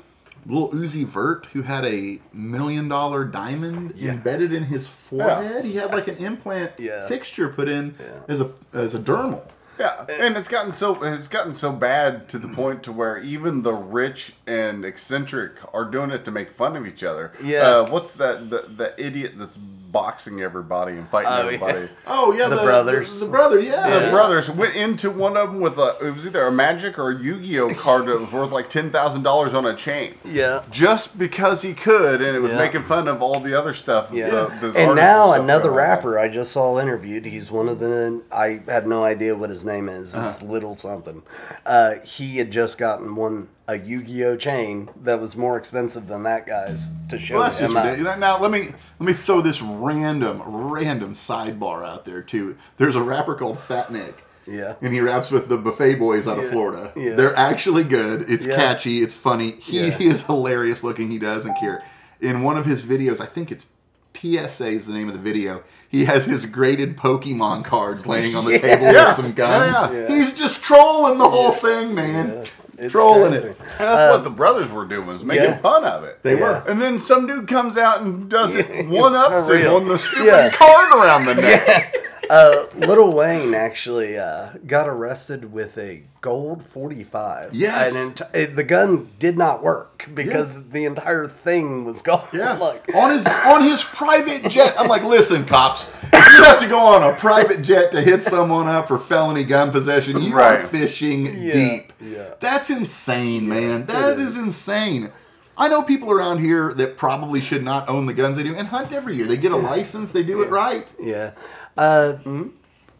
Lil 0.46 0.70
Uzi 0.70 1.04
Vert, 1.04 1.46
who 1.52 1.62
had 1.62 1.84
a 1.84 2.20
million 2.32 2.88
dollar 2.88 3.24
diamond 3.24 3.94
embedded 4.00 4.52
in 4.52 4.64
his 4.64 4.88
forehead. 4.88 5.64
He 5.64 5.76
had 5.76 5.92
like 5.92 6.08
an 6.08 6.16
implant 6.16 6.72
Yeah. 6.78 7.06
fixture 7.08 7.48
put 7.48 7.68
in 7.68 7.94
as 8.28 8.40
a 8.40 8.52
as 8.72 8.94
a 8.94 8.98
dermal. 8.98 9.42
Yeah, 9.78 10.06
and 10.08 10.36
it's 10.38 10.48
gotten 10.48 10.72
so 10.72 11.02
it's 11.02 11.28
gotten 11.28 11.52
so 11.52 11.70
bad 11.70 12.30
to 12.30 12.38
the 12.38 12.48
point 12.48 12.82
to 12.84 12.92
where 12.92 13.18
even 13.18 13.60
the 13.62 13.74
rich 13.74 14.32
and 14.46 14.84
eccentric 14.86 15.52
are 15.74 15.84
doing 15.84 16.10
it 16.10 16.24
to 16.24 16.30
make 16.30 16.50
fun 16.50 16.76
of 16.76 16.86
each 16.86 17.04
other. 17.04 17.32
Yeah. 17.42 17.58
uh, 17.80 17.90
what's 17.90 18.14
that? 18.14 18.48
The, 18.48 18.70
the 18.74 18.94
idiot 19.04 19.32
that's 19.36 19.58
boxing 19.96 20.42
everybody 20.42 20.92
and 20.92 21.08
fighting 21.08 21.30
Oh, 21.32 21.38
yeah. 21.48 21.54
everybody. 21.54 21.88
Oh 22.06 22.32
yeah, 22.32 22.48
The 22.48 22.56
brothers. 22.56 23.20
The, 23.20 23.26
brother, 23.26 23.58
yeah. 23.60 23.98
The 24.00 24.10
brothers 24.10 24.50
went 24.50 24.76
into 24.76 25.10
one 25.10 25.36
of 25.36 25.50
them 25.52 25.60
with 25.60 25.78
a 25.78 25.96
it 26.00 26.10
was 26.14 26.26
either 26.26 26.46
a 26.46 26.52
magic 26.52 26.98
or 26.98 27.10
a 27.10 27.18
Yu-Gi-Oh 27.18 27.74
card 27.74 28.06
that 28.06 28.20
was 28.20 28.32
worth 28.32 28.52
like 28.52 28.68
ten 28.68 28.90
thousand 28.90 29.22
dollars 29.22 29.54
on 29.54 29.64
a 29.64 29.74
chain. 29.74 30.14
Yeah. 30.24 30.62
Just 30.70 31.18
because 31.18 31.62
he 31.62 31.72
could, 31.72 32.20
and 32.20 32.36
it 32.36 32.40
was 32.40 32.52
Yeah. 32.52 32.58
making 32.58 32.82
fun 32.82 33.08
of 33.08 33.22
all 33.22 33.40
the 33.40 33.54
other 33.58 33.72
stuff. 33.72 34.10
Yeah. 34.12 34.28
the- 34.30 34.46
those 34.60 34.76
and 34.76 34.94
now 34.96 35.28
stuff 35.32 35.42
another 35.44 35.70
rapper 35.70 36.18
I 36.18 36.28
just 36.28 36.52
saw 36.52 36.78
interviewed. 36.78 37.24
He's 37.26 37.50
one 37.50 37.68
of 37.68 37.78
the. 37.80 38.22
I 38.30 38.60
have 38.68 38.86
no 38.86 39.02
idea 39.02 39.34
what 39.34 39.48
his 39.50 39.64
name 39.64 39.88
is. 39.88 40.14
Uh-huh. 40.14 40.28
It's 40.28 40.42
Little 40.42 40.74
something. 40.74 41.22
Uh, 41.64 41.94
he 42.04 42.36
had 42.38 42.50
just 42.50 42.76
gotten 42.78 43.16
one 43.16 43.48
a 43.68 43.76
Yu-Gi-Oh 43.78 44.36
chain 44.36 44.88
that 45.02 45.20
was 45.20 45.36
more 45.36 45.56
expensive 45.56 46.06
than 46.06 46.22
that 46.22 46.46
guy's 46.46 46.88
to 47.08 47.18
show 47.18 47.34
Well, 47.34 47.44
that's 47.44 47.58
just 47.58 47.74
ridiculous. 47.74 48.18
Now 48.18 48.38
let 48.40 48.50
me 48.50 48.72
let 49.00 49.06
me 49.06 49.12
throw 49.12 49.40
this 49.40 49.60
random 49.60 50.40
random 50.44 51.14
sidebar 51.14 51.84
out 51.84 52.04
there 52.04 52.22
too. 52.22 52.56
There's 52.76 52.94
a 52.94 53.02
rapper 53.02 53.34
called 53.34 53.58
Fat 53.58 53.90
Nick. 53.92 54.22
Yeah. 54.46 54.74
And 54.80 54.94
he 54.94 55.00
raps 55.00 55.32
with 55.32 55.48
the 55.48 55.56
Buffet 55.58 55.96
Boys 55.96 56.28
out 56.28 56.38
of 56.38 56.48
Florida. 56.50 56.92
Yeah. 56.94 57.14
They're 57.16 57.34
actually 57.36 57.82
good. 57.82 58.26
It's 58.30 58.46
Yeah. 58.46 58.54
catchy. 58.54 59.02
It's 59.02 59.16
funny. 59.16 59.56
He, 59.60 59.80
Yeah. 59.80 59.90
he 59.90 60.06
is 60.06 60.22
hilarious 60.22 60.84
looking. 60.84 61.10
He 61.10 61.18
doesn't 61.18 61.54
care. 61.58 61.82
In 62.20 62.42
one 62.42 62.56
of 62.56 62.64
his 62.64 62.84
videos, 62.84 63.20
I 63.20 63.26
think 63.26 63.50
it's 63.50 63.66
PSA 64.14 64.68
is 64.68 64.86
the 64.86 64.94
name 64.94 65.08
of 65.08 65.14
the 65.14 65.20
video. 65.20 65.62
He 65.88 66.04
has 66.04 66.24
his 66.26 66.46
graded 66.46 66.96
Pokemon 66.96 67.64
cards 67.64 68.06
laying 68.06 68.36
on 68.36 68.44
the 68.44 68.52
Yeah. 68.52 68.58
table 68.58 68.84
Yeah. 68.92 69.08
with 69.08 69.16
some 69.16 69.32
guns. 69.32 69.74
Yeah, 69.92 69.92
yeah. 70.02 70.08
He's 70.08 70.32
just 70.32 70.62
trolling 70.62 71.18
the 71.18 71.28
whole 71.28 71.50
thing, 71.52 71.94
man. 71.94 72.44
It's 72.78 72.92
Trolling 72.92 73.32
crazy. 73.32 73.48
it. 73.48 73.58
That's 73.78 74.12
what 74.12 74.24
the 74.24 74.30
brothers 74.30 74.70
were 74.70 74.84
doing, 74.84 75.06
was 75.06 75.24
making 75.24 75.44
yeah. 75.44 75.58
fun 75.58 75.84
of 75.84 76.04
it. 76.04 76.22
They 76.22 76.34
Yeah. 76.34 76.40
were. 76.40 76.64
And 76.68 76.80
then 76.80 76.98
some 76.98 77.26
dude 77.26 77.48
comes 77.48 77.78
out 77.78 78.02
and 78.02 78.28
does 78.28 78.54
it 78.54 78.86
one 78.88 79.14
ups 79.16 79.48
For 79.48 79.54
him 79.56 79.62
real. 79.62 79.76
on 79.76 79.88
the 79.88 79.98
stupid 79.98 80.26
Yeah. 80.26 80.50
card 80.50 80.92
around 80.94 81.26
the 81.26 81.34
neck. 81.34 81.94
Uh, 82.28 82.64
Lil 82.78 83.12
Wayne 83.12 83.54
actually 83.54 84.18
uh, 84.18 84.48
got 84.66 84.88
arrested 84.88 85.52
with 85.52 85.78
a 85.78 86.02
gold 86.20 86.66
45. 86.66 87.50
Yes. 87.54 87.94
And 87.94 88.20
ent- 88.20 88.34
it, 88.34 88.56
the 88.56 88.64
gun 88.64 89.10
did 89.20 89.38
not 89.38 89.62
work 89.62 90.08
because 90.12 90.70
the 90.70 90.84
entire 90.86 91.28
thing 91.28 91.84
was 91.84 92.02
gone. 92.02 92.26
Yeah, 92.32 92.54
like, 92.54 92.92
on 92.96 93.12
his 93.12 93.26
on 93.26 93.62
his 93.62 93.84
private 93.84 94.50
jet. 94.50 94.74
I'm 94.76 94.88
like, 94.88 95.04
listen, 95.04 95.44
cops, 95.44 95.88
you 96.12 96.42
have 96.42 96.58
to 96.58 96.66
go 96.66 96.80
on 96.80 97.04
a 97.08 97.14
private 97.16 97.62
jet 97.62 97.92
to 97.92 98.00
hit 98.02 98.24
someone 98.24 98.66
up 98.66 98.88
for 98.88 98.98
felony 98.98 99.44
gun 99.44 99.70
possession. 99.70 100.20
You 100.20 100.36
are 100.36 100.66
fishing 100.66 101.26
Yeah, 101.32 101.52
deep. 101.52 101.85
Yeah. 102.00 102.34
That's 102.40 102.70
insane, 102.70 103.48
man. 103.48 103.86
That 103.86 104.18
is. 104.18 104.36
is. 104.36 104.42
insane. 104.42 105.10
I 105.58 105.68
know 105.68 105.82
people 105.82 106.10
around 106.10 106.40
here 106.40 106.74
that 106.74 106.96
probably 106.98 107.40
should 107.40 107.62
not 107.64 107.88
own 107.88 108.04
the 108.06 108.12
guns 108.12 108.36
they 108.36 108.42
do 108.42 108.54
and 108.54 108.68
hunt 108.68 108.92
every 108.92 109.16
year. 109.16 109.26
They 109.26 109.38
get 109.38 109.52
a 109.52 109.56
license, 109.56 110.12
they 110.12 110.22
do 110.22 110.42
it 110.42 110.50
right. 110.50 110.86
Yeah. 111.00 111.32
Uh, 111.76 112.16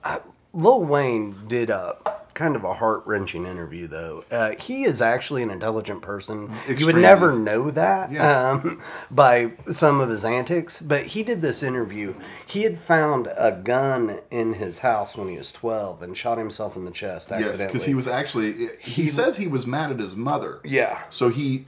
I- 0.03 0.20
Lil 0.55 0.84
Wayne 0.84 1.36
did 1.49 1.68
a 1.68 1.97
kind 2.37 2.55
of 2.55 2.62
a 2.62 2.74
heart 2.74 3.03
wrenching 3.07 3.45
interview, 3.47 3.89
though. 3.89 4.22
Uh, 4.30 4.53
he 4.61 4.84
is 4.84 5.03
actually 5.03 5.43
an 5.43 5.51
intelligent 5.51 6.03
person. 6.03 6.53
You 6.68 6.87
would 6.87 6.95
never 6.97 7.32
know 7.32 7.70
that 7.70 8.12
Yeah. 8.12 8.51
um, 8.62 8.80
by 9.11 9.53
some 9.70 10.01
of 10.01 10.09
his 10.11 10.24
antics, 10.24 10.80
but 10.80 11.07
he 11.07 11.22
did 11.24 11.43
this 11.43 11.62
interview. 11.64 12.14
He 12.47 12.62
had 12.62 12.78
found 12.78 13.26
a 13.37 13.53
gun 13.53 14.20
in 14.30 14.53
his 14.55 14.80
house 14.80 15.16
when 15.16 15.28
he 15.28 15.37
was 15.39 15.51
12 15.51 16.03
and 16.03 16.16
shot 16.16 16.39
himself 16.39 16.76
in 16.76 16.84
the 16.84 16.91
chest 16.93 17.32
accidentally. 17.32 17.59
Yes, 17.64 17.72
because 17.72 17.84
he 17.87 17.95
was 17.95 18.07
actually. 18.07 18.53
He, 18.80 19.03
He- 19.03 19.09
says 19.09 19.39
he 19.39 19.49
was 19.49 19.66
mad 19.66 19.91
at 19.91 19.99
his 19.99 20.14
mother. 20.14 20.61
Yeah. 20.62 21.01
So 21.11 21.30
he 21.30 21.64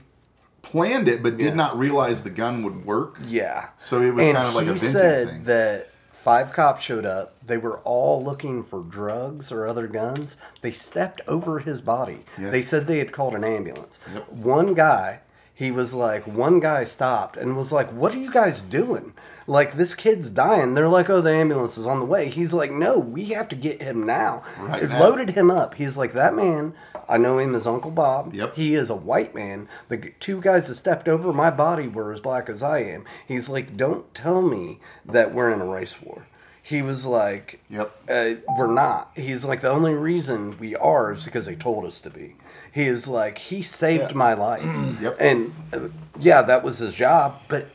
planned 0.61 1.09
it, 1.09 1.23
but 1.23 1.37
did 1.37 1.47
Yeah. 1.47 1.53
not 1.55 1.79
realize 1.79 2.21
the 2.23 2.29
gun 2.29 2.61
would 2.63 2.85
work. 2.85 3.17
Yeah. 3.27 3.69
So 3.81 4.01
it 4.01 4.13
was 4.13 4.25
and 4.27 4.35
kind 4.37 4.47
of 4.49 4.53
like 4.55 4.65
he 4.65 4.71
a 4.71 4.73
venting 4.75 4.91
said 4.91 5.27
thing. 5.29 5.43
that 5.45 5.89
five 6.29 6.53
cops 6.53 6.83
showed 6.83 7.07
up. 7.07 7.33
They 7.43 7.57
were 7.57 7.79
all 7.79 8.23
looking 8.23 8.63
for 8.63 8.81
drugs 8.83 9.51
or 9.51 9.65
other 9.65 9.87
guns. 9.87 10.37
They 10.61 10.71
stepped 10.71 11.21
over 11.27 11.57
his 11.57 11.81
body. 11.81 12.19
They 12.37 12.61
said 12.61 12.85
they 12.85 12.99
had 12.99 13.11
called 13.11 13.33
an 13.33 13.43
ambulance. 13.43 13.99
Yep. 14.13 14.31
One 14.31 14.75
guy, 14.75 15.21
he 15.55 15.71
was 15.71 15.95
like, 15.95 16.27
one 16.27 16.59
guy 16.59 16.83
stopped 16.83 17.35
and 17.35 17.57
was 17.57 17.71
like, 17.71 17.89
"What 17.91 18.13
are 18.13 18.19
you 18.19 18.31
guys 18.31 18.61
doing? 18.61 19.13
Like 19.47 19.73
this 19.73 19.95
kid's 19.95 20.29
dying." 20.29 20.75
They're 20.75 20.87
like, 20.87 21.09
"Oh, 21.09 21.19
the 21.19 21.31
ambulance 21.31 21.79
is 21.79 21.87
on 21.87 21.97
the 21.97 22.05
way." 22.05 22.29
He's 22.29 22.53
like, 22.53 22.71
"No, 22.71 22.99
we 22.99 23.25
have 23.37 23.49
to 23.49 23.55
get 23.55 23.81
him 23.81 24.05
now." 24.05 24.43
Right 24.59 24.83
it 24.83 24.89
now. 24.89 24.99
loaded 24.99 25.31
him 25.31 25.49
up. 25.49 25.73
He's 25.73 25.97
like, 25.97 26.13
"That 26.13 26.35
man." 26.35 26.75
I 27.09 27.17
know 27.17 27.39
him 27.39 27.55
as 27.55 27.65
Uncle 27.67 27.91
Bob. 27.91 28.33
Yep. 28.35 28.55
He 28.55 28.75
is 28.75 28.89
a 28.89 28.95
white 28.95 29.33
man. 29.33 29.67
The 29.87 30.13
two 30.19 30.39
guys 30.41 30.67
that 30.67 30.75
stepped 30.75 31.07
over 31.09 31.33
my 31.33 31.49
body 31.49 31.87
were 31.87 32.11
as 32.13 32.19
black 32.19 32.49
as 32.49 32.61
I 32.61 32.79
am. 32.79 33.05
He's 33.27 33.49
like, 33.49 33.75
don't 33.75 34.13
tell 34.13 34.41
me 34.41 34.79
that 35.05 35.33
we're 35.33 35.51
in 35.51 35.59
a 35.61 35.65
race 35.65 36.01
war. 36.01 36.27
He 36.61 36.83
was 36.83 37.05
like, 37.05 37.61
Yep. 37.69 37.91
uh, 38.09 38.33
we're 38.57 38.71
not. 38.71 39.11
He's 39.15 39.43
like, 39.43 39.61
the 39.61 39.71
only 39.71 39.93
reason 39.95 40.55
we 40.59 40.75
are 40.75 41.13
is 41.13 41.25
because 41.25 41.47
they 41.47 41.55
told 41.55 41.83
us 41.85 41.99
to 42.01 42.11
be. 42.11 42.35
He 42.71 42.83
is 42.83 43.07
like, 43.07 43.39
he 43.39 43.63
saved 43.63 44.13
my 44.13 44.33
life. 44.35 44.61
Yep. 45.01 45.17
And 45.19 45.53
uh, 45.73 45.87
yeah, 46.19 46.43
that 46.43 46.61
was 46.63 46.77
his 46.77 46.93
job. 46.93 47.39
But 47.47 47.69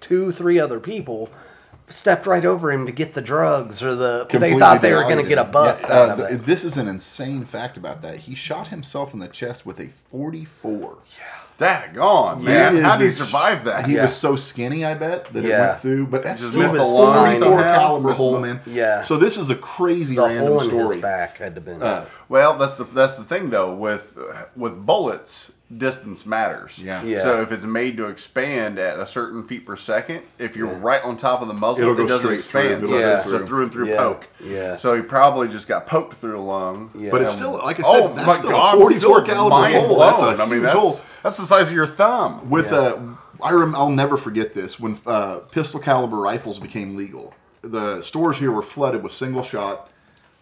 two, 0.00 0.32
three 0.32 0.58
other 0.58 0.80
people 0.80 1.30
stepped 1.88 2.26
right 2.26 2.44
over 2.44 2.70
him 2.72 2.86
to 2.86 2.92
get 2.92 3.14
the 3.14 3.20
drugs 3.22 3.82
or 3.82 3.94
the. 3.94 4.26
they 4.30 4.58
thought 4.58 4.82
they 4.82 4.94
were 4.94 5.02
going 5.04 5.22
to 5.22 5.28
get 5.28 5.38
a 5.38 5.42
it. 5.42 5.52
bust 5.52 5.86
Yeah, 5.88 5.94
out 5.98 6.08
uh, 6.08 6.12
of 6.12 6.18
th- 6.28 6.30
it. 6.40 6.44
This 6.44 6.64
is 6.64 6.76
an 6.76 6.88
insane 6.88 7.44
fact 7.44 7.76
about 7.76 8.02
that. 8.02 8.20
He 8.20 8.34
shot 8.34 8.68
himself 8.68 9.12
in 9.14 9.20
the 9.20 9.28
chest 9.28 9.64
with 9.66 9.80
a 9.80 9.88
44. 9.88 10.98
Daggone, 11.58 12.38
It 12.40 12.44
man. 12.44 12.76
is 12.76 12.82
How 12.84 12.96
did 12.96 13.04
he 13.06 13.10
survive 13.10 13.64
that? 13.64 13.84
He 13.86 13.96
Yeah. 13.96 14.04
was 14.04 14.14
so 14.16 14.36
skinny, 14.36 14.84
I 14.84 14.94
bet, 14.94 15.24
that 15.32 15.44
it 15.44 15.50
went 15.50 15.78
through. 15.80 16.06
But 16.06 16.22
that's 16.22 16.40
Just 16.40 16.52
still 16.52 16.62
missed 16.62 16.74
a 16.74 16.78
the 16.78 16.84
lung 16.84 17.32
44 17.40 17.62
caliber 17.62 18.08
Missed 18.10 18.18
hole, 18.20 18.38
man. 18.38 18.60
Yeah. 18.64 19.02
So 19.02 19.16
this 19.16 19.36
is 19.36 19.50
a 19.50 19.56
crazy 19.56 20.14
the 20.14 20.22
random 20.22 20.46
hole 20.46 20.60
in 20.60 20.68
story. 20.68 20.94
his 20.96 21.02
back 21.02 21.38
had 21.38 21.56
to 21.56 21.60
been. 21.60 21.82
Uh, 21.82 22.04
Well, 22.28 22.56
that's 22.58 22.76
the 22.76 22.84
that's 22.84 23.16
the 23.16 23.24
thing 23.24 23.50
though 23.50 23.74
with 23.74 24.16
with 24.54 24.86
bullets, 24.86 25.50
distance 25.76 26.24
matters. 26.24 26.82
Yeah. 26.82 27.02
Yeah. 27.02 27.20
So 27.20 27.42
if 27.42 27.52
it's 27.52 27.64
made 27.64 27.96
to 27.98 28.06
expand 28.06 28.78
at 28.78 28.98
a 28.98 29.04
certain 29.04 29.42
feet 29.42 29.66
per 29.66 29.76
second, 29.76 30.22
if 30.38 30.56
you're 30.56 30.72
right 30.72 31.02
on 31.04 31.16
top 31.18 31.42
of 31.42 31.48
the 31.48 31.54
muzzle, 31.54 31.82
It'll 31.82 31.94
go 31.94 32.04
it 32.04 32.08
doesn't 32.08 32.40
straight 32.40 32.40
through. 32.42 32.60
expand. 32.78 32.82
It'll 32.84 32.86
So 32.88 32.98
go 32.98 33.14
it's 33.16 33.24
through. 33.24 33.36
a 33.36 33.46
through 33.46 33.62
and 33.64 33.72
through 33.72 33.88
Yeah. 33.88 33.96
poke. 33.96 34.28
Yeah. 34.42 34.76
So 34.78 34.94
he 34.96 35.02
probably 35.02 35.48
just 35.48 35.68
got 35.68 35.86
poked 35.86 36.14
through 36.14 36.38
a 36.38 36.40
lung. 36.40 36.90
Yeah. 36.94 37.10
But 37.10 37.22
it's 37.22 37.32
still, 37.32 37.52
like 37.52 37.78
I 37.80 37.82
said, 37.82 38.02
Oh 38.04 38.14
that's 38.14 38.38
still 38.38 38.50
god! 38.50 38.76
a 38.76 38.80
44 38.80 39.22
caliber 39.22 39.50
mind 39.50 39.74
hole. 39.76 39.98
That's 39.98 40.20
a 40.20 40.22
blown. 40.22 40.40
I 40.40 40.44
mean, 40.44 40.52
huge 40.54 40.62
that's 40.62 40.74
hole. 40.78 40.94
that's 41.22 41.36
the 41.36 41.44
size 41.44 41.68
of 41.68 41.74
your 41.76 41.86
thumb. 41.86 42.48
With 42.48 42.70
Yeah. 42.72 42.78
uh, 42.78 43.00
I 43.42 43.52
rem- 43.52 43.74
I'll 43.76 43.90
never 43.90 44.16
forget 44.16 44.54
this 44.54 44.80
when 44.80 44.98
uh, 45.06 45.40
pistol 45.50 45.80
caliber 45.80 46.16
rifles 46.16 46.58
became 46.58 46.96
legal. 46.96 47.34
The 47.62 48.00
stores 48.02 48.38
here 48.38 48.50
were 48.50 48.62
flooded 48.62 49.02
with 49.02 49.12
single 49.12 49.42
shot, 49.42 49.88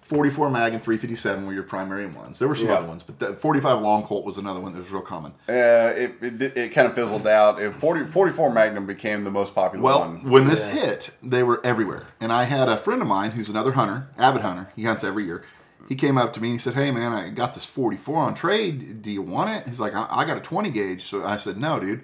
44 0.07 0.51
mag 0.51 0.73
and 0.73 0.81
357 0.83 1.47
were 1.47 1.53
your 1.53 1.65
primary 1.65 2.07
ones. 2.07 2.39
There 2.39 2.47
were 2.47 2.55
some 2.55 2.69
Yeah. 2.69 2.75
other 2.75 2.87
ones, 2.87 3.03
but 3.03 3.19
the 3.19 3.35
45 3.35 3.81
long 3.83 4.05
Colt 4.05 4.25
was 4.25 4.39
another 4.39 4.61
one 4.61 4.73
that 4.73 4.79
was 4.79 4.91
real 4.93 5.03
common. 5.03 5.33
Uh, 5.49 5.53
it, 5.97 6.15
it, 6.23 6.43
it 6.57 6.73
kind 6.73 6.87
of 6.87 6.95
fizzled 6.95 7.27
out. 7.27 7.61
It, 7.61 7.75
40, 7.75 8.07
44 8.07 8.53
Magnum 8.53 8.87
became 8.87 9.25
the 9.25 9.33
most 9.33 9.53
popular 9.55 9.83
Well, 9.83 10.01
one. 10.01 10.31
when 10.31 10.47
this 10.47 10.67
Yeah. 10.69 10.75
hit, 10.75 11.11
they 11.25 11.43
were 11.43 11.61
everywhere. 11.67 12.05
And 12.21 12.33
I 12.33 12.45
had 12.45 12.69
a 12.69 12.77
friend 12.77 13.03
of 13.03 13.09
mine 13.09 13.33
who's 13.33 13.49
another 13.49 13.73
hunter, 13.73 14.07
avid 14.17 14.43
hunter. 14.43 14.69
He 14.77 14.85
hunts 14.85 15.03
every 15.03 15.25
year. 15.25 15.43
He 15.89 15.97
came 15.97 16.19
up 16.19 16.33
to 16.35 16.41
me 16.41 16.51
and 16.51 16.55
he 16.59 16.63
said, 16.63 16.75
"Hey 16.75 16.91
man, 16.93 17.13
I 17.13 17.29
got 17.31 17.55
this 17.55 17.65
44 17.65 18.17
on 18.23 18.35
trade. 18.35 19.03
Do 19.03 19.11
you 19.11 19.23
want 19.23 19.51
it?" 19.51 19.67
He's 19.69 19.79
like, 19.81 19.95
"I, 19.95 20.07
I 20.09 20.25
got 20.25 20.37
a 20.37 20.41
20 20.41 20.71
gauge." 20.71 21.05
So 21.05 21.25
I 21.25 21.37
said, 21.37 21.57
"No, 21.59 21.79
dude. 21.81 22.03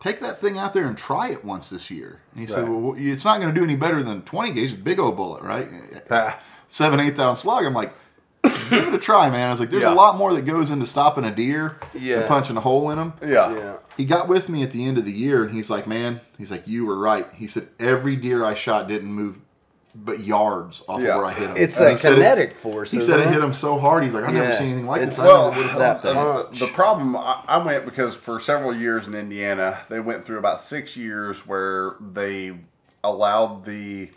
Take 0.00 0.20
that 0.20 0.40
thing 0.40 0.56
out 0.56 0.74
there 0.74 0.84
and 0.84 0.96
try 0.96 1.28
it 1.30 1.44
once 1.44 1.68
this 1.68 1.90
year." 1.90 2.20
And 2.32 2.40
he 2.40 2.46
said, 2.46 2.68
"Well, 2.68 2.94
it's 2.96 3.24
not 3.26 3.40
going 3.40 3.52
to 3.52 3.58
do 3.60 3.64
any 3.64 3.76
better 3.76 4.02
than 4.02 4.22
20 4.22 4.52
gauge. 4.52 4.82
Big 4.82 4.98
old 4.98 5.16
bullet, 5.16 5.42
right? 5.42 5.68
Seven, 6.68 7.00
eight 7.00 7.16
thousand 7.16 7.40
slug." 7.42 7.64
I'm 7.64 7.74
like. 7.74 7.92
Give 8.70 8.86
it 8.88 8.94
a 8.94 8.98
try, 8.98 9.30
man. 9.30 9.48
I 9.48 9.50
was 9.50 9.60
like, 9.60 9.70
"There's 9.70 9.82
Yeah. 9.82 9.92
a 9.92 9.94
lot 9.94 10.16
more 10.18 10.32
that 10.34 10.42
goes 10.42 10.70
into 10.70 10.84
stopping 10.86 11.24
a 11.24 11.30
deer 11.34 11.76
Yeah. 11.94 12.20
than 12.20 12.28
punching 12.28 12.56
a 12.56 12.60
hole 12.60 12.90
in 12.90 12.98
him." 12.98 13.14
yeah. 13.22 13.52
yeah. 13.54 13.76
he 13.96 14.04
got 14.04 14.28
with 14.28 14.48
me 14.50 14.62
at 14.62 14.70
the 14.72 14.86
end 14.86 14.96
of 14.98 15.04
the 15.06 15.12
year 15.12 15.42
and 15.42 15.52
he's 15.54 15.70
like, 15.70 15.86
man, 15.88 16.20
he's 16.36 16.50
like, 16.50 16.68
you 16.68 16.84
were 16.86 16.96
right. 16.98 17.26
He 17.34 17.46
said, 17.48 17.68
every 17.80 18.14
deer 18.14 18.44
I 18.44 18.52
shot 18.54 18.86
didn't 18.86 19.10
move 19.12 19.38
but 19.94 20.20
yards 20.20 20.84
off 20.86 21.00
Yeah. 21.00 21.14
of 21.14 21.16
where 21.16 21.24
I 21.26 21.32
hit 21.32 21.48
him. 21.50 21.56
It's 21.56 21.78
And 21.78 21.88
a 21.88 21.92
he 21.92 21.98
said 21.98 22.12
it- 22.12 22.16
kinetic 22.16 22.56
force. 22.56 22.90
He 22.92 22.98
isn't 22.98 23.10
said 23.10 23.20
it 23.26 23.32
hit 23.32 23.42
him 23.42 23.52
so 23.54 23.78
hard. 23.78 24.04
He's 24.04 24.14
like, 24.14 24.24
I've 24.24 24.34
never 24.34 24.50
Yeah. 24.50 24.58
seen 24.58 24.66
anything 24.68 24.86
like 24.86 25.00
this. 25.00 25.14
It's- 25.18 25.26
I 25.26 25.28
Well, 25.32 25.50
never 25.50 25.62
would've 25.62 25.78
that 25.78 25.96
uh, 25.96 26.00
thought 26.00 26.04
the, 26.04 26.44
punch. 26.44 26.60
the 26.60 26.66
problem 26.68 27.16
I, 27.16 27.40
I 27.48 27.58
went 27.64 27.84
because 27.86 28.14
for 28.14 28.38
several 28.38 28.72
years 28.74 29.08
in 29.08 29.14
Indiana, 29.14 29.78
they 29.88 29.98
went 29.98 30.24
through 30.24 30.38
about 30.38 30.58
six 30.60 30.96
years 30.96 31.44
where 31.46 31.94
they 32.00 32.52
allowed 33.02 33.64
the 33.64 34.10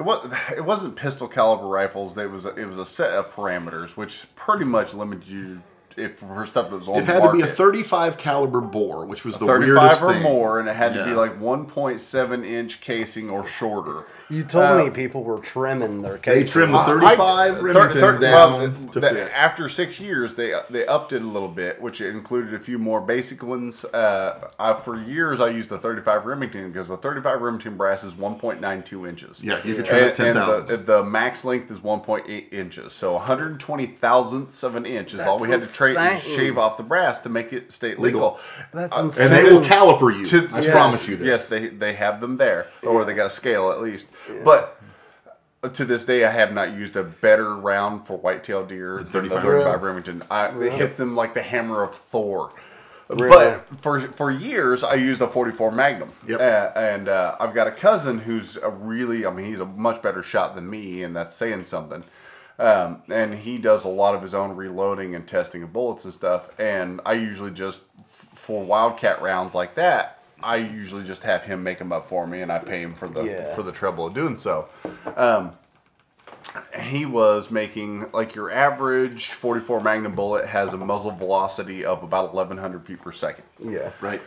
it 0.00 0.04
was 0.04 0.32
it 0.56 0.64
wasn't 0.64 0.96
pistol 0.96 1.28
caliber 1.28 1.66
rifles. 1.66 2.16
It 2.16 2.30
was 2.30 2.46
a, 2.46 2.54
it 2.54 2.64
was 2.64 2.78
a 2.78 2.86
set 2.86 3.12
of 3.12 3.32
parameters 3.32 3.96
which 3.96 4.26
pretty 4.34 4.64
much 4.64 4.94
limited 4.94 5.28
you 5.28 5.62
if 5.96 6.18
for 6.18 6.46
stuff 6.46 6.70
that 6.70 6.76
was 6.76 6.88
on 6.88 6.98
It 6.98 7.06
the 7.06 7.12
had 7.12 7.22
to 7.22 7.32
be 7.32 7.42
a 7.42 7.46
35 7.46 8.16
caliber 8.16 8.60
bore, 8.60 9.04
which 9.04 9.24
was 9.24 9.38
the 9.38 9.46
35 9.46 9.74
weirdest 9.76 10.02
or 10.02 10.12
thing. 10.14 10.22
more, 10.22 10.58
and 10.58 10.68
it 10.68 10.76
had 10.76 10.94
to 10.94 11.04
be 11.04 11.10
like 11.10 11.38
1.7 11.38 12.46
inch 12.46 12.80
casing 12.80 13.28
or 13.28 13.46
shorter. 13.46 14.04
You 14.30 14.44
told 14.44 14.64
Uh, 14.64 14.84
me 14.84 14.90
people 14.90 15.24
were 15.24 15.40
trimming 15.40 16.02
their 16.02 16.12
They 16.14 16.18
cases. 16.42 16.52
trimmed 16.52 16.72
the 16.74 16.78
35 16.78 17.20
I- 17.20 17.48
Remington 17.48 17.72
thir- 17.72 18.00
thir- 18.00 18.18
down 18.18 18.52
well, 18.60 18.72
to 18.92 19.00
the- 19.00 19.36
after 19.38 19.68
six 19.68 19.98
years, 19.98 20.36
they 20.36 20.54
they 20.70 20.86
upped 20.86 21.12
it 21.12 21.22
a 21.22 21.26
little 21.26 21.48
bit, 21.48 21.80
which 21.82 22.00
included 22.00 22.54
a 22.54 22.58
few 22.60 22.78
more 22.78 23.00
basic 23.00 23.42
ones. 23.42 23.84
Uh, 23.86 24.48
I, 24.58 24.74
for 24.74 24.96
years, 24.96 25.40
I 25.40 25.48
used 25.48 25.68
the 25.68 25.78
35 25.78 26.26
Remington 26.26 26.68
because 26.70 26.88
the 26.88 26.96
35 26.96 27.40
Remington 27.42 27.76
brass 27.76 28.04
is 28.04 28.14
1.92 28.14 29.06
inches. 29.06 29.42
Yeah, 29.42 29.58
you 29.64 29.74
could 29.74 29.84
trim 29.86 30.04
it 30.04 30.18
and, 30.20 30.28
and 30.28 30.34
10 30.34 30.34
the, 30.36 30.40
thousandths. 30.40 30.86
the 30.86 31.02
max 31.04 31.44
length 31.44 31.70
is 31.70 31.80
1.8 31.80 32.52
inches, 32.52 32.92
so 32.92 33.14
120 33.14 33.86
thousandths 33.86 34.62
of 34.62 34.76
an 34.76 34.86
inch 34.86 35.12
is 35.14 35.20
all 35.22 35.38
we 35.40 35.48
had 35.50 35.62
to 35.62 35.66
tra- 35.72 35.90
insane. 35.90 36.36
shave 36.36 36.56
off 36.58 36.76
the 36.76 36.82
brass 36.84 37.18
to 37.20 37.28
make 37.28 37.52
it 37.52 37.72
state 37.72 37.98
Legal. 37.98 38.20
legal. 38.20 38.40
That's 38.72 38.96
Uh. 38.96 39.10
And 39.18 39.32
they 39.32 39.44
will 39.52 39.60
caliper 39.62 40.16
you. 40.16 40.24
To- 40.26 40.48
I 40.54 40.60
yeah. 40.60 40.70
promise 40.70 41.08
you 41.08 41.16
this. 41.16 41.26
Yes, 41.26 41.46
they 41.46 41.66
they 41.68 41.94
have 41.94 42.20
them 42.20 42.36
there, 42.36 42.66
or 42.84 43.04
they 43.04 43.14
got 43.14 43.26
a 43.26 43.30
scale 43.30 43.70
at 43.72 43.80
least. 43.80 44.08
But 44.44 44.80
uh, 45.62 45.68
to 45.68 45.84
this 45.84 46.04
day, 46.04 46.24
I 46.24 46.30
have 46.30 46.52
not 46.52 46.72
used 46.74 46.96
a 46.96 47.04
better 47.04 47.54
round 47.54 48.06
for 48.06 48.16
whitetail 48.16 48.64
deer 48.64 48.98
than 49.02 49.28
the 49.28 49.40
35. 49.40 49.42
35 49.42 49.82
Remington. 49.82 50.22
I, 50.30 50.48
It 50.60 50.72
hits 50.72 50.96
them 50.96 51.14
like 51.16 51.34
the 51.34 51.42
hammer 51.42 51.82
of 51.82 51.94
Thor. 51.94 52.52
Really? 53.08 53.28
But 53.28 53.66
for 53.80 53.98
for 53.98 54.30
years, 54.30 54.84
I 54.84 54.94
used 54.94 55.20
a 55.20 55.26
44 55.26 55.72
Magnum. 55.72 56.12
Yep. 56.28 56.40
Uh, 56.40 56.78
and 56.78 57.08
uh, 57.08 57.36
I've 57.40 57.54
got 57.54 57.66
a 57.66 57.72
cousin 57.72 58.18
who's 58.18 58.56
a 58.56 58.70
really, 58.70 59.26
I 59.26 59.32
mean, 59.32 59.46
he's 59.46 59.58
a 59.58 59.66
much 59.66 60.00
better 60.00 60.22
shot 60.22 60.54
than 60.54 60.70
me, 60.70 61.02
and 61.02 61.14
that's 61.16 61.34
saying 61.34 61.64
something. 61.64 62.04
Um, 62.60 63.02
and 63.08 63.34
he 63.34 63.58
does 63.58 63.84
a 63.84 63.88
lot 63.88 64.14
of 64.14 64.22
his 64.22 64.32
own 64.34 64.54
reloading 64.54 65.14
and 65.16 65.26
testing 65.26 65.62
of 65.64 65.72
bullets 65.72 66.04
and 66.04 66.12
stuff. 66.14 66.58
And 66.60 67.00
I 67.06 67.14
usually 67.14 67.50
just, 67.50 67.80
f- 68.00 68.28
for 68.34 68.62
wildcat 68.62 69.22
rounds 69.22 69.54
like 69.54 69.74
that, 69.76 70.19
I 70.42 70.56
usually 70.56 71.04
just 71.04 71.22
have 71.24 71.44
him 71.44 71.62
make 71.62 71.78
them 71.78 71.92
up 71.92 72.08
for 72.08 72.26
me, 72.26 72.42
and 72.42 72.50
I 72.52 72.58
pay 72.58 72.82
him 72.82 72.94
for 72.94 73.08
the 73.08 73.22
Yeah. 73.24 73.54
for 73.54 73.62
the 73.62 73.72
trouble 73.72 74.06
of 74.06 74.14
doing 74.14 74.36
so. 74.36 74.68
Um, 75.16 75.52
he 76.80 77.06
was 77.06 77.50
making 77.50 78.10
like 78.12 78.34
your 78.34 78.50
average 78.50 79.28
44 79.28 79.80
Magnum 79.80 80.14
bullet 80.14 80.46
has 80.46 80.72
a 80.72 80.76
muzzle 80.76 81.12
velocity 81.12 81.84
of 81.84 82.02
about 82.02 82.34
1100 82.34 82.84
feet 82.84 83.00
per 83.00 83.12
second 83.12 83.44
yeah. 83.62 83.92
Right. 84.00 84.20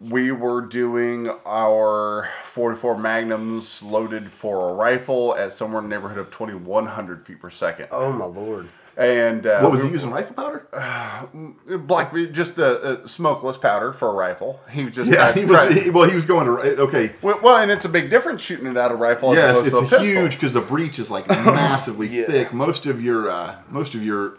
we 0.00 0.32
were 0.32 0.60
doing 0.62 1.30
our 1.46 2.28
44 2.42 2.98
magnums 2.98 3.80
loaded 3.82 4.30
for 4.32 4.70
a 4.70 4.72
rifle 4.72 5.36
at 5.36 5.52
somewhere 5.52 5.80
in 5.82 5.88
the 5.88 5.94
neighborhood 5.94 6.18
of 6.18 6.30
2100 6.32 7.24
feet 7.26 7.40
per 7.40 7.50
second 7.50 7.86
Oh 7.92 8.12
my 8.12 8.24
lord. 8.24 8.68
And 8.96 9.46
uh, 9.46 9.60
What 9.60 9.72
was 9.72 9.82
he 9.82 9.88
using? 9.88 10.10
Rifle 10.10 10.34
powder? 10.34 10.66
black 11.86 12.12
just 12.32 12.58
a, 12.58 13.02
a 13.02 13.08
smokeless 13.08 13.56
powder 13.56 13.92
for 13.92 14.08
a 14.08 14.12
rifle 14.12 14.60
he 14.70 14.84
was 14.84 14.94
just 14.94 15.10
Yeah, 15.10 15.26
uh, 15.28 15.32
he 15.32 15.44
was. 15.44 15.72
He, 15.84 15.90
well, 15.90 16.08
he 16.08 16.14
was 16.14 16.26
going 16.26 16.46
to. 16.46 16.80
Okay. 16.82 17.12
well, 17.22 17.38
well, 17.42 17.56
and 17.56 17.70
it's 17.70 17.84
a 17.84 17.88
big 17.88 18.10
difference 18.10 18.42
shooting 18.42 18.66
it 18.66 18.76
out 18.76 18.92
of 18.92 18.98
rifle 19.00 19.32
as 19.32 19.36
Yes, 19.36 19.66
opposed 19.66 19.82
it's 19.84 19.90
to 19.90 19.96
a 19.96 20.04
huge 20.04 20.34
because 20.34 20.52
the 20.52 20.60
breech 20.60 20.98
is 20.98 21.10
like 21.10 21.28
massively 21.28 22.08
Yeah. 22.08 22.26
thick. 22.26 22.52
Most 22.52 22.86
of 22.86 23.02
your 23.02 23.30
uh, 23.30 23.56
most 23.70 23.94
of 23.94 24.04
your 24.04 24.38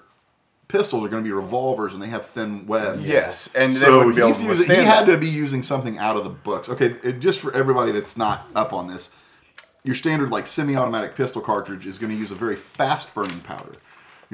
pistols 0.68 1.06
are 1.06 1.10
going 1.10 1.24
to 1.24 1.28
be 1.28 1.32
revolvers, 1.34 1.94
and 1.94 2.02
they 2.02 2.08
have 2.08 2.26
thin 2.26 2.66
webs. 2.66 3.08
Yes, 3.08 3.50
and 3.54 3.72
so 3.72 4.00
wouldn't 4.00 4.16
be 4.16 4.22
able 4.22 4.34
to 4.34 4.44
using, 4.46 4.76
he 4.76 4.84
had 4.84 5.06
that. 5.06 5.12
to 5.12 5.18
be 5.18 5.30
using 5.30 5.62
something 5.62 6.00
out 6.00 6.18
of 6.18 6.24
the 6.24 6.30
books. 6.32 6.68
Okay, 6.70 6.96
it, 7.04 7.20
just 7.20 7.40
for 7.40 7.54
everybody 7.54 7.92
that's 7.92 8.18
not 8.18 8.48
up 8.56 8.74
on 8.74 8.88
this, 8.88 9.12
your 9.84 9.94
standard 9.96 10.32
like 10.32 10.48
semi-automatic 10.48 11.16
pistol 11.16 11.42
cartridge 11.42 11.86
is 11.86 12.00
going 12.00 12.12
to 12.12 12.18
use 12.18 12.32
a 12.32 12.36
very 12.36 12.56
fast 12.56 13.14
burning 13.14 13.40
powder. 13.42 13.74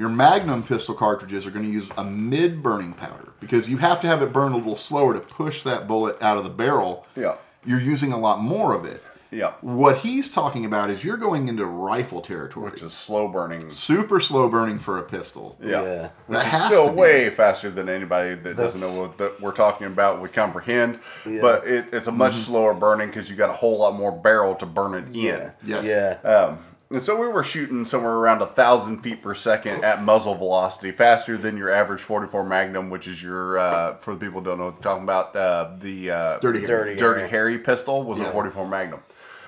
Your 0.00 0.08
Magnum 0.08 0.62
pistol 0.62 0.94
cartridges 0.94 1.46
are 1.46 1.50
going 1.50 1.66
to 1.66 1.70
use 1.70 1.90
a 1.98 2.02
mid 2.04 2.62
burning 2.62 2.94
powder 2.94 3.34
because 3.38 3.68
you 3.68 3.76
have 3.76 4.00
to 4.00 4.06
have 4.06 4.22
it 4.22 4.32
burn 4.32 4.52
a 4.52 4.56
little 4.56 4.74
slower 4.74 5.12
to 5.12 5.20
push 5.20 5.62
that 5.64 5.86
bullet 5.86 6.16
out 6.22 6.38
of 6.38 6.44
the 6.44 6.48
barrel. 6.50 7.06
Yeah. 7.14 7.36
You're 7.66 7.82
using 7.82 8.10
a 8.14 8.18
lot 8.18 8.40
more 8.40 8.74
of 8.74 8.86
it. 8.86 9.02
yeah 9.30 9.52
What 9.60 9.98
he's 9.98 10.32
talking 10.32 10.64
about 10.64 10.88
is 10.88 11.04
you're 11.04 11.18
going 11.18 11.48
into 11.48 11.66
rifle 11.66 12.22
territory. 12.22 12.70
which 12.70 12.82
is 12.82 12.94
slow 12.94 13.28
burning 13.28 13.68
super 13.68 14.20
slow 14.20 14.48
burning 14.48 14.78
for 14.78 14.96
a 14.96 15.02
pistol. 15.02 15.58
Yeah. 15.62 15.82
Yeah. 15.82 16.02
Which 16.28 16.38
That 16.38 16.54
is 16.54 16.62
still 16.64 16.86
to 16.86 16.92
be. 16.92 16.98
way 16.98 17.28
faster 17.28 17.70
than 17.70 17.90
anybody 17.90 18.36
that 18.36 18.56
doesn't 18.56 18.80
know 18.80 19.02
what 19.02 19.18
that 19.18 19.38
we're 19.42 19.52
talking 19.52 19.86
about 19.86 20.22
would 20.22 20.32
comprehend. 20.32 20.98
Yeah. 21.26 21.42
But 21.42 21.66
it, 21.66 21.92
it's 21.92 22.06
a 22.06 22.12
much 22.12 22.32
Mm-hmm. 22.32 22.40
slower 22.52 22.72
burning 22.72 23.08
because 23.08 23.28
you 23.28 23.36
got 23.36 23.50
a 23.50 23.58
whole 23.62 23.76
lot 23.76 23.94
more 23.94 24.12
barrel 24.12 24.54
to 24.54 24.64
burn 24.64 24.94
it 24.94 25.14
in. 25.14 25.52
Yes. 25.62 25.84
Yeah. 25.84 26.26
Um, 26.26 26.58
and 26.90 27.00
so 27.00 27.20
we 27.20 27.28
were 27.28 27.42
shooting 27.44 27.84
somewhere 27.84 28.14
around 28.14 28.42
a 28.42 28.46
thousand 28.46 28.98
feet 28.98 29.22
per 29.22 29.32
second 29.34 29.84
at 29.84 30.02
muzzle 30.02 30.34
velocity, 30.34 30.90
faster 30.90 31.38
than 31.38 31.56
your 31.56 31.70
average 31.70 32.00
44 32.02 32.44
Magnum, 32.44 32.90
which 32.90 33.06
is 33.06 33.22
your 33.22 33.58
uh, 33.58 33.94
for 33.96 34.14
the 34.14 34.20
people 34.26 34.40
who 34.40 34.46
don't 34.46 34.58
know 34.58 34.66
what 34.66 34.76
I'm 34.76 34.82
talking 34.82 35.02
about 35.04 35.36
uh, 35.36 35.70
the 35.78 36.10
uh, 36.10 36.38
Dirty 36.40 36.66
Dirty. 36.66 36.96
Dirty 36.96 37.20
Harry. 37.20 37.30
Harry 37.30 37.58
pistol 37.58 38.02
was 38.02 38.18
Yeah. 38.18 38.28
a 38.28 38.32
44 38.32 38.66
Magnum. 38.68 39.00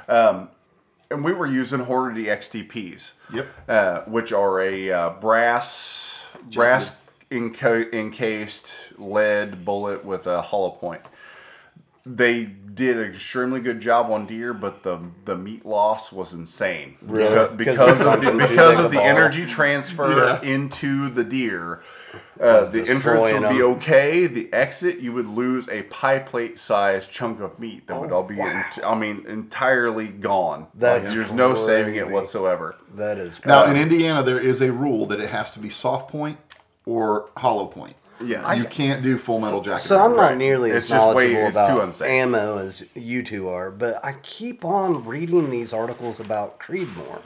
Um, 0.09 0.49
and 1.11 1.25
we 1.25 1.33
were 1.33 1.47
using 1.47 1.81
Hornady 1.81 2.27
XTPs. 2.27 3.11
Yep. 3.33 3.49
Uh, 3.69 4.01
which 4.03 4.33
are 4.33 4.61
a 4.61 4.91
uh, 4.91 5.11
brass 5.11 6.35
brass 6.55 6.99
enca- 7.31 7.93
encased 7.93 8.93
lead 8.99 9.65
bullet 9.65 10.05
with 10.05 10.27
a 10.27 10.43
hollow 10.43 10.71
point. 10.71 11.03
they 12.07 12.45
did 12.73 12.97
an 12.97 13.05
extremely 13.05 13.61
good 13.61 13.81
job 13.81 14.11
on 14.11 14.27
deer, 14.27 14.55
but 14.55 14.83
the 14.83 14.99
the 15.25 15.37
meat 15.37 15.65
loss 15.67 16.13
was 16.13 16.33
insane. 16.33 16.97
Really? 17.03 17.55
Because 17.57 17.99
Because, 17.99 18.01
of 18.03 18.25
the, 18.25 18.33
because 18.33 18.79
of 18.79 18.87
a 18.87 18.89
the 18.89 18.97
ball. 18.97 19.07
energy 19.07 19.47
transfer 19.47 20.11
Yeah. 20.11 20.43
into 20.43 21.09
the 21.11 21.25
deer. 21.25 21.83
Uh, 22.41 22.69
the 22.71 22.81
entrance 22.81 22.89
destroying 22.89 23.43
would 23.43 23.51
be 23.51 23.63
okay. 23.63 24.27
The 24.27 24.53
exit, 24.53 24.99
you 24.99 25.13
would 25.13 25.27
lose 25.29 25.69
a 25.69 25.83
pie 25.85 26.19
plate 26.19 26.59
sized 26.59 27.11
chunk 27.11 27.41
of 27.41 27.59
meat 27.61 27.87
that 27.87 28.01
would 28.01 28.11
all 28.11 28.25
be, 28.25 28.41
ent- 28.41 28.81
I 28.85 28.95
mean, 28.99 29.25
entirely 29.29 30.09
gone. 30.09 30.67
That's 30.75 31.05
Like, 31.05 31.15
there's 31.15 31.33
no 31.33 31.55
saving 31.55 31.95
it 31.95 32.09
whatsoever. 32.11 32.75
That 32.97 33.19
is 33.19 33.39
great. 33.39 33.47
Now 33.47 33.65
in 33.65 33.77
Indiana, 33.77 34.23
there 34.23 34.41
is 34.41 34.61
a 34.61 34.73
rule 34.73 35.07
that 35.07 35.21
it 35.21 35.29
has 35.31 35.53
to 35.53 35.61
be 35.61 35.69
soft 35.71 36.11
point 36.11 36.39
or 36.85 37.31
hollow 37.37 37.67
point. 37.67 37.95
Yes. 38.25 38.59
you 38.59 38.65
can't 38.65 39.03
do 39.03 39.19
full 39.19 39.41
metal 39.41 39.61
jacket. 39.63 39.81
So 39.81 40.01
I'm 40.01 40.17
not 40.17 40.37
nearly 40.37 40.71
It's 40.71 40.85
as 40.87 40.91
just 40.91 41.15
way- 41.17 41.33
knowledgeable 41.33 41.47
it's 41.49 41.57
too 41.57 41.75
about 41.75 41.85
unsafe. 41.85 42.09
ammo 42.09 42.59
as 42.59 42.85
you 42.95 43.23
two 43.23 43.49
are, 43.49 43.71
but 43.71 44.05
I 44.05 44.15
keep 44.23 44.65
on 44.65 45.05
reading 45.05 45.51
these 45.51 45.73
articles 45.73 46.21
about 46.21 46.59
Creedmoor. 46.59 47.21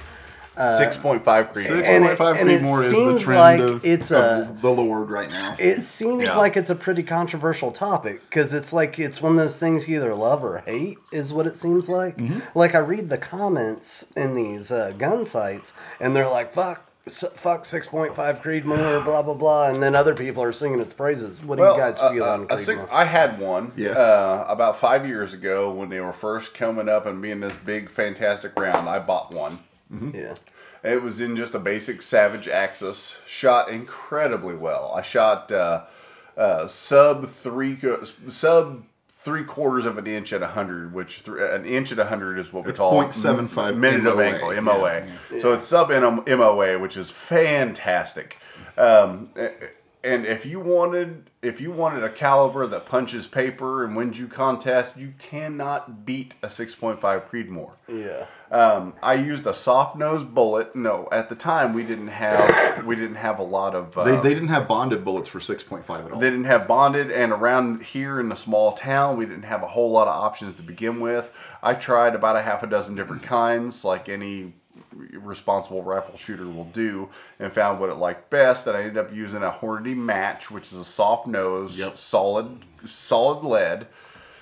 Six 0.79 0.97
point 0.97 1.23
five 1.23 1.53
green. 1.53 1.67
Six 1.67 1.87
And 1.87 2.07
it- 2.07 2.17
five 2.17 2.37
and 2.39 2.51
it 2.51 2.63
Creedmoor 2.63 2.85
is 2.85 2.91
the 2.91 2.97
seems 2.97 3.23
trend 3.23 3.41
like 3.41 3.61
of, 3.61 3.85
it's 3.85 4.11
of 4.11 4.19
a- 4.19 4.57
the 4.63 4.71
Lord 4.71 5.11
right 5.11 5.29
now. 5.31 5.55
It 5.59 5.83
seems 5.85 6.25
Yeah. 6.25 6.37
like 6.39 6.57
it's 6.57 6.71
a 6.71 6.75
pretty 6.75 7.03
controversial 7.03 7.73
topic 7.73 8.23
because 8.31 8.55
it's 8.55 8.73
like 8.73 8.99
it's 8.99 9.21
one 9.21 9.33
of 9.33 9.39
those 9.39 9.59
things 9.59 9.87
you 9.87 9.97
either 9.97 10.15
love 10.15 10.43
or 10.43 10.63
hate, 10.65 10.97
is 11.13 11.31
what 11.31 11.47
it 11.47 11.59
seems 11.59 11.91
like. 11.91 12.17
Mm-hmm. 12.17 12.39
Like 12.59 12.75
I 12.75 12.79
read 12.79 13.11
the 13.11 13.19
comments 13.19 14.07
in 14.17 14.35
these 14.35 14.73
uh, 14.73 14.95
gun 14.97 15.27
sites, 15.27 15.75
and 16.01 16.17
they're 16.17 16.27
like, 16.31 16.55
"Fuck." 16.55 16.85
S- 17.07 17.25
Fuck 17.35 17.65
six 17.67 17.89
point 17.89 18.15
five 18.17 18.41
Creedmoor, 18.43 19.05
blah 19.05 19.23
blah 19.23 19.35
blah, 19.35 19.69
and 19.69 19.83
then 19.83 19.95
other 19.95 20.15
people 20.15 20.43
are 20.43 20.53
singing 20.53 20.81
its 20.81 20.93
praises. 20.95 21.43
What 21.45 21.57
do 21.59 21.65
you 21.65 21.77
guys 21.77 22.01
uh, 22.01 22.11
feel 22.11 22.25
uh, 22.25 22.33
on 22.35 22.47
a 22.51 22.59
six- 22.59 22.81
Creedmoor? 22.81 22.89
I 22.91 23.05
had 23.05 23.39
one 23.39 23.73
Yeah. 23.77 23.91
uh, 23.91 24.47
about 24.49 24.79
five 24.79 25.07
years 25.07 25.33
ago 25.33 25.71
when 25.71 25.89
they 25.89 26.01
were 26.01 26.13
first 26.13 26.55
coming 26.55 26.89
up 26.89 27.07
and 27.07 27.21
being 27.23 27.41
this 27.41 27.57
big, 27.57 27.89
fantastic 27.91 28.59
round. 28.59 28.89
I 28.89 28.99
bought 28.99 29.33
one. 29.33 29.59
yeah, 30.13 30.35
It 30.83 31.03
was 31.03 31.21
in 31.21 31.37
just 31.37 31.55
a 31.55 31.61
basic 31.61 32.03
Savage 32.03 32.49
Axis. 32.49 33.21
Shot 33.27 33.69
incredibly 33.69 34.55
well. 34.57 34.93
I 34.97 35.03
shot 35.03 35.53
uh, 35.53 35.85
uh, 36.37 36.67
sub 36.67 37.29
three 37.29 37.77
co- 37.77 38.03
sub 38.05 38.83
three 39.27 39.43
quarters 39.43 39.85
of 39.85 39.99
an 39.99 40.07
inch 40.07 40.33
at 40.33 40.41
hundred, 40.41 40.95
which 40.95 41.25
th- 41.25 41.37
an 41.37 41.67
inch 41.67 41.91
at 41.91 41.99
hundred 41.99 42.39
is 42.39 42.53
what 42.53 42.65
we 42.65 42.73
call 42.73 42.93
0.75 43.03 43.77
minute 43.77 44.07
of 44.07 44.15
MOA, 44.15 44.25
angle 44.25 44.55
yeah, 44.55 44.61
MOA. 44.61 45.41
So 45.41 45.53
it's 45.53 45.67
sub 45.67 45.91
MOA, 45.91 46.79
which 46.79 46.97
is 46.97 47.11
fantastic. 47.11 48.37
Um, 48.79 49.31
and 50.05 50.25
if 50.27 50.47
you 50.47 50.61
wanted 50.61 51.31
if 51.43 51.61
you 51.61 51.71
wanted 51.71 52.03
a 52.03 52.09
caliber 52.11 52.67
that 52.67 52.87
punches 52.87 53.27
paper 53.27 53.85
and 53.85 53.95
wins 53.97 54.19
you 54.19 54.27
contest, 54.27 54.97
you 54.97 55.15
cannot 55.19 56.05
beat 56.05 56.35
a 56.43 56.49
6.5 56.49 56.99
Creedmoor. 57.01 57.73
yeah. 57.89 58.27
Um, 58.49 58.95
I 59.03 59.15
used 59.15 59.45
a 59.47 59.55
soft 59.55 59.97
nose 59.97 60.23
bullet. 60.23 60.77
No, 60.77 61.09
at 61.11 61.29
the 61.29 61.35
time 61.35 61.73
we 61.73 61.83
didn't 61.83 62.09
have 62.09 62.85
we 62.87 62.95
didn't 62.95 63.17
have 63.17 63.41
a 63.41 63.43
lot 63.43 63.75
of. 63.75 63.99
Uh, 63.99 64.05
they, 64.05 64.17
they 64.17 64.35
didn't 64.35 64.49
have 64.51 64.69
bonded 64.69 65.05
bullets 65.05 65.29
for 65.29 65.41
six 65.41 65.65
point 65.65 65.85
five 65.85 66.07
at 66.07 66.13
all. 66.13 66.21
they 66.21 66.31
didn't 66.31 66.45
have 66.45 66.69
bonded, 66.69 67.11
and 67.11 67.33
around 67.33 67.83
here 67.83 68.21
in 68.21 68.29
the 68.29 68.37
small 68.37 68.73
town, 68.73 69.17
we 69.17 69.27
didn't 69.27 69.45
have 69.45 69.65
a 69.65 69.67
whole 69.69 69.91
lot 69.91 70.07
of 70.07 70.15
options 70.15 70.55
to 70.57 70.63
begin 70.63 71.01
with. 71.01 71.33
I 71.61 71.75
tried 71.75 72.15
about 72.15 72.37
a 72.37 72.43
half 72.43 72.63
a 72.63 72.69
dozen 72.69 72.95
different 72.95 73.25
kinds, 73.25 73.85
like 73.85 74.09
any 74.09 74.55
responsible 75.19 75.83
rifle 75.83 76.17
shooter 76.17 76.47
will 76.49 76.65
do, 76.65 77.09
and 77.39 77.53
found 77.53 77.81
what 77.81 77.91
it 77.91 77.97
liked 77.97 78.31
best. 78.31 78.67
And 78.67 78.77
I 78.77 78.81
ended 78.81 78.99
up 78.99 79.15
using 79.15 79.43
a 79.43 79.51
Hornady 79.51 79.97
Match, 79.97 80.51
which 80.51 80.73
is 80.73 80.79
a 80.79 80.85
soft 80.85 81.27
nose, 81.27 81.79
Yep. 81.79 81.99
solid, 81.99 82.65
solid 82.85 83.45
lead 83.45 83.87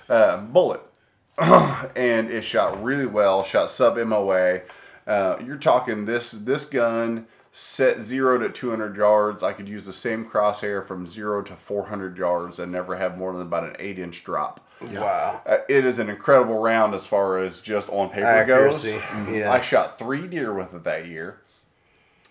uh, 0.09 0.39
bullet 0.39 0.81
and 1.39 2.31
it 2.31 2.43
shot 2.43 2.83
really 2.83 3.07
well. 3.07 3.43
Shot 3.43 3.71
sub 3.71 3.97
MOA. 3.97 4.61
Uh, 5.07 5.37
you're 5.45 5.57
talking 5.57 6.05
this 6.05 6.31
this 6.31 6.65
gun 6.65 7.27
set 7.57 8.03
zero 8.03 8.37
to 8.37 8.51
200 8.51 8.97
yards. 8.97 9.45
I 9.45 9.53
could 9.53 9.69
use 9.69 9.87
the 9.87 9.93
same 9.93 10.29
crosshair 10.29 10.85
from 10.85 11.07
zero 11.07 11.41
to 11.43 11.55
400 11.55 12.19
yards 12.19 12.59
and 12.59 12.73
never 12.73 12.97
have 12.97 13.17
more 13.17 13.33
than 13.33 13.43
about 13.43 13.63
an 13.63 13.77
eight 13.79 13.97
inch 13.97 14.25
drop. 14.25 14.69
Wow. 14.83 15.41
Uh, 15.47 15.59
it 15.69 15.85
is 15.85 16.01
an 16.01 16.11
incredible 16.11 16.61
round 16.61 16.95
as 16.95 17.07
far 17.07 17.39
as 17.39 17.61
just 17.61 17.89
on 17.91 18.11
paper 18.11 18.27
Accuracy, 18.27 18.93
goes. 18.93 19.01
Mm-hmm. 19.03 19.35
yeah. 19.35 19.53
I 19.53 19.61
shot 19.61 20.01
three 20.01 20.27
deer 20.27 20.53
with 20.53 20.75
it 20.75 20.83
that 20.83 21.07
year. 21.07 21.43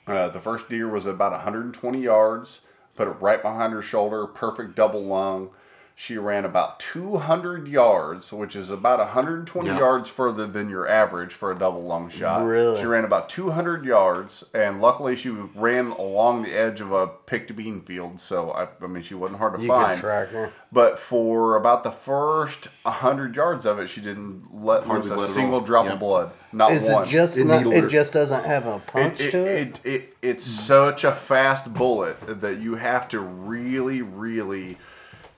Uh, 0.06 0.28
the 0.28 0.42
first 0.42 0.68
deer 0.68 0.90
was 0.90 1.06
about 1.06 1.32
120 1.32 2.02
yards. 2.02 2.60
Put 2.98 3.08
it 3.08 3.12
right 3.22 3.42
behind 3.42 3.72
her 3.72 3.82
shoulder, 3.82 4.28
perfect 4.28 4.76
double 4.76 5.06
lung. 5.06 5.52
She 5.96 6.18
ran 6.18 6.44
about 6.44 6.80
200 6.80 7.68
yards, 7.68 8.34
which 8.34 8.56
is 8.56 8.72
about 8.72 8.98
120 8.98 9.70
Yeah. 9.70 9.78
yards 9.78 10.10
further 10.10 10.48
than 10.48 10.68
your 10.68 10.88
average 10.88 11.34
for 11.34 11.52
a 11.52 11.56
double 11.56 11.84
lung 11.84 12.10
shot. 12.10 12.44
Really? 12.44 12.80
She 12.82 12.88
ran 12.88 13.06
about 13.06 13.30
200 13.30 13.86
yards, 13.86 14.44
and 14.56 14.82
luckily 14.82 15.16
she 15.16 15.30
ran 15.30 15.92
along 15.92 16.42
the 16.44 16.52
edge 16.54 16.82
of 16.82 16.92
a 16.92 17.06
picked 17.08 17.56
bean 17.56 17.80
field, 17.80 18.20
so 18.20 18.50
I, 18.52 18.68
I 18.84 18.88
mean 18.88 19.04
she 19.04 19.14
wasn't 19.14 19.38
hard 19.40 19.54
to 19.56 19.62
You 19.62 19.68
find. 19.68 19.94
could 19.96 20.02
track 20.02 20.30
her. 20.30 20.52
But 20.72 20.98
for 20.98 21.56
about 21.56 21.84
the 21.84 21.92
first 21.92 22.70
100 22.82 23.36
yards 23.36 23.68
of 23.68 23.78
it, 23.78 23.88
she 23.88 24.02
didn't 24.02 24.48
let 24.52 24.86
Hardly 24.86 25.10
loose 25.12 25.12
a 25.12 25.22
let 25.22 25.30
single 25.30 25.62
drop 25.62 25.86
Yeah. 25.86 25.94
of 25.94 26.00
blood. 26.00 26.32
Not 26.52 26.72
Is 26.72 26.90
one. 26.90 27.04
it 27.04 27.10
just 27.10 27.38
It 27.38 27.46
not, 27.46 27.68
it 27.68 27.88
just 27.90 28.14
doesn't 28.14 28.46
have 28.46 28.66
a 28.66 28.80
punch 28.80 29.22
it, 29.22 29.32
to 29.32 29.38
it? 29.46 29.80
it, 29.84 29.86
it, 29.86 30.18
it's 30.24 30.44
such 30.44 31.04
a 31.04 31.12
fast 31.12 31.72
bullet 31.76 32.18
that 32.42 32.60
you 32.60 32.76
have 32.76 33.08
to 33.10 33.20
really, 33.20 34.02
really 34.02 34.78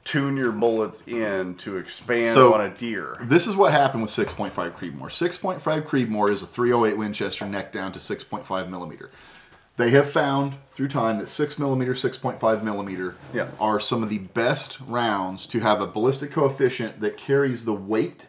tune 0.06 0.38
your 0.38 0.52
bullets 0.54 1.06
in 1.08 1.56
to 1.56 1.76
expand 1.78 2.34
So- 2.34 2.54
on 2.54 2.62
a 2.62 2.70
deer. 2.70 3.18
This 3.24 3.48
is 3.48 3.56
what 3.58 3.72
happened 3.74 4.04
with 4.04 4.12
6.5 4.12 4.78
Creedmoor. 4.78 5.12
6.5 5.12 5.86
Creedmoor 5.86 6.30
is 6.32 6.42
a 6.42 6.46
308 6.46 6.98
Winchester 6.98 7.46
neck 7.46 7.74
down 7.74 7.92
to 7.92 8.00
6.5 8.00 8.70
millimeter. 8.70 9.10
They 9.78 9.90
have 9.90 10.10
found 10.10 10.54
through 10.72 10.88
time 10.88 11.18
that 11.18 11.28
6 11.28 11.60
millimeter, 11.60 11.94
6.5 11.94 12.64
millimeter 12.64 13.16
Yeah. 13.34 13.48
are 13.60 13.80
some 13.80 14.04
of 14.04 14.10
the 14.10 14.20
best 14.20 14.78
rounds 14.88 15.46
to 15.48 15.60
have 15.60 15.82
a 15.82 15.88
ballistic 15.88 16.32
coefficient 16.32 17.02
that 17.02 17.18
carries 17.18 17.66
the 17.66 17.74
weight 17.74 18.28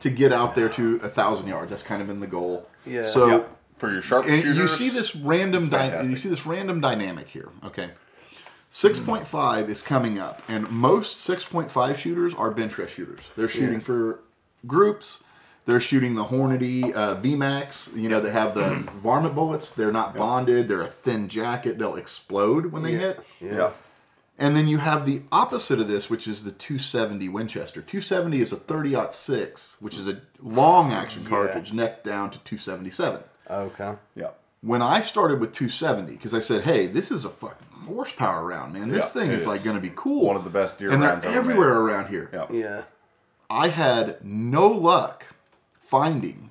to 0.00 0.08
get 0.08 0.32
out 0.32 0.54
there 0.54 0.70
to 0.70 0.98
a 1.02 1.08
thousand 1.08 1.48
yards. 1.48 1.68
That's 1.70 1.82
kind 1.82 2.00
of 2.00 2.08
been 2.08 2.20
the 2.20 2.26
goal. 2.26 2.66
Yeah. 2.86 3.06
So 3.06 3.26
Yeah. 3.26 3.40
For 3.76 3.88
your 3.88 3.96
and 3.96 4.04
sharpshooters, 4.04 4.56
you 4.56 4.68
see 4.68 4.88
this 4.88 5.14
random 5.14 5.64
it's 5.64 5.70
dy- 5.70 5.76
fantastic. 5.76 6.10
you 6.12 6.16
see 6.16 6.28
this 6.30 6.46
random 6.46 6.80
dynamic 6.80 7.28
here 7.28 7.50
okay 7.62 7.90
6.5 8.70 9.68
is 9.68 9.82
coming 9.82 10.18
up 10.18 10.42
and 10.48 10.70
most 10.70 11.28
6.5 11.28 11.96
shooters 11.96 12.34
are 12.34 12.50
bench 12.50 12.76
rest 12.78 12.94
shooters 12.94 13.20
they're 13.36 13.48
shooting 13.48 13.80
for 13.80 14.20
groups 14.66 15.22
they're 15.64 15.80
shooting 15.80 16.14
the 16.14 16.24
hornady 16.24 16.94
uh, 16.94 17.16
vmax 17.16 17.94
you 17.96 18.08
know 18.08 18.20
they 18.20 18.30
have 18.30 18.54
the 18.54 18.76
varmint 18.96 19.34
bullets 19.34 19.70
they're 19.70 19.92
not 19.92 20.14
bonded 20.16 20.68
they're 20.68 20.82
a 20.82 20.86
thin 20.86 21.28
jacket 21.28 21.78
they'll 21.78 21.96
explode 21.96 22.66
when 22.66 22.82
they 22.82 22.92
hit 22.92 23.20
Yeah. 23.40 23.70
and 24.38 24.56
then 24.56 24.66
you 24.68 24.78
have 24.78 25.06
the 25.06 25.22
opposite 25.32 25.80
of 25.80 25.88
this, 25.88 26.10
which 26.10 26.28
is 26.28 26.44
the 26.44 26.50
270 26.52 27.28
Winchester. 27.30 27.80
270 27.80 28.40
is 28.42 28.52
a 28.52 28.56
30 28.56 28.96
6, 29.10 29.76
which 29.80 29.96
is 29.96 30.06
a 30.06 30.20
long 30.42 30.92
action 30.92 31.24
cartridge, 31.24 31.72
neck 31.72 32.04
down 32.04 32.30
to 32.30 32.38
277. 32.40 33.22
Okay. 33.50 33.94
Yeah. 34.14 34.30
When 34.66 34.82
I 34.82 35.00
started 35.00 35.38
with 35.38 35.52
270, 35.52 36.12
because 36.12 36.34
I 36.34 36.40
said, 36.40 36.62
hey, 36.64 36.86
this 36.88 37.12
is 37.12 37.24
a 37.24 37.28
fucking 37.30 37.68
horsepower 37.86 38.44
round, 38.44 38.72
man. 38.72 38.88
This 38.90 39.14
Yeah, 39.14 39.20
thing 39.22 39.30
is 39.30 39.46
like 39.46 39.62
going 39.62 39.76
to 39.76 39.82
be 39.82 39.92
cool. 39.94 40.26
One 40.26 40.34
of 40.34 40.42
the 40.42 40.50
best 40.50 40.80
deer 40.80 40.90
And 40.90 41.00
they're 41.00 41.10
rounds 41.10 41.24
ever 41.24 41.34
made. 41.34 41.38
everywhere 41.40 41.74
around 41.80 42.08
here. 42.08 42.28
Yeah. 42.32 42.46
Yeah. 42.50 42.82
I 43.48 43.68
had 43.68 44.24
no 44.24 44.66
luck 44.66 45.26
finding 45.78 46.50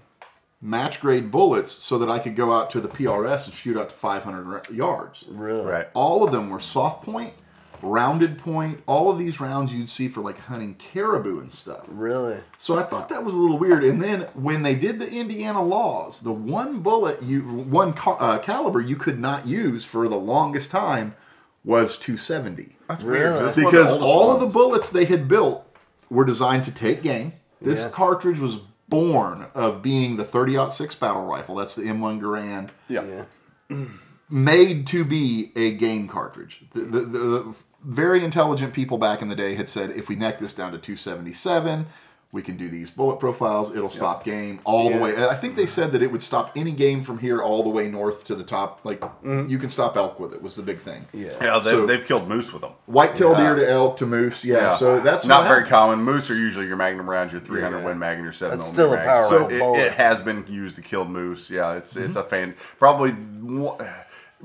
match 0.62 1.02
grade 1.02 1.30
bullets 1.30 1.74
so 1.74 1.98
that 1.98 2.10
I 2.10 2.20
could 2.20 2.38
go 2.38 2.54
out 2.54 2.70
to 2.72 2.80
the 2.80 2.88
PRS 2.88 3.46
and 3.48 3.54
shoot 3.54 3.76
out 3.76 3.90
to 3.90 3.96
500 3.96 4.44
ra- 4.44 4.62
yards. 4.72 5.26
Really? 5.28 5.66
Right. 5.66 5.90
All 5.94 6.24
of 6.24 6.32
them 6.32 6.50
were 6.50 6.62
soft 6.62 7.04
point, 7.04 7.34
rounded 7.82 8.38
point. 8.38 8.82
All 8.86 9.10
of 9.12 9.18
these 9.18 9.40
rounds 9.40 9.74
you'd 9.74 9.90
see 9.90 10.08
for 10.08 10.22
like 10.22 10.38
hunting 10.40 10.76
caribou 10.76 11.40
and 11.40 11.52
stuff. 11.52 11.84
Really? 11.88 12.40
So 12.58 12.76
I 12.78 12.84
thought 12.84 13.10
that 13.10 13.24
was 13.24 13.34
a 13.34 13.38
little 13.38 13.58
weird. 13.58 13.84
And 13.84 14.02
then 14.02 14.22
when 14.34 14.64
they 14.64 14.76
did 14.76 15.00
the 15.00 15.10
Indiana 15.12 15.64
laws, 15.64 16.22
the 16.22 16.32
one 16.34 16.80
bullet 16.80 17.22
you 17.24 17.42
one 17.42 17.94
car, 17.94 18.18
uh, 18.20 18.40
caliber 18.40 18.82
you 18.82 18.96
could 18.96 19.20
not 19.20 19.48
use 19.48 19.86
for 19.86 20.08
the 20.08 20.18
longest 20.18 20.72
time 20.72 21.16
was 21.64 21.98
270 21.98 22.76
That's 22.88 23.04
Really? 23.04 23.24
weird. 23.26 23.44
That's 23.46 23.56
because 23.56 23.90
the 23.90 23.96
oldest 23.96 24.02
all 24.04 24.32
of 24.32 24.40
the 24.48 24.54
bullets 24.54 24.90
they 24.92 25.06
had 25.06 25.28
built 25.28 25.66
were 26.10 26.26
designed 26.26 26.64
to 26.66 26.72
take 26.72 27.02
game. 27.02 27.34
This 27.62 27.84
Yeah. 27.84 27.90
cartridge 27.90 28.40
was 28.40 28.58
born 28.88 29.48
of 29.56 29.82
being 29.82 30.18
the 30.18 30.24
30-06 30.24 30.94
battle 31.00 31.26
rifle. 31.26 31.56
That's 31.56 31.74
the 31.76 31.84
M1 31.88 32.22
Garand 32.22 32.70
Yeah. 32.88 33.24
Yeah. 33.70 33.76
made 34.30 34.88
to 34.88 35.04
be 35.04 35.52
a 35.56 35.72
game 35.72 36.08
cartridge. 36.08 36.66
The, 36.74 36.82
the, 36.82 37.00
the 37.02 37.56
very 37.84 38.24
intelligent 38.24 38.74
people 38.74 38.98
back 38.98 39.22
in 39.22 39.28
the 39.28 39.36
day 39.36 39.56
had 39.56 39.70
said 39.70 39.92
if 39.92 40.10
we 40.10 40.16
neck 40.16 40.40
this 40.40 40.54
down 40.54 40.72
to 40.72 40.78
277, 40.78 41.86
we 42.36 42.42
can 42.42 42.58
do 42.58 42.68
these 42.68 42.92
bullet 42.92 43.18
profiles. 43.18 43.74
It'll 43.74 43.90
stop 43.90 44.26
game 44.26 44.60
all 44.66 44.90
the 44.90 44.98
way. 44.98 45.16
I 45.26 45.36
think 45.36 45.56
they 45.56 45.66
said 45.66 45.94
that 45.94 46.02
it 46.02 46.12
would 46.12 46.22
stop 46.22 46.52
any 46.54 46.74
game 46.74 47.02
from 47.02 47.18
here 47.18 47.42
all 47.42 47.64
the 47.64 47.70
way 47.70 47.88
north 47.88 48.26
to 48.26 48.36
the 48.36 48.44
top. 48.44 48.82
Like 48.84 49.00
mm-hmm. 49.00 49.50
you 49.50 49.58
can 49.58 49.70
stop 49.70 49.96
elk 49.96 50.20
with 50.20 50.34
it. 50.34 50.42
Was 50.42 50.58
the 50.58 50.62
big 50.62 50.80
thing. 50.80 51.06
Yeah. 51.14 51.30
Yeah, 51.42 51.60
they, 51.60 51.72
So- 51.72 51.86
they've 51.86 52.06
killed 52.06 52.28
moose 52.28 52.52
with 52.52 52.62
them. 52.62 52.74
Whitetail 52.88 53.32
Yeah. 53.32 53.38
deer 53.38 53.56
to 53.56 53.72
elk 53.72 53.96
to 53.98 54.06
moose. 54.06 54.44
Yeah. 54.44 54.76
So 54.76 55.00
that's 55.00 55.26
not 55.26 55.44
very 55.44 55.60
happened. 55.60 55.70
common. 55.70 56.04
Moose 56.04 56.30
are 56.30 56.36
usually 56.36 56.68
your 56.68 56.76
Magnum 56.76 57.10
rounds, 57.10 57.32
your 57.32 57.40
300 57.40 57.78
Yeah. 57.78 57.86
Win 57.86 58.00
mag, 58.00 58.18
and 58.18 58.26
your 58.26 58.34
7 58.34 58.58
That's 58.58 58.76
millimeter 58.76 59.26
still 59.26 59.46
a 59.46 59.50
mag. 59.50 59.60
So 59.62 59.78
it, 59.78 59.86
it 59.86 59.92
has 59.94 60.20
been 60.20 60.46
used 60.50 60.76
to 60.76 60.82
kill 60.82 61.06
moose. 61.06 61.50
Yeah, 61.50 61.76
it's 61.76 61.96
it's 61.96 62.10
mm-hmm. 62.10 62.18
a 62.18 62.24
fan. 62.24 62.56
Probably 62.78 63.12
one, 63.12 63.78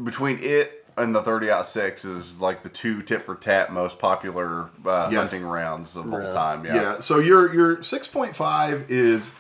between 0.03 0.39
it 0.43 0.87
and 0.97 1.15
the 1.15 1.23
30 1.23 1.51
aught 1.51 1.67
six 1.67 2.05
is 2.05 2.41
like 2.41 2.63
the 2.63 2.69
two 2.69 3.01
tit 3.03 3.23
for 3.23 3.35
tat 3.35 3.73
most 3.73 3.99
popular 3.99 4.69
uh, 4.85 5.09
Yes. 5.11 5.31
hunting 5.31 5.47
rounds 5.49 5.97
of 5.97 6.13
all 6.13 6.19
Really? 6.19 6.33
time. 6.33 6.65
Yeah. 6.65 6.75
Yeah. 6.75 7.01
So 7.01 7.19
your 7.19 7.55
your 7.55 7.83
six 7.83 8.07
point 8.09 8.37
five 8.37 8.91
is 8.91 9.33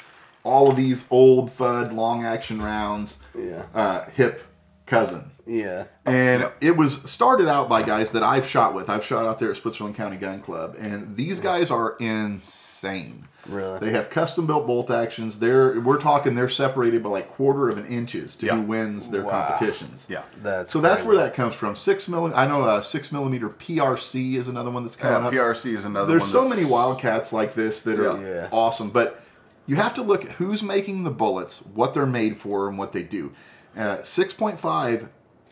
all 0.42 0.70
of 0.70 0.76
these 0.76 1.04
old 1.10 1.50
FUD 1.50 1.92
long 1.92 2.24
action 2.24 2.62
rounds. 2.62 3.18
Yeah. 3.38 3.64
Uh, 3.74 4.04
hip 4.10 4.42
cousin. 4.86 5.32
Yeah. 5.46 5.84
And 6.06 6.50
it 6.60 6.76
was 6.76 7.02
started 7.10 7.48
out 7.48 7.68
by 7.68 7.82
guys 7.82 8.12
that 8.12 8.22
I've 8.22 8.46
shot 8.46 8.72
with. 8.72 8.88
I've 8.88 9.04
shot 9.04 9.26
out 9.26 9.38
there 9.38 9.50
at 9.50 9.56
Switzerland 9.56 9.96
County 9.96 10.16
Gun 10.16 10.40
Club, 10.40 10.76
and 10.78 11.16
these 11.16 11.40
guys 11.40 11.70
are 11.70 11.96
insane. 11.98 13.26
Really? 13.50 13.78
They 13.80 13.90
have 13.90 14.08
custom 14.10 14.46
built 14.46 14.66
bolt 14.66 14.90
actions. 14.90 15.38
They're 15.38 15.80
we're 15.80 16.00
talking 16.00 16.34
they're 16.34 16.48
separated 16.48 17.02
by 17.02 17.10
like 17.10 17.28
quarter 17.28 17.68
of 17.68 17.78
an 17.78 17.86
inches 17.86 18.36
to 18.36 18.46
Yeah. 18.46 18.56
who 18.56 18.62
wins 18.62 19.10
their 19.10 19.22
Wow. 19.24 19.30
competitions. 19.48 20.06
Yeah. 20.08 20.22
That's 20.42 20.70
So 20.72 20.80
that's 20.80 21.02
crazy. 21.02 21.08
where 21.08 21.16
that 21.26 21.34
comes 21.34 21.54
from. 21.54 21.76
Six 21.76 22.06
milli. 22.08 22.32
I 22.34 22.46
know 22.46 22.62
uh, 22.62 22.80
six 22.80 23.10
millimeter 23.12 23.48
PRC 23.48 24.36
is 24.36 24.48
another 24.48 24.70
one 24.70 24.84
that's 24.84 24.96
coming 24.96 25.20
Yeah, 25.22 25.26
up. 25.28 25.32
PRC 25.54 25.74
is 25.76 25.84
another 25.84 26.06
There's 26.08 26.22
one. 26.22 26.30
so 26.30 26.48
many 26.48 26.64
wildcats 26.64 27.32
like 27.32 27.54
this 27.54 27.82
that 27.82 27.98
are 27.98 28.18
Yeah. 28.20 28.26
Yeah. 28.26 28.48
awesome, 28.52 28.90
but 28.90 29.20
you 29.66 29.76
have 29.76 29.94
to 29.94 30.02
look 30.02 30.24
at 30.24 30.32
who's 30.32 30.62
making 30.62 31.04
the 31.04 31.10
bullets, 31.10 31.62
what 31.74 31.94
they're 31.94 32.06
made 32.06 32.36
for, 32.38 32.68
and 32.68 32.76
what 32.78 32.92
they 32.92 33.02
do. 33.02 33.32
Uh, 33.78 33.98
6.5 34.02 35.08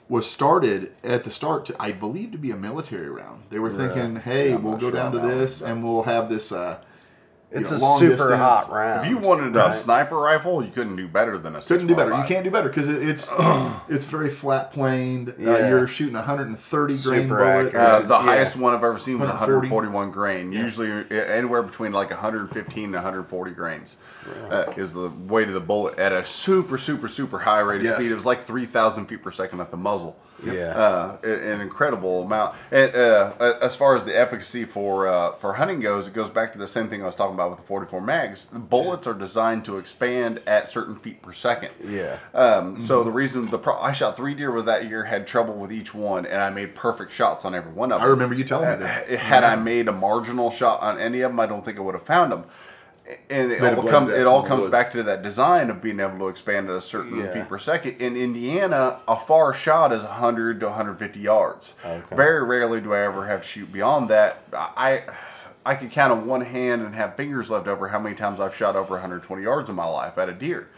was 0.08 0.28
started 0.28 0.90
at 1.04 1.24
the 1.24 1.30
start, 1.30 1.66
to, 1.66 1.76
I 1.78 1.92
believe, 1.92 2.32
to 2.32 2.38
be 2.38 2.50
a 2.50 2.56
military 2.56 3.10
round. 3.10 3.42
They 3.50 3.58
were 3.58 3.70
thinking, 3.70 4.16
hey, 4.16 4.50
Yeah, 4.50 4.56
we'll 4.56 4.72
go 4.74 4.78
sure 4.88 4.90
down 4.92 5.12
to 5.12 5.18
this, 5.18 5.60
and 5.60 5.84
we'll 5.84 6.04
have 6.04 6.28
this. 6.30 6.50
Uh, 6.50 6.78
you 6.80 6.87
It's 7.50 7.70
know, 7.70 7.76
a 7.78 7.98
super 7.98 8.10
distance. 8.10 8.38
hot 8.38 8.70
round. 8.70 9.04
If 9.06 9.10
you 9.10 9.16
wanted 9.16 9.56
a 9.56 9.58
right? 9.58 9.72
sniper 9.72 10.16
rifle, 10.18 10.62
you 10.62 10.70
couldn't 10.70 10.96
do 10.96 11.08
better 11.08 11.38
than 11.38 11.56
a. 11.56 11.62
Couldn't 11.62 11.86
do 11.86 11.96
better. 11.96 12.14
You 12.14 12.24
can't 12.24 12.44
do 12.44 12.50
better 12.50 12.68
because 12.68 12.90
it, 12.90 13.08
it's 13.08 13.30
it's 13.88 14.04
very 14.04 14.28
flat 14.28 14.70
planed. 14.70 15.30
Uh, 15.30 15.32
Yeah. 15.38 15.68
you're 15.70 15.86
shooting 15.86 16.12
130 16.14 16.92
grain 17.02 17.22
Super 17.22 17.36
bullet. 17.36 17.74
Uh, 17.74 18.00
the 18.00 18.14
Yeah. 18.14 18.22
highest 18.22 18.56
one 18.58 18.74
I've 18.74 18.84
ever 18.84 18.98
seen 18.98 19.18
was 19.18 19.28
140. 19.30 19.68
141 19.70 20.10
grain. 20.10 20.52
Usually 20.52 20.90
uh, 20.92 21.04
anywhere 21.10 21.62
between 21.62 21.92
like 21.92 22.10
115 22.10 22.84
and 22.84 22.94
140 22.94 23.50
grains 23.52 23.96
uh, 24.50 24.64
is 24.76 24.92
the 24.92 25.08
weight 25.08 25.48
of 25.48 25.54
the 25.54 25.60
bullet 25.60 25.98
at 25.98 26.12
a 26.12 26.26
super, 26.26 26.76
super, 26.76 27.08
super 27.08 27.38
high 27.38 27.60
rate 27.60 27.78
of 27.80 27.84
Yes. 27.84 27.96
speed. 27.96 28.12
It 28.12 28.14
was 28.14 28.26
like 28.26 28.42
3,000 28.44 29.06
feet 29.06 29.22
per 29.22 29.30
second 29.30 29.60
at 29.60 29.70
the 29.70 29.76
muzzle. 29.78 30.18
Yeah. 30.44 30.68
Uh, 30.76 31.16
an 31.24 31.60
incredible 31.60 32.22
amount. 32.22 32.54
And, 32.70 32.94
uh, 32.94 33.32
as 33.60 33.74
far 33.74 33.96
as 33.96 34.04
the 34.04 34.16
efficacy 34.16 34.64
for 34.64 35.08
uh, 35.08 35.32
for 35.36 35.54
hunting 35.54 35.80
goes, 35.80 36.06
it 36.08 36.14
goes 36.14 36.30
back 36.30 36.52
to 36.52 36.58
the 36.58 36.66
same 36.66 36.88
thing 36.88 37.02
I 37.02 37.06
was 37.06 37.16
talking 37.16 37.34
about 37.34 37.50
with 37.50 37.58
the 37.60 37.66
44 37.66 38.00
mags. 38.00 38.46
The 38.46 38.58
bullets 38.58 39.06
are 39.06 39.14
designed 39.14 39.64
to 39.66 39.78
expand 39.78 40.40
at 40.46 40.68
certain 40.68 40.96
feet 40.96 41.22
per 41.22 41.32
second. 41.32 41.70
Yeah. 41.84 42.18
Um, 42.34 42.78
So 42.78 43.02
the 43.02 43.10
reason 43.10 43.46
the 43.46 43.58
pro- 43.58 43.78
I 43.80 43.92
shot 43.92 44.16
three 44.16 44.34
deer 44.34 44.52
with 44.52 44.66
that 44.66 44.88
year 44.88 45.04
had 45.04 45.26
trouble 45.26 45.54
with 45.54 45.72
each 45.72 45.94
one, 45.94 46.24
and 46.26 46.40
I 46.40 46.50
made 46.50 46.74
perfect 46.74 47.12
shots 47.12 47.44
on 47.44 47.54
every 47.54 47.72
one 47.72 47.90
of 47.92 48.00
them. 48.00 48.06
I 48.06 48.10
remember 48.10 48.34
you 48.34 48.44
telling 48.44 48.68
me 48.70 48.76
that. 48.86 49.08
Had 49.08 49.44
I 49.44 49.56
made 49.56 49.88
a 49.88 49.92
marginal 49.92 50.50
shot 50.50 50.80
on 50.82 50.98
any 50.98 51.20
of 51.22 51.30
them, 51.32 51.40
I 51.40 51.46
don't 51.46 51.64
think 51.64 51.78
I 51.78 51.80
would 51.80 51.94
have 51.94 52.04
found 52.06 52.30
them. 52.32 52.44
And 53.30 53.50
it 53.52 53.62
all 53.62 53.70
blended 53.74 53.90
comes 53.90 54.10
it 54.12 54.26
all 54.26 54.42
comes 54.42 54.62
woods. 54.62 54.72
back 54.72 54.92
to 54.92 55.02
that 55.04 55.22
design 55.22 55.70
of 55.70 55.80
being 55.80 55.98
able 56.00 56.18
to 56.18 56.28
expand 56.28 56.68
at 56.68 56.76
a 56.76 56.80
certain 56.80 57.18
Yeah. 57.18 57.32
feet 57.32 57.48
per 57.48 57.58
second. 57.58 57.96
In 58.00 58.16
Indiana, 58.16 59.00
a 59.08 59.16
far 59.18 59.54
shot 59.54 59.92
is 59.92 60.02
100 60.02 60.60
to 60.60 60.66
150 60.66 61.18
yards. 61.20 61.74
Okay. 61.84 62.14
Very 62.14 62.42
rarely 62.44 62.80
do 62.80 62.92
I 62.92 63.00
ever 63.00 63.26
have 63.26 63.42
to 63.42 63.48
shoot 63.48 63.72
beyond 63.72 64.08
that. 64.10 64.42
I 64.52 65.04
I 65.64 65.74
could 65.74 65.90
count 65.90 66.12
on 66.12 66.26
one 66.26 66.42
hand 66.42 66.82
and 66.82 66.94
have 66.94 67.14
fingers 67.16 67.50
left 67.50 67.66
over 67.68 67.88
how 67.88 67.98
many 67.98 68.14
times 68.14 68.40
I've 68.40 68.54
shot 68.54 68.76
over 68.76 68.94
120 68.94 69.42
yards 69.42 69.68
in 69.68 69.76
my 69.76 69.86
life 69.86 70.16
at 70.18 70.28
a 70.28 70.32
deer. 70.32 70.68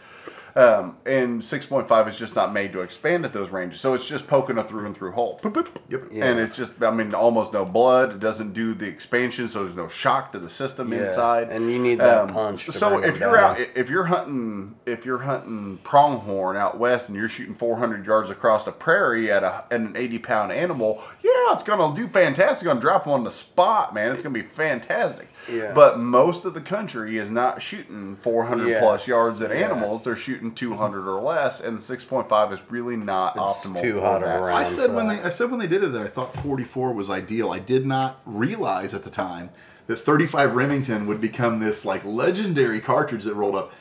Um, 0.55 0.97
and 1.05 1.41
6.5 1.41 2.07
is 2.07 2.19
just 2.19 2.35
not 2.35 2.51
made 2.53 2.73
to 2.73 2.81
expand 2.81 3.25
at 3.25 3.33
those 3.33 3.49
ranges. 3.51 3.79
So 3.79 3.93
it's 3.93 4.07
just 4.07 4.27
poking 4.27 4.57
a 4.57 4.63
through 4.63 4.85
and 4.85 4.95
through 4.95 5.11
hole. 5.13 5.39
Boop, 5.41 5.53
boop. 5.53 5.67
Yep. 5.89 6.03
Yeah. 6.11 6.25
And 6.25 6.39
it's 6.39 6.55
just, 6.55 6.81
I 6.83 6.91
mean, 6.91 7.13
almost 7.13 7.53
no 7.53 7.63
blood. 7.65 8.11
It 8.13 8.19
doesn't 8.19 8.53
do 8.53 8.73
the 8.73 8.87
expansion, 8.87 9.47
so 9.47 9.63
there's 9.63 9.75
no 9.75 9.87
shock 9.87 10.31
to 10.33 10.39
the 10.39 10.49
system 10.49 10.91
Yeah, 10.91 11.01
inside. 11.03 11.49
and 11.49 11.71
you 11.71 11.79
need 11.79 11.99
that 11.99 12.17
Um, 12.23 12.29
punch 12.29 12.65
to 12.65 12.71
so 12.71 12.97
if 13.03 13.17
you're 13.19 13.35
down. 13.37 13.51
out, 13.57 13.67
if 13.75 13.89
you're 13.89 14.05
hunting, 14.05 14.75
if 14.85 15.05
you're 15.05 15.19
hunting 15.19 15.79
pronghorn 15.83 16.57
out 16.57 16.77
west 16.77 17.09
and 17.09 17.17
you're 17.17 17.29
shooting 17.29 17.55
400 17.55 18.05
yards 18.05 18.29
across 18.29 18.65
the 18.65 18.71
prairie 18.71 19.31
at 19.31 19.43
a 19.43 19.63
at 19.71 19.79
an 19.79 19.95
80 19.95 20.19
pound 20.19 20.51
animal, 20.51 21.01
yeah, 21.23 21.31
it's 21.53 21.63
gonna 21.63 21.95
do 21.95 22.07
fantastic. 22.07 22.51
It's 22.51 22.63
gonna 22.63 22.81
drop 22.81 23.03
them 23.05 23.13
on 23.13 23.23
the 23.23 23.31
spot, 23.31 23.93
man. 23.93 24.11
It's 24.11 24.21
gonna 24.21 24.33
be 24.33 24.41
fantastic. 24.41 25.29
Yeah. 25.49 25.71
But 25.73 25.99
most 25.99 26.45
of 26.45 26.53
the 26.53 26.61
country 26.61 27.17
is 27.17 27.31
not 27.31 27.61
shooting 27.61 28.15
400 28.15 28.67
Yeah. 28.67 28.79
plus 28.81 29.07
yards 29.07 29.41
at 29.41 29.51
Yeah. 29.51 29.65
animals. 29.65 30.03
They're 30.03 30.15
shooting 30.15 30.53
200 30.53 31.07
or 31.07 31.21
less, 31.21 31.61
and 31.61 31.77
the 31.77 31.81
6.5 31.81 32.51
is 32.51 32.61
really 32.69 32.95
not 32.95 33.35
It's 33.35 33.65
optimal. 33.65 33.81
too 33.81 34.01
hot 34.01 34.21
that. 34.21 34.39
around. 34.39 34.57
I 34.57 34.63
said 34.65 34.93
when 34.93 35.07
that. 35.07 35.21
they 35.23 35.27
I 35.27 35.29
said 35.29 35.49
when 35.49 35.59
they 35.59 35.67
did 35.67 35.83
it 35.83 35.91
that 35.93 36.01
I 36.01 36.07
thought 36.07 36.35
44 36.37 36.93
was 36.93 37.09
ideal. 37.09 37.51
I 37.51 37.59
did 37.59 37.85
not 37.85 38.19
realize 38.25 38.93
at 38.93 39.03
the 39.03 39.09
time 39.09 39.49
that 39.87 39.97
35 39.97 40.53
Remington 40.55 41.07
would 41.07 41.19
become 41.21 41.59
this 41.59 41.85
like 41.85 42.03
legendary 42.05 42.79
cartridge 42.79 43.23
that 43.23 43.33
rolled 43.35 43.55
up. 43.55 43.71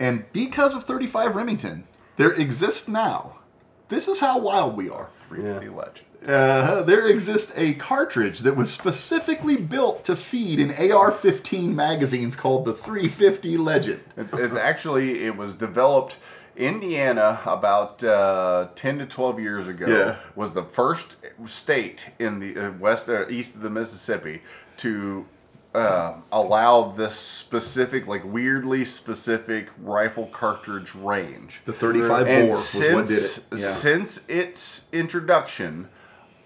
And 0.00 0.24
because 0.32 0.74
of 0.74 0.84
35 0.84 1.34
Remington, 1.34 1.84
there 2.16 2.30
exists 2.32 2.88
now. 2.88 3.34
This 3.88 4.06
is 4.06 4.20
how 4.20 4.38
wild 4.38 4.76
we 4.76 4.88
are. 4.88 5.08
350 5.28 5.68
legend. 5.68 6.06
Uh, 6.26 6.82
there 6.82 7.06
exists 7.06 7.52
a 7.56 7.74
cartridge 7.74 8.40
that 8.40 8.56
was 8.56 8.72
specifically 8.72 9.56
built 9.56 10.04
to 10.04 10.16
feed 10.16 10.58
in 10.58 10.70
AR-15 10.70 11.72
magazines 11.74 12.34
called 12.34 12.64
the 12.64 12.74
350 12.74 13.56
Legend. 13.56 14.00
It's, 14.16 14.34
it's 14.34 14.56
actually 14.56 15.24
it 15.24 15.36
was 15.36 15.54
developed. 15.56 16.16
Indiana 16.56 17.40
about 17.46 18.02
uh, 18.02 18.66
ten 18.74 18.98
to 18.98 19.06
twelve 19.06 19.38
years 19.38 19.68
ago 19.68 19.86
Yeah. 19.86 20.18
was 20.34 20.54
the 20.54 20.64
first 20.64 21.14
state 21.46 22.10
in 22.18 22.40
the 22.40 22.58
uh, 22.58 22.72
west 22.72 23.08
uh, 23.08 23.28
east 23.28 23.54
of 23.54 23.60
the 23.60 23.70
Mississippi 23.70 24.42
to 24.78 25.24
uh, 25.74 26.14
allow 26.32 26.84
this 26.84 27.14
specific, 27.14 28.06
like 28.06 28.24
weirdly 28.24 28.84
specific 28.84 29.68
rifle 29.78 30.26
cartridge 30.26 30.94
range. 30.94 31.60
The 31.64 31.72
35 31.72 32.08
bore 32.08 32.34
and 32.34 32.48
was 32.48 32.68
since 32.68 32.94
what 32.94 33.08
did 33.08 33.22
it. 33.22 33.44
Yeah. 33.52 33.68
since 33.68 34.28
its 34.28 34.88
introduction, 34.92 35.88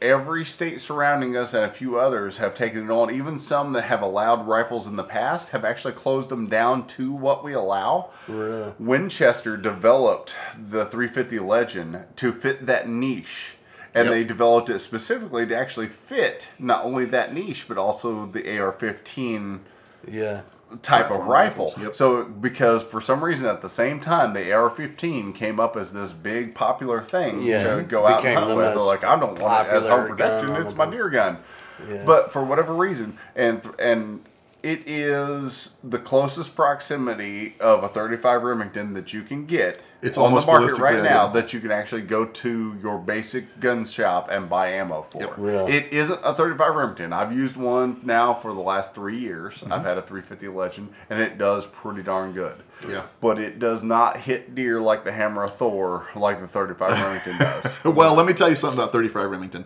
every 0.02 0.44
state 0.44 0.80
surrounding 0.80 1.36
us 1.36 1.54
and 1.54 1.64
a 1.64 1.68
few 1.68 1.98
others 1.98 2.38
have 2.38 2.54
taken 2.54 2.84
it 2.84 2.92
on. 2.92 3.14
Even 3.14 3.38
some 3.38 3.72
that 3.72 3.82
have 3.82 4.02
allowed 4.02 4.46
rifles 4.46 4.86
in 4.86 4.96
the 4.96 5.04
past 5.04 5.50
have 5.50 5.64
actually 5.64 5.94
closed 5.94 6.28
them 6.28 6.48
down 6.48 6.86
to 6.88 7.12
what 7.12 7.44
we 7.44 7.52
allow. 7.52 8.10
Really? 8.28 8.74
Winchester 8.78 9.56
developed 9.56 10.34
the 10.58 10.84
350 10.84 11.38
Legend 11.38 12.04
to 12.16 12.32
fit 12.32 12.66
that 12.66 12.88
niche. 12.88 13.54
And 13.94 14.06
Yep. 14.06 14.14
they 14.14 14.24
developed 14.24 14.70
it 14.70 14.78
specifically 14.78 15.46
to 15.46 15.54
actually 15.56 15.88
fit 15.88 16.48
not 16.58 16.84
only 16.84 17.04
that 17.06 17.34
niche, 17.34 17.66
but 17.68 17.76
also 17.76 18.24
the 18.26 18.48
AR 18.58 18.72
15 18.72 19.60
Yeah. 20.06 20.40
type 20.80 21.10
of 21.10 21.26
rifle. 21.26 21.74
yep. 21.78 21.94
So 21.94 22.24
because 22.24 22.82
for 22.82 23.00
some 23.02 23.22
reason 23.22 23.46
at 23.46 23.60
the 23.60 23.68
same 23.68 24.00
time 24.00 24.32
the 24.32 24.50
AR-15 24.50 25.34
came 25.34 25.60
up 25.60 25.76
as 25.76 25.92
this 25.92 26.12
big 26.12 26.54
popular 26.54 27.02
thing 27.02 27.42
Yeah. 27.42 27.76
to 27.76 27.82
go 27.82 28.06
out 28.06 28.24
and 28.24 28.38
hunt 28.38 28.56
with. 28.56 28.66
They're 28.66 28.76
like, 28.78 29.04
I 29.04 29.16
don't 29.20 29.38
want 29.38 29.68
it 29.68 29.74
as 29.74 29.86
home 29.86 30.06
protection. 30.08 30.56
It's 30.56 30.74
my 30.74 30.86
boat." 30.86 30.90
deer 30.92 31.10
gun. 31.10 31.38
Yeah. 31.86 32.02
But 32.06 32.32
for 32.32 32.42
whatever 32.42 32.72
reason, 32.74 33.18
and 33.36 33.62
th- 33.62 33.74
and 33.78 34.24
it 34.62 34.86
is 34.86 35.76
the 35.82 35.98
closest 35.98 36.54
proximity 36.54 37.56
of 37.58 37.82
a 37.82 37.88
35 37.88 38.44
Remington 38.44 38.92
that 38.92 39.12
you 39.12 39.22
can 39.22 39.44
get. 39.44 39.82
It's 40.00 40.16
on 40.16 40.22
the 40.22 40.28
almost 40.28 40.46
market 40.46 40.70
ballistically 40.70 40.80
right 40.80 40.94
now 40.94 41.00
identical. 41.00 41.30
that 41.30 41.52
you 41.52 41.60
can 41.60 41.70
actually 41.72 42.02
go 42.02 42.26
to 42.26 42.78
your 42.80 42.98
basic 42.98 43.58
gun 43.58 43.84
shop 43.84 44.28
and 44.30 44.48
buy 44.48 44.68
ammo 44.68 45.02
for. 45.02 45.20
Yep. 45.20 45.34
Really? 45.36 45.72
It 45.72 45.92
isn't 45.92 46.20
a 46.22 46.32
35 46.32 46.76
Remington. 46.76 47.12
I've 47.12 47.32
used 47.32 47.56
one 47.56 48.00
now 48.04 48.34
for 48.34 48.52
the 48.52 48.60
last 48.60 48.94
three 48.94 49.18
years. 49.18 49.58
Mm-hmm. 49.58 49.72
I've 49.72 49.84
had 49.84 49.98
a 49.98 50.02
350 50.02 50.48
Legend, 50.48 50.92
and 51.10 51.20
it 51.20 51.38
does 51.38 51.66
pretty 51.66 52.02
darn 52.02 52.32
good. 52.32 52.62
Yeah. 52.88 53.06
But 53.20 53.38
it 53.40 53.58
does 53.58 53.82
not 53.82 54.18
hit 54.18 54.54
deer 54.54 54.80
like 54.80 55.04
the 55.04 55.12
hammer 55.12 55.42
of 55.44 55.56
Thor, 55.56 56.08
like 56.14 56.40
the 56.40 56.46
35 56.48 56.90
Remington 56.90 57.38
does. 57.38 57.84
Well, 58.02 58.14
let 58.14 58.26
me 58.26 58.32
tell 58.32 58.48
you 58.48 58.56
something 58.56 58.78
about 58.78 58.92
35 58.92 59.30
Remington. 59.30 59.64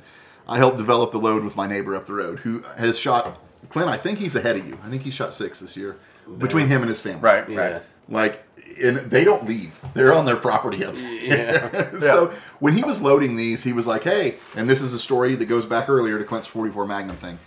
I 0.48 0.58
helped 0.58 0.78
develop 0.78 1.12
the 1.12 1.18
load 1.18 1.44
with 1.44 1.54
my 1.56 1.66
neighbor 1.66 1.94
up 1.94 2.06
the 2.06 2.14
road 2.14 2.40
who 2.40 2.62
has 2.76 2.98
shot 2.98 3.38
Clint. 3.68 3.88
I 3.88 3.96
think 3.96 4.18
he's 4.18 4.36
ahead 4.36 4.56
of 4.56 4.66
you. 4.66 4.78
I 4.84 4.88
think 4.90 5.02
he 5.02 5.10
shot 5.10 5.32
six 5.32 5.60
this 5.60 5.76
year 5.76 5.96
between 6.38 6.68
him 6.68 6.80
and 6.82 6.88
his 6.88 7.00
family. 7.00 7.20
Right, 7.20 7.48
Yeah. 7.48 7.58
right. 7.60 7.82
Like, 8.08 8.44
and 8.82 8.98
they 8.98 9.24
don't 9.24 9.46
leave. 9.48 9.72
They're 9.94 10.14
on 10.14 10.26
their 10.26 10.36
property 10.36 10.84
up 10.84 10.94
there. 10.94 11.90
Yeah. 11.92 11.98
so 12.00 12.32
when 12.60 12.74
he 12.74 12.84
was 12.84 13.02
loading 13.02 13.34
these, 13.36 13.64
he 13.64 13.72
was 13.72 13.86
like, 13.86 14.04
"Hey," 14.04 14.36
and 14.54 14.70
this 14.70 14.80
is 14.80 14.92
a 14.92 14.98
story 14.98 15.34
that 15.34 15.46
goes 15.46 15.66
back 15.66 15.88
earlier 15.88 16.16
to 16.18 16.24
Clint's 16.24 16.46
44 16.46 16.86
Magnum 16.86 17.16
thing. 17.16 17.38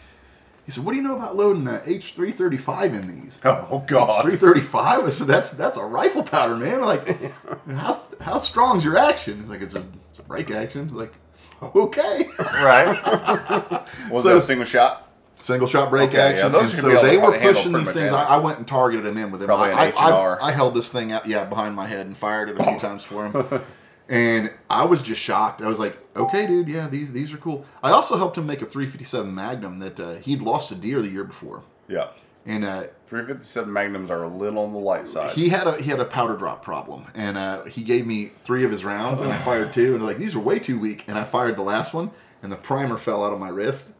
He 0.65 0.71
said, 0.73 0.83
"What 0.83 0.91
do 0.91 0.97
you 0.97 1.03
know 1.03 1.15
about 1.15 1.37
loading 1.37 1.65
a 1.67 1.81
H 1.85 2.13
three 2.13 2.31
thirty 2.33 2.57
five 2.57 2.93
in 2.93 3.07
these?" 3.07 3.39
Oh 3.45 3.83
God. 3.87 4.25
H335. 4.25 5.05
I 5.05 5.09
said, 5.09 5.27
"That's 5.27 5.51
that's 5.51 5.77
a 5.77 5.85
rifle 5.85 6.23
powder, 6.23 6.55
man. 6.57 6.81
Like, 6.81 7.31
how 7.71 8.01
how 8.21 8.37
strong's 8.39 8.83
your 8.83 8.97
action?" 8.97 9.39
He's 9.39 9.49
like, 9.49 9.61
"It's 9.61 9.75
a, 9.75 9.83
it's 10.11 10.19
a 10.19 10.23
break 10.23 10.51
action." 10.51 10.93
Like, 10.93 11.13
okay. 11.61 12.29
Right. 12.37 13.01
Was 14.11 14.23
So- 14.23 14.29
that 14.29 14.37
a 14.37 14.41
single 14.41 14.65
shot? 14.65 15.08
Single 15.49 15.67
shot 15.67 15.89
break 15.89 16.09
Okay, 16.09 16.19
action. 16.19 16.51
those 16.51 16.71
and 16.73 16.81
so 16.81 16.87
be 16.89 16.93
able 16.93 17.01
to 17.01 17.07
they 17.07 17.17
were 17.17 17.53
pushing 17.53 17.73
these 17.73 17.91
things. 17.91 18.11
I. 18.11 18.35
I 18.35 18.37
went 18.37 18.59
and 18.59 18.67
targeted 18.67 19.05
him 19.05 19.17
in 19.17 19.31
with. 19.31 19.43
Probably 19.43 19.71
I, 19.71 19.89
I, 19.89 20.49
I, 20.49 20.51
held 20.51 20.75
this 20.75 20.91
thing 20.91 21.11
out, 21.11 21.25
yeah, 21.25 21.45
behind 21.45 21.75
my 21.75 21.87
head 21.87 22.05
and 22.05 22.15
fired 22.15 22.49
it 22.49 22.59
a 22.59 22.63
few 22.63 22.79
times 22.87 23.03
for 23.03 23.27
him. 23.27 23.61
And 24.07 24.53
I 24.69 24.85
was 24.85 25.01
just 25.01 25.19
shocked. 25.21 25.61
I 25.61 25.67
was 25.67 25.79
like, 25.79 25.97
"Okay, 26.15 26.45
dude, 26.47 26.67
yeah, 26.67 26.87
these 26.87 27.11
these 27.11 27.33
are 27.33 27.37
cool." 27.37 27.65
I 27.83 27.91
also 27.91 28.17
helped 28.17 28.37
him 28.37 28.45
make 28.47 28.61
a 28.61 28.65
357 28.65 29.33
Magnum 29.33 29.79
that 29.79 29.99
uh, 29.99 30.13
he'd 30.15 30.41
lost 30.41 30.71
a 30.71 30.75
deer 30.75 31.01
the 31.01 31.09
year 31.09 31.23
before, 31.23 31.63
Yeah. 31.87 32.07
and 32.45 32.65
uh, 32.65 32.83
357 33.05 33.71
Magnums 33.71 34.09
are 34.09 34.23
a 34.23 34.27
little 34.27 34.63
on 34.63 34.73
the 34.73 34.79
light 34.79 35.07
side. 35.07 35.33
he 35.33 35.49
had 35.49 35.67
a 35.67 35.77
he 35.81 35.89
had 35.91 35.99
a 35.99 36.05
powder 36.05 36.35
drop 36.37 36.63
problem, 36.63 37.05
and 37.13 37.37
uh, 37.37 37.63
he 37.65 37.83
gave 37.83 38.07
me 38.07 38.31
three 38.41 38.63
of 38.63 38.71
his 38.71 38.83
rounds, 38.83 39.21
and 39.21 39.31
I 39.31 39.37
fired 39.39 39.73
two, 39.73 39.91
and 39.93 40.01
they're 40.01 40.07
like 40.07 40.17
these 40.17 40.35
are 40.35 40.39
way 40.39 40.57
too 40.59 40.79
weak, 40.79 41.05
and 41.07 41.17
I 41.17 41.23
fired 41.23 41.55
the 41.55 41.63
last 41.63 41.93
one, 41.93 42.09
and 42.41 42.51
the 42.51 42.55
primer 42.57 42.97
fell 42.97 43.23
out 43.23 43.31
of 43.33 43.39
my 43.39 43.49
wrist. 43.49 43.91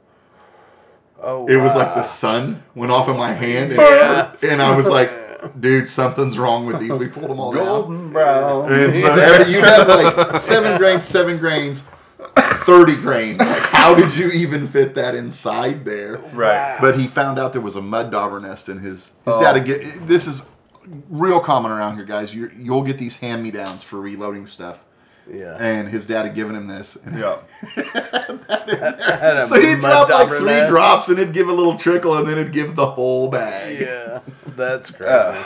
Oh, 1.21 1.47
It 1.47 1.57
was 1.57 1.75
like 1.75 1.95
the 1.95 2.03
sun 2.03 2.63
went 2.75 2.91
off 2.91 3.09
in 3.09 3.17
my 3.17 3.33
hand, 3.43 3.71
and, 3.73 3.81
Yeah. 3.81 4.31
and 4.43 4.61
I 4.61 4.75
was 4.75 4.87
like, 4.87 5.11
"Dude, 5.59 5.87
something's 5.89 6.37
wrong 6.39 6.65
with 6.65 6.79
these." 6.79 6.91
We 6.91 7.07
pulled 7.07 7.29
them 7.29 7.39
all 7.39 7.51
down, 7.53 7.65
Golden 7.65 8.11
brown. 8.13 8.71
and 8.71 8.95
so 8.95 9.11
every, 9.11 9.53
you 9.53 9.61
have 9.61 9.87
like 9.87 10.37
seven 10.41 10.77
grains, 10.77 11.05
seven 11.05 11.37
grains, 11.37 11.83
thirty 12.65 12.95
grains. 12.95 13.39
Like, 13.39 13.59
how 13.63 13.95
did 13.95 14.15
you 14.15 14.29
even 14.29 14.67
fit 14.67 14.95
that 14.95 15.15
inside 15.15 15.85
there? 15.85 16.17
Right. 16.33 16.77
But 16.79 16.97
he 16.99 17.07
found 17.07 17.37
out 17.39 17.53
there 17.53 17.61
was 17.61 17.75
a 17.75 17.81
mud 17.81 18.11
dauber 18.11 18.39
nest 18.39 18.69
in 18.69 18.79
his 18.79 19.11
his 19.25 19.35
Oh. 19.35 19.41
dad. 19.41 19.59
Get 19.65 20.07
this 20.07 20.25
is 20.27 20.45
real 21.09 21.39
common 21.39 21.71
around 21.71 21.95
here, 21.95 22.05
guys. 22.05 22.33
You 22.33 22.49
you'll 22.57 22.83
get 22.83 22.97
these 22.97 23.17
hand 23.17 23.43
me 23.43 23.51
downs 23.51 23.83
for 23.83 23.99
reloading 23.99 24.45
stuff, 24.45 24.83
yeah. 25.31 25.57
and 25.59 25.87
his 25.87 26.05
dad 26.05 26.25
had 26.25 26.35
given 26.35 26.55
him 26.55 26.67
this. 26.67 26.97
Yeah. 27.09 27.39
So 29.43 29.59
he'd 29.59 29.79
drop 29.79 30.09
like 30.09 30.29
three 30.29 30.45
nest. 30.45 30.69
drops, 30.69 31.09
and 31.09 31.19
it'd 31.19 31.33
give 31.33 31.49
a 31.49 31.53
little 31.53 31.77
trickle, 31.77 32.15
and 32.17 32.27
then 32.27 32.37
it'd 32.37 32.53
give 32.53 32.75
the 32.75 32.85
whole 32.85 33.29
bag. 33.29 33.81
Yeah, 33.81 34.19
that's 34.55 34.91
crazy. 34.91 35.11
Uh, 35.11 35.43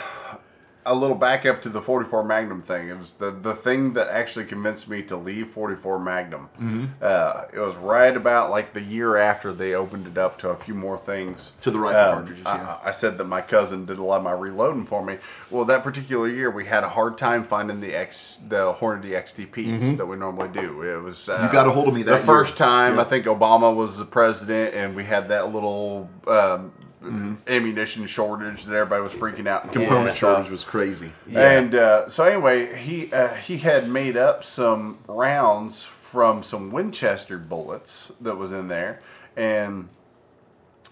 a 0.86 0.94
little 0.94 1.16
backup 1.16 1.62
to 1.62 1.68
the 1.68 1.80
44 1.80 2.24
Magnum 2.24 2.60
thing. 2.60 2.88
It 2.88 2.98
was 2.98 3.14
the, 3.14 3.30
the 3.30 3.54
thing 3.54 3.94
that 3.94 4.08
actually 4.08 4.44
convinced 4.44 4.88
me 4.88 5.02
to 5.04 5.16
leave 5.16 5.48
44 5.48 5.98
Magnum. 5.98 6.48
Mm-hmm. 6.56 6.84
Uh, 7.00 7.44
it 7.52 7.58
was 7.58 7.74
right 7.76 8.14
about 8.16 8.50
like 8.50 8.74
the 8.74 8.82
year 8.82 9.16
after 9.16 9.52
they 9.52 9.74
opened 9.74 10.06
it 10.06 10.18
up 10.18 10.38
to 10.40 10.50
a 10.50 10.56
few 10.56 10.74
more 10.74 10.98
things. 10.98 11.52
To 11.62 11.70
the 11.70 11.78
rifle 11.78 12.00
Um, 12.00 12.14
cartridges, 12.18 12.44
yeah. 12.44 12.78
I, 12.82 12.88
I 12.88 12.90
said 12.90 13.16
that 13.18 13.24
my 13.24 13.40
cousin 13.40 13.86
did 13.86 13.98
a 13.98 14.02
lot 14.02 14.18
of 14.18 14.24
my 14.24 14.32
reloading 14.32 14.84
for 14.84 15.04
me. 15.04 15.18
Well, 15.50 15.64
that 15.66 15.82
particular 15.82 16.28
year, 16.28 16.50
we 16.50 16.66
had 16.66 16.84
a 16.84 16.88
hard 16.90 17.16
time 17.16 17.44
finding 17.44 17.80
the 17.80 17.94
X, 17.94 18.42
the 18.48 18.74
Hornady 18.74 19.10
XTPs 19.12 19.96
that 19.96 20.06
we 20.06 20.16
normally 20.16 20.48
do. 20.48 20.82
It 20.82 21.02
was 21.02 21.28
uh, 21.28 21.34
Mm-hmm. 21.34 21.46
You 21.46 21.52
got 21.52 21.66
a 21.66 21.70
hold 21.70 21.88
of 21.88 21.94
me 21.94 22.02
the 22.02 22.12
year. 22.12 22.20
first 22.20 22.56
time. 22.56 22.94
Yeah. 22.96 23.00
I 23.00 23.04
think 23.04 23.24
Obama 23.26 23.74
was 23.74 23.98
the 23.98 24.04
president, 24.04 24.74
and 24.74 24.94
we 24.94 25.04
had 25.04 25.28
that 25.28 25.52
little 25.52 26.08
um, 26.26 26.72
Mm-hmm. 27.04 27.34
ammunition 27.48 28.06
shortage 28.06 28.64
that 28.64 28.74
everybody 28.74 29.02
was 29.02 29.12
freaking 29.12 29.46
out. 29.46 29.72
Component 29.72 30.06
Yeah. 30.06 30.12
shortage 30.14 30.50
was 30.50 30.64
crazy. 30.64 31.10
And 31.32 31.74
uh, 31.74 32.08
so 32.08 32.24
anyway, 32.24 32.74
he 32.76 33.12
uh, 33.12 33.28
he 33.34 33.58
had 33.58 33.88
made 33.88 34.16
up 34.16 34.44
some 34.44 34.98
rounds 35.06 35.84
from 35.84 36.42
some 36.42 36.70
Winchester 36.70 37.38
bullets 37.38 38.12
that 38.20 38.36
was 38.36 38.52
in 38.52 38.68
there, 38.68 39.00
and 39.36 39.88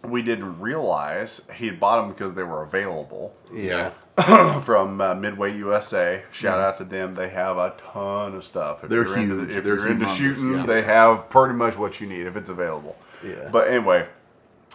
we 0.05 0.20
didn't 0.22 0.59
realize 0.60 1.43
he 1.55 1.66
had 1.66 1.78
bought 1.78 2.01
them 2.02 2.10
because 2.12 2.34
they 2.34 2.43
were 2.43 2.62
available 2.64 3.32
yeah. 3.55 3.90
from 4.62 5.01
uh, 5.01 5.14
Midway 5.14 5.56
USA. 5.56 6.22
Shout 6.32 6.60
out 6.60 6.76
to 6.78 6.84
them; 6.84 7.14
they 7.14 7.28
have 7.28 7.56
a 7.56 7.74
ton 7.93 8.34
of 8.34 8.44
stuff. 8.44 8.82
If 8.82 8.90
They're 8.90 9.06
you're 9.06 9.16
into 9.16 9.39
huge. 9.40 9.55
if 9.55 9.64
They're 9.64 9.76
you're 9.76 9.89
into 9.89 10.09
shooting, 10.09 10.55
yeah. 10.55 10.66
they 10.66 10.82
have 10.82 11.28
pretty 11.30 11.55
much 11.55 11.78
what 11.78 12.01
you 12.01 12.06
need 12.09 12.26
if 12.26 12.36
it's 12.36 12.51
available. 12.51 12.97
Yeah. 13.24 13.48
But 13.52 13.68
anyway, 13.68 14.06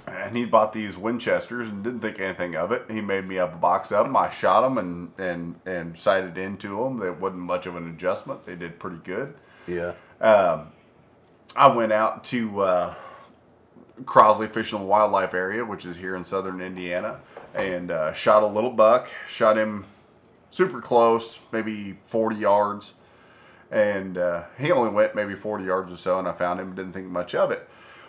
and 0.06 0.36
he 0.38 0.46
bought 0.46 0.74
these 0.74 0.98
Winchesters 0.98 1.70
and 1.70 1.84
didn't 1.84 2.00
think 2.02 2.20
anything 2.20 2.56
of 2.56 2.72
it. 2.72 2.86
He 2.90 3.02
made 3.02 3.28
me 3.28 3.40
up 3.40 3.54
a 3.54 3.58
box 3.58 3.92
of 3.92 4.06
them. 4.06 4.16
I 4.16 4.30
shot 4.30 4.62
them 4.62 4.78
and 4.78 5.12
and 5.18 5.56
and 5.66 5.98
sighted 5.98 6.38
into 6.38 6.84
them. 6.84 7.00
There 7.00 7.14
wasn't 7.14 7.42
much 7.42 7.66
of 7.66 7.76
an 7.76 7.90
adjustment. 7.90 8.46
They 8.46 8.56
did 8.56 8.80
pretty 8.80 9.00
good. 9.04 9.36
Yeah. 9.68 9.94
I 11.56 11.76
went 11.76 11.92
out 11.92 12.24
to 12.26 12.62
uh, 12.62 12.96
Crosley 14.04 14.50
Fish 14.50 14.74
and 14.74 14.88
Wildlife 14.88 15.34
Area, 15.34 15.66
which 15.66 15.86
is 15.86 15.98
here 15.98 16.16
in 16.16 16.24
southern 16.24 16.62
Indiana, 16.62 17.20
and 17.56 17.92
uh, 17.92 18.14
shot 18.14 18.44
a 18.44 18.48
little 18.48 18.72
buck. 18.72 19.10
Shot 19.28 19.58
him 19.58 19.86
super 20.52 20.82
close, 20.82 21.40
maybe 21.52 21.98
40 22.06 22.36
yards, 22.36 22.94
and 23.72 24.18
uh, 24.18 24.44
he 24.58 24.72
only 24.72 24.92
went 24.92 25.16
maybe 25.16 25.36
40 25.36 25.64
yards 25.64 25.92
or 25.92 25.98
so, 25.98 26.20
and 26.20 26.28
I 26.28 26.34
found 26.34 26.60
him. 26.60 26.76
Didn't 26.76 26.94
think 26.94 27.08
much 27.08 27.34
of 27.34 27.52
it. 27.52 27.68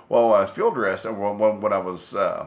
Well, 0.08 0.32
I 0.34 0.40
was 0.40 0.50
field 0.50 0.74
dressing, 0.74 1.18
when, 1.18 1.38
when, 1.38 1.60
when 1.60 1.72
I 1.72 1.78
was 1.78 2.14
uh, 2.14 2.46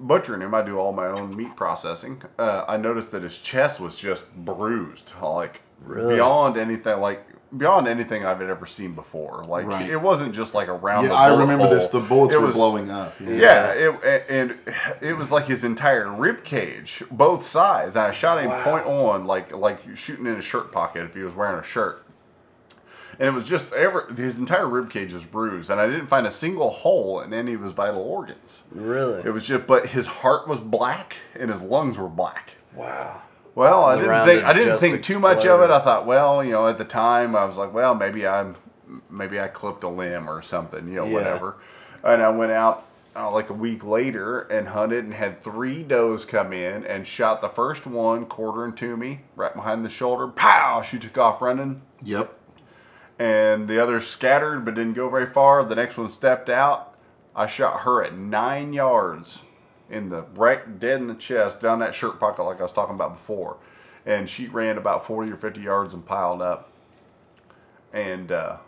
butchering 0.00 0.40
him, 0.42 0.54
I 0.54 0.62
do 0.62 0.78
all 0.78 0.92
my 0.92 1.06
own 1.06 1.36
meat 1.36 1.54
processing. 1.56 2.22
Uh, 2.38 2.64
I 2.66 2.76
noticed 2.76 3.12
that 3.12 3.22
his 3.22 3.38
chest 3.38 3.80
was 3.80 3.98
just 3.98 4.34
bruised, 4.34 5.12
like 5.22 5.60
Really? 5.84 6.14
beyond 6.16 6.56
anything, 6.56 6.98
like 7.00 7.24
beyond 7.56 7.86
anything 7.88 8.24
I've 8.26 8.40
ever 8.42 8.66
seen 8.66 8.94
before. 8.94 9.42
Like 9.46 9.66
Right. 9.66 9.88
it 9.88 9.96
wasn't 10.00 10.34
just 10.34 10.54
like 10.54 10.68
around. 10.68 11.04
Yeah, 11.04 11.08
the 11.10 11.14
I 11.14 11.28
remember 11.28 11.64
hole. 11.66 11.74
this. 11.74 11.88
The 11.88 12.00
bullets 12.00 12.34
It 12.34 12.40
were 12.40 12.46
was- 12.46 12.54
blowing 12.54 12.90
up. 12.90 13.14
Yeah. 13.20 13.30
Yeah, 13.30 13.70
it, 13.72 14.24
and 14.28 14.58
it 15.00 15.16
was 15.16 15.30
like 15.30 15.46
his 15.46 15.64
entire 15.64 16.10
rib 16.10 16.42
cage, 16.44 17.02
both 17.10 17.44
sides. 17.44 17.96
And 17.96 18.06
I 18.06 18.10
shot 18.10 18.38
him 18.42 18.50
Wow. 18.50 18.64
point 18.64 18.86
on, 18.86 19.26
like 19.26 19.52
like 19.54 19.80
shooting 19.96 20.26
in 20.26 20.36
his 20.36 20.44
shirt 20.44 20.72
pocket 20.72 21.04
if 21.04 21.14
he 21.14 21.20
was 21.20 21.34
wearing 21.34 21.58
a 21.58 21.62
shirt. 21.62 22.04
And 23.18 23.26
it 23.28 23.34
was 23.34 23.48
just 23.48 23.72
ever 23.72 24.06
his 24.16 24.38
entire 24.38 24.66
rib 24.68 24.90
cage 24.90 25.12
was 25.12 25.24
bruised, 25.24 25.70
and 25.70 25.80
I 25.80 25.86
didn't 25.88 26.06
find 26.06 26.26
a 26.26 26.30
single 26.30 26.70
hole 26.70 27.20
in 27.20 27.34
any 27.34 27.52
of 27.54 27.62
his 27.62 27.72
vital 27.72 28.00
organs. 28.00 28.62
Really? 28.70 29.22
It 29.24 29.30
was 29.32 29.44
just, 29.46 29.66
but 29.66 29.86
his 29.88 30.06
heart 30.06 30.46
was 30.46 30.60
black 30.60 31.16
and 31.38 31.50
his 31.50 31.60
lungs 31.62 31.98
were 31.98 32.08
black. 32.08 32.54
wow. 32.74 33.22
Well, 33.54 33.82
I 33.84 33.96
didn't 33.98 34.24
think 34.24 34.44
I 34.44 34.52
didn't 34.52 34.78
think 34.78 35.02
too 35.02 35.18
much 35.18 35.44
of 35.44 35.60
it. 35.62 35.70
I 35.70 35.80
thought, 35.80 36.06
well, 36.06 36.44
you 36.44 36.52
know, 36.52 36.68
at 36.68 36.78
the 36.78 36.84
time 36.84 37.34
I 37.34 37.44
was 37.44 37.56
like, 37.56 37.74
well, 37.74 37.92
maybe 37.96 38.24
I'm 38.24 38.54
maybe 39.10 39.40
I 39.40 39.48
clipped 39.48 39.82
a 39.82 39.88
limb 39.88 40.30
or 40.30 40.42
something, 40.42 40.86
you 40.86 40.94
know, 40.94 41.06
Yeah. 41.06 41.12
whatever. 41.14 41.56
And 42.04 42.22
I 42.22 42.28
went 42.28 42.52
out 42.52 42.86
uh, 43.16 43.32
like 43.32 43.50
a 43.50 43.54
week 43.54 43.82
later 43.82 44.42
and 44.42 44.68
hunted 44.68 45.04
and 45.06 45.12
had 45.12 45.42
three 45.42 45.82
does 45.82 46.24
come 46.24 46.52
in 46.52 46.84
and 46.86 47.04
shot 47.04 47.40
the 47.40 47.48
first 47.48 47.84
one 47.84 48.26
quartering 48.26 48.74
to 48.74 48.96
me 48.96 49.22
right 49.34 49.52
behind 49.52 49.84
the 49.84 49.90
shoulder. 49.90 50.28
Pow! 50.28 50.82
She 50.82 51.00
took 51.00 51.18
off 51.18 51.42
running, 51.42 51.82
Yep. 52.04 52.37
And 53.18 53.68
the 53.68 53.82
others 53.82 54.06
scattered 54.06 54.64
but 54.64 54.74
didn't 54.74 54.94
go 54.94 55.08
very 55.08 55.26
far. 55.26 55.64
The 55.64 55.74
next 55.74 55.96
one 55.96 56.08
stepped 56.08 56.48
out. 56.48 56.94
I 57.34 57.46
shot 57.46 57.80
her 57.80 58.02
at 58.02 58.16
nine 58.16 58.72
yards 58.72 59.42
in 59.90 60.08
the 60.10 60.22
right 60.34 60.78
dead 60.78 61.00
in 61.00 61.06
the 61.06 61.14
chest 61.14 61.60
down 61.62 61.78
that 61.80 61.94
shirt 61.94 62.20
pocket 62.20 62.42
like 62.42 62.60
I 62.60 62.62
was 62.62 62.72
talking 62.72 62.94
about 62.94 63.14
before. 63.14 63.56
And 64.06 64.28
she 64.28 64.46
ran 64.46 64.78
about 64.78 65.06
40 65.06 65.32
or 65.32 65.36
50 65.36 65.60
yards 65.60 65.94
and 65.94 66.04
piled 66.04 66.42
up. 66.42 66.70
And 67.92 68.30
uh, 68.32 68.58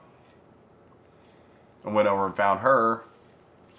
I 1.84 1.90
went 1.90 2.08
over 2.08 2.26
and 2.26 2.36
found 2.36 2.60
her. 2.60 3.04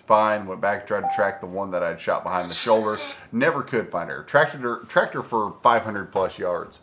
Fine. 0.05 0.45
Went 0.47 0.61
back, 0.61 0.87
tried 0.87 1.01
to 1.01 1.11
track 1.15 1.39
the 1.39 1.47
one 1.47 1.71
that 1.71 1.83
I'd 1.83 2.01
shot 2.01 2.23
behind 2.23 2.49
the 2.49 2.55
shoulder. 2.55 2.97
Never 3.31 3.61
could 3.61 3.89
find 3.89 4.09
her. 4.09 4.23
Tracked 4.23 4.53
her, 4.53 4.79
tracked 4.87 5.13
her 5.13 5.23
for 5.23 5.55
500 5.61 6.11
plus 6.11 6.37
yards. 6.39 6.79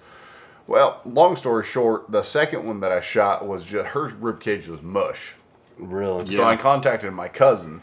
Well, 0.69 1.01
long 1.07 1.35
story 1.35 1.65
short, 1.65 2.11
the 2.13 2.23
second 2.23 2.65
one 2.67 2.81
that 2.81 2.93
I 2.93 3.01
shot 3.01 3.47
was 3.47 3.65
just 3.65 3.89
her 3.89 4.09
rib 4.21 4.39
cage 4.39 4.69
was 4.69 4.83
mush. 4.83 5.35
Really? 5.79 6.21
So 6.21 6.43
Yeah. 6.43 6.47
I 6.49 6.57
contacted 6.57 7.11
my 7.15 7.27
cousin 7.29 7.81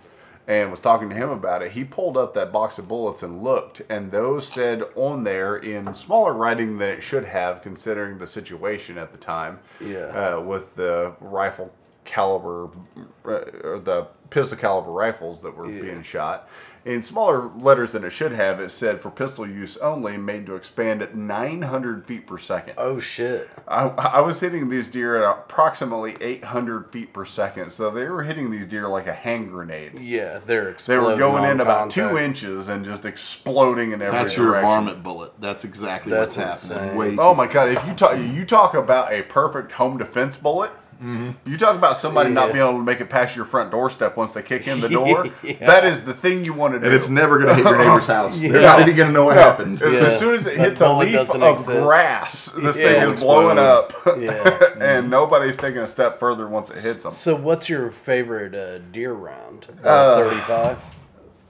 and 0.48 0.70
was 0.70 0.80
talking 0.80 1.10
to 1.10 1.16
him 1.16 1.32
about 1.32 1.64
it. 1.64 1.72
He 1.72 1.84
pulled 1.84 2.16
up 2.16 2.36
that 2.36 2.52
box 2.52 2.78
of 2.78 2.88
bullets 2.88 3.24
and 3.24 3.44
looked, 3.44 3.82
and 3.90 4.12
those 4.12 4.48
said 4.48 4.84
on 4.95 5.24
there 5.24 5.56
in 5.57 5.91
smaller 5.95 6.34
writing 6.34 6.78
than 6.78 6.90
it 6.91 7.02
should 7.02 7.26
have, 7.26 7.64
considering 7.64 8.20
the 8.20 8.28
situation 8.28 8.99
at 8.99 9.12
the 9.12 9.18
time. 9.18 9.60
Yeah. 9.82 10.36
Uh, 10.38 10.41
with 10.41 10.76
the 10.76 11.14
rifle 11.20 11.74
caliber, 12.03 12.70
uh, 13.26 13.41
or 13.64 13.80
the 13.84 14.06
pistol 14.30 14.60
caliber 14.60 14.91
rifles 14.91 15.41
that 15.41 15.57
were 15.57 15.68
Yeah. 15.68 15.82
being 15.82 16.03
shot. 16.03 16.48
In 16.86 17.02
smaller 17.02 17.49
letters 17.57 17.94
than 17.94 18.03
it 18.03 18.12
should 18.12 18.32
have, 18.32 18.60
it 18.60 18.70
said 18.70 19.02
for 19.02 19.10
pistol 19.10 19.48
use 19.48 19.76
only, 19.78 20.18
made 20.18 20.45
to 20.45 20.56
expand 20.56 21.02
at 21.02 21.16
900 21.16 22.06
feet 22.06 22.28
per 22.28 22.38
second. 22.38 22.76
Oh 22.78 22.99
shit. 22.99 23.49
I, 23.68 23.88
I 23.88 24.20
was 24.22 24.40
hitting 24.40 24.70
these 24.70 24.91
deer 24.91 25.16
at 25.16 25.40
approximately 25.40 26.16
800 26.22 26.91
feet 26.91 27.12
per 27.12 27.26
second, 27.26 27.72
so 27.72 27.90
they 27.90 28.06
were 28.06 28.22
hitting 28.22 28.52
these 28.52 28.68
deer 28.68 28.88
like 28.88 29.07
a 29.07 29.14
hand 29.14 29.49
grenade. 29.49 29.99
Yeah, 29.99 30.40
they're 30.45 30.74
They 30.74 30.99
were 30.99 31.18
going 31.18 31.49
in 31.49 31.60
about 31.60 31.90
two 31.90 32.20
inches 32.20 32.68
and 32.68 32.86
just 32.86 33.03
exploding 33.03 33.91
in 33.91 34.03
every 34.03 34.20
That's 34.20 34.38
your 34.38 34.52
varmint 34.62 35.02
bullet. 35.02 35.34
That's 35.41 35.66
exactly 35.66 36.12
That's 36.12 36.38
what's 36.38 36.70
happening. 36.70 36.95
Way 36.95 37.18
Oh 37.18 37.34
my 37.34 37.48
god! 37.48 37.70
If 37.70 37.88
you 37.88 37.95
talk, 37.95 38.16
you 38.20 38.45
talk 38.45 38.76
about 38.76 39.12
a 39.12 39.24
perfect 39.24 39.72
home 39.72 39.98
defense 39.98 40.38
bullet. 40.38 40.72
You 41.02 41.58
talk 41.58 41.76
about 41.76 41.98
somebody 41.98 42.30
not 42.32 42.54
being 42.54 42.66
able 42.66 42.78
to 42.80 42.84
make 42.84 43.02
it 43.02 43.10
past 43.10 43.36
your 43.36 43.46
front 43.46 43.70
doorstep 43.72 44.16
once 44.18 44.32
they 44.32 44.42
kick 44.42 44.68
in 44.68 44.80
the 44.82 44.90
door. 44.90 45.28
That 45.60 45.86
is 45.86 46.06
the 46.06 46.14
thing 46.14 46.46
you 46.46 46.54
want 46.54 46.74
to 46.74 46.80
do. 46.80 46.86
And 46.86 46.96
it's 46.96 47.10
never 47.10 47.38
going 47.38 47.50
to 47.50 47.56
hit 47.56 47.64
your 47.66 47.78
neighbor's 47.78 48.08
house. 48.08 48.40
They're 48.40 48.62
not 48.62 48.80
even 48.82 48.96
going 48.96 49.08
to 49.10 49.14
know 49.14 49.26
what 49.26 49.36
happened. 49.38 49.82
As- 49.82 49.94
Yeah. 49.94 50.00
As 50.00 50.20
soon 50.20 50.34
as 50.36 50.48
it 50.48 50.58
hits 50.58 50.82
a 50.82 50.92
leaf 50.94 51.30
of 51.30 51.44
exist. 51.44 51.68
grass, 51.84 52.46
this 52.58 52.80
Yeah. 52.80 52.88
thing 52.94 53.02
It'll 53.02 53.14
is 53.14 53.22
blowing 53.22 53.58
up, 53.60 53.94
Yeah. 54.18 54.60
and 54.80 55.10
nobody's 55.10 55.58
taking 55.58 55.82
a 55.82 55.88
step 55.88 56.20
further 56.20 56.48
once 56.48 56.70
it 56.70 56.80
hits 56.80 57.04
them. 57.04 57.12
So, 57.12 57.36
what's 57.36 57.68
your 57.70 57.92
favorite 57.92 58.56
uh, 58.56 58.80
deer 58.92 59.14
round? 59.14 59.68
Uh, 59.84 60.24
Thirty-five. 60.24 60.78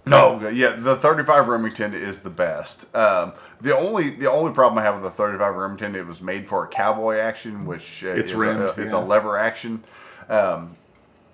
No, 0.07 0.47
yeah, 0.49 0.75
the 0.77 0.95
35 0.95 1.47
Remington 1.47 1.93
is 1.93 2.21
the 2.21 2.29
best. 2.29 2.93
Um, 2.95 3.33
the 3.59 3.75
only 3.75 4.11
the 4.11 4.31
only 4.31 4.53
problem 4.53 4.77
I 4.77 4.83
have 4.83 4.95
with 4.95 5.03
the 5.03 5.09
35 5.09 5.55
Remington, 5.55 5.95
it 5.95 6.05
was 6.05 6.21
made 6.21 6.47
for 6.47 6.63
a 6.63 6.67
cowboy 6.67 7.17
action, 7.17 7.65
which 7.65 8.03
uh, 8.03 8.09
It's 8.09 8.31
is 8.31 8.37
rimmed, 8.37 8.61
a, 8.61 8.75
it's 8.81 8.93
a 8.93 8.99
lever 8.99 9.37
action. 9.37 9.83
Um, 10.29 10.75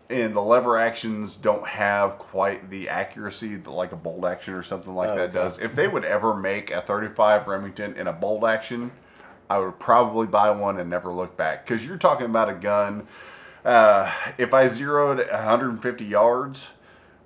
and 0.10 0.36
the 0.36 0.42
lever 0.42 0.78
actions 0.78 1.38
don't 1.38 1.66
have 1.66 2.18
quite 2.18 2.70
the 2.70 2.90
accuracy 2.90 3.56
that 3.56 3.70
like 3.70 3.92
a 3.94 3.96
bolt 3.96 4.26
action 4.26 4.54
or 4.54 4.64
something 4.64 4.94
like 4.94 5.10
that 5.10 5.20
Okay. 5.30 5.34
does. 5.34 5.60
If 5.60 5.74
they 5.76 5.88
would 5.88 6.04
ever 6.04 6.34
make 6.36 6.70
a 6.72 6.82
35 6.82 7.48
Remington 7.48 7.96
in 7.96 8.08
a 8.08 8.14
bolt 8.14 8.44
action, 8.46 8.92
I 9.50 9.60
would 9.60 9.80
probably 9.80 10.28
buy 10.28 10.50
one 10.52 10.80
and 10.80 10.90
never 10.90 11.12
look 11.14 11.36
back. 11.38 11.66
Because 11.66 11.86
you're 11.86 11.98
talking 11.98 12.26
about 12.26 12.50
a 12.50 12.54
gun. 12.54 13.08
Uh, 13.64 14.12
if 14.38 14.54
I 14.54 14.68
zeroed 14.68 15.20
150 15.20 16.04
yards, 16.06 16.72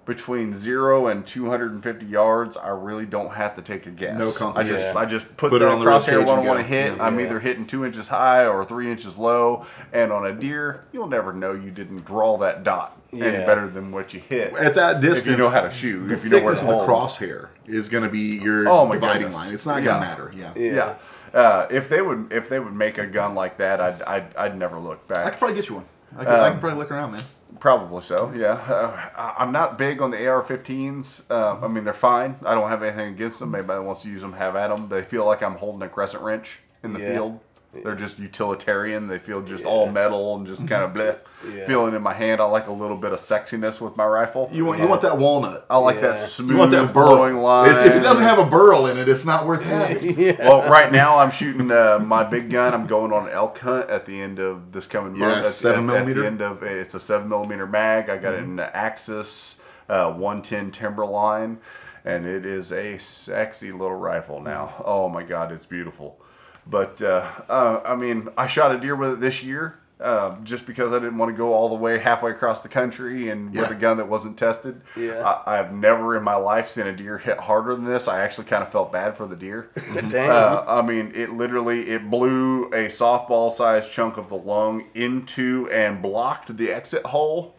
between 0.05 0.53
zero 0.53 1.07
and 1.07 1.25
250 1.25 2.05
yards, 2.05 2.57
I 2.57 2.69
really 2.69 3.05
don't 3.05 3.31
have 3.33 3.55
to 3.55 3.61
take 3.61 3.87
a 3.87 3.89
guess. 3.89 4.39
No 4.39 4.53
I 4.55 4.63
just. 4.63 4.87
I 4.95 5.05
just 5.05 5.25
put, 5.37 5.49
Put 5.49 5.59
that 5.59 5.79
crosshair 5.79 6.25
what 6.25 6.37
I 6.39 6.41
want 6.41 6.59
to 6.59 6.65
hit. 6.65 6.95
Yeah, 6.95 7.03
I'm 7.03 7.19
Yeah. 7.19 7.25
either 7.25 7.39
hitting 7.39 7.65
two 7.65 7.85
inches 7.85 8.07
high 8.09 8.45
or 8.45 8.63
three 8.63 8.91
inches 8.91 9.17
low. 9.17 9.65
And 9.91 10.11
on 10.11 10.25
a 10.27 10.31
deer, 10.33 10.83
you'll 10.93 11.07
never 11.07 11.33
know 11.33 11.53
you 11.53 11.71
didn't 11.71 12.05
draw 12.05 12.37
that 12.37 12.63
dot 12.63 12.97
any 13.11 13.45
better 13.45 13.67
than 13.67 13.91
what 13.91 14.13
you 14.13 14.19
hit. 14.19 14.53
At 14.53 14.75
that 14.75 15.01
distance, 15.01 15.27
if 15.27 15.31
you 15.31 15.37
know 15.37 15.49
how 15.49 15.61
to 15.61 15.71
shoot, 15.71 16.11
if 16.11 16.23
you 16.23 16.29
know 16.29 16.41
where 16.43 16.53
to 16.53 16.61
of 16.61 16.67
the 16.67 16.85
crosshair 16.85 17.47
is 17.65 17.89
going 17.89 18.03
to 18.03 18.09
be 18.09 18.37
your 18.37 18.67
Oh, 18.69 18.85
my 18.85 18.95
dividing 18.95 19.21
goodness. 19.23 19.37
line. 19.45 19.53
It's 19.53 19.65
not 19.65 19.83
going 19.83 19.95
to 20.01 20.05
matter. 20.05 20.31
Yeah. 20.35 20.51
Yeah. 20.55 20.95
Uh, 21.33 21.67
if 21.71 21.89
they 21.89 22.01
would 22.01 22.31
if 22.31 22.47
they 22.47 22.59
would 22.59 22.73
make 22.73 22.97
a 22.97 23.05
gun 23.05 23.35
like 23.35 23.57
that, 23.57 23.81
I'd 23.81 24.01
I'd, 24.03 24.35
I'd 24.37 24.57
never 24.57 24.77
look 24.79 25.05
back. 25.07 25.25
I 25.25 25.29
could 25.31 25.39
probably 25.39 25.55
get 25.55 25.67
you 25.67 25.75
one. 25.75 25.85
I 26.17 26.23
can, 26.23 26.33
I 26.33 26.49
can 26.51 26.59
probably 26.61 26.79
look 26.79 26.91
around, 26.91 27.11
man. 27.11 27.23
Probably 27.59 28.01
so, 28.01 28.31
yeah. 28.35 28.53
Uh, 28.67 29.09
I- 29.15 29.35
I'm 29.43 29.51
not 29.51 29.77
big 29.77 30.01
on 30.01 30.11
the 30.11 30.27
AR-15s. 30.27 31.23
Uh, 31.29 31.57
I 31.61 31.67
mean, 31.67 31.83
they're 31.83 31.93
fine. 31.93 32.35
I 32.45 32.53
don't 32.55 32.69
have 32.69 32.83
anything 32.83 33.09
against 33.13 33.39
them. 33.39 33.53
Anybody 33.55 33.79
that 33.79 33.85
wants 33.85 34.03
to 34.03 34.09
use 34.09 34.21
them, 34.21 34.33
have 34.33 34.55
at 34.55 34.69
them. 34.69 34.89
They 34.89 35.01
feel 35.03 35.25
like 35.25 35.41
I'm 35.43 35.55
holding 35.55 35.81
a 35.81 35.89
crescent 35.89 36.23
wrench 36.23 36.59
in 36.83 36.93
the 36.93 36.99
Yeah. 36.99 37.13
field. 37.13 37.39
They're 37.83 37.95
just 37.95 38.17
utilitarian. 38.19 39.07
They 39.07 39.19
feel 39.19 39.41
just 39.41 39.65
all 39.65 39.91
metal 39.91 40.35
and 40.35 40.45
just 40.47 40.67
kind 40.67 40.83
of 40.83 40.91
bleh. 40.93 41.17
Yeah. 41.53 41.67
Feeling 41.67 41.93
in 41.93 42.01
my 42.01 42.13
hand, 42.13 42.41
I 42.41 42.45
like 42.45 42.67
a 42.67 42.71
little 42.71 42.97
bit 42.97 43.11
of 43.11 43.19
sexiness 43.19 43.79
with 43.81 43.95
my 43.97 44.05
rifle. 44.05 44.49
You 44.51 44.65
want 44.65 44.79
you 44.79 44.87
want 44.87 45.01
that 45.03 45.17
walnut. 45.17 45.65
I 45.69 45.77
like 45.77 45.95
Yeah. 45.97 46.01
that 46.03 46.17
smooth, 46.17 46.51
You 46.51 46.57
want 46.57 46.71
that 46.71 46.91
flowing 46.91 47.37
line. 47.37 47.69
It's, 47.69 47.85
if 47.87 47.95
it 47.95 47.99
doesn't 48.01 48.23
have 48.23 48.39
a 48.39 48.45
burl 48.45 48.87
in 48.87 48.97
it, 48.97 49.07
it's 49.09 49.25
not 49.25 49.45
worth 49.45 49.61
having. 49.63 50.19
yeah. 50.19 50.35
well, 50.39 50.69
right 50.69 50.91
now 50.91 51.19
I'm 51.19 51.31
shooting 51.31 51.69
uh, 51.71 51.99
my 51.99 52.23
big 52.23 52.49
gun. 52.49 52.73
I'm 52.73 52.87
going 52.87 53.11
on 53.13 53.27
an 53.27 53.33
elk 53.33 53.59
hunt 53.59 53.89
at 53.89 54.05
the 54.05 54.19
end 54.21 54.39
of 54.39 54.71
this 54.71 54.87
coming 54.87 55.15
Yeah, 55.15 55.27
month. 55.29 55.45
At- 55.47 55.51
seven 55.53 55.81
at, 55.89 55.93
millimeter? 55.93 56.19
At 56.21 56.23
the 56.23 56.27
end 56.27 56.41
of 56.41 56.63
it's 56.63 56.93
a 56.93 56.99
seven 56.99 57.29
millimeter 57.29 57.67
mag. 57.67 58.09
I 58.09 58.17
got 58.17 58.33
it 58.33 58.43
in 58.43 58.55
the 58.55 58.75
Axis 58.75 59.61
uh, 59.89 60.11
110 60.13 60.71
Timberline, 60.71 61.59
and 62.03 62.25
it 62.25 62.45
is 62.45 62.71
a 62.71 62.97
sexy 62.97 63.71
little 63.71 63.95
rifle 63.97 64.41
now. 64.41 64.81
Oh 64.83 65.09
my 65.09 65.21
God, 65.23 65.51
it's 65.51 65.65
beautiful. 65.67 66.19
But 66.67 67.01
uh, 67.01 67.29
uh, 67.49 67.81
I 67.85 67.95
mean, 67.95 68.29
I 68.37 68.47
shot 68.47 68.73
a 68.73 68.79
deer 68.79 68.95
with 68.95 69.13
it 69.13 69.19
this 69.19 69.43
year. 69.43 69.79
Uh, 69.97 70.37
just 70.43 70.65
because 70.65 70.91
I 70.91 70.99
didn't 70.99 71.17
want 71.17 71.31
to 71.31 71.37
go 71.37 71.53
all 71.53 71.69
the 71.69 71.75
way 71.75 71.99
halfway 71.99 72.31
across 72.31 72.61
the 72.61 72.67
country 72.67 73.29
and 73.29 73.55
with 73.55 73.71
a 73.71 73.75
gun 73.75 73.95
that 73.95 74.09
wasn't 74.09 74.37
tested. 74.37 74.81
Yeah. 74.97 75.23
I, 75.23 75.53
I 75.53 75.55
have 75.55 75.71
never 75.71 76.17
in 76.17 76.23
my 76.23 76.35
life 76.35 76.67
seen 76.69 76.85
a 76.85 76.93
deer 76.93 77.17
hit 77.17 77.39
harder 77.39 77.73
than 77.73 77.85
this. 77.85 78.09
I 78.09 78.19
actually 78.19 78.47
kind 78.47 78.61
of 78.61 78.69
felt 78.69 78.91
bad 78.91 79.15
for 79.15 79.25
the 79.25 79.37
deer. 79.37 79.69
Damn. 80.09 80.31
Uh, 80.31 80.65
I 80.67 80.81
mean, 80.81 81.13
it 81.15 81.31
literally 81.31 81.89
it 81.91 82.09
blew 82.09 82.65
a 82.65 82.87
softball-sized 82.87 83.89
chunk 83.89 84.17
of 84.17 84.27
the 84.27 84.35
lung 84.35 84.83
into 84.93 85.69
and 85.71 86.01
blocked 86.01 86.57
the 86.57 86.73
exit 86.73 87.05
hole. 87.05 87.54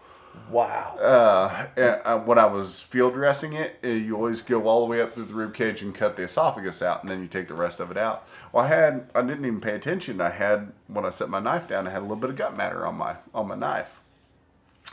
Wow. 0.51 0.97
Uh, 1.01 1.67
and, 1.77 2.01
uh, 2.05 2.19
when 2.19 2.39
I 2.39 2.47
was 2.47 2.81
field 2.83 3.15
dressing 3.15 3.53
it, 3.53 3.79
uh, 3.85 3.89
you 3.89 4.17
always 4.17 4.43
go 4.43 4.67
all 4.67 4.81
the 4.81 4.91
way 4.91 5.01
up 5.01 5.15
through 5.15 5.25
the 5.27 5.35
rib 5.35 5.55
cage 5.55 5.83
and 5.83 5.95
cut 5.95 6.17
the 6.17 6.23
esophagus 6.25 6.83
out, 6.83 7.03
and 7.03 7.11
then 7.11 7.21
you 7.21 7.29
take 7.29 7.49
the 7.49 7.55
rest 7.55 7.81
of 7.81 7.91
it 7.91 7.97
out. 7.97 8.27
Well, 8.53 8.65
I 8.65 8.69
had 8.69 9.11
I 9.15 9.23
didn't 9.23 9.45
even 9.45 9.61
pay 9.61 9.75
attention. 9.75 10.21
I 10.21 10.31
had 10.31 10.73
when 10.89 11.05
I 11.05 11.11
set 11.11 11.29
my 11.29 11.41
knife 11.41 11.69
down, 11.69 11.87
I 11.87 11.91
had 11.91 12.01
a 12.01 12.03
little 12.03 12.17
bit 12.17 12.31
of 12.31 12.37
gut 12.37 12.57
matter 12.57 12.87
on 12.87 12.97
my 12.97 13.17
on 13.35 13.49
my 13.49 13.57
knife. 13.57 14.01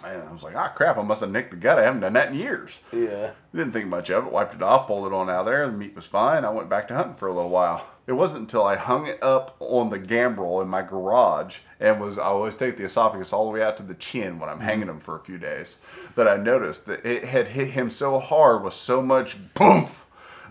And 0.03 0.23
I 0.23 0.31
was 0.31 0.43
like, 0.43 0.55
ah, 0.55 0.69
crap! 0.75 0.97
I 0.97 1.03
must 1.03 1.21
have 1.21 1.29
nicked 1.31 1.51
the 1.51 1.57
gut. 1.57 1.77
I 1.79 1.83
haven't 1.83 2.01
done 2.01 2.13
that 2.13 2.29
in 2.29 2.35
years. 2.35 2.79
yeah. 2.91 3.31
Didn't 3.55 3.73
think 3.73 3.87
much 3.87 4.09
of 4.09 4.25
it. 4.25 4.31
Wiped 4.33 4.55
it 4.55 4.63
off, 4.63 4.87
pulled 4.87 5.05
it 5.05 5.13
on 5.13 5.29
out 5.29 5.41
of 5.41 5.45
there. 5.45 5.67
The 5.67 5.71
meat 5.77 5.95
was 5.95 6.07
fine. 6.07 6.43
I 6.43 6.49
went 6.49 6.67
back 6.67 6.87
to 6.87 6.95
hunting 6.95 7.15
for 7.15 7.27
a 7.27 7.33
little 7.33 7.51
while. 7.51 7.85
It 8.05 8.13
wasn't 8.13 8.41
until 8.41 8.63
I 8.63 8.75
hung 8.75 9.07
it 9.07 9.21
up 9.23 9.55
on 9.59 9.89
the 9.89 9.97
gambrel 9.97 10.61
in 10.61 10.67
my 10.67 10.81
garage 10.81 11.59
and 11.79 12.01
was 12.01 12.17
I 12.17 12.23
always 12.23 12.57
take 12.57 12.75
the 12.75 12.83
esophagus 12.83 13.31
all 13.31 13.45
the 13.45 13.51
way 13.51 13.63
out 13.63 13.77
to 13.77 13.83
the 13.83 13.93
chin 13.93 14.39
when 14.39 14.49
I'm 14.49 14.57
mm-hmm. 14.57 14.65
hanging 14.65 14.87
them 14.87 14.99
for 14.99 15.15
a 15.15 15.23
few 15.23 15.37
days 15.37 15.79
that 16.15 16.27
I 16.27 16.35
noticed 16.35 16.85
that 16.87 17.05
it 17.05 17.25
had 17.25 17.49
hit 17.49 17.69
him 17.69 17.89
so 17.89 18.19
hard 18.19 18.63
with 18.63 18.73
so 18.73 19.01
much 19.01 19.37
boomph 19.53 20.05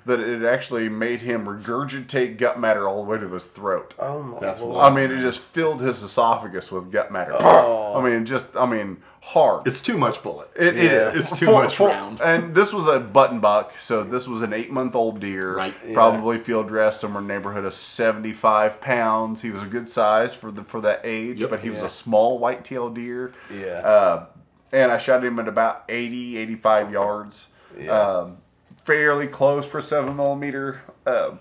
that 0.04 0.20
it 0.20 0.44
actually 0.44 0.88
made 0.88 1.20
him 1.20 1.46
regurgitate 1.46 2.36
gut 2.38 2.58
matter 2.58 2.88
all 2.88 3.04
the 3.04 3.10
way 3.10 3.18
to 3.18 3.28
his 3.32 3.46
throat. 3.46 3.94
Oh 3.98 4.22
my 4.22 4.40
That's 4.40 4.60
lord. 4.60 4.78
I 4.82 4.94
mean, 4.94 5.10
it 5.16 5.20
just 5.20 5.40
filled 5.40 5.80
his 5.80 6.02
esophagus 6.02 6.72
with 6.72 6.90
gut 6.90 7.12
matter. 7.12 7.34
Oh. 7.38 7.94
I 7.96 8.02
mean, 8.02 8.26
just 8.26 8.56
I 8.56 8.66
mean, 8.66 9.02
hard. 9.22 9.66
It's 9.68 9.80
too 9.82 9.96
much 9.98 10.22
bullet. 10.22 10.50
It, 10.56 10.76
it 10.76 10.84
Yeah. 10.90 11.10
is. 11.10 11.20
It's 11.32 11.38
too 11.38 11.46
For- 11.46 11.52
much 11.52 11.76
for- 11.76 11.88
round. 11.88 12.20
And 12.20 12.54
this 12.54 12.72
was 12.72 12.86
a 12.88 12.98
button 12.98 13.38
buck, 13.40 13.74
so 13.78 14.02
this 14.02 14.26
was 14.26 14.42
an 14.42 14.52
eight 14.52 14.70
month 14.72 14.94
old 14.96 15.20
deer. 15.20 15.54
Right. 15.54 15.74
Yeah. 15.86 15.94
Probably 15.94 16.38
field 16.38 16.68
dressed 16.68 17.00
somewhere 17.00 17.20
in 17.22 17.28
the 17.28 17.34
neighborhood 17.34 17.64
of 17.64 17.74
seventy 17.74 18.32
five 18.32 18.80
pounds. 18.80 19.42
He 19.42 19.50
was 19.50 19.62
a 19.62 19.66
good 19.66 19.88
size 19.88 20.34
for 20.34 20.50
the 20.50 20.64
for 20.64 20.80
that 20.80 21.00
age, 21.04 21.40
Yep. 21.40 21.50
but 21.50 21.60
he 21.60 21.70
was 21.70 21.82
a 21.82 21.88
small 21.88 22.38
white 22.38 22.64
tailed 22.64 22.94
deer. 22.96 23.32
Yeah. 23.54 23.78
Uh, 23.86 24.26
and 24.72 24.90
I 24.90 24.96
shot 24.98 25.22
him 25.22 25.38
at 25.38 25.48
about 25.48 25.84
80, 25.90 26.38
85 26.38 26.90
yards. 26.90 27.48
Yeah. 27.78 27.90
Um, 27.92 28.38
fairly 28.84 29.26
close 29.26 29.66
for 29.66 29.80
seven 29.82 30.16
millimeter. 30.16 30.82
Uh, 31.06 31.32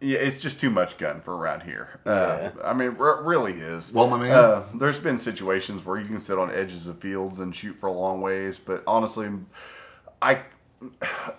yeah, 0.00 0.18
it's 0.18 0.40
just 0.40 0.60
too 0.60 0.70
much 0.70 0.98
gun 0.98 1.20
for 1.20 1.36
around 1.36 1.62
here. 1.62 2.00
Uh, 2.04 2.10
Yeah. 2.10 2.50
I 2.64 2.74
mean, 2.74 2.96
r- 2.98 3.22
really 3.22 3.52
is. 3.52 3.92
Well, 3.92 4.08
my 4.08 4.18
man. 4.18 4.32
Uh, 4.32 4.64
there's 4.74 4.98
been 4.98 5.16
situations 5.18 5.84
where 5.86 5.98
you 6.00 6.06
can 6.06 6.18
sit 6.18 6.38
on 6.38 6.50
edges 6.50 6.88
of 6.88 6.98
fields 6.98 7.38
and 7.38 7.54
shoot 7.54 7.74
for 7.76 7.86
a 7.88 7.92
long 7.92 8.20
ways, 8.20 8.58
but 8.58 8.82
honestly, 8.86 9.28
I 10.20 10.40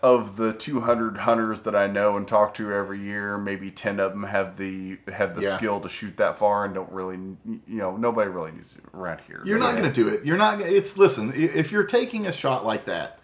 of 0.02 0.38
the 0.38 0.54
200 0.54 1.18
hunters 1.18 1.64
that 1.64 1.76
I 1.76 1.86
know 1.88 2.16
and 2.16 2.26
talk 2.26 2.54
to 2.54 2.72
every 2.72 3.00
year, 3.02 3.38
maybe 3.38 3.70
10 3.70 4.00
of 4.00 4.12
them 4.12 4.24
have 4.24 4.56
the 4.56 4.98
have 5.12 5.36
the 5.36 5.42
Yeah. 5.42 5.58
skill 5.58 5.82
to 5.82 5.90
shoot 5.90 6.16
that 6.16 6.40
far 6.40 6.64
and 6.64 6.74
don't 6.74 6.90
really, 6.90 7.18
you 7.46 7.60
know, 7.68 7.98
nobody 7.98 8.30
really 8.30 8.52
needs 8.54 8.78
it 8.78 8.84
around 8.94 9.20
here. 9.28 9.42
You're 9.44 9.60
not 9.60 9.74
going 9.74 9.84
to 9.84 9.92
do 9.92 10.08
it. 10.08 10.24
You're 10.24 10.38
not. 10.38 10.62
It's 10.62 10.98
listen. 10.98 11.34
If 11.36 11.74
you're 11.74 11.84
taking 11.84 12.26
a 12.26 12.32
shot 12.32 12.66
like 12.66 12.86
that, 12.86 13.20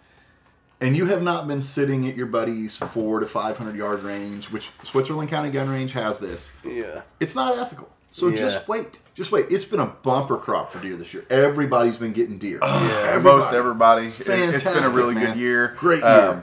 and 0.80 0.96
you 0.96 1.06
have 1.06 1.22
not 1.22 1.46
been 1.48 1.62
sitting 1.62 2.08
at 2.08 2.16
your 2.16 2.26
buddy's 2.26 2.76
four 2.76 3.20
to 3.20 3.26
five 3.26 3.56
hundred 3.58 3.76
yard 3.76 4.02
range, 4.02 4.50
which 4.50 4.70
Switzerland 4.82 5.28
County 5.30 5.50
Gun 5.50 5.68
Range 5.68 5.92
has 5.92 6.18
this, 6.20 6.50
yeah. 6.64 7.02
it's 7.20 7.34
not 7.34 7.58
ethical. 7.58 7.88
So 8.12 8.28
Yeah. 8.28 8.36
just 8.38 8.66
wait. 8.66 9.00
Just 9.14 9.30
wait. 9.30 9.46
It's 9.50 9.64
been 9.64 9.78
a 9.80 9.86
bumper 9.86 10.36
crop 10.36 10.72
for 10.72 10.80
deer 10.82 10.96
this 10.96 11.14
year. 11.14 11.24
Everybody's 11.30 11.96
been 11.98 12.12
getting 12.12 12.38
deer. 12.38 12.58
Yeah, 12.62 13.20
most 13.22 13.52
everybody. 13.52 14.06
It- 14.06 14.18
It's 14.28 14.64
been 14.64 14.82
a 14.84 14.90
really 14.90 15.14
man. 15.14 15.26
good 15.26 15.36
year. 15.36 15.74
Great 15.78 16.00
year. 16.02 16.30
Um, 16.30 16.42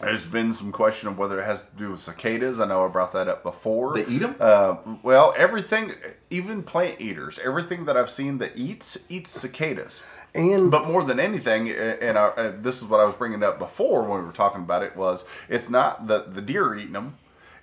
there's 0.00 0.24
been 0.26 0.52
some 0.52 0.70
question 0.72 1.08
of 1.08 1.18
whether 1.18 1.40
it 1.40 1.44
has 1.44 1.64
to 1.64 1.76
do 1.76 1.90
with 1.90 2.00
cicadas. 2.00 2.60
I 2.60 2.66
know 2.66 2.84
I 2.84 2.88
brought 2.88 3.12
that 3.12 3.26
up 3.28 3.42
before. 3.42 3.94
They 3.94 4.06
eat 4.06 4.22
'em? 4.22 4.36
Uh, 4.38 4.76
well, 5.02 5.34
everything, 5.36 5.92
even 6.30 6.62
plant 6.62 7.00
eaters, 7.00 7.38
everything 7.44 7.84
that 7.86 7.96
I've 7.96 8.08
seen 8.08 8.38
that 8.38 8.52
eats 8.54 8.96
eats 9.08 9.30
cicadas. 9.30 10.00
And 10.34 10.70
But 10.70 10.86
more 10.86 11.02
than 11.02 11.18
anything, 11.18 11.68
uh, 11.70 11.96
and 12.00 12.16
I, 12.18 12.26
uh, 12.26 12.52
this 12.56 12.80
is 12.82 12.84
what 12.88 13.00
I 13.00 13.04
was 13.04 13.14
bringing 13.14 13.42
up 13.42 13.58
before 13.58 14.02
when 14.02 14.20
we 14.20 14.24
were 14.26 14.32
talking 14.32 14.62
about 14.62 14.82
it, 14.82 14.96
was 14.96 15.24
it's 15.48 15.68
not 15.68 16.06
that 16.06 16.34
the 16.34 16.40
deer 16.40 16.64
are 16.68 16.76
eating 16.76 16.92
them. 16.92 17.16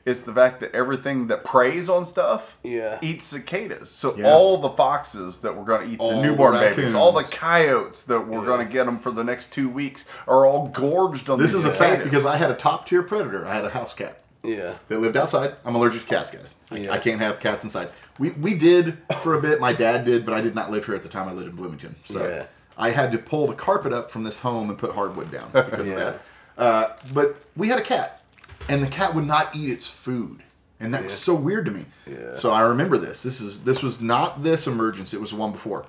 It's 0.05 0.23
the 0.23 0.33
fact 0.33 0.61
that 0.61 0.73
everything 0.73 1.27
that 1.27 1.43
preys 1.43 1.89
on 1.89 2.05
stuff 2.05 2.57
Yeah. 2.63 2.97
eats 3.01 3.25
cicadas. 3.25 3.89
So 3.91 4.15
Yeah. 4.15 4.27
all 4.31 4.57
the 4.57 4.69
foxes 4.69 5.41
that 5.41 5.55
were 5.57 5.65
going 5.65 5.85
to 5.87 5.93
eat 5.93 5.99
All 5.99 6.11
the 6.11 6.15
the 6.17 6.21
newborn 6.27 6.53
babies, 6.53 6.95
all 6.95 7.11
the 7.11 7.23
coyotes 7.25 8.03
that 8.05 8.25
were 8.25 8.41
going 8.45 8.65
to 8.65 8.71
get 8.71 8.85
them 8.85 8.99
for 8.99 9.11
the 9.11 9.23
next 9.25 9.51
two 9.51 9.67
weeks, 9.67 10.05
are 10.25 10.45
all 10.45 10.67
gorged 10.69 11.29
on 11.29 11.39
This 11.39 11.51
these 11.51 11.59
is 11.59 11.65
a 11.65 11.73
fact 11.73 12.03
because 12.05 12.25
I 12.25 12.37
had 12.37 12.49
a 12.51 12.55
top 12.55 12.87
tier 12.87 13.03
predator. 13.03 13.45
I 13.45 13.55
had 13.55 13.65
a 13.65 13.69
house 13.69 13.93
cat. 13.93 14.21
yeah. 14.43 14.75
They 14.87 14.95
lived 14.95 15.17
outside. 15.17 15.55
I'm 15.65 15.75
allergic 15.75 16.03
to 16.03 16.07
cats, 16.07 16.31
guys. 16.31 16.55
I, 16.71 16.77
Yeah. 16.77 16.93
I 16.93 16.99
can't 16.99 17.19
have 17.19 17.41
cats 17.41 17.65
inside. 17.65 17.89
We 18.17 18.29
we 18.29 18.53
did 18.53 18.97
for 19.21 19.33
a 19.33 19.41
bit. 19.41 19.59
My 19.59 19.73
dad 19.73 20.05
did, 20.05 20.25
but 20.25 20.33
I 20.33 20.39
did 20.39 20.55
not 20.55 20.71
live 20.71 20.85
here 20.85 20.95
at 20.95 21.03
the 21.03 21.09
time. 21.09 21.27
I 21.27 21.33
lived 21.33 21.49
in 21.49 21.55
Bloomington, 21.57 21.95
so 22.05 22.25
Yeah. 22.25 22.45
I 22.77 22.91
had 22.91 23.11
to 23.13 23.17
pull 23.17 23.47
the 23.47 23.55
carpet 23.55 23.91
up 23.91 24.11
from 24.11 24.23
this 24.23 24.39
home 24.39 24.69
and 24.69 24.77
put 24.77 24.91
hardwood 24.93 25.31
down 25.31 25.49
because 25.53 25.87
Yeah. 25.87 25.93
of 25.93 25.99
that. 25.99 26.21
Uh, 26.57 26.87
but 27.13 27.35
we 27.55 27.67
had 27.67 27.79
a 27.79 27.83
cat, 27.83 28.21
and 28.69 28.81
the 28.83 28.87
cat 28.87 29.13
would 29.15 29.25
not 29.25 29.55
eat 29.55 29.69
its 29.71 29.89
food. 29.89 30.41
and 30.79 30.93
that 30.93 31.03
was 31.05 31.13
so 31.17 31.33
weird 31.35 31.65
to 31.65 31.71
me. 31.71 31.85
Yeah. 32.05 32.33
So 32.33 32.51
I 32.51 32.61
remember 32.61 32.97
this. 32.99 33.23
This 33.23 33.41
is 33.41 33.61
this 33.61 33.81
was 33.81 33.99
not 34.01 34.43
this 34.43 34.67
emergence. 34.67 35.13
It 35.13 35.19
was 35.21 35.31
the 35.31 35.35
one 35.37 35.51
before. 35.51 35.85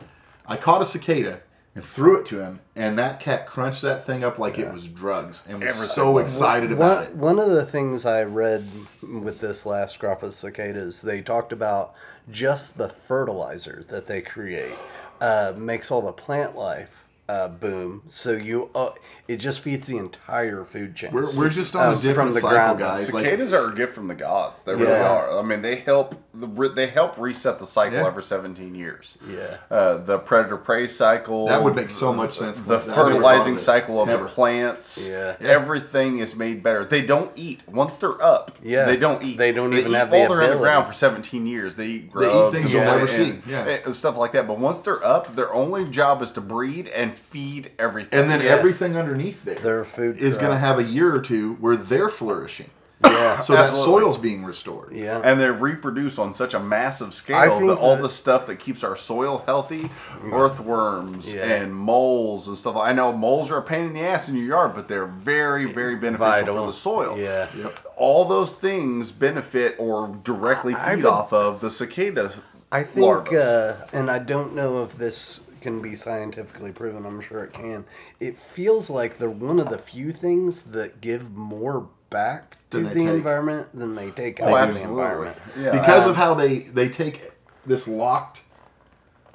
I 0.46 0.56
caught 0.56 0.80
a 0.80 0.86
cicada 0.86 1.40
and 1.74 1.84
threw 1.84 2.18
it 2.18 2.24
to 2.26 2.40
him, 2.40 2.60
and 2.74 2.98
that 2.98 3.20
cat 3.20 3.46
crunched 3.46 3.82
that 3.82 4.06
thing 4.06 4.24
up 4.24 4.38
like 4.38 4.58
it 4.58 4.72
was 4.72 4.88
drugs, 4.88 5.42
and 5.46 5.60
was 5.60 5.68
Everything 5.68 5.88
so 5.94 6.18
excited 6.18 6.72
about 6.72 6.96
One, 6.96 7.04
it. 7.04 7.14
one 7.16 7.38
of 7.38 7.50
the 7.50 7.64
things 7.66 8.04
I 8.06 8.22
read 8.24 8.66
with 9.02 9.38
this 9.40 9.64
last 9.66 9.98
crop 9.98 10.22
of 10.22 10.32
cicadas, 10.34 11.02
they 11.02 11.20
talked 11.20 11.52
about 11.52 11.92
just 12.30 12.78
the 12.78 12.88
fertilizer 12.88 13.84
that 13.88 14.06
they 14.06 14.22
create 14.22 14.74
uh, 15.20 15.54
makes 15.56 15.90
all 15.90 16.02
the 16.02 16.12
plant 16.12 16.56
life 16.56 17.04
uh, 17.28 17.48
boom. 17.48 18.02
So 18.08 18.32
you, 18.32 18.70
uh, 18.74 18.92
it 19.28 19.36
just 19.36 19.60
feeds 19.60 19.86
the 19.86 19.98
entire 19.98 20.64
food 20.64 20.96
chain. 20.96 21.10
We're, 21.12 21.26
we're 21.36 21.50
just 21.50 21.76
on 21.76 21.84
Uh, 21.86 21.90
a 21.92 22.00
different 22.00 22.16
from 22.16 22.32
the 22.32 22.40
cycle, 22.40 22.48
ground 22.50 22.82
up. 22.82 22.96
guys. 22.96 23.12
Like, 23.12 23.24
Cicadas 23.26 23.52
are 23.52 23.68
a 23.70 23.74
gift 23.74 23.92
from 23.94 24.08
the 24.08 24.14
gods. 24.14 24.62
They 24.62 24.72
really 24.74 24.86
Yeah. 24.90 25.08
are. 25.10 25.38
I 25.38 25.42
mean, 25.42 25.60
they 25.62 25.76
help. 25.76 26.14
the 26.34 26.46
They 26.68 26.86
help 26.86 27.18
reset 27.18 27.58
the 27.58 27.66
cycle 27.66 27.98
Yeah. 27.98 28.06
every 28.06 28.22
17 28.22 28.74
years. 28.74 29.18
Yeah. 29.28 29.56
Uh, 29.70 29.96
the 29.98 30.18
predator 30.18 30.56
prey 30.56 30.86
cycle. 30.86 31.46
That 31.48 31.62
would 31.62 31.74
make 31.76 31.90
so 31.90 32.12
much 32.12 32.38
sense. 32.38 32.60
The 32.60 32.78
fertilizing 32.80 33.56
thought 33.56 33.60
cycle 33.64 34.00
of 34.00 34.08
Never. 34.08 34.24
the 34.24 34.28
plants. 34.30 35.08
Yeah. 35.10 35.34
Yeah. 35.40 35.48
Everything 35.48 36.20
is 36.20 36.34
made 36.36 36.62
better. 36.62 36.84
They 36.84 37.02
don't 37.02 37.32
eat 37.36 37.62
once 37.68 37.98
they're 37.98 38.20
up. 38.22 38.52
Yeah. 38.62 38.84
They 38.86 38.96
don't 38.96 39.22
eat. 39.22 39.36
They 39.38 39.52
don't 39.52 39.72
even 39.74 39.90
eat 39.92 39.94
have 39.96 40.10
while 40.10 40.22
the 40.28 40.34
they're 40.34 40.42
in 40.42 40.48
the 40.50 40.54
ability. 40.56 40.60
ground 40.62 40.86
for 40.86 40.92
17 40.92 41.46
years. 41.46 41.76
They 41.76 41.86
eat 41.86 41.88
eat 42.04 42.12
grubs. 42.12 42.56
things 42.56 42.72
you'll 42.72 42.84
never 42.84 43.06
see. 43.08 43.42
Yeah. 43.46 43.78
and 43.84 43.94
stuff 43.96 44.16
like 44.16 44.32
that. 44.32 44.46
But 44.46 44.58
once 44.58 44.80
they're 44.80 45.04
up, 45.04 45.34
their 45.36 45.52
only 45.52 45.84
job 45.86 46.22
is 46.22 46.32
to 46.32 46.40
breed 46.40 46.86
and 46.88 47.14
feed 47.14 47.72
everything. 47.78 48.18
and 48.20 48.30
then 48.30 48.40
Yeah. 48.40 48.50
everything 48.50 48.96
underneath 49.18 49.44
there 49.44 49.54
Their 49.56 49.84
food 49.84 50.18
is 50.18 50.36
going 50.36 50.52
to 50.52 50.58
have 50.58 50.78
a 50.78 50.84
year 50.84 51.14
or 51.14 51.20
two 51.20 51.54
where 51.54 51.76
they're 51.76 52.08
flourishing. 52.08 52.70
Yeah. 53.04 53.40
So 53.44 53.52
that 53.52 53.68
Absolutely. 53.68 54.00
soil's 54.02 54.18
being 54.18 54.44
restored. 54.44 54.92
Yeah. 54.92 55.20
and 55.24 55.40
they 55.40 55.48
reproduce 55.50 56.18
on 56.18 56.34
such 56.34 56.54
a 56.54 56.58
massive 56.60 57.14
scale 57.14 57.58
think 57.58 57.68
that 57.70 57.78
all 57.78 57.96
the 57.96 58.10
stuff 58.10 58.46
that 58.48 58.56
keeps 58.58 58.82
our 58.82 58.96
soil 58.96 59.42
healthy, 59.46 59.88
earthworms 60.32 61.32
Yeah. 61.32 61.44
and 61.44 61.74
moles 61.74 62.48
and 62.48 62.56
stuff. 62.58 62.76
I 62.76 62.92
know 62.92 63.12
moles 63.12 63.50
are 63.50 63.58
a 63.58 63.62
pain 63.62 63.86
in 63.86 63.94
the 63.94 64.00
ass 64.00 64.28
in 64.28 64.34
your 64.36 64.46
yard, 64.46 64.72
but 64.74 64.88
they're 64.88 65.06
very, 65.06 65.66
very 65.66 65.94
beneficial 65.96 66.26
Vital. 66.26 66.56
for 66.56 66.66
the 66.66 66.72
soil. 66.76 67.16
Yeah. 67.18 67.46
Yep. 67.56 67.78
All 67.96 68.24
those 68.24 68.54
things 68.54 69.12
benefit 69.12 69.76
or 69.78 70.08
directly 70.24 70.74
I 70.74 70.94
feed 70.96 71.04
would- 71.04 71.12
off 71.12 71.32
of 71.32 71.60
the 71.60 71.70
cicada 71.70 72.32
I 72.70 72.82
think, 72.82 73.32
uh, 73.32 73.74
and 73.94 74.10
I 74.10 74.18
don't 74.18 74.54
know 74.54 74.82
if 74.82 74.92
this 74.98 75.40
can 75.60 75.80
be 75.80 75.94
scientifically 75.94 76.72
proven. 76.72 77.06
I'm 77.06 77.20
sure 77.20 77.44
it 77.44 77.52
can. 77.52 77.84
It 78.20 78.38
feels 78.38 78.88
like 78.90 79.18
they're 79.18 79.30
one 79.30 79.58
of 79.58 79.68
the 79.70 79.78
few 79.78 80.12
things 80.12 80.62
that 80.64 81.00
give 81.00 81.32
more 81.34 81.88
back 82.10 82.56
to 82.70 82.80
the 82.80 82.94
take. 82.94 83.08
environment 83.08 83.68
than 83.74 83.94
they 83.94 84.10
take 84.10 84.40
oh, 84.42 84.54
out 84.54 84.70
of 84.70 84.74
the 84.74 84.82
environment. 84.82 85.36
Yeah. 85.58 85.72
because 85.72 86.06
Uh, 86.06 86.10
of 86.10 86.16
how 86.16 86.34
they 86.34 86.58
they 86.60 86.88
take 86.88 87.32
this 87.66 87.86
locked 87.86 88.42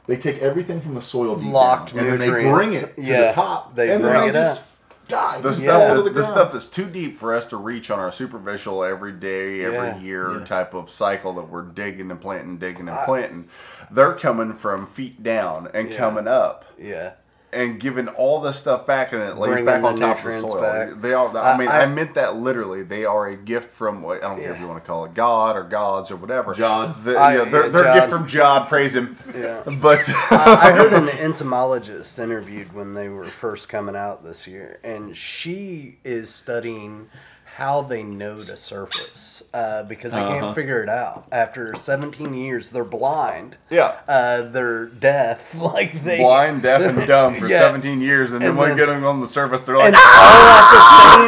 they 0.08 0.18
take 0.18 0.40
everything 0.40 0.82
from 0.82 0.96
the 0.96 1.02
soil 1.02 1.36
deep 1.38 1.52
Locked 1.52 1.96
down, 1.96 2.08
and 2.08 2.20
then 2.20 2.34
they 2.34 2.50
bring 2.52 2.74
it 2.74 2.96
to 2.96 3.02
Yeah, 3.02 3.28
the 3.28 3.34
top 3.34 3.76
they 3.76 3.92
and 3.92 4.02
bring 4.02 4.14
then 4.14 4.22
they 4.22 4.30
it 4.30 4.34
just 4.34 4.62
up. 4.64 4.68
Die 5.14 5.40
the 5.42 5.54
stuff, 5.54 5.66
Yeah. 5.66 5.94
that, 5.94 6.04
the, 6.04 6.10
the, 6.10 6.24
stuff 6.24 6.52
that's 6.52 6.68
too 6.68 6.86
deep 6.90 7.18
for 7.18 7.34
us 7.34 7.48
to 7.48 7.58
reach 7.58 7.90
on 7.92 8.00
our 8.00 8.12
superficial 8.12 8.84
every 8.84 9.12
day, 9.14 9.64
every 9.64 9.78
Yeah. 9.78 9.98
year 10.00 10.38
Yeah. 10.40 10.44
type 10.44 10.74
of 10.74 10.90
cycle 10.90 11.34
that 11.34 11.50
we're 11.50 11.62
digging 11.62 12.12
and 12.12 12.20
planting, 12.20 12.58
digging 12.58 12.88
and 12.90 12.98
planting. 13.06 13.48
They're 13.92 14.14
coming 14.14 14.54
from 14.54 14.86
feet 14.86 15.22
down 15.24 15.70
and 15.74 15.92
coming 15.92 16.28
up 16.28 16.66
Yeah. 16.78 17.12
And 17.54 17.80
giving 17.80 18.08
all 18.08 18.42
the 18.42 18.52
stuff 18.52 18.86
back, 18.88 19.14
and 19.14 19.22
it 19.22 19.38
lays 19.38 19.50
Bringing 19.52 19.66
back 19.66 19.82
the 19.82 19.88
on 19.88 19.96
top 19.96 20.18
of 20.20 20.24
the 20.26 20.40
soil. 20.40 20.62
back. 20.62 20.90
They 21.02 21.14
are. 21.14 21.36
I, 21.38 21.54
I- 21.54 21.58
mean, 21.58 21.68
I, 21.70 21.82
I- 21.84 21.86
meant 21.86 22.16
that 22.16 22.36
literally. 22.36 22.84
They 22.84 23.06
are 23.06 23.28
a 23.28 23.36
gift 23.36 23.72
from. 23.72 24.06
I 24.06 24.18
don't 24.20 24.40
care 24.40 24.54
if 24.54 24.60
you 24.60 24.68
want 24.68 24.84
to 24.84 24.88
call 24.88 25.06
it 25.06 25.14
God 25.14 25.56
or 25.56 25.64
gods 25.64 26.12
or 26.12 26.16
whatever. 26.16 26.54
Jod. 26.54 27.04
The, 27.04 27.16
I- 27.18 27.36
yeah, 27.38 27.44
they're, 27.46 27.64
yeah, 27.64 27.70
they're 27.70 27.88
a 27.88 27.94
gift 27.96 28.10
from 28.10 28.28
Jod. 28.28 28.68
Praise 28.68 28.96
him. 28.96 29.18
Yeah. 29.36 29.64
But 29.82 30.10
I, 30.32 30.70
I 30.70 30.72
heard 30.72 30.94
an 31.02 31.10
entomologist 31.10 32.20
interviewed 32.20 32.74
when 32.74 32.94
they 32.94 33.10
were 33.10 33.26
first 33.26 33.70
coming 33.70 33.96
out 33.96 34.24
this 34.24 34.48
year, 34.48 34.80
and 34.84 35.16
she 35.16 35.98
is 36.04 36.30
studying 36.34 37.10
how 37.56 37.82
they 37.82 38.04
know 38.04 38.44
to 38.44 38.58
surface 38.58 39.44
uh, 39.54 39.84
because 39.84 40.12
they 40.12 40.20
Uh-huh. 40.20 40.40
can't 40.40 40.56
figure 40.56 40.82
it 40.82 40.90
out. 40.90 41.26
After 41.32 41.76
17 41.76 42.34
years, 42.34 42.72
they're 42.72 42.84
blind. 42.84 43.58
yeah. 43.70 43.96
Uh, 44.08 44.42
they're 44.42 44.86
deaf. 44.88 45.54
Like 45.64 46.04
they 46.04 46.18
Blind, 46.20 46.62
deaf, 46.64 46.82
and 46.82 47.08
dumb 47.08 47.36
for 47.36 47.48
Yeah. 47.48 47.60
17 47.60 48.02
years, 48.02 48.34
and 48.34 48.42
then 48.42 48.50
And 48.50 48.58
when 48.58 48.70
then- 48.70 48.78
they 48.78 48.86
get 48.86 48.92
them 48.92 49.06
on 49.06 49.22
the 49.22 49.28
surface, 49.28 49.62
they're 49.64 49.78
like, 49.78 49.88
and 49.88 49.96
all 49.96 50.02
at 50.02 50.70
the 50.74 50.84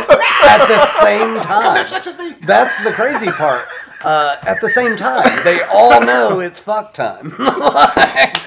same 0.07 0.19
at 0.45 0.67
the 0.67 0.85
same 1.01 1.41
time. 1.41 1.85
such 1.85 2.07
a 2.07 2.13
thing. 2.13 2.33
That's 2.41 2.83
the 2.83 2.91
crazy 2.91 3.31
part. 3.31 3.65
Uh, 4.03 4.35
at 4.43 4.61
the 4.61 4.69
same 4.69 4.95
time, 4.97 5.27
they 5.43 5.61
all 5.73 5.99
know 6.05 6.39
it's 6.39 6.59
fuck 6.59 6.93
time. 6.93 7.33
Like, 7.39 8.37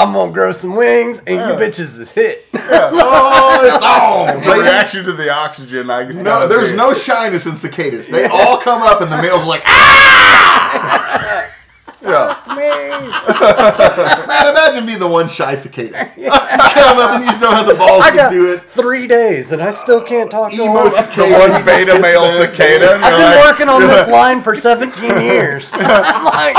I'm 0.00 0.12
gonna 0.14 0.32
grow 0.32 0.52
some 0.52 0.76
wings, 0.76 1.18
and 1.26 1.36
you 1.36 1.56
bitches 1.66 2.00
is 2.00 2.10
hit. 2.12 2.46
oh 2.54 3.60
it's 3.62 3.84
on 3.84 4.38
It's 4.38 4.46
a 4.46 4.50
Ladies, 4.50 4.64
reaction 4.64 5.04
to 5.04 5.12
the 5.12 5.30
oxygen. 5.30 5.90
I 5.90 6.04
guess 6.04 6.22
no, 6.22 6.48
there's 6.48 6.70
be. 6.70 6.76
no 6.76 6.94
shyness 6.94 7.44
in 7.46 7.56
cicadas 7.58 8.08
they 8.08 8.26
all 8.26 8.56
come 8.58 8.80
up 8.82 9.00
and 9.02 9.10
the 9.12 9.20
male's 9.20 9.46
like 9.46 9.62
ah! 9.66 11.46
Yeah. 12.02 12.34
man 12.56 14.48
imagine 14.48 14.86
being 14.86 14.98
the 14.98 15.06
one 15.06 15.28
shy 15.28 15.54
cicada 15.54 16.10
come 16.16 16.98
up 16.98 17.10
and 17.16 17.24
you 17.24 17.30
just 17.30 17.40
don't 17.42 17.52
have 17.54 17.66
the 17.66 17.74
balls 17.74 18.02
I 18.02 18.10
to 18.10 18.16
got 18.16 18.30
do 18.30 18.54
it 18.54 18.62
three 18.62 19.06
days, 19.06 19.52
and 19.52 19.60
I 19.60 19.70
still 19.70 20.02
can't 20.02 20.30
talk 20.30 20.50
to 20.52 20.62
Emo 20.62 20.88
cicada 20.88 21.28
The 21.28 21.38
one 21.38 21.62
beta 21.64 21.98
male 22.00 22.24
cicada. 22.40 22.94
I've 22.94 23.00
you're 23.02 23.18
been 23.18 23.20
like- 23.20 23.44
working 23.44 23.68
on 23.68 23.82
this 23.82 24.08
line 24.08 24.40
for 24.40 24.56
17 24.56 25.20
years. 25.20 25.70
I'm 25.74 26.24
like, 26.24 26.56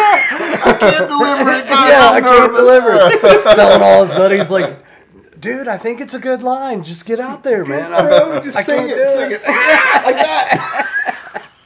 I 0.00 0.76
can't 0.78 1.08
deliver 1.08 1.50
it 1.50 1.64
guys 1.68 1.90
yeah, 1.90 2.08
I'm 2.10 2.16
I 2.16 2.20
can't 2.26 2.52
nervous. 2.52 2.84
deliver. 2.84 3.54
Telling 3.54 3.82
all 3.82 4.02
his 4.04 4.12
buddies, 4.14 4.50
like, 4.50 4.84
dude, 5.40 5.68
I 5.68 5.76
think 5.78 6.00
it's 6.00 6.14
a 6.14 6.18
good 6.18 6.42
line. 6.42 6.84
Just 6.84 7.06
get 7.06 7.20
out 7.20 7.42
there, 7.42 7.64
man. 7.64 7.92
I'm, 7.92 8.06
Bro, 8.06 8.40
just 8.42 8.56
I 8.58 8.62
sing 8.62 8.86
it, 8.88 9.08
sing 9.08 9.32
it. 9.32 9.42
like 9.42 10.16
that. 10.16 10.90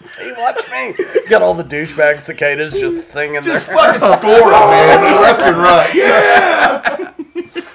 See, 0.05 0.33
watch 0.37 0.69
me. 0.71 0.95
Got 1.29 1.43
all 1.43 1.55
the 1.55 1.65
douchebag 1.65 2.21
cicadas 2.21 2.73
just 2.75 3.09
singing 3.11 3.41
Just 3.43 3.67
their 3.69 3.77
fucking 3.77 4.01
score 4.19 4.53
'em, 4.53 4.69
man, 4.69 5.23
left 5.23 5.43
and 5.43 5.57
right. 5.57 5.95
Yeah. 5.95 7.13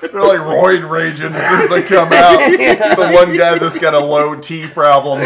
They're 0.01 0.21
like 0.21 0.39
roid 0.39 0.89
raging 0.89 1.33
as 1.33 1.47
soon 1.47 1.61
as 1.61 1.69
they 1.69 1.81
come 1.83 2.11
out. 2.13 2.37
The 2.39 3.11
one 3.13 3.35
guy 3.35 3.57
that's 3.57 3.77
got 3.79 3.93
a 3.93 3.99
low 3.99 4.35
T 4.39 4.67
problem. 4.67 5.19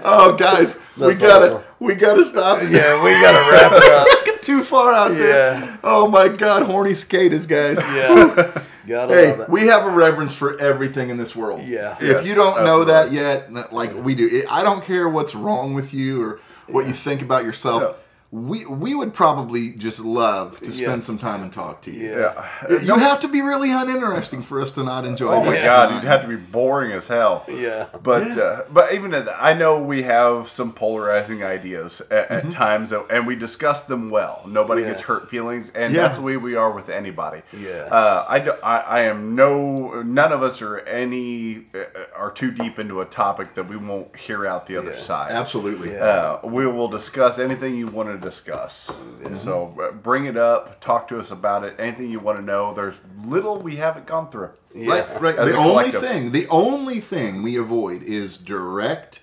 Oh, 0.04 0.36
guys, 0.36 0.80
we 0.96 1.14
gotta, 1.14 1.54
awesome. 1.56 1.62
we 1.80 1.94
gotta 1.94 2.24
stop. 2.24 2.62
it. 2.62 2.70
Yeah, 2.70 3.02
we 3.04 3.10
gotta 3.20 3.50
wrap 3.50 3.72
it 3.72 3.90
up. 3.92 4.06
Get 4.26 4.42
too 4.42 4.62
far 4.62 4.92
out 4.92 5.08
there. 5.12 5.54
Yeah. 5.60 5.76
Oh 5.82 6.08
my 6.08 6.28
God, 6.28 6.62
horny 6.64 6.94
skaters, 6.94 7.46
guys. 7.46 7.76
Yeah. 7.78 8.62
Gotta 8.86 9.14
Hey, 9.14 9.30
love 9.30 9.40
it. 9.40 9.48
we 9.48 9.66
have 9.68 9.86
a 9.86 9.90
reverence 9.90 10.34
for 10.34 10.58
everything 10.60 11.08
in 11.10 11.16
this 11.16 11.34
world. 11.34 11.62
Yeah. 11.64 11.96
If 12.00 12.02
Yes, 12.02 12.26
you 12.26 12.34
don't 12.34 12.64
know 12.64 12.82
absolutely. 12.82 12.92
that 12.92 13.12
yet, 13.12 13.44
n- 13.48 13.64
like 13.72 13.94
we 13.94 14.14
do, 14.14 14.28
it, 14.30 14.44
I 14.50 14.62
don't 14.62 14.84
care 14.84 15.08
what's 15.08 15.34
wrong 15.34 15.72
with 15.74 15.94
you 15.94 16.22
or 16.22 16.40
what 16.68 16.86
you 16.86 16.92
think 16.92 17.22
about 17.22 17.44
yourself. 17.44 17.96
Yeah. 18.34 18.40
We 18.40 18.66
we 18.66 18.94
would 18.94 19.14
probably 19.14 19.70
just 19.70 20.00
love 20.00 20.58
to 20.60 20.72
spend 20.72 21.00
Yeah. 21.02 21.06
some 21.06 21.18
time 21.18 21.42
and 21.42 21.52
talk 21.52 21.82
to 21.82 21.90
you. 21.90 22.10
Yeah. 22.10 22.48
Yeah. 22.68 22.80
You 22.80 22.94
have 22.96 23.20
to 23.20 23.28
be 23.28 23.40
really 23.42 23.70
uninteresting 23.70 24.42
for 24.42 24.60
us 24.60 24.72
to 24.72 24.82
not 24.82 25.04
enjoy. 25.04 25.34
Oh 25.34 25.44
my 25.44 25.52
that. 25.52 25.64
god, 25.64 25.94
you'd 25.94 26.04
have 26.08 26.22
to 26.22 26.28
be 26.28 26.36
boring 26.36 26.92
as 26.92 27.06
hell. 27.08 27.44
Yeah. 27.48 27.86
But 28.02 28.26
Yeah. 28.36 28.42
uh, 28.42 28.60
but 28.72 28.92
even 28.92 29.14
at 29.14 29.26
that, 29.26 29.36
I 29.40 29.54
know 29.54 29.78
we 29.80 30.02
have 30.02 30.48
some 30.48 30.72
polarizing 30.72 31.44
ideas 31.44 32.02
at, 32.10 32.30
at 32.30 32.50
times, 32.50 32.92
and 32.92 33.26
we 33.26 33.36
discuss 33.36 33.84
them 33.84 34.10
well. 34.10 34.42
Nobody 34.46 34.82
Yeah. 34.82 34.88
gets 34.88 35.02
hurt 35.02 35.30
feelings, 35.30 35.70
and 35.74 35.94
Yeah. 35.94 36.02
that's 36.02 36.16
the 36.18 36.22
way 36.24 36.36
we 36.36 36.56
are 36.56 36.72
with 36.72 36.88
anybody. 36.88 37.42
Yeah. 37.52 37.88
Uh, 37.90 38.24
I, 38.28 38.38
do, 38.40 38.52
I 38.62 38.78
I 38.80 39.00
am 39.02 39.34
no 39.34 40.02
none 40.02 40.32
of 40.32 40.42
us 40.42 40.60
are 40.62 40.78
any 40.80 41.66
uh, 41.74 41.84
are 42.16 42.30
too 42.30 42.50
deep 42.50 42.78
into 42.78 43.00
a 43.00 43.04
topic 43.04 43.54
that 43.54 43.68
we 43.68 43.76
won't 43.76 44.14
hear 44.16 44.46
out 44.46 44.66
the 44.66 44.76
other 44.76 44.90
Yeah. 44.92 44.96
side. 45.10 45.32
Absolutely. 45.32 45.92
Yeah. 45.92 46.04
Uh, 46.04 46.38
we 46.44 46.66
will 46.66 46.88
discuss 46.88 47.38
anything 47.38 47.76
you 47.76 47.86
want 47.86 48.08
to 48.08 48.23
discuss. 48.24 48.90
So 49.34 49.74
uh, 49.80 49.92
bring 49.92 50.24
it 50.26 50.36
up, 50.36 50.80
talk 50.80 51.08
to 51.08 51.18
us 51.18 51.30
about 51.30 51.64
it. 51.64 51.76
Anything 51.78 52.10
you 52.10 52.20
want 52.20 52.38
to 52.38 52.44
know. 52.44 52.74
There's 52.74 53.00
little 53.24 53.58
we 53.58 53.76
haven't 53.76 54.06
gone 54.06 54.30
through. 54.30 54.50
Right, 54.74 55.20
right. 55.20 55.36
As 55.36 55.52
the 55.52 55.56
a 55.56 55.60
only 55.60 55.90
collective. 55.90 56.02
thing, 56.02 56.32
the 56.32 56.48
only 56.48 57.00
thing 57.00 57.42
we 57.42 57.56
avoid 57.56 58.02
is 58.02 58.36
direct, 58.36 59.20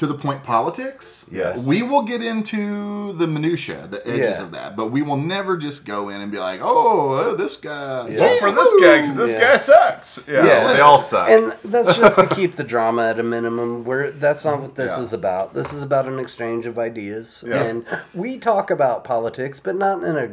to 0.00 0.06
the 0.06 0.14
point 0.14 0.42
politics. 0.42 1.26
Yes. 1.30 1.62
We 1.66 1.82
will 1.82 2.00
get 2.00 2.22
into 2.22 3.12
the 3.12 3.26
minutia, 3.26 3.86
the 3.86 4.00
edges 4.08 4.38
Yeah. 4.38 4.42
of 4.42 4.52
that, 4.52 4.74
but 4.74 4.86
we 4.86 5.02
will 5.02 5.18
never 5.18 5.58
just 5.58 5.84
go 5.84 6.08
in 6.08 6.22
and 6.22 6.32
be 6.32 6.38
like, 6.38 6.60
"Oh, 6.62 7.10
uh, 7.10 7.34
this 7.34 7.58
guy." 7.58 8.08
Yeah. 8.08 8.18
Vote 8.20 8.38
for 8.40 8.50
this 8.50 8.72
guy 8.80 9.00
because 9.02 9.14
this 9.16 9.32
Yeah. 9.32 9.40
guy 9.50 9.56
sucks. 9.58 10.20
Yeah, 10.26 10.46
Yeah. 10.46 10.72
they 10.72 10.80
all 10.80 10.98
suck. 10.98 11.28
And 11.28 11.54
that's 11.62 11.98
just 11.98 12.18
to 12.18 12.26
keep 12.34 12.56
the 12.56 12.64
drama 12.64 13.08
at 13.10 13.18
a 13.20 13.22
minimum. 13.22 13.84
Where 13.84 14.10
that's 14.10 14.42
not 14.46 14.62
what 14.62 14.74
this 14.76 14.90
Yeah. 14.96 15.02
is 15.02 15.12
about. 15.12 15.52
This 15.52 15.70
is 15.70 15.82
about 15.82 16.08
an 16.08 16.18
exchange 16.18 16.64
of 16.66 16.78
ideas, 16.78 17.44
Yeah. 17.46 17.62
and 17.62 17.84
we 18.14 18.38
talk 18.38 18.70
about 18.70 19.04
politics, 19.04 19.60
but 19.60 19.76
not 19.76 20.02
in 20.02 20.16
a 20.16 20.28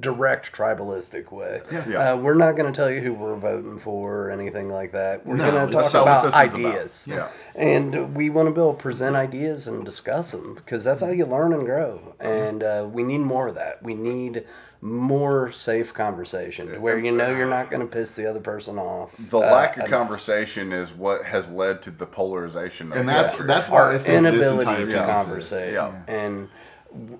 direct 0.00 0.52
tribalistic 0.52 1.32
way. 1.32 1.62
Yeah. 1.88 2.12
Uh, 2.12 2.16
we're 2.16 2.34
not 2.34 2.56
going 2.56 2.72
to 2.72 2.76
tell 2.76 2.90
you 2.90 3.00
who 3.00 3.12
we're 3.14 3.36
voting 3.36 3.78
for 3.78 4.26
or 4.26 4.30
anything 4.30 4.68
like 4.70 4.92
that. 4.92 5.26
We're 5.26 5.36
No, 5.36 5.50
going 5.50 5.66
to 5.68 5.72
talk 5.72 5.92
not 5.94 6.02
about 6.02 6.24
this 6.24 6.32
is 6.36 6.54
about. 6.54 6.66
ideas. 6.74 7.06
Yeah. 7.08 7.28
And 7.54 8.14
we 8.14 8.30
want 8.30 8.48
to 8.48 8.52
be 8.52 8.60
able 8.60 8.74
to 8.74 8.80
present 8.82 9.16
ideas 9.16 9.66
and 9.66 9.84
discuss 9.84 10.30
them 10.30 10.54
because 10.54 10.84
that's 10.84 11.00
how 11.02 11.08
you 11.10 11.26
learn 11.26 11.52
and 11.52 11.64
grow. 11.66 12.14
And 12.20 12.62
uh, 12.62 12.88
we 12.90 13.02
need 13.02 13.18
more 13.18 13.48
of 13.48 13.54
that. 13.56 13.82
We 13.82 13.94
need 13.94 14.44
more 14.82 15.52
safe 15.52 15.92
conversation 15.92 16.66
to 16.72 16.78
where 16.80 16.98
you 16.98 17.12
know 17.12 17.30
you're 17.36 17.46
not 17.48 17.70
going 17.70 17.86
to 17.86 17.86
piss 17.86 18.16
the 18.16 18.26
other 18.28 18.40
person 18.40 18.78
off. 18.78 19.10
The 19.18 19.36
Uh, 19.36 19.40
lack 19.40 19.76
of 19.76 19.82
and 19.84 19.92
conversation 19.92 20.72
is 20.72 20.94
what 20.94 21.24
has 21.24 21.50
led 21.50 21.82
to 21.82 21.90
the 21.90 22.06
polarization. 22.06 22.90
Of 22.90 22.96
And 22.98 23.08
that's 23.08 23.34
that's 23.34 23.68
why 23.68 23.78
our 23.78 23.92
I 23.94 23.98
think 23.98 24.06
this 24.06 24.16
inability 24.46 24.60
entire 24.70 24.86
to 24.86 24.92
thing 24.92 25.04
conversate. 25.04 25.74
Yeah. 25.74 25.92
And 26.08 26.34
w- 26.34 26.48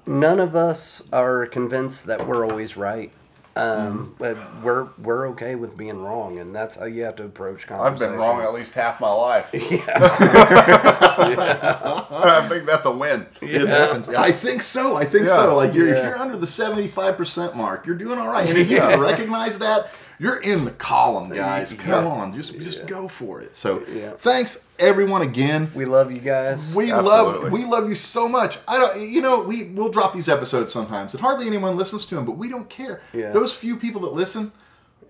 none 0.06 0.40
of 0.40 0.54
us 0.56 1.02
are 1.12 1.46
convinced 1.46 2.06
that 2.06 2.26
we're 2.26 2.44
always 2.48 2.76
right. 2.76 3.12
Um, 3.56 4.14
but 4.16 4.38
we're 4.62 4.86
we're 4.96 5.28
okay 5.30 5.56
with 5.56 5.76
being 5.76 6.00
wrong, 6.02 6.38
and 6.38 6.54
that's 6.54 6.76
how 6.76 6.84
you 6.86 7.02
have 7.02 7.16
to 7.16 7.24
approach 7.24 7.62
I've 7.64 7.78
conversation. 7.78 8.12
been 8.12 8.18
wrong 8.20 8.40
at 8.42 8.54
least 8.54 8.74
half 8.76 9.00
my 9.00 9.10
life. 9.10 9.50
Yeah, 9.70 9.82
I 11.18 12.46
think 12.48 12.66
that's 12.66 12.86
a 12.86 12.90
win. 12.90 13.26
It 13.40 13.66
happens. 13.68 14.08
I 14.08 14.30
think 14.30 14.62
so. 14.62 14.96
I 14.96 15.04
think 15.04 15.26
Yeah. 15.26 15.36
so. 15.36 15.56
Like 15.56 15.74
you're, 15.74 15.88
if 15.88 15.96
Yeah. 15.98 16.08
you're 16.10 16.18
under 16.18 16.36
the 16.36 16.46
75% 16.46 17.54
mark, 17.56 17.86
you're 17.86 17.96
doing 17.96 18.18
all 18.18 18.28
right. 18.28 18.48
And 18.48 18.58
if 18.58 18.70
you 18.70 18.78
can 18.78 19.00
recognize 19.00 19.58
that, 19.58 19.88
you're 20.20 20.36
in 20.42 20.64
the 20.66 20.70
column, 20.72 21.30
guys. 21.30 21.72
Come 21.74 22.04
Yeah. 22.04 22.08
on, 22.10 22.34
just 22.34 22.54
just 22.60 22.86
go 22.86 23.08
for 23.08 23.40
it. 23.40 23.56
So, 23.56 23.82
Yeah. 23.92 24.10
thanks 24.18 24.64
everyone 24.78 25.22
again. 25.22 25.70
we 25.74 25.86
love 25.86 26.12
you 26.12 26.20
guys. 26.20 26.74
We 26.76 26.92
Absolutely. 26.92 27.40
love 27.44 27.52
we 27.52 27.64
love 27.64 27.88
you 27.88 27.94
so 27.94 28.28
much. 28.28 28.58
I 28.68 28.78
don't 28.78 29.00
you 29.00 29.22
know, 29.22 29.40
we 29.42 29.64
we'll 29.74 29.88
drop 29.88 30.12
these 30.14 30.28
episodes 30.28 30.72
sometimes 30.72 31.14
and 31.14 31.20
hardly 31.22 31.46
anyone 31.46 31.76
listens 31.76 32.04
to 32.06 32.14
them, 32.14 32.24
but 32.26 32.36
we 32.36 32.48
don't 32.48 32.68
care. 32.68 33.00
Yeah. 33.14 33.32
Those 33.32 33.54
few 33.54 33.76
people 33.76 34.02
that 34.02 34.12
listen, 34.12 34.52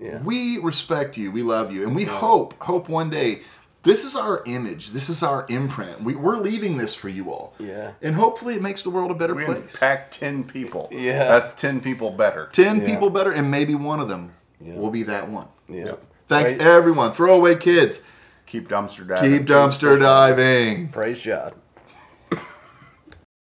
Yeah. 0.01 0.21
we 0.23 0.59
respect 0.59 1.19
you. 1.19 1.31
We 1.33 1.43
love 1.43 1.73
you. 1.73 1.83
And 1.83 1.95
we 1.97 2.05
hope 2.05 2.55
hope 2.63 2.89
one 2.89 3.11
day 3.11 3.41
this 3.83 4.05
is 4.05 4.15
our 4.15 4.43
image. 4.45 4.91
This 4.91 5.09
is 5.09 5.23
our 5.23 5.47
imprint. 5.49 6.05
We, 6.05 6.15
we're 6.15 6.37
leaving 6.37 6.77
this 6.77 6.95
for 6.95 7.09
you 7.09 7.31
all. 7.31 7.55
Yeah. 7.59 7.93
And 8.03 8.15
hopefully 8.15 8.55
it 8.55 8.61
makes 8.63 8.83
the 8.83 8.91
world 8.91 9.11
a 9.11 9.15
better 9.15 9.35
We 9.35 9.47
place. 9.47 9.75
Pack 9.75 10.11
ten 10.11 10.45
people. 10.45 10.89
Yeah. 10.93 11.25
that's 11.27 11.55
ten 11.55 11.81
people 11.81 12.11
better. 12.11 12.49
10 12.53 12.81
Yeah. 12.81 12.87
people 12.87 13.09
better, 13.11 13.33
and 13.33 13.51
maybe 13.51 13.75
one 13.75 13.99
of 13.99 14.09
them 14.09 14.33
Yeah. 14.61 14.75
will 14.77 14.91
be 14.91 15.03
that 15.05 15.29
one. 15.29 15.49
yeah. 15.69 15.93
Thanks, 16.29 16.53
Right. 16.53 16.61
everyone. 16.61 17.13
Throwaway 17.13 17.57
kids. 17.57 18.03
Keep 18.47 18.69
dumpster 18.69 19.07
diving. 19.09 19.31
Keep 19.39 19.49
dumpster 19.49 19.99
diving. 19.99 20.89
Praise 20.89 21.25
God. 21.25 21.55